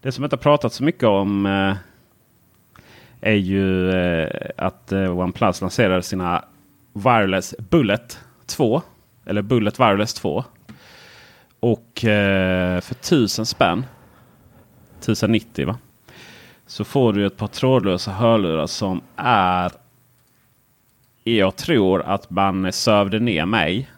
Det 0.00 0.12
som 0.12 0.22
jag 0.22 0.26
inte 0.26 0.36
har 0.36 0.42
pratat 0.42 0.72
så 0.72 0.84
mycket 0.84 1.04
om 1.04 1.46
eh, 1.46 1.74
är 3.20 3.34
ju 3.34 3.90
eh, 3.90 4.50
att 4.56 4.92
eh, 4.92 5.18
OnePlus 5.18 5.60
lanserade 5.60 6.02
sina 6.02 6.44
Wireless 6.92 7.54
Bullet 7.58 8.18
2. 8.46 8.82
Eller 9.24 9.42
Bullet 9.42 9.80
Wireless 9.80 10.14
2. 10.14 10.44
Och 11.60 12.04
eh, 12.04 12.80
för 12.80 12.94
1000 12.94 13.46
spänn. 13.46 13.84
1090 14.98 15.66
va? 15.66 15.78
Så 16.66 16.84
får 16.84 17.12
du 17.12 17.26
ett 17.26 17.36
par 17.36 17.46
trådlösa 17.46 18.10
hörlurar 18.10 18.66
som 18.66 19.00
är 19.16 19.72
jag 21.24 21.56
tror 21.56 22.02
att 22.02 22.30
man 22.30 22.72
sövde 22.72 23.18
ner 23.18 23.46
mig. 23.46 23.90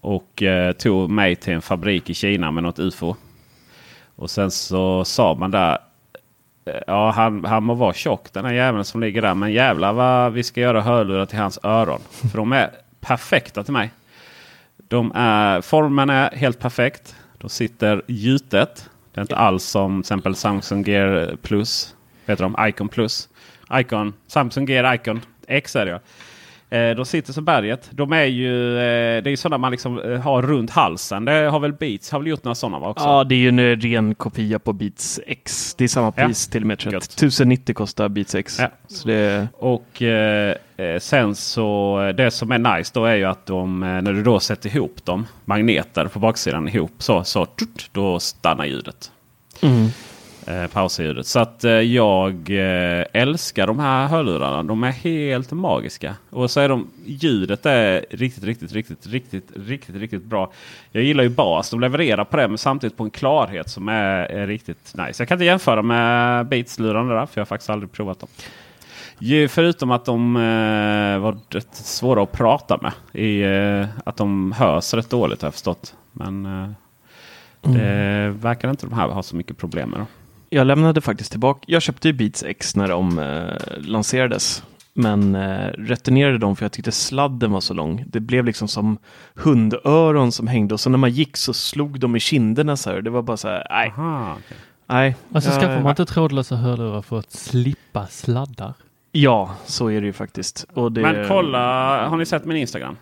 Och 0.00 0.42
eh, 0.42 0.72
tog 0.72 1.10
mig 1.10 1.36
till 1.36 1.52
en 1.52 1.62
fabrik 1.62 2.10
i 2.10 2.14
Kina 2.14 2.50
med 2.50 2.62
något 2.62 2.78
UFO. 2.78 3.16
Och 4.16 4.30
sen 4.30 4.50
så 4.50 5.04
sa 5.04 5.34
man 5.34 5.50
där. 5.50 5.78
eh, 6.64 6.74
Ja, 6.86 7.10
han, 7.10 7.44
han 7.44 7.62
må 7.64 7.74
vara 7.74 7.92
tjock 7.92 8.32
den 8.32 8.44
här 8.44 8.52
jäveln 8.52 8.84
som 8.84 9.00
ligger 9.00 9.22
där. 9.22 9.34
Men 9.34 9.52
jävlar 9.52 9.92
vad 9.92 10.32
vi 10.32 10.42
ska 10.42 10.60
göra 10.60 10.80
hörlurar 10.80 11.26
till 11.26 11.38
hans 11.38 11.58
öron. 11.62 12.00
För 12.10 12.36
de 12.38 12.52
är 12.52 12.70
perfekta 13.00 13.64
till 13.64 13.72
mig. 13.72 13.90
De 14.88 15.12
är, 15.14 15.60
formen 15.60 16.10
är 16.10 16.30
helt 16.30 16.58
perfekt. 16.58 17.16
De 17.38 17.50
sitter 17.50 18.02
gjutet. 18.06 18.90
Det 19.14 19.20
är 19.20 19.22
inte 19.22 19.36
alls 19.36 19.64
som 19.64 19.94
till 19.96 20.00
exempel 20.00 20.34
Samsung 20.34 20.84
Gear 20.84 21.36
Plus. 21.42 21.94
Heter 22.26 22.42
de? 22.42 22.68
Icon 22.68 22.88
Plus. 22.88 23.28
Icon. 23.72 24.14
Samsung 24.26 24.66
Gear 24.68 24.94
Icon 24.94 25.20
X 25.46 25.76
är 25.76 25.86
det 25.86 25.90
ja. 25.92 26.00
Eh, 26.70 26.90
de 26.96 27.04
sitter 27.04 27.32
som 27.32 27.44
berget. 27.44 27.88
De 27.90 28.12
är 28.12 28.24
ju, 28.24 28.76
eh, 28.76 29.22
det 29.22 29.28
är 29.28 29.30
ju 29.30 29.36
sådana 29.36 29.58
man 29.58 29.70
liksom 29.70 30.00
eh, 30.00 30.20
har 30.20 30.42
runt 30.42 30.70
halsen. 30.70 31.24
Det 31.24 31.32
har 31.32 31.60
väl 31.60 31.72
Beats 31.72 32.10
har 32.10 32.18
väl 32.18 32.28
gjort 32.28 32.44
några 32.44 32.54
sådana 32.54 32.86
också? 32.88 33.04
Ja, 33.04 33.24
det 33.24 33.34
är 33.34 33.38
ju 33.38 33.48
en 33.48 33.80
ren 33.80 34.14
kopia 34.14 34.58
på 34.58 34.72
Beats 34.72 35.20
X. 35.26 35.74
Det 35.78 35.84
är 35.84 35.88
samma 35.88 36.12
Ja. 36.16 36.26
pris 36.26 36.48
till 36.48 36.62
och 36.62 36.66
med. 36.66 36.78
tror 36.78 36.92
jag. 36.92 37.02
Gött. 37.02 37.10
1090 37.12 37.74
kostar 37.74 38.08
Beats 38.08 38.34
X. 38.34 38.56
Ja. 38.60 38.68
Så 38.88 39.08
det, 39.08 39.48
Och 39.58 40.02
eh, 40.02 40.54
sen 41.00 41.34
så 41.34 41.98
det 42.16 42.30
som 42.30 42.52
är 42.52 42.76
nice 42.76 42.90
då 42.94 43.04
är 43.04 43.14
ju 43.14 43.24
att 43.24 43.46
de, 43.46 43.80
när 43.80 44.12
du 44.12 44.22
då 44.22 44.40
sätter 44.40 44.76
ihop 44.76 45.04
dem, 45.04 45.26
magneter 45.44 46.06
på 46.06 46.18
baksidan 46.18 46.68
ihop 46.68 46.92
så, 46.98 47.24
så 47.24 47.46
då 47.92 48.20
stannar 48.20 48.64
ljudet. 48.64 49.10
Mm. 49.62 49.88
Eh, 50.48 50.66
pausar 50.66 51.04
ljudet. 51.04 51.26
Så 51.26 51.38
att 51.38 51.64
eh, 51.64 51.72
jag 51.72 52.50
eh, 52.50 53.04
älskar 53.12 53.66
de 53.66 53.78
här 53.78 54.06
hörlurarna. 54.06 54.62
De 54.62 54.84
är 54.84 54.90
helt 54.90 55.52
magiska. 55.52 56.14
Och 56.30 56.50
så 56.50 56.60
är 56.60 56.68
de, 56.68 56.88
ljudet 57.04 57.66
är 57.66 58.06
riktigt, 58.10 58.44
riktigt, 58.44 58.72
riktigt, 58.72 59.06
riktigt, 59.06 59.50
riktigt, 59.54 59.96
riktigt 59.96 60.24
bra. 60.24 60.52
Jag 60.92 61.02
gillar 61.02 61.22
ju 61.22 61.28
bas. 61.28 61.70
De 61.70 61.80
levererar 61.80 62.24
på 62.24 62.36
det 62.36 62.48
men 62.48 62.58
samtidigt 62.58 62.96
på 62.96 63.04
en 63.04 63.10
klarhet 63.10 63.70
som 63.70 63.88
är, 63.88 64.24
är 64.24 64.46
riktigt 64.46 64.94
nice. 64.94 65.22
Jag 65.22 65.28
kan 65.28 65.36
inte 65.36 65.44
jämföra 65.44 65.82
med 65.82 66.46
Beats-lurarna 66.46 67.14
där 67.14 67.26
för 67.26 67.40
jag 67.40 67.40
har 67.40 67.46
faktiskt 67.46 67.70
aldrig 67.70 67.92
provat 67.92 68.20
dem. 68.20 68.28
Förutom 69.48 69.90
att 69.90 70.04
de 70.04 70.36
eh, 70.36 71.18
var 71.18 71.38
rätt 71.48 71.74
svåra 71.74 72.22
att 72.22 72.32
prata 72.32 72.78
med. 72.82 72.92
I, 73.22 73.42
eh, 73.42 73.86
att 74.04 74.16
de 74.16 74.52
hörs 74.52 74.94
rätt 74.94 75.10
dåligt 75.10 75.42
har 75.42 75.46
jag 75.46 75.54
förstått. 75.54 75.94
Men 76.12 76.46
eh, 76.46 76.68
det 77.60 78.34
verkar 78.40 78.70
inte 78.70 78.86
de 78.86 78.94
här 78.94 79.08
ha 79.08 79.22
så 79.22 79.36
mycket 79.36 79.58
problem 79.58 79.90
med. 79.90 80.00
Då. 80.00 80.06
Jag 80.50 80.66
lämnade 80.66 81.00
faktiskt 81.00 81.30
tillbaka. 81.30 81.60
Jag 81.66 81.82
köpte 81.82 82.08
ju 82.08 82.12
Beats 82.14 82.42
X 82.42 82.76
när 82.76 82.88
de 82.88 83.18
eh, 83.18 83.78
lanserades. 83.78 84.62
Men 84.94 85.34
eh, 85.34 85.66
returnerade 85.78 86.38
dem 86.38 86.56
för 86.56 86.64
jag 86.64 86.72
tyckte 86.72 86.92
sladden 86.92 87.52
var 87.52 87.60
så 87.60 87.74
lång. 87.74 88.04
Det 88.06 88.20
blev 88.20 88.44
liksom 88.44 88.68
som 88.68 88.98
hundöron 89.34 90.32
som 90.32 90.46
hängde 90.46 90.74
och 90.74 90.80
så 90.80 90.90
när 90.90 90.98
man 90.98 91.10
gick 91.10 91.36
så 91.36 91.54
slog 91.54 92.00
de 92.00 92.16
i 92.16 92.20
kinderna 92.20 92.76
så 92.76 92.90
här. 92.90 93.00
Det 93.02 93.10
var 93.10 93.22
bara 93.22 93.36
så 93.36 93.48
här, 93.48 93.66
nej. 93.70 93.88
Aha, 93.96 94.32
okej. 94.44 94.56
Nej. 94.86 95.16
Alltså 95.32 95.50
jag- 95.50 95.60
skaffar 95.60 95.80
man 95.82 95.90
inte 95.90 96.06
trådlösa 96.06 96.56
hörlurar 96.56 97.02
för 97.02 97.18
att 97.18 97.30
slippa 97.32 98.06
sladdar? 98.06 98.74
Ja, 99.12 99.50
så 99.66 99.90
är 99.90 100.00
det 100.00 100.06
ju 100.06 100.12
faktiskt. 100.12 100.66
Och 100.74 100.92
det... 100.92 101.00
Men 101.00 101.28
kolla, 101.28 102.08
har 102.08 102.16
ni 102.16 102.26
sett 102.26 102.44
min 102.44 102.56
Instagram? 102.56 102.96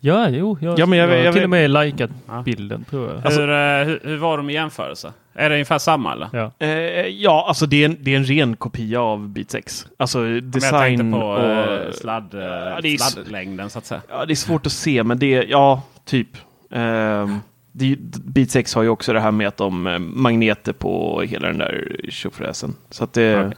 Ja, 0.00 0.28
jo. 0.28 0.58
Jag, 0.60 0.78
Ja, 0.78 0.86
men 0.86 0.98
jag- 0.98 1.08
jag, 1.10 1.16
har 1.16 1.24
jag- 1.24 1.34
till 1.34 1.44
och 1.44 1.50
med 1.50 1.70
likat 1.70 2.10
Ja. 2.28 2.42
bilden 2.42 2.84
tror 2.84 3.08
jag. 3.14 3.24
Alltså- 3.26 3.40
hur, 3.40 3.50
eh, 3.50 3.84
hur, 3.86 4.00
hur 4.04 4.16
var 4.16 4.36
de 4.36 4.50
i 4.50 4.52
jämförelse? 4.52 5.12
Är 5.38 5.48
det 5.48 5.54
ungefär 5.54 5.78
samma 5.78 6.12
eller? 6.12 6.28
Ja. 6.32 6.52
Eh, 6.58 6.68
ja, 7.06 7.44
alltså 7.48 7.66
det 7.66 7.82
är, 7.84 7.88
en, 7.88 7.96
det 8.00 8.12
är 8.12 8.16
en 8.16 8.24
ren 8.24 8.56
kopia 8.56 9.00
av 9.00 9.28
Beats 9.28 9.54
X. 9.54 9.86
Alltså 9.96 10.18
Men 10.18 10.34
jag 10.34 10.42
design 10.44 10.98
tänkte 10.98 11.18
på 11.20 11.26
och... 11.26 11.40
eh, 11.44 11.92
sladd, 11.92 12.34
eh, 12.34 12.40
Ja, 12.40 12.78
det 12.82 12.88
är 12.88 12.98
sladdlängden 12.98 13.70
så 13.70 13.78
att 13.78 13.86
säga. 13.86 14.02
Ja, 14.08 14.24
det 14.26 14.32
är 14.32 14.36
svårt 14.36 14.66
att 14.66 14.72
se, 14.72 15.02
men 15.04 15.18
det 15.18 15.34
är, 15.34 15.44
ja, 15.48 15.82
typ. 16.04 16.28
Ehm, 16.70 17.38
det, 17.72 17.96
Beats 18.24 18.56
X 18.56 18.74
har 18.74 18.82
ju 18.82 18.88
också 18.88 19.12
det 19.12 19.20
här 19.20 19.30
med 19.30 19.48
att 19.48 19.56
de 19.56 19.86
eh, 19.86 19.98
magneter 19.98 20.72
på 20.72 21.22
hela 21.22 21.48
den 21.48 21.58
där 21.58 22.00
tjofräsen. 22.08 22.74
Så 22.90 23.04
att 23.04 23.12
det, 23.12 23.46
Okej. 23.46 23.56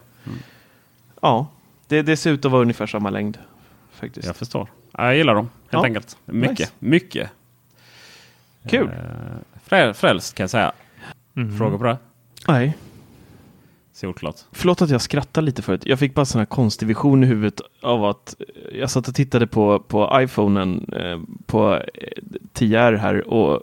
ja, 1.23 1.47
det, 1.89 2.03
det 2.03 2.17
ser 2.17 2.31
ut 2.31 2.45
att 2.45 2.51
vara 2.53 2.63
ungefär 2.63 2.87
samma 2.87 3.11
längd. 3.11 3.39
Faktiskt. 3.93 4.27
Jag 4.27 4.37
förstår. 4.37 4.69
Ja, 4.93 5.05
jag 5.05 5.17
gillar 5.17 5.35
dem 5.35 5.45
helt 5.71 5.83
Ja. 5.83 5.85
enkelt. 5.85 6.17
Mycket, 6.25 6.59
Nice. 6.59 6.73
mycket. 6.79 7.31
Kul. 8.69 8.87
Eh, 8.87 8.93
frä, 9.65 9.95
frälst 9.95 10.35
kan 10.35 10.43
jag 10.45 10.51
säga. 10.51 10.73
Mhm. 11.33 11.59
Frågor 11.59 11.79
på 11.79 11.85
det? 11.85 11.99
Nej, 12.49 12.77
Solklart. 13.93 14.37
förlåt 14.53 14.83
att 14.83 14.91
jag 14.91 15.01
skrattar 15.01 15.43
lite 15.43 15.63
förut. 15.63 15.83
Jag 15.87 15.99
fick 15.99 16.15
bara 16.15 16.25
sån 16.25 16.39
här 16.39 16.47
konstig 16.47 16.87
vision 16.87 17.25
i 17.25 17.27
huvudet 17.27 17.61
av 17.83 18.05
att 18.05 18.35
eh, 18.41 18.79
jag 18.79 18.91
satt 18.91 19.09
och 19.09 19.15
tittade 19.15 19.47
på, 19.47 19.79
på 19.79 20.11
iPhonen 20.23 20.93
eh, 20.93 21.21
på 21.47 21.75
eh, 21.75 21.83
10R 22.55 22.97
här 22.97 23.29
och 23.29 23.63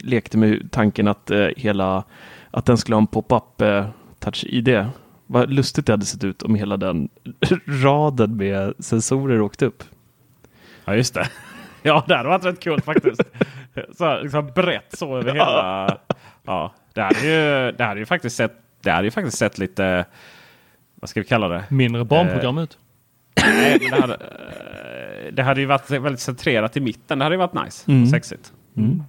lekte 0.00 0.38
med 0.38 0.68
tanken 0.72 1.08
att 1.08 1.30
eh, 1.30 1.46
hela 1.56 2.04
att 2.50 2.64
den 2.66 2.78
skulle 2.78 2.94
ha 2.96 3.00
en 3.00 3.06
pop-up 3.06 3.60
eh, 3.60 3.86
touch-ID. 4.18 4.86
Vad 5.26 5.50
lustigt 5.52 5.86
det 5.86 5.92
hade 5.92 6.04
sett 6.06 6.24
ut 6.24 6.42
om 6.42 6.54
hela 6.54 6.76
den 6.76 7.08
raden 7.66 8.36
med 8.36 8.74
sensorer 8.78 9.40
åkte 9.40 9.66
upp. 9.66 9.84
Ja, 10.84 10.94
just 10.96 11.14
det. 11.14 11.28
Ja, 11.86 12.04
det 12.08 12.16
hade 12.16 12.28
varit 12.28 12.44
rätt 12.44 12.60
kul 12.60 12.80
faktiskt. 12.80 13.20
så 13.98 14.04
här, 14.04 14.22
liksom 14.22 14.50
brett 14.54 14.98
så 14.98 15.16
över 15.18 15.32
hela... 15.32 15.98
Ja, 16.44 16.72
det 16.94 17.00
hade 17.02 17.20
ju, 17.20 17.72
det 17.72 17.84
hade 17.84 18.00
ju 18.00 18.06
faktiskt 18.06 18.36
sett, 18.36 18.52
det 18.82 18.90
hade 18.90 19.04
ju 19.04 19.10
faktiskt 19.10 19.38
sett 19.38 19.58
lite... 19.58 20.04
Vad 21.00 21.10
ska 21.10 21.20
vi 21.20 21.26
kalla 21.26 21.48
det? 21.48 21.64
Mindre 21.68 22.04
barnprogram 22.04 22.58
ut. 22.58 22.78
Nej, 23.44 23.78
men 23.80 23.90
det, 23.90 24.00
hade, 24.00 24.14
eh, 24.14 25.32
det 25.32 25.42
hade 25.42 25.60
ju 25.60 25.66
varit 25.66 25.90
väldigt 25.90 26.20
centrerat 26.20 26.76
i 26.76 26.80
mitten. 26.80 27.18
Det 27.18 27.24
hade 27.24 27.34
ju 27.34 27.38
varit 27.38 27.64
nice. 27.64 27.90
Mm. 27.92 28.06
Sexigt. 28.06 28.52
Mm. 28.76 29.02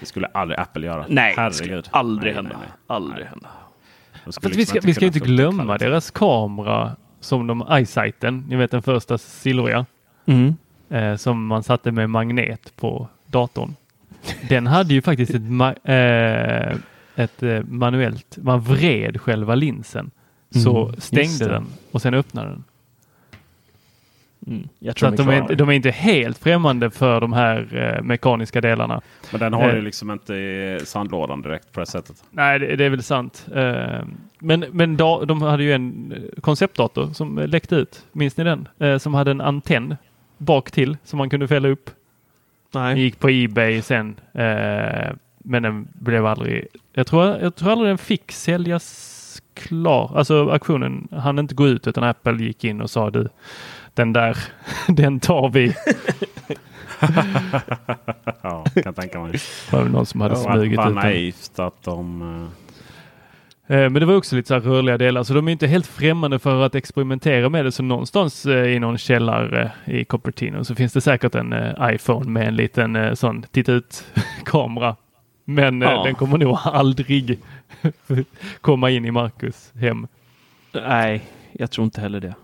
Det 0.00 0.06
skulle 0.06 0.26
aldrig 0.26 0.60
Apple 0.60 0.86
göra. 0.86 1.04
Nej, 1.08 1.34
det 1.36 1.40
Herregud. 1.40 1.54
skulle 1.56 1.82
aldrig 1.90 2.34
Nej, 2.34 2.42
hända. 2.42 2.50
nej, 2.58 2.66
nej. 2.68 2.76
Aldrig 2.86 3.18
Nej. 3.24 3.28
hända. 3.30 3.48
Att 4.26 4.44
vi, 4.44 4.48
liksom 4.48 4.76
ska, 4.80 4.86
vi 4.86 4.94
ska 4.94 5.06
inte 5.06 5.18
glömma 5.18 5.62
kvalitet. 5.64 5.84
deras 5.88 6.10
kamera 6.10 6.96
som 7.20 7.46
de 7.46 7.66
iSighten, 7.70 8.44
ni 8.48 8.56
vet 8.56 8.70
den 8.70 8.82
första 8.82 9.18
silvriga, 9.18 9.86
Mm. 10.28 10.56
Eh, 10.88 11.16
som 11.16 11.46
man 11.46 11.62
satte 11.62 11.92
med 11.92 12.10
magnet 12.10 12.72
på 12.76 13.08
datorn. 13.26 13.74
Den 14.48 14.66
hade 14.66 14.94
ju 14.94 15.02
faktiskt 15.02 15.34
ett, 15.34 15.42
ma- 15.42 15.76
eh, 15.84 16.76
ett 17.14 17.42
eh, 17.42 17.62
manuellt, 17.62 18.38
man 18.42 18.60
vred 18.60 19.20
själva 19.20 19.54
linsen. 19.54 20.10
Så 20.50 20.86
Mm, 20.88 21.00
stängde 21.00 21.48
den 21.48 21.66
och 21.90 22.02
sen 22.02 22.14
öppnade 22.14 22.48
den. 22.48 22.64
Mm. 24.46 24.68
Jag 24.78 24.94
Så 24.94 24.98
tror 24.98 25.08
att 25.08 25.16
de 25.16 25.28
är 25.52 25.56
de 25.56 25.68
är 25.68 25.72
inte 25.72 25.90
helt 25.90 26.38
främmande 26.38 26.90
för 26.90 27.20
de 27.20 27.32
här 27.32 27.68
eh, 27.98 28.02
mekaniska 28.02 28.60
delarna. 28.60 29.00
Men 29.30 29.40
den 29.40 29.52
har 29.52 29.68
Eh. 29.68 29.74
ju 29.74 29.80
liksom 29.82 30.10
inte 30.10 30.34
i 30.34 30.78
sandlådan 30.84 31.42
direkt 31.42 31.72
på 31.72 31.80
det 31.80 31.86
sättet. 31.86 32.24
Nej, 32.30 32.58
det, 32.58 32.76
det 32.76 32.84
är 32.84 32.90
väl 32.90 33.02
sant. 33.02 33.46
Eh, 33.54 34.04
men 34.38 34.64
men 34.72 34.96
da, 34.96 35.24
de 35.24 35.42
hade 35.42 35.62
ju 35.62 35.72
en 35.72 36.12
eh, 36.12 36.40
konceptdator 36.40 37.12
som 37.12 37.38
läckte 37.38 37.74
ut. 37.76 38.04
Minns 38.12 38.36
ni 38.36 38.44
den? 38.44 38.68
Eh, 38.78 38.98
som 38.98 39.14
hade 39.14 39.30
en 39.30 39.40
antenn 39.40 39.96
bak 40.38 40.70
till 40.70 40.96
som 41.04 41.18
man 41.18 41.30
kunde 41.30 41.48
fälla 41.48 41.68
upp. 41.68 41.90
Den 42.72 42.82
Nej. 42.82 43.00
gick 43.00 43.18
på 43.18 43.28
Ebay 43.30 43.82
sen. 43.82 44.20
Eh, 44.32 45.12
men 45.38 45.62
den 45.62 45.88
blev 45.92 46.26
aldrig... 46.26 46.66
Jag 46.92 47.06
tror, 47.06 47.24
jag 47.24 47.54
tror 47.56 47.72
aldrig 47.72 47.90
den 47.90 47.98
fick 47.98 48.32
säljas 48.32 49.42
klar. 49.54 50.12
Alltså 50.14 50.50
auktionen 50.50 51.08
hann 51.12 51.38
inte 51.38 51.54
gå 51.54 51.68
ut 51.68 51.86
utan 51.86 52.04
Apple 52.04 52.44
gick 52.44 52.64
in 52.64 52.80
och 52.80 52.90
sa 52.90 53.10
du 53.10 53.28
den 53.94 54.12
där, 54.12 54.38
den 54.88 55.20
tar 55.20 55.48
vi. 55.48 55.74
ja, 58.42 58.64
kan 58.82 58.94
tänka 58.94 59.20
mig. 59.20 59.32
Det 59.32 59.72
var 59.72 59.82
väl 59.82 59.92
någon 59.92 60.06
som 60.06 60.20
hade 60.20 60.34
Vad 60.34 60.42
smugit 60.42 60.72
ut 60.72 60.84
den. 60.84 60.94
naivt 60.94 61.58
att 61.58 61.82
de... 61.82 62.50
Eh, 63.66 63.76
Men 63.90 63.92
det 63.94 64.04
var 64.06 64.14
också 64.16 64.36
lite 64.36 64.48
så 64.48 64.54
här 64.54 64.60
rörliga 64.60 64.98
delar, 64.98 65.22
så 65.22 65.34
de 65.34 65.48
är 65.48 65.52
inte 65.52 65.66
helt 65.66 65.86
främmande 65.86 66.38
för 66.38 66.62
att 66.66 66.74
experimentera 66.74 67.48
med 67.48 67.64
det. 67.64 67.72
Så 67.72 67.82
någonstans 67.82 68.46
eh, 68.46 68.66
i 68.66 68.78
någon 68.78 68.98
källare 68.98 69.72
i 69.84 70.04
Cupertino 70.04 70.64
så 70.64 70.74
finns 70.74 70.92
det 70.92 71.00
säkert 71.00 71.34
en 71.34 71.52
eh, 71.52 71.74
iPhone 71.94 72.30
med 72.30 72.48
en 72.48 72.56
liten 72.56 72.96
eh, 72.96 73.14
sån 73.14 73.42
titta 73.42 73.72
ut-kamera. 73.72 74.96
Men 75.44 75.82
eh, 75.82 75.90
Ja. 75.90 76.02
den 76.04 76.14
kommer 76.14 76.38
nog 76.38 76.58
aldrig 76.64 77.38
komma 78.60 78.90
in 78.90 79.04
i 79.04 79.10
Marcus 79.10 79.72
hem. 79.80 80.06
Nej, 80.72 81.22
jag 81.52 81.70
tror 81.70 81.84
inte 81.84 82.00
heller 82.00 82.20
det. 82.20 82.34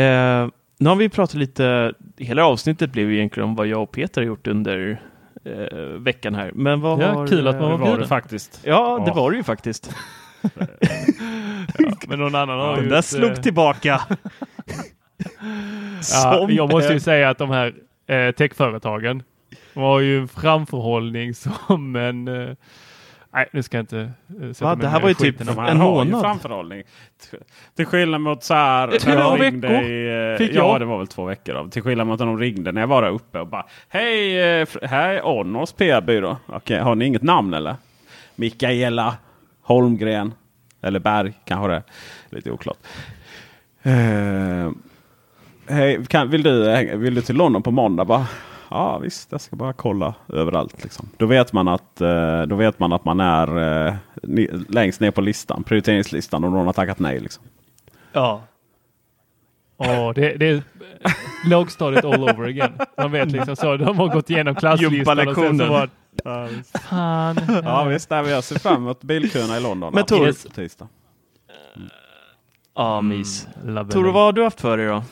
Eh, 0.00 0.48
nu 0.78 0.88
har 0.88 0.96
vi 0.96 1.08
pratat 1.08 1.34
lite, 1.34 1.92
hela 2.18 2.44
avsnittet 2.46 2.92
blev 2.92 3.12
egentligen 3.12 3.48
om 3.48 3.54
vad 3.54 3.66
jag 3.66 3.82
och 3.82 3.90
Peter 3.92 4.20
har 4.20 4.26
gjort 4.26 4.46
under 4.46 5.00
eh, 5.44 5.78
veckan 5.78 6.34
här. 6.34 6.50
Men 6.54 6.80
vad 6.80 7.02
Ja, 7.02 7.12
har, 7.12 7.26
kul 7.26 7.48
att 7.48 7.60
man 7.60 7.64
var 7.64 7.72
eh, 7.72 7.76
bjuden. 7.76 7.92
Var 7.92 7.98
det 7.98 8.06
faktiskt? 8.08 8.60
Ja, 8.64 9.02
det 9.06 9.12
var 9.12 9.30
det 9.30 9.36
ju 9.36 9.42
faktiskt. 9.42 9.94
Ja, 11.78 12.08
men 12.08 12.18
någon 12.18 12.34
annan 12.34 12.58
har 12.58 12.74
Den 12.74 12.84
ju 12.84 12.90
där 12.90 13.02
slog 13.02 13.30
eh, 13.30 13.36
tillbaka. 13.36 14.00
Ja, 16.12 16.46
jag 16.50 16.70
måste 16.70 16.92
ju 16.92 17.00
säga 17.00 17.30
att 17.30 17.38
de 17.38 17.50
här 17.50 17.74
eh, 18.06 18.30
techföretagen 18.30 19.22
de 19.74 19.80
har 19.82 20.00
ju 20.00 20.18
en 20.18 20.28
framförhållning 20.28 21.34
som 21.66 21.96
en... 21.96 22.28
Eh, 22.28 22.56
nej, 23.36 23.46
nu 23.52 23.62
ska 23.62 23.76
jag 23.76 23.82
inte 23.82 23.98
eh, 24.42 24.52
sätta 24.52 24.64
Va? 24.64 24.74
Det 24.74 24.88
här 24.88 25.00
var 25.00 25.08
ju 25.08 25.14
typ 25.14 25.48
här 25.48 25.68
En 25.68 25.76
ju 25.76 25.82
månad. 25.82 26.20
framförhållning. 26.20 26.82
Till 27.76 27.86
skillnad 27.86 28.20
mot 28.20 28.42
så 28.44 28.54
här. 28.54 28.98
Två 28.98 29.36
veckor 29.36 29.70
i, 29.70 30.32
eh, 30.32 30.38
fick 30.38 30.56
Ja, 30.56 30.68
jag. 30.72 30.80
det 30.80 30.84
var 30.84 30.98
väl 30.98 31.06
två 31.06 31.24
veckor. 31.24 31.54
Då. 31.54 31.68
Till 31.68 31.82
skillnad 31.82 32.06
mot 32.06 32.18
när 32.18 32.26
de 32.26 32.38
ringde 32.38 32.72
när 32.72 32.80
jag 32.80 32.88
var 32.88 33.02
där 33.02 33.10
uppe 33.10 33.40
och 33.40 33.46
bara 33.46 33.66
Hej, 33.88 34.40
eh, 34.60 34.66
här 34.82 35.08
är 35.08 35.26
Onnors 35.26 35.72
PR-byrå. 35.72 36.36
Okej, 36.46 36.78
har 36.80 36.94
ni 36.94 37.04
inget 37.04 37.22
namn 37.22 37.54
eller? 37.54 37.76
Mikaela 38.36 39.16
Holmgren. 39.62 40.34
Eller 40.82 40.98
Berg 41.00 41.32
kanske 41.44 41.68
det. 41.68 41.82
Lite 42.30 42.50
oklart. 42.50 42.78
Eh, 43.82 44.70
hej, 45.68 46.06
kan, 46.08 46.30
vill, 46.30 46.42
du, 46.42 46.86
vill 46.96 47.14
du 47.14 47.20
till 47.22 47.36
London 47.36 47.62
på 47.62 47.70
måndag? 47.70 48.04
Bara, 48.04 48.26
ja 48.70 48.98
visst, 48.98 49.32
jag 49.32 49.40
ska 49.40 49.56
bara 49.56 49.72
kolla 49.72 50.14
överallt. 50.28 50.82
Liksom. 50.82 51.08
Då, 51.16 51.26
vet 51.26 51.52
man 51.52 51.68
att, 51.68 52.00
eh, 52.00 52.42
då 52.42 52.56
vet 52.56 52.78
man 52.78 52.92
att 52.92 53.04
man 53.04 53.20
är 53.20 53.86
eh, 53.86 53.94
ni, 54.22 54.50
längst 54.68 55.00
ner 55.00 55.10
på 55.10 55.20
listan, 55.20 55.64
prioriteringslistan 55.64 56.44
och 56.44 56.52
någon 56.52 56.66
har 56.66 56.72
tackat 56.72 56.98
nej. 56.98 57.20
Liksom. 57.20 57.44
Ja. 58.12 58.42
Åh, 59.76 60.12
det, 60.14 60.34
det 60.34 60.46
är 60.46 60.62
lågstadiet 61.44 62.04
all 62.04 62.22
over 62.22 62.48
again. 62.48 62.72
Man 62.96 63.12
vet 63.12 63.32
liksom 63.32 63.56
så. 63.56 63.76
De 63.76 63.98
har 63.98 64.08
gått 64.08 64.30
igenom 64.30 64.54
klasslistan 64.54 65.28
och 65.28 65.34
sen 65.34 65.58
så 65.58 65.66
var 65.66 65.90
Fan. 66.78 67.36
Ja 67.64 67.84
visst, 67.84 68.08
där 68.08 68.24
jag 68.24 68.44
ser 68.44 68.58
fram 68.58 68.76
emot 68.76 69.02
bilköerna 69.02 69.56
i 69.56 69.60
London. 69.60 69.94
Men 69.94 70.04
Tor- 70.04 70.48
på 70.48 70.54
tisdag. 70.54 70.88
Ja, 72.74 73.00
mys. 73.00 73.48
Lovely. 73.64 73.92
Tore, 73.92 74.12
vad 74.12 74.24
har 74.24 74.32
du 74.32 74.44
haft 74.44 74.60
för 74.60 74.76
dig 74.76 74.86
då? 74.86 75.02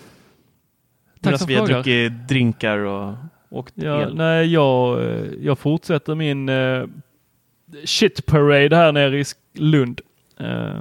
Tack 1.23 1.33
Medan 1.33 1.47
vi 1.47 1.55
har 1.55 1.67
druckit 1.67 2.29
drinkar 2.29 2.79
och 2.79 3.15
åkt 3.55 3.73
Ja, 3.77 4.09
nej, 4.15 4.53
jag, 4.53 5.03
eh, 5.03 5.27
jag 5.41 5.59
fortsätter 5.59 6.15
min 6.15 6.49
eh, 6.49 6.85
shit 7.85 8.27
parade 8.27 8.77
här 8.77 8.93
nere 8.93 9.21
i 9.21 9.25
Lund. 9.55 10.01
Eh, 10.41 10.81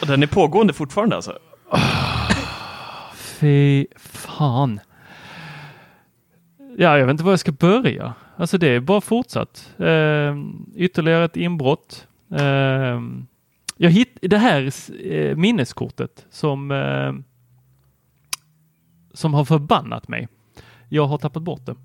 Och 0.00 0.06
den 0.06 0.22
är 0.22 0.26
pågående 0.26 0.72
fortfarande 0.72 1.16
alltså? 1.16 1.38
fy 3.14 3.86
fan. 3.96 4.80
Ja, 6.76 6.98
jag 6.98 7.06
vet 7.06 7.10
inte 7.10 7.24
var 7.24 7.32
jag 7.32 7.40
ska 7.40 7.52
börja. 7.52 8.14
Alltså 8.36 8.58
det 8.58 8.68
är 8.68 8.80
bara 8.80 9.00
fortsatt. 9.00 9.74
Eh, 9.78 10.36
ytterligare 10.74 11.24
ett 11.24 11.36
inbrott. 11.36 12.06
Eh, 12.34 13.00
jag 13.76 13.90
hitt, 13.90 14.18
det 14.22 14.38
här 14.38 14.70
minneskortet 15.34 16.26
som, 16.30 16.70
som 19.14 19.34
har 19.34 19.44
förbannat 19.44 20.08
mig. 20.08 20.28
Jag 20.88 21.06
har 21.06 21.18
tappat 21.18 21.42
bort 21.42 21.66
det. 21.66 21.76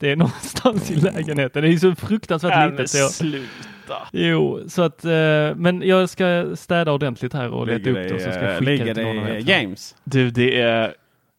Det 0.00 0.10
är 0.10 0.16
någonstans 0.16 0.90
i 0.90 0.94
lägenheten. 0.94 1.62
Det 1.62 1.68
är 1.68 1.76
så 1.76 1.94
fruktansvärt 1.94 2.56
men 2.56 2.70
litet. 2.70 2.90
så 2.90 2.98
jag, 2.98 3.10
sluta. 3.10 4.08
jo, 4.12 4.60
så 4.68 4.82
att, 4.82 5.04
eh, 5.04 5.10
men 5.56 5.82
jag 5.82 6.08
ska 6.08 6.46
städa 6.56 6.92
ordentligt 6.92 7.32
här 7.32 7.50
och 7.50 7.66
leta 7.66 7.78
Ligger 7.78 7.90
upp 7.90 7.96
det, 7.96 8.08
det 8.08 8.14
och 8.14 8.20
så 8.20 8.30
ska 8.32 8.40
eh, 8.40 8.48
jag 8.50 8.58
skicka 8.58 8.70
ligger 8.70 8.84
det 8.86 8.94
till 8.94 9.04
det 9.04 9.12
någon 9.12 9.24
vet. 9.26 9.48
James? 9.48 9.96
Du, 10.04 10.30
det 10.30 10.60
är... 10.60 10.94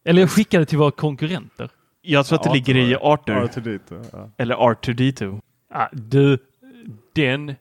Eller 0.05 0.21
jag 0.21 0.31
skickar 0.31 0.59
det 0.59 0.65
till 0.65 0.77
våra 0.77 0.91
konkurrenter. 0.91 1.69
Jag 2.01 2.25
tror 2.25 2.37
att 2.37 2.43
det 2.43 2.49
Ja, 2.49 2.53
ligger 2.53 2.75
i 2.75 2.95
Arthur. 2.95 3.33
R2D2, 3.33 4.05
ja. 4.11 4.29
Eller 4.37 4.55
R2D2. 4.55 5.39
Ah, 5.73 5.87
du, 5.91 6.37
den. 7.15 7.55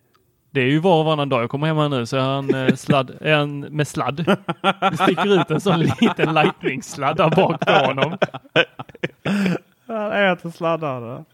Det 0.51 0.61
är 0.61 0.66
ju 0.66 0.78
var 0.78 0.98
och 0.98 1.05
varannan 1.05 1.28
dag 1.28 1.42
jag 1.42 1.51
kommer 1.51 1.66
hem 1.66 1.76
här 1.76 1.88
nu 1.88 2.07
så 2.07 2.16
är 2.16 2.20
han, 2.20 2.55
eh, 2.55 2.74
sladd, 2.74 3.11
är 3.20 3.36
han 3.36 3.61
med 3.61 3.88
sladd. 3.88 4.16
Det 4.90 4.96
sticker 4.96 5.40
ut 5.40 5.51
en 5.51 5.61
sån 5.61 5.80
liten 5.80 6.34
lightning-sladd 6.34 7.16
där 7.16 7.30
bak 7.30 7.61
på 7.66 7.72
honom. 7.72 8.18
Han 9.95 10.12
äter 10.12 10.51
sladdar. 10.51 11.24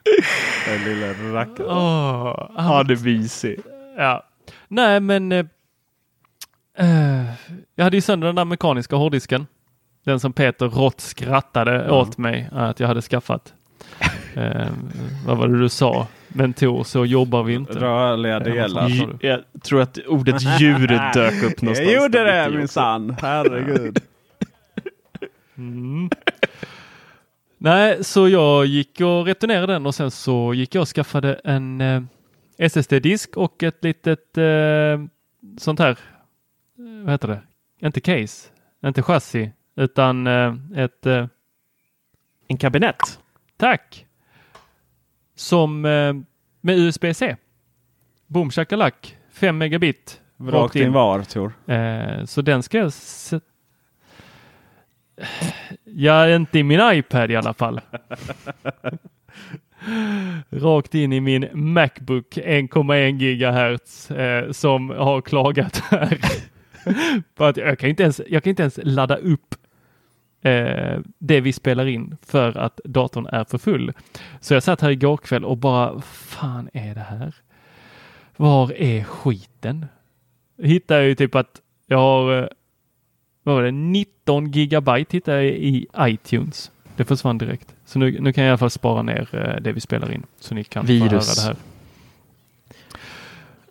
Den 0.67 0.85
lilla 0.85 1.07
rackaren. 1.35 1.69
Ja, 2.57 2.85
det 2.89 2.95
är 2.95 3.05
mysigt. 3.05 3.67
Ja. 3.97 4.25
Nej, 4.69 5.01
men 5.01 5.33
eh, 5.33 5.47
eh, 6.79 7.25
jag 7.75 7.85
hade 7.85 7.97
ju 7.97 8.01
sönder 8.01 8.27
den 8.27 8.37
där 8.37 8.45
mekaniska 8.45 8.97
hårddisken. 8.97 9.47
Den 10.05 10.21
som 10.21 10.33
Peter 10.33 10.69
rått 10.69 11.01
skrattade 11.01 11.91
åt 11.91 12.19
mig 12.19 12.49
att 12.53 12.81
jag 12.81 12.89
hade 12.89 13.03
skaffat. 13.03 13.55
Eh, 14.35 14.67
vad 15.27 15.37
var 15.37 15.49
det 15.49 15.59
du 15.59 15.69
sa? 15.69 16.07
Men 16.29 16.53
Tor, 16.53 16.85
så 16.85 17.05
jobbar 17.05 17.43
vi 17.43 17.55
inte. 17.55 17.73
Rörliga 17.73 18.41
delar. 18.41 18.89
du? 18.89 19.29
Jag 19.29 19.41
tror 19.65 19.81
att 19.81 19.99
ordet 20.07 20.43
djur 20.61 20.89
dök 21.15 21.43
upp 21.43 21.63
någonstans. 21.63 21.91
Jag 21.91 22.03
gjorde 22.03 22.25
det 22.25 22.51
minsann. 22.59 23.17
Herregud. 23.23 23.99
Mm. 25.59 26.11
Nej, 27.59 28.05
så 28.05 28.29
jag 28.29 28.67
gick 28.67 29.01
och 29.01 29.27
returnerade 29.27 29.73
den 29.73 29.87
och 29.87 29.95
sen 29.95 30.11
så 30.11 30.55
gick 30.55 30.75
jag 30.75 30.83
och 30.83 30.89
skaffade 30.89 31.35
en 31.35 31.81
eh, 31.81 32.03
SSD-disk 32.59 33.37
och 33.37 33.63
ett 33.63 33.85
litet 33.85 34.39
eh, 34.39 35.05
sånt 35.59 35.79
här, 35.79 35.99
vad 37.05 37.11
heter 37.15 37.29
det? 37.29 37.43
Inte 37.87 38.01
case, 38.01 38.49
inte 38.85 39.03
chassi, 39.03 39.51
utan 39.77 40.27
eh, 40.27 40.55
ett... 40.77 41.07
Eh, 41.07 41.27
En 42.49 42.57
kabinett. 42.57 43.21
tack! 43.57 44.07
Som 45.35 45.85
eh, 45.85 46.15
med 46.61 46.79
USB-C. 46.79 47.37
Boom 48.27 48.51
shakalak, 48.51 49.17
5 49.33 49.59
megabit. 49.59 50.21
Rakt 50.41 50.77
in 50.77 50.93
var, 50.93 51.23
Tor. 51.23 51.53
Eh, 51.67 52.25
så 52.25 52.43
den 52.43 52.63
ska 52.63 52.79
jag 52.79 52.93
se- 52.93 53.41
Ja, 55.85 56.35
inte 56.35 56.59
i 56.59 56.63
min 56.63 56.81
iPad 56.93 57.31
i 57.31 57.37
alla 57.37 57.55
fall. 57.55 57.81
Rakt 60.51 60.95
in 60.95 61.13
i 61.13 61.21
min 61.21 61.49
Macbook 61.53 62.37
1,1 62.37 63.19
gigahertz 63.19 64.11
eh, 64.11 64.53
som 64.53 64.91
har 64.91 65.21
klagat 65.21 65.77
här. 65.91 66.19
På 67.35 67.45
att 67.45 67.57
jag 67.57 67.79
kan 67.79 67.91
inte 67.91 68.03
ens, 68.03 68.21
jag 68.29 68.43
kan 68.43 68.51
inte 68.51 68.63
ens 68.63 68.79
ladda 68.83 69.17
upp 69.17 69.55
eh, 70.43 71.01
det 71.19 71.41
vi 71.41 71.53
spelar 71.53 71.87
in 71.87 72.17
för 72.23 72.59
att 72.59 72.81
datorn 72.85 73.27
är 73.27 73.45
för 73.45 73.59
full. 73.59 73.93
Så 74.41 74.55
jag 74.55 74.63
satt 74.63 74.81
här 74.81 74.91
igår 74.91 75.17
kväll 75.17 75.45
och 75.45 75.59
bara, 75.59 76.01
fan 76.01 76.69
är 76.73 76.95
det 76.95 77.01
här? 77.01 77.35
Var 78.37 78.73
är 78.73 79.05
skiten? 79.05 79.87
Hittar 80.63 80.97
jag 80.97 81.05
ju 81.07 81.15
typ 81.15 81.35
att 81.35 81.61
jag 81.87 81.99
har, 81.99 82.43
eh, 82.43 82.49
vad 83.47 83.55
var 83.55 83.63
det, 83.63 83.71
19 83.71 84.51
gigabyte 84.51 85.17
hittade 85.17 85.43
jag 85.45 85.53
i 85.53 85.87
iTunes. 86.01 86.71
Det 86.97 87.05
försvann 87.05 87.39
direkt. 87.39 87.75
Så 87.85 87.99
nu, 87.99 88.21
nu 88.21 88.33
kan 88.33 88.45
jag 88.45 88.49
i 88.49 88.51
alla 88.51 88.59
fall 88.59 88.71
spara 88.71 89.03
ner 89.03 89.29
eh, 89.33 89.61
det 89.63 89.73
vi 89.73 89.81
spelar 89.81 90.13
in 90.13 90.23
så 90.41 90.55
ni 90.55 90.65
kan 90.65 90.87
få 90.87 90.93
höra 90.93 91.09
Virus. 91.09 91.37
det 91.37 91.43
här. 91.43 91.57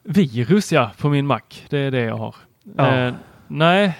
Virus 0.03 0.71
ja, 0.71 0.91
på 0.97 1.09
min 1.09 1.27
Mac. 1.27 1.41
Det 1.69 1.77
är 1.79 1.91
det 1.91 1.99
jag 2.01 2.17
har. 2.17 2.35
Ja. 2.77 2.95
Eh, 3.07 3.13
nej. 3.47 3.97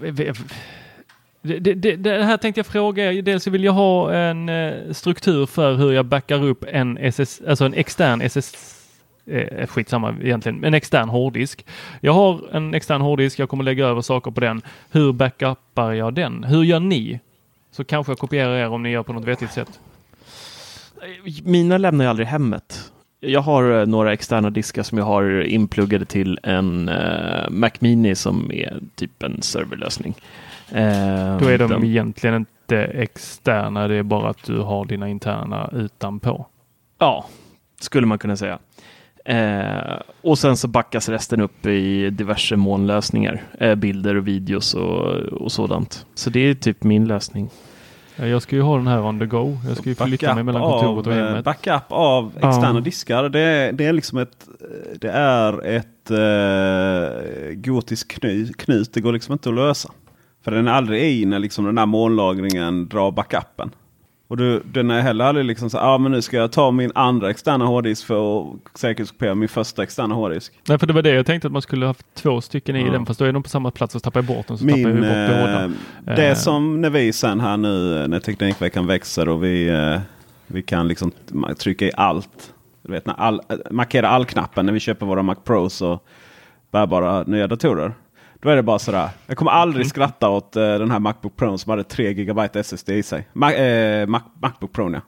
vi- 0.00 0.32
det, 1.42 1.58
det, 1.58 1.74
det, 1.74 1.96
det 1.96 2.24
här 2.24 2.36
tänkte 2.36 2.58
jag 2.58 2.66
fråga 2.66 3.12
er. 3.12 3.22
Dels 3.22 3.46
vill 3.46 3.64
jag 3.64 3.72
ha 3.72 4.12
en 4.14 4.48
eh, 4.48 4.92
struktur 4.92 5.46
för 5.46 5.74
hur 5.74 5.92
jag 5.92 6.06
backar 6.06 6.44
upp 6.44 6.64
en, 6.68 6.98
SS, 6.98 7.42
alltså 7.48 7.64
en 7.64 7.74
extern 7.74 8.20
SS 8.20 8.74
eh, 9.30 9.66
skitsamma 9.66 10.14
egentligen, 10.22 10.64
en 10.64 10.74
extern 10.74 11.08
hårddisk. 11.08 11.66
Jag 12.00 12.12
har 12.12 12.40
en 12.56 12.74
extern 12.74 13.00
hårddisk, 13.00 13.38
jag 13.38 13.48
kommer 13.48 13.64
lägga 13.64 13.86
över 13.86 14.00
saker 14.02 14.30
på 14.30 14.40
den. 14.40 14.62
Hur 14.90 15.12
backupar 15.12 15.92
jag 15.92 16.14
den? 16.14 16.44
Hur 16.44 16.62
gör 16.64 16.80
ni? 16.80 17.20
Så 17.70 17.84
kanske 17.84 18.10
jag 18.12 18.18
kopierar 18.18 18.56
er 18.56 18.68
om 18.68 18.82
ni 18.82 18.90
gör 18.90 19.02
på 19.02 19.12
något 19.12 19.24
vettigt 19.24 19.52
sätt. 19.52 19.80
Mina 21.44 21.78
lämnar 21.78 22.04
jag 22.04 22.10
aldrig 22.10 22.28
hemmet. 22.28 22.92
Jag 23.20 23.40
har 23.40 23.80
eh, 23.80 23.86
några 23.86 24.12
externa 24.12 24.50
diskar 24.50 24.82
som 24.82 24.98
jag 24.98 25.04
har 25.04 25.40
inpluggade 25.42 26.04
till 26.04 26.38
en 26.42 26.88
eh, 26.88 27.50
Mac 27.50 27.70
Mini 27.78 28.14
som 28.14 28.50
är 28.52 28.80
typ 28.94 29.22
en 29.22 29.42
serverlösning. 29.42 30.14
Eh, 30.72 31.38
Då 31.38 31.48
är 31.48 31.58
de 31.58 31.70
den- 31.70 31.84
egentligen 31.84 32.36
inte 32.36 32.78
externa, 32.84 33.88
det 33.88 33.94
är 33.94 34.02
bara 34.02 34.28
att 34.30 34.44
du 34.44 34.58
har 34.60 34.84
dina 34.84 35.08
interna 35.08 35.70
utanpå. 35.72 36.46
Ja, 36.98 37.26
skulle 37.80 38.06
man 38.06 38.18
kunna 38.18 38.36
säga. 38.36 38.58
Eh, 39.28 40.00
och 40.22 40.38
sen 40.38 40.56
så 40.56 40.68
backas 40.68 41.08
resten 41.08 41.40
upp 41.40 41.66
i 41.66 42.10
diverse 42.10 42.56
molnlösningar. 42.56 43.42
Eh, 43.60 43.74
bilder 43.74 44.14
och 44.14 44.28
videos 44.28 44.74
och, 44.74 45.06
och 45.16 45.52
sådant. 45.52 46.06
Så 46.14 46.30
det 46.30 46.40
är 46.40 46.54
typ 46.54 46.82
min 46.82 47.04
lösning. 47.08 47.50
Ja, 48.16 48.26
Jag 48.26 48.42
ska 48.42 48.56
ju 48.56 48.62
ha 48.62 48.76
den 48.76 48.86
här 48.86 49.02
on 49.02 49.18
the 49.18 49.26
go. 49.26 49.56
Jag 49.68 49.76
ska 49.76 49.88
ju 49.88 49.94
flytta 49.94 50.34
mig 50.34 50.44
mellan 50.44 50.62
kontoret 50.62 51.06
och 51.06 51.12
eh, 51.12 51.26
hemmet. 51.26 51.44
Backup 51.44 51.82
av 51.88 52.32
externa 52.36 52.74
Ja. 52.74 52.80
diskar. 52.80 53.28
Det 53.28 53.40
är, 53.40 53.72
det 53.72 53.86
är 53.86 53.92
liksom 53.92 54.18
ett, 54.18 54.48
det 55.00 55.10
är 55.10 55.66
ett 55.66 56.10
eh, 56.10 57.54
gotisk 57.54 58.20
kny, 58.20 58.52
knut. 58.52 58.92
Det 58.92 59.00
går 59.00 59.12
liksom 59.12 59.32
inte 59.32 59.48
att 59.48 59.54
lösa. 59.54 59.90
För 60.44 60.50
den 60.50 60.68
är 60.68 60.72
aldrig 60.72 61.02
i 61.02 61.24
när 61.24 61.38
liksom 61.38 61.64
den 61.64 61.78
här 61.78 61.86
molnlagringen 61.86 62.88
drar 62.88 63.10
backupen. 63.10 63.70
Och 64.30 64.36
du, 64.36 64.62
den 64.64 64.90
är 64.90 65.00
heller 65.00 65.24
aldrig 65.24 65.46
liksom 65.46 65.70
så 65.70 65.78
ah, 65.78 65.98
men 65.98 66.12
nu 66.12 66.22
ska 66.22 66.36
jag 66.36 66.52
ta 66.52 66.70
min 66.70 66.92
andra 66.94 67.30
externa 67.30 67.64
hårddisk 67.64 68.06
för 68.06 68.40
att 68.40 68.46
säkerhetskopiera 68.74 69.34
min 69.34 69.48
första 69.48 69.82
externa 69.82 70.14
hårddisk. 70.14 70.52
Nej, 70.68 70.78
för 70.78 70.86
det 70.86 70.92
var 70.92 71.02
det 71.02 71.10
jag 71.10 71.26
tänkte 71.26 71.46
att 71.48 71.52
man 71.52 71.62
skulle 71.62 71.84
ha 71.86 71.90
haft 71.90 72.06
två 72.14 72.40
stycken 72.40 72.76
i 72.76 72.86
Ja. 72.86 72.92
den. 72.92 73.06
Fast 73.06 73.18
då 73.20 73.24
är 73.24 73.32
de 73.32 73.42
på 73.42 73.48
samma 73.48 73.70
plats 73.70 73.94
och 73.94 74.00
så 74.00 74.04
tappar 74.04 74.20
jag 74.20 74.26
bort 74.36 74.46
dem. 74.46 74.58
Så 74.58 74.64
tappar 74.64 74.78
jag 74.78 74.86
Min, 74.94 75.00
bort 75.00 75.40
båda. 75.40 75.64
eh, 75.64 75.70
det 76.16 76.28
Eh, 76.28 76.34
som 76.34 76.80
när 76.80 76.90
vi 76.90 77.12
sen 77.12 77.40
här 77.40 77.56
nu 77.56 78.06
när 78.08 78.20
Teknikveckan 78.20 78.86
växer 78.86 79.28
och 79.28 79.44
vi, 79.44 79.68
eh, 79.68 80.00
vi 80.46 80.62
kan 80.62 80.88
liksom 80.88 81.12
trycka 81.58 81.84
i 81.86 81.90
allt. 81.96 82.52
Du 82.82 82.92
vet, 82.92 83.06
när 83.06 83.14
all, 83.14 83.40
eh, 83.48 83.56
markera 83.70 84.08
all-knappen 84.08 84.66
när 84.66 84.72
vi 84.72 84.80
köper 84.80 85.06
våra 85.06 85.22
Mac 85.22 85.34
Pros 85.44 85.82
och 85.82 86.04
bärbara 86.70 87.22
nya 87.22 87.46
datorer. 87.46 87.92
Då 88.40 88.48
är 88.48 88.56
det 88.56 88.62
bara 88.62 88.78
sådär. 88.78 89.08
Jag 89.26 89.36
kommer 89.36 89.50
aldrig 89.50 89.80
Mm. 89.80 89.88
skratta 89.88 90.28
åt 90.28 90.56
eh, 90.56 90.62
den 90.62 90.90
här 90.90 90.98
Macbook 90.98 91.36
Pro 91.36 91.58
som 91.58 91.70
hade 91.70 91.84
3 91.84 92.14
GB 92.14 92.48
SSD 92.54 92.88
i 92.90 93.02
sig. 93.02 93.28
Ma 93.32 93.52
eh, 93.52 94.06
Mac 94.06 94.20
Macbook 94.42 94.72
Pro 94.72 94.92
ja. 94.92 95.00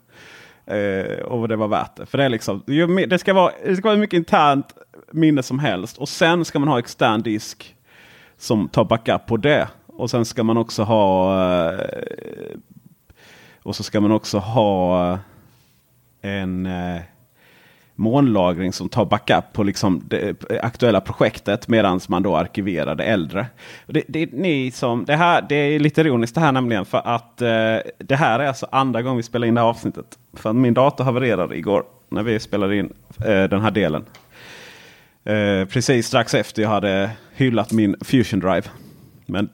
Eh, 0.74 1.18
och 1.22 1.48
det 1.48 1.56
var 1.56 1.68
värt 1.68 1.96
det. 1.96 2.06
För 2.06 2.18
det, 2.18 2.24
är 2.24 2.28
liksom, 2.28 2.62
det, 3.08 3.18
ska 3.18 3.34
vara, 3.34 3.52
det 3.64 3.76
ska 3.76 3.84
vara 3.88 3.94
hur 3.94 4.00
mycket 4.00 4.16
internt 4.16 4.66
minne 5.12 5.42
som 5.42 5.58
helst. 5.58 5.98
Och 5.98 6.08
sen 6.08 6.44
ska 6.44 6.58
man 6.58 6.68
ha 6.68 6.78
extern 6.78 7.22
disk 7.22 7.76
som 8.38 8.68
tar 8.68 8.84
backup 8.84 9.26
på 9.26 9.36
det. 9.36 9.68
Och 9.86 10.10
sen 10.10 10.24
ska 10.24 10.42
man 10.44 10.56
också 10.56 10.82
ha 10.82 11.34
eh, 11.70 11.80
och 13.62 13.76
så 13.76 13.82
ska 13.82 14.00
man 14.00 14.12
också 14.12 14.38
ha 14.38 15.18
en 16.22 16.66
eh, 16.66 17.00
molnlagring 18.00 18.72
som 18.72 18.88
tar 18.88 19.04
backup 19.04 19.44
på 19.52 19.62
liksom 19.62 20.02
det 20.08 20.44
aktuella 20.62 21.00
projektet 21.00 21.68
medan 21.68 22.00
man 22.08 22.22
då 22.22 22.36
arkiverar 22.36 22.94
det 22.94 23.04
äldre. 23.04 23.46
Det, 23.86 24.02
det, 24.08 24.32
ni 24.32 24.70
som, 24.70 25.04
det, 25.04 25.16
här, 25.16 25.46
det 25.48 25.54
är 25.54 25.78
lite 25.78 26.00
ironiskt 26.00 26.34
det 26.34 26.40
här 26.40 26.52
nämligen 26.52 26.84
för 26.84 26.98
att 27.04 27.42
eh, 27.42 27.48
det 27.98 28.16
här 28.16 28.38
är 28.40 28.46
alltså 28.46 28.66
andra 28.72 29.02
gången 29.02 29.16
vi 29.16 29.22
spelar 29.22 29.46
in 29.46 29.54
det 29.54 29.60
här 29.60 29.68
avsnittet. 29.68 30.18
För 30.32 30.52
min 30.52 30.74
dator 30.74 31.04
havererade 31.04 31.56
igår 31.56 31.84
när 32.08 32.22
vi 32.22 32.40
spelade 32.40 32.76
in 32.76 32.92
eh, 33.26 33.44
den 33.44 33.60
här 33.60 33.70
delen. 33.70 34.04
Eh, 35.24 35.64
precis 35.68 36.06
strax 36.06 36.34
efter 36.34 36.62
jag 36.62 36.68
hade 36.68 37.10
hyllat 37.34 37.72
min 37.72 37.96
Fusion 38.00 38.40
Drive. 38.40 38.62
Men 39.26 39.48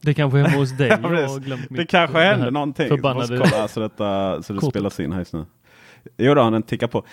Det 0.00 0.14
kanske 0.14 0.38
är 0.38 0.42
hemma 0.44 0.58
hos 0.58 0.70
dig. 0.78 0.88
Ja, 1.02 1.08
det 1.70 1.86
kanske 1.86 2.18
det 2.18 2.24
här 2.24 2.30
hände 2.34 2.50
någonting. 2.50 2.88
förbannade- 2.88 3.34
Jag 3.34 3.38
måste 3.40 3.50
kolla 3.56 3.68
så, 3.68 3.80
detta, 3.80 4.42
så 4.42 4.52
det 4.52 4.60
spelas 4.66 5.00
in 5.00 5.12
här 5.12 5.18
just 5.18 5.32
nu. 5.32 5.44
Jo 6.16 6.34
då, 6.34 6.50
den 6.50 6.62
tickar 6.62 6.86
på. 6.86 7.04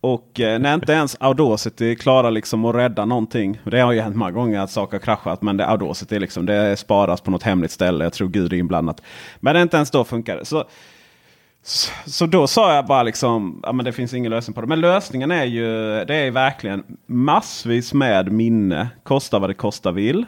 Och 0.00 0.40
eh, 0.40 0.58
när 0.58 0.74
inte 0.74 0.92
ens 0.92 1.16
Audacity 1.20 1.96
klarar 1.96 2.30
liksom 2.30 2.64
att 2.64 2.74
rädda 2.74 3.04
någonting. 3.04 3.60
Det 3.64 3.80
har 3.80 3.92
ju 3.92 4.00
hänt 4.00 4.16
många 4.16 4.30
gånger 4.30 4.60
att 4.60 4.70
saker 4.70 4.92
har 4.92 5.04
kraschat. 5.04 5.42
Men 5.42 5.56
det 5.56 5.66
Audacity 5.66 6.16
är 6.16 6.20
liksom, 6.20 6.46
det 6.46 6.76
sparas 6.76 7.20
på 7.20 7.30
något 7.30 7.42
hemligt 7.42 7.70
ställe. 7.70 8.04
Jag 8.04 8.12
tror 8.12 8.28
Gud 8.28 8.52
är 8.52 8.56
inblandat. 8.56 9.02
Men 9.40 9.56
inte 9.56 9.76
ens 9.76 9.90
då 9.90 10.04
funkar 10.04 10.36
det. 10.36 10.44
Så, 10.44 10.64
så, 11.62 12.10
så 12.10 12.26
då 12.26 12.46
sa 12.46 12.74
jag 12.74 12.86
bara 12.86 13.02
liksom, 13.02 13.60
ja 13.62 13.72
men 13.72 13.84
det 13.84 13.92
finns 13.92 14.14
ingen 14.14 14.30
lösning 14.30 14.54
på 14.54 14.60
det. 14.60 14.66
Men 14.66 14.80
lösningen 14.80 15.30
är 15.30 15.44
ju, 15.44 15.64
det 16.04 16.14
är 16.14 16.30
verkligen 16.30 16.84
massvis 17.06 17.94
med 17.94 18.32
minne. 18.32 18.88
Kosta 19.02 19.38
vad 19.38 19.50
det 19.50 19.54
kosta 19.54 19.92
vill. 19.92 20.26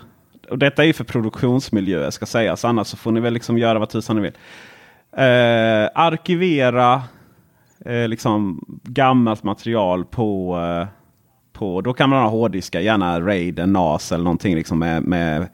Och 0.51 0.59
detta 0.59 0.83
är 0.83 0.87
ju 0.87 0.93
för 0.93 1.05
produktionsmiljö 1.05 2.11
ska 2.11 2.27
sägas. 2.27 2.65
Annars 2.65 2.87
så 2.87 2.97
får 2.97 3.13
ni 3.13 3.21
väl 3.21 3.33
liksom 3.33 3.59
göra 3.59 3.79
vad 3.79 3.89
tusan 3.89 4.17
ni 4.17 4.23
vill. 4.23 4.33
Eh, 5.17 5.89
arkivera 5.95 7.03
eh, 7.85 8.09
liksom 8.09 8.65
gammalt 8.83 9.43
material 9.43 10.05
på, 10.05 10.59
eh, 10.59 10.89
på... 11.53 11.81
Då 11.81 11.93
kan 11.93 12.11
man 12.11 12.23
ha 12.23 12.29
hårddiskar, 12.29 12.81
gärna 12.81 13.21
RAID, 13.21 13.59
en 13.59 13.73
NAS 13.73 14.13
eller 14.13 14.25
någonting 14.25 14.55
liksom 14.55 14.79
med, 14.79 15.03
med, 15.03 15.49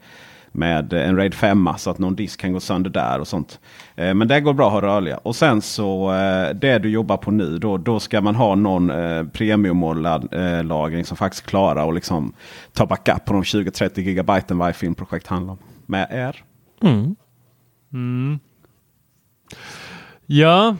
med 0.51 0.93
en 0.93 1.15
RAID 1.15 1.33
5 1.33 1.69
så 1.77 1.89
att 1.89 1.99
någon 1.99 2.15
disk 2.15 2.39
kan 2.39 2.53
gå 2.53 2.59
sönder 2.59 2.89
där 2.89 3.19
och 3.19 3.27
sånt. 3.27 3.59
Eh, 3.95 4.13
men 4.13 4.27
det 4.27 4.41
går 4.41 4.53
bra 4.53 4.67
att 4.67 4.73
ha 4.73 4.81
rörliga. 4.81 5.17
Och 5.17 5.35
sen 5.35 5.61
så 5.61 6.13
eh, 6.13 6.55
det 6.55 6.79
du 6.79 6.89
jobbar 6.89 7.17
på 7.17 7.31
nu, 7.31 7.57
då, 7.57 7.77
då 7.77 7.99
ska 7.99 8.21
man 8.21 8.35
ha 8.35 8.55
någon 8.55 8.89
eh, 8.89 9.23
premium-lagring 9.23 11.05
som 11.05 11.17
faktiskt 11.17 11.45
klarar 11.45 11.87
att 11.89 11.95
liksom 11.95 12.33
ta 12.73 12.85
backup 12.85 13.25
på 13.25 13.33
de 13.33 13.43
20-30 13.43 13.99
gigabyten 13.99 14.57
varje 14.57 14.73
filmprojekt 14.73 15.27
handlar 15.27 15.53
om. 15.53 15.59
Med 15.85 16.07
er. 16.11 16.43
Mm. 16.81 17.15
Mm. 17.93 18.39
Ja. 20.25 20.75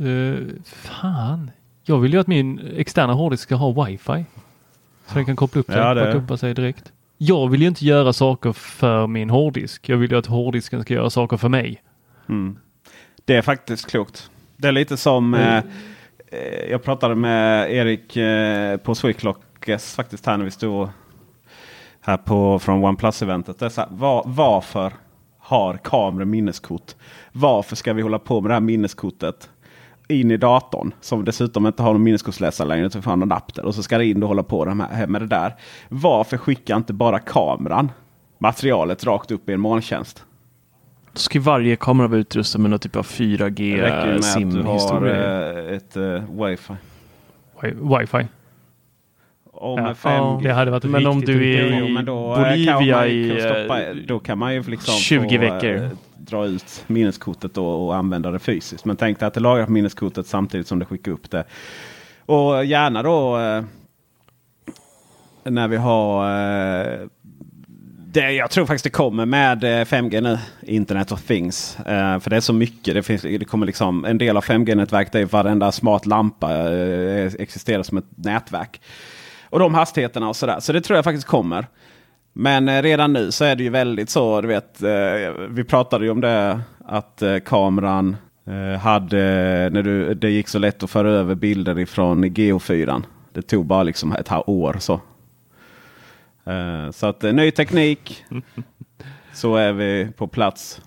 Eh, 0.00 0.38
fan. 0.64 1.50
Jag 1.84 1.98
vill 1.98 2.12
ju 2.12 2.20
att 2.20 2.26
min 2.26 2.72
externa 2.76 3.12
hårddisk 3.12 3.42
ska 3.42 3.54
ha 3.54 3.84
wifi. 3.84 4.24
Så 5.06 5.14
den 5.14 5.24
kan 5.24 5.36
koppla 5.36 5.60
upp 5.60 5.66
sig 5.66 5.76
Ja, 5.76 5.94
backupa 5.94 6.36
sig 6.36 6.54
direkt. 6.54 6.92
Jag 7.18 7.48
vill 7.48 7.62
ju 7.62 7.68
inte 7.68 7.84
göra 7.84 8.12
saker 8.12 8.52
för 8.52 9.06
min 9.06 9.30
hårddisk. 9.30 9.88
Jag 9.88 9.96
vill 9.96 10.10
ju 10.10 10.18
att 10.18 10.26
hårddisken 10.26 10.82
ska 10.82 10.94
göra 10.94 11.10
saker 11.10 11.36
för 11.36 11.48
mig. 11.48 11.82
Mm. 12.28 12.58
Det 13.24 13.34
är 13.36 13.42
faktiskt 13.42 13.90
klokt. 13.90 14.30
Det 14.56 14.68
är 14.68 14.72
lite 14.72 14.96
som 14.96 15.34
eh, 15.34 15.56
eh, 16.28 16.70
jag 16.70 16.82
pratade 16.82 17.14
med 17.14 17.72
Erik 17.72 18.16
eh, 18.16 18.76
på 18.76 18.94
Sweclockes 18.94 19.94
faktiskt 19.94 20.26
här 20.26 20.36
när 20.36 20.44
vi 20.44 20.50
stod 20.50 20.88
här 22.00 22.16
på 22.16 22.58
från 22.58 22.84
OnePlus-eventet. 22.84 23.78
Var, 23.90 24.22
varför 24.26 24.92
har 25.38 25.76
kameror 25.76 26.24
minneskort? 26.24 26.94
Varför 27.32 27.76
ska 27.76 27.92
vi 27.92 28.02
hålla 28.02 28.18
på 28.18 28.40
med 28.40 28.50
det 28.50 28.54
här 28.54 28.60
minneskortet 28.60 29.50
in 30.08 30.30
i 30.30 30.36
datorn 30.36 30.92
som 31.00 31.24
dessutom 31.24 31.66
inte 31.66 31.82
har 31.82 31.92
någon 31.92 32.02
minneskortsläsare 32.02 32.68
längre 32.68 32.86
utan 32.86 33.02
får 33.02 33.12
en 33.12 33.22
adapter 33.22 33.64
och 33.64 33.74
så 33.74 33.82
ska 33.82 33.98
det 33.98 34.06
in 34.06 34.22
och 34.22 34.28
hålla 34.28 34.42
på 34.42 34.64
med 35.08 35.20
det 35.22 35.26
där. 35.26 35.54
Varför 35.88 36.36
skickar 36.36 36.76
inte 36.76 36.92
bara 36.92 37.18
kameran 37.18 37.90
materialet 38.38 39.04
rakt 39.04 39.30
upp 39.30 39.48
i 39.48 39.52
en 39.52 39.60
molntjänst? 39.60 40.24
Då 41.12 41.18
ska 41.18 41.40
varje 41.40 41.76
kamera 41.76 42.08
vara 42.08 42.20
utrustad 42.20 42.58
med 42.58 42.70
någon 42.70 42.78
typ 42.80 42.96
av 42.96 43.06
Det 43.18 43.24
räcker 43.24 44.12
ju 44.12 44.18
4G 44.18 44.20
med 44.20 44.46
att 44.46 44.52
du 44.52 44.62
har 44.62 44.78
sim-historia. 44.78 45.52
eh, 45.68 45.76
ett 45.76 45.96
uh, 45.96 46.44
wifi. 46.44 46.72
Wi- 47.60 47.98
Wifi. 48.00 48.26
Och 49.52 49.78
Ja, 49.78 49.82
med 49.82 49.96
5G. 49.96 50.42
det 50.42 50.52
hade 50.52 50.70
varit 50.70 50.84
Men 50.84 51.06
om 51.06 51.20
du 51.20 51.32
är 51.54 51.64
i 51.64 51.96
eh, 51.96 52.02
Bolivia 52.04 53.06
i 53.06 53.40
stoppa, 53.40 53.82
eh, 53.82 53.94
Då 54.06 54.18
kan 54.18 54.38
man 54.38 54.54
ju 54.54 54.62
liksom 54.62 54.94
20 54.94 55.28
få, 55.38 55.40
veckor 55.40 55.90
dra 56.26 56.46
ut 56.46 56.84
minneskortet 56.86 57.58
och, 57.58 57.86
och 57.86 57.96
använda 57.96 58.30
det 58.30 58.38
fysiskt. 58.38 58.84
Men 58.84 58.96
tänk 58.96 59.20
dig 59.20 59.26
att 59.26 59.34
det 59.34 59.40
lagrar 59.40 59.66
på 59.66 59.72
minneskortet 59.72 60.26
samtidigt 60.26 60.66
som 60.66 60.78
det 60.78 60.84
skickar 60.84 61.12
upp 61.12 61.30
det. 61.30 61.44
Och 62.26 62.64
gärna 62.64 63.02
då 63.02 63.38
eh, 63.38 63.64
när 65.44 65.68
vi 65.68 65.76
har 65.76 66.30
eh, 66.30 67.06
det, 68.16 68.32
jag 68.32 68.50
tror 68.50 68.66
faktiskt 68.66 68.84
det 68.84 68.90
kommer 68.90 69.26
med 69.26 69.64
eh, 69.64 69.84
5G 69.84 70.20
nu. 70.20 70.38
Internet 70.62 71.12
of 71.12 71.22
Things. 71.22 71.78
Eh, 71.78 72.18
för 72.18 72.30
det 72.30 72.36
är 72.36 72.40
så 72.40 72.52
mycket. 72.52 72.94
Det, 72.94 73.02
finns, 73.02 73.22
det 73.22 73.44
kommer 73.44 73.66
liksom, 73.66 74.04
en 74.04 74.18
del 74.18 74.36
av 74.36 74.44
5G-nätverket 74.44 75.14
är 75.14 75.24
varenda 75.24 75.72
smart 75.72 76.06
lampa 76.06 76.72
eh, 76.72 77.32
existerar 77.38 77.82
som 77.82 77.98
ett 77.98 78.04
nätverk. 78.16 78.80
Och 79.50 79.58
de 79.58 79.74
hastigheterna 79.74 80.28
och 80.28 80.36
sådär. 80.36 80.60
Så 80.60 80.72
det 80.72 80.80
tror 80.80 80.96
jag 80.96 81.04
faktiskt 81.04 81.26
kommer. 81.26 81.66
Men 82.38 82.68
eh, 82.68 82.82
redan 82.82 83.12
nu 83.12 83.32
så 83.32 83.44
är 83.44 83.56
det 83.56 83.62
ju 83.62 83.70
väldigt 83.70 84.10
så. 84.10 84.40
Du 84.40 84.48
vet, 84.48 84.82
eh, 84.82 85.46
vi 85.48 85.64
pratade 85.64 86.04
ju 86.04 86.10
om 86.10 86.20
det 86.20 86.60
att 86.84 87.22
eh, 87.22 87.38
kameran 87.38 88.16
hade, 88.80 89.18
när 89.72 89.82
du, 89.82 90.14
det 90.14 90.30
gick 90.30 90.48
så 90.48 90.58
lätt 90.58 90.82
att 90.82 90.90
föra 90.90 91.10
över 91.10 91.34
bilder 91.34 91.78
ifrån 91.78 92.24
Geo4. 92.24 93.02
Det 93.32 93.42
tog 93.42 93.66
bara 93.66 93.82
liksom 93.82 94.12
ett 94.12 94.28
halvt 94.28 94.48
år 94.48 94.76
så. 94.78 95.00
Så 96.92 97.06
att 97.06 97.22
ny 97.22 97.50
teknik. 97.50 98.24
så 99.32 99.56
är 99.56 99.72
vi 99.72 100.08
på 100.16 100.26
plats. 100.26 100.80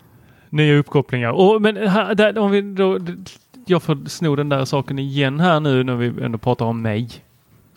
Nya 0.49 0.77
uppkopplingar. 0.77 1.31
Och, 1.31 1.61
men 1.61 1.87
här, 1.87 2.15
där, 2.15 2.37
om 2.37 2.51
vi 2.51 2.61
då, 2.61 2.99
jag 3.65 3.83
får 3.83 4.09
sno 4.09 4.35
den 4.35 4.49
där 4.49 4.65
saken 4.65 4.99
igen 4.99 5.39
här 5.39 5.59
nu 5.59 5.83
när 5.83 5.95
vi 5.95 6.23
ändå 6.23 6.37
pratar 6.37 6.65
om 6.65 6.81
mig 6.81 7.09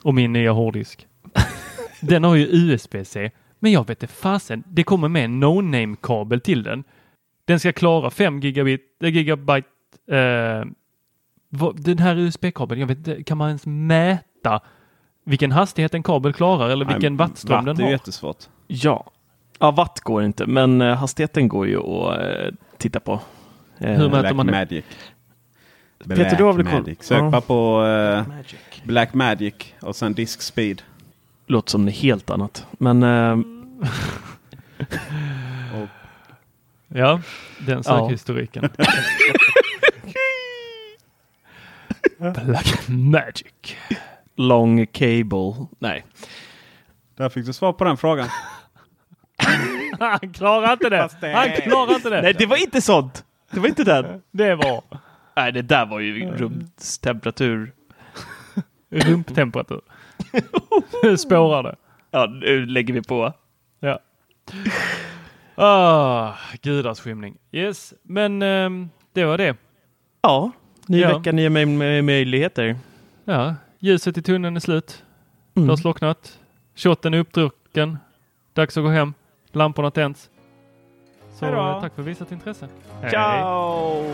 och 0.03 0.15
min 0.15 0.33
nya 0.33 0.53
hårddisk. 0.53 1.07
den 2.01 2.25
har 2.25 2.35
ju 2.35 2.47
USB-C, 2.51 3.31
men 3.63 3.73
jag 3.73 3.87
vet 3.89 4.03
inte 4.03 4.15
fasen. 4.15 4.65
Det 4.67 4.83
kommer 4.85 5.09
med 5.09 5.25
en 5.25 5.41
no-name-kabel 5.41 6.41
till 6.41 6.63
den. 6.63 6.85
Den 7.45 7.61
ska 7.61 7.73
klara 7.73 8.11
5 8.11 8.41
gigabit, 8.41 8.83
eh, 9.03 9.09
gigabyte. 9.09 9.69
Eh, 10.11 10.65
vad- 11.49 11.81
den 11.85 11.99
här 11.99 12.17
USB-kabeln, 12.17 12.81
jag 12.81 12.87
vet 12.87 12.99
inte, 12.99 13.23
kan 13.23 13.39
man 13.39 13.49
ens 13.49 13.67
mäta 13.67 14.61
vilken 15.25 15.53
hastighet 15.53 15.95
en 15.95 16.03
kabel 16.03 16.33
klarar 16.33 16.69
eller 16.71 16.85
vilken 16.85 17.13
Nej, 17.13 17.19
wattström 17.19 17.65
den 17.65 17.75
watt 17.75 17.79
är 17.81 17.85
har? 17.85 17.91
jättesvårt. 17.91 18.37
Ja. 18.67 19.11
ja, 19.59 19.71
watt 19.71 20.01
går 20.01 20.23
inte, 20.23 20.47
men 20.47 20.81
eh, 20.81 20.97
hastigheten 20.97 21.49
går 21.49 21.67
ju 21.67 21.79
att 21.79 22.21
eh, 22.21 22.55
titta 22.79 23.01
på. 23.01 23.21
Eh, 23.79 23.91
Hur 23.93 24.11
mäter 24.11 24.35
man 24.35 24.47
det? 24.47 24.53
Magic. 24.53 24.85
Peter, 26.09 26.37
du 26.37 26.45
har 26.45 26.53
väl 26.53 26.67
koll? 26.67 26.95
Sök 27.01 27.19
Ja. 27.23 27.31
bara 27.31 27.41
på 27.41 27.85
eh, 27.87 28.25
Black 28.85 29.15
Magic 29.15 29.55
och 29.83 29.97
sen 29.97 30.13
Disk 30.15 30.43
Speed. 30.43 30.83
Låter 31.47 31.71
som 31.71 31.85
det 31.87 31.93
helt 31.93 32.31
annat. 32.31 32.67
Men 32.73 33.03
eh, 33.03 33.37
Ja, 36.95 37.21
den 37.67 37.85
sökhistoriken. 37.85 38.69
Black 42.47 42.89
Magic. 42.89 43.77
long 44.37 44.87
cable. 44.87 45.67
Nej. 45.79 46.05
Där 47.17 47.29
fick 47.29 47.47
du 47.47 47.53
svar 47.53 47.73
på 47.73 47.85
den 47.85 47.97
frågan. 47.97 48.29
Han 50.01 50.33
klarar 50.33 50.73
inte 50.73 50.91
det. 50.91 51.09
Han 51.35 51.51
klarar 51.53 51.95
inte 51.95 52.11
det. 52.11 52.23
Nej, 52.23 52.35
det 52.39 52.47
var 52.47 52.57
inte 52.57 52.81
sånt. 52.81 53.25
Det 53.51 53.61
var 53.61 53.69
inte 53.69 53.85
den. 53.85 54.23
Det 54.31 54.55
var 54.55 54.83
Nej, 55.37 55.53
det 55.53 55.63
där 55.63 55.87
var 55.87 56.01
ju 56.01 56.31
rumstemperatur. 56.31 57.73
rumptemperatur. 58.91 59.81
Spårar 61.17 61.63
det. 61.63 61.77
Ja, 62.11 62.27
nu 62.27 62.67
lägger 62.67 62.95
vi 62.95 63.03
på. 63.03 63.33
Ah, 65.55 66.35
gudars 66.63 67.01
skymning. 67.01 67.39
Yes, 67.53 67.95
men 68.03 68.43
ehm, 68.43 68.91
det 69.13 69.25
var 69.25 69.39
det. 69.39 69.57
Ja, 70.23 70.51
ny 70.87 71.01
Ja. 71.01 71.19
vecka, 71.19 71.33
nya 71.33 71.49
möj- 71.49 71.79
möj- 71.79 72.03
möjligheter. 72.03 72.77
Ja, 73.25 73.55
ljuset 73.79 74.19
i 74.19 74.23
tunneln 74.23 74.57
är 74.57 74.61
slut. 74.61 75.05
Mm. 75.55 75.67
Det 75.67 75.73
har 75.73 75.77
slocknat. 75.77 76.39
Shotten 76.75 77.15
är 77.15 77.19
uppdrucken. 77.19 77.99
Dags 78.55 78.77
att 78.77 78.83
gå 78.85 78.91
hem. 78.91 79.15
Lamporna 79.53 79.91
tänds. 79.91 80.31
Så 81.39 81.45
Hej 81.45 81.55
då. 81.55 81.61
eh, 81.61 81.81
tack 81.81 81.95
för 81.95 82.03
visat 82.03 82.33
intresse. 82.33 82.69
Hej. 83.03 83.11
Ciao! 83.11 84.05